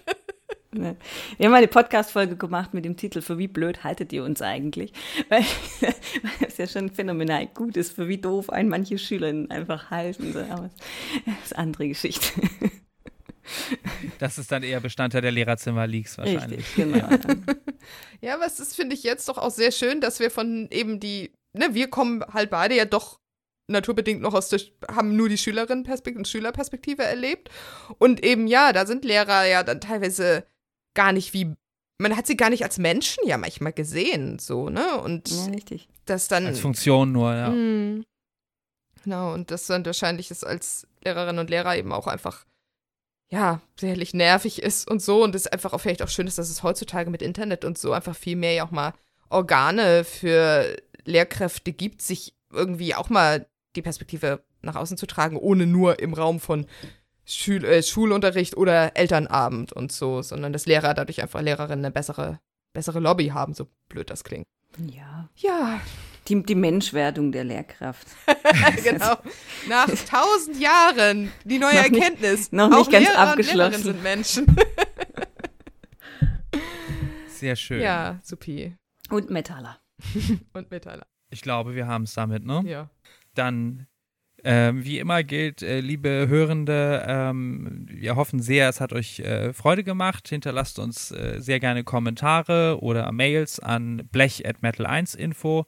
Ne. 0.72 0.96
Wir 1.36 1.46
haben 1.46 1.54
eine 1.54 1.66
Podcast-Folge 1.66 2.36
gemacht 2.36 2.74
mit 2.74 2.84
dem 2.84 2.96
Titel 2.96 3.22
Für 3.22 3.38
wie 3.38 3.48
blöd 3.48 3.82
haltet 3.82 4.12
ihr 4.12 4.22
uns 4.22 4.40
eigentlich? 4.40 4.92
Weil 5.28 5.44
es 6.46 6.58
ja 6.58 6.68
schon 6.68 6.90
phänomenal 6.90 7.48
gut 7.48 7.76
ist, 7.76 7.92
für 7.92 8.06
wie 8.06 8.18
doof 8.18 8.50
ein 8.50 8.68
manche 8.68 8.96
Schülerinnen 8.96 9.50
einfach 9.50 9.90
halten. 9.90 10.32
Aber 10.48 10.70
das 11.26 11.34
ist 11.44 11.56
eine 11.56 11.64
andere 11.64 11.88
Geschichte. 11.88 12.40
Das 14.18 14.38
ist 14.38 14.52
dann 14.52 14.62
eher 14.62 14.78
Bestandteil 14.80 15.22
der 15.22 15.32
Lehrerzimmer-Leaks 15.32 16.18
wahrscheinlich. 16.18 16.60
Richtig, 16.60 16.74
genau. 16.76 17.08
Ja, 18.20 18.34
aber 18.34 18.44
es 18.44 18.60
ist, 18.60 18.76
finde 18.76 18.94
ich, 18.94 19.02
jetzt 19.02 19.28
doch 19.30 19.38
auch 19.38 19.50
sehr 19.50 19.72
schön, 19.72 20.02
dass 20.02 20.20
wir 20.20 20.30
von 20.30 20.68
eben 20.70 21.00
die, 21.00 21.32
ne, 21.54 21.70
wir 21.72 21.88
kommen 21.88 22.22
halt 22.22 22.50
beide 22.50 22.76
ja 22.76 22.84
doch 22.84 23.18
naturbedingt 23.66 24.20
noch 24.20 24.34
aus 24.34 24.50
der, 24.50 24.60
haben 24.90 25.16
nur 25.16 25.30
die 25.30 25.38
Schülerinnenperspektive 25.38 26.18
und 26.18 26.28
Schülerperspektive 26.28 27.02
erlebt. 27.02 27.48
Und 27.98 28.22
eben, 28.22 28.46
ja, 28.46 28.74
da 28.74 28.84
sind 28.84 29.06
Lehrer 29.06 29.46
ja 29.46 29.62
dann 29.62 29.80
teilweise 29.80 30.44
gar 30.94 31.12
nicht 31.12 31.32
wie, 31.32 31.54
man 31.98 32.16
hat 32.16 32.26
sie 32.26 32.36
gar 32.36 32.50
nicht 32.50 32.64
als 32.64 32.78
Menschen 32.78 33.26
ja 33.26 33.36
manchmal 33.36 33.72
gesehen, 33.72 34.38
so, 34.38 34.68
ne? 34.68 35.00
Und 35.00 35.30
ja, 35.30 35.44
richtig. 35.46 35.88
das 36.06 36.28
dann. 36.28 36.46
Als 36.46 36.60
Funktion 36.60 37.12
nur, 37.12 37.34
ja. 37.34 37.50
Mh, 37.50 38.04
genau, 39.04 39.34
und 39.34 39.50
das 39.50 39.66
dann 39.66 39.84
wahrscheinlich 39.84 40.30
ist 40.30 40.44
als 40.44 40.86
Lehrerinnen 41.04 41.38
und 41.38 41.50
Lehrer 41.50 41.76
eben 41.76 41.92
auch 41.92 42.06
einfach, 42.06 42.46
ja, 43.30 43.60
sicherlich 43.78 44.14
nervig 44.14 44.62
ist 44.62 44.90
und 44.90 45.00
so. 45.02 45.22
Und 45.22 45.34
es 45.34 45.46
einfach 45.46 45.72
auch 45.72 45.80
vielleicht 45.80 46.02
auch 46.02 46.08
schön 46.08 46.26
ist, 46.26 46.38
dass 46.38 46.50
es 46.50 46.62
heutzutage 46.62 47.10
mit 47.10 47.22
Internet 47.22 47.64
und 47.64 47.78
so 47.78 47.92
einfach 47.92 48.16
viel 48.16 48.36
mehr 48.36 48.54
ja 48.54 48.66
auch 48.66 48.70
mal 48.70 48.94
Organe 49.28 50.04
für 50.04 50.76
Lehrkräfte 51.04 51.72
gibt, 51.72 52.02
sich 52.02 52.34
irgendwie 52.52 52.94
auch 52.94 53.08
mal 53.08 53.46
die 53.76 53.82
Perspektive 53.82 54.42
nach 54.62 54.74
außen 54.76 54.96
zu 54.96 55.06
tragen, 55.06 55.36
ohne 55.36 55.66
nur 55.66 56.00
im 56.00 56.12
Raum 56.12 56.40
von 56.40 56.66
Schul 57.30 57.64
äh, 57.64 57.82
Schulunterricht 57.82 58.56
oder 58.56 58.96
Elternabend 58.96 59.72
und 59.72 59.92
so, 59.92 60.22
sondern 60.22 60.52
dass 60.52 60.66
Lehrer 60.66 60.94
dadurch 60.94 61.22
einfach 61.22 61.40
Lehrerinnen 61.40 61.84
eine 61.84 61.92
bessere, 61.92 62.40
bessere 62.72 63.00
Lobby 63.00 63.28
haben, 63.28 63.54
so 63.54 63.68
blöd 63.88 64.10
das 64.10 64.24
klingt. 64.24 64.46
Ja. 64.78 65.28
Ja. 65.36 65.80
Die, 66.28 66.42
die 66.42 66.54
Menschwerdung 66.54 67.32
der 67.32 67.44
Lehrkraft. 67.44 68.06
genau. 68.84 69.16
Nach 69.68 69.88
tausend 69.88 70.60
Jahren 70.60 71.32
die 71.44 71.58
neue 71.58 71.74
noch 71.74 71.82
Erkenntnis. 71.82 72.40
Nicht, 72.40 72.52
noch 72.52 72.68
nicht 72.68 72.78
Auch 72.78 72.90
ganz 72.90 73.08
Lehrer 73.08 73.18
abgeschlossen. 73.18 73.74
Und 73.74 73.82
sind 73.82 74.02
Menschen. 74.02 74.56
Sehr 77.28 77.56
schön. 77.56 77.80
Ja, 77.80 78.20
supi. 78.22 78.76
Und 79.08 79.30
Metaller. 79.30 79.78
und 80.52 80.70
Metaller. 80.70 81.06
Ich 81.30 81.42
glaube, 81.42 81.74
wir 81.74 81.86
haben 81.86 82.04
es 82.04 82.14
damit, 82.14 82.44
ne? 82.44 82.62
Ja. 82.66 82.90
Dann 83.34 83.86
ähm, 84.44 84.84
wie 84.84 84.98
immer 84.98 85.22
gilt, 85.22 85.62
äh, 85.62 85.80
liebe 85.80 86.26
Hörende, 86.28 87.04
ähm, 87.06 87.86
wir 87.88 88.16
hoffen 88.16 88.40
sehr, 88.40 88.68
es 88.68 88.80
hat 88.80 88.92
euch 88.92 89.20
äh, 89.20 89.52
Freude 89.52 89.84
gemacht. 89.84 90.28
Hinterlasst 90.28 90.78
uns 90.78 91.10
äh, 91.10 91.40
sehr 91.40 91.60
gerne 91.60 91.84
Kommentare 91.84 92.78
oder 92.80 93.10
Mails 93.12 93.60
an 93.60 94.08
blech.metal1info. 94.10 95.66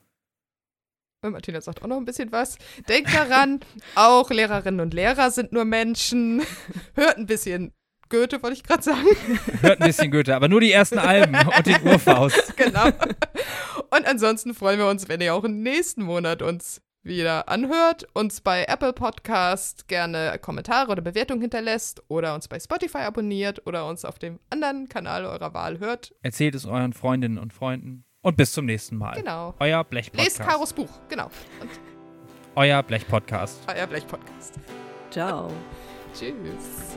Und 1.25 1.33
Martina 1.33 1.61
sagt 1.61 1.83
auch 1.83 1.87
noch 1.87 1.99
ein 1.99 2.05
bisschen 2.05 2.33
was. 2.33 2.59
Denkt 2.89 3.15
daran, 3.15 3.61
auch 3.95 4.31
Lehrerinnen 4.31 4.81
und 4.81 4.93
Lehrer 4.93 5.31
sind 5.31 5.53
nur 5.53 5.65
Menschen. 5.65 6.43
Hört 6.95 7.17
ein 7.17 7.27
bisschen 7.27 7.73
Goethe, 8.09 8.43
wollte 8.43 8.57
ich 8.57 8.65
gerade 8.65 8.83
sagen. 8.83 9.07
Hört 9.61 9.81
ein 9.81 9.87
bisschen 9.87 10.11
Goethe, 10.11 10.35
aber 10.35 10.49
nur 10.49 10.61
die 10.61 10.73
ersten 10.73 10.99
Alben 10.99 11.35
und 11.35 11.67
den 11.67 11.83
Urfaust. 11.83 12.57
Genau. 12.57 12.87
Und 13.91 14.07
ansonsten 14.07 14.53
freuen 14.55 14.79
wir 14.79 14.89
uns, 14.89 15.09
wenn 15.09 15.21
ihr 15.21 15.35
auch 15.35 15.45
im 15.45 15.63
nächsten 15.63 16.03
Monat 16.03 16.43
uns 16.43 16.83
wieder 17.03 17.49
anhört, 17.49 18.07
uns 18.15 18.41
bei 18.41 18.65
Apple 18.65 18.93
Podcast 18.93 19.89
gerne 19.89 20.39
Kommentare 20.41 20.91
oder 20.91 21.03
Bewertungen 21.03 21.41
hinterlässt 21.41 22.03
oder 22.09 22.35
uns 22.35 22.49
bei 22.49 22.61
Spotify 22.61 22.99
abonniert 22.99 23.67
oder 23.67 23.87
uns 23.87 24.05
auf 24.05 24.19
dem 24.19 24.39
anderen 24.51 24.89
Kanal 24.89 25.25
eurer 25.25 25.55
Wahl 25.55 25.79
hört. 25.79 26.15
Erzählt 26.23 26.55
es 26.55 26.65
euren 26.65 26.93
Freundinnen 26.93 27.39
und 27.39 27.53
Freunden 27.53 28.05
und 28.23 28.37
bis 28.37 28.53
zum 28.53 28.67
nächsten 28.67 28.97
Mal. 28.97 29.15
Genau. 29.15 29.55
Euer 29.59 29.85
Blech-Podcast. 29.85 30.39
Lest 30.39 30.49
Karos 30.49 30.73
Buch, 30.73 30.91
genau. 31.09 31.31
Und 31.61 31.71
euer 32.55 32.83
Blech-Podcast. 32.83 33.61
Euer 33.75 33.87
Blech-Podcast. 33.87 34.55
Ciao. 35.11 35.51
Tschüss. 36.15 36.97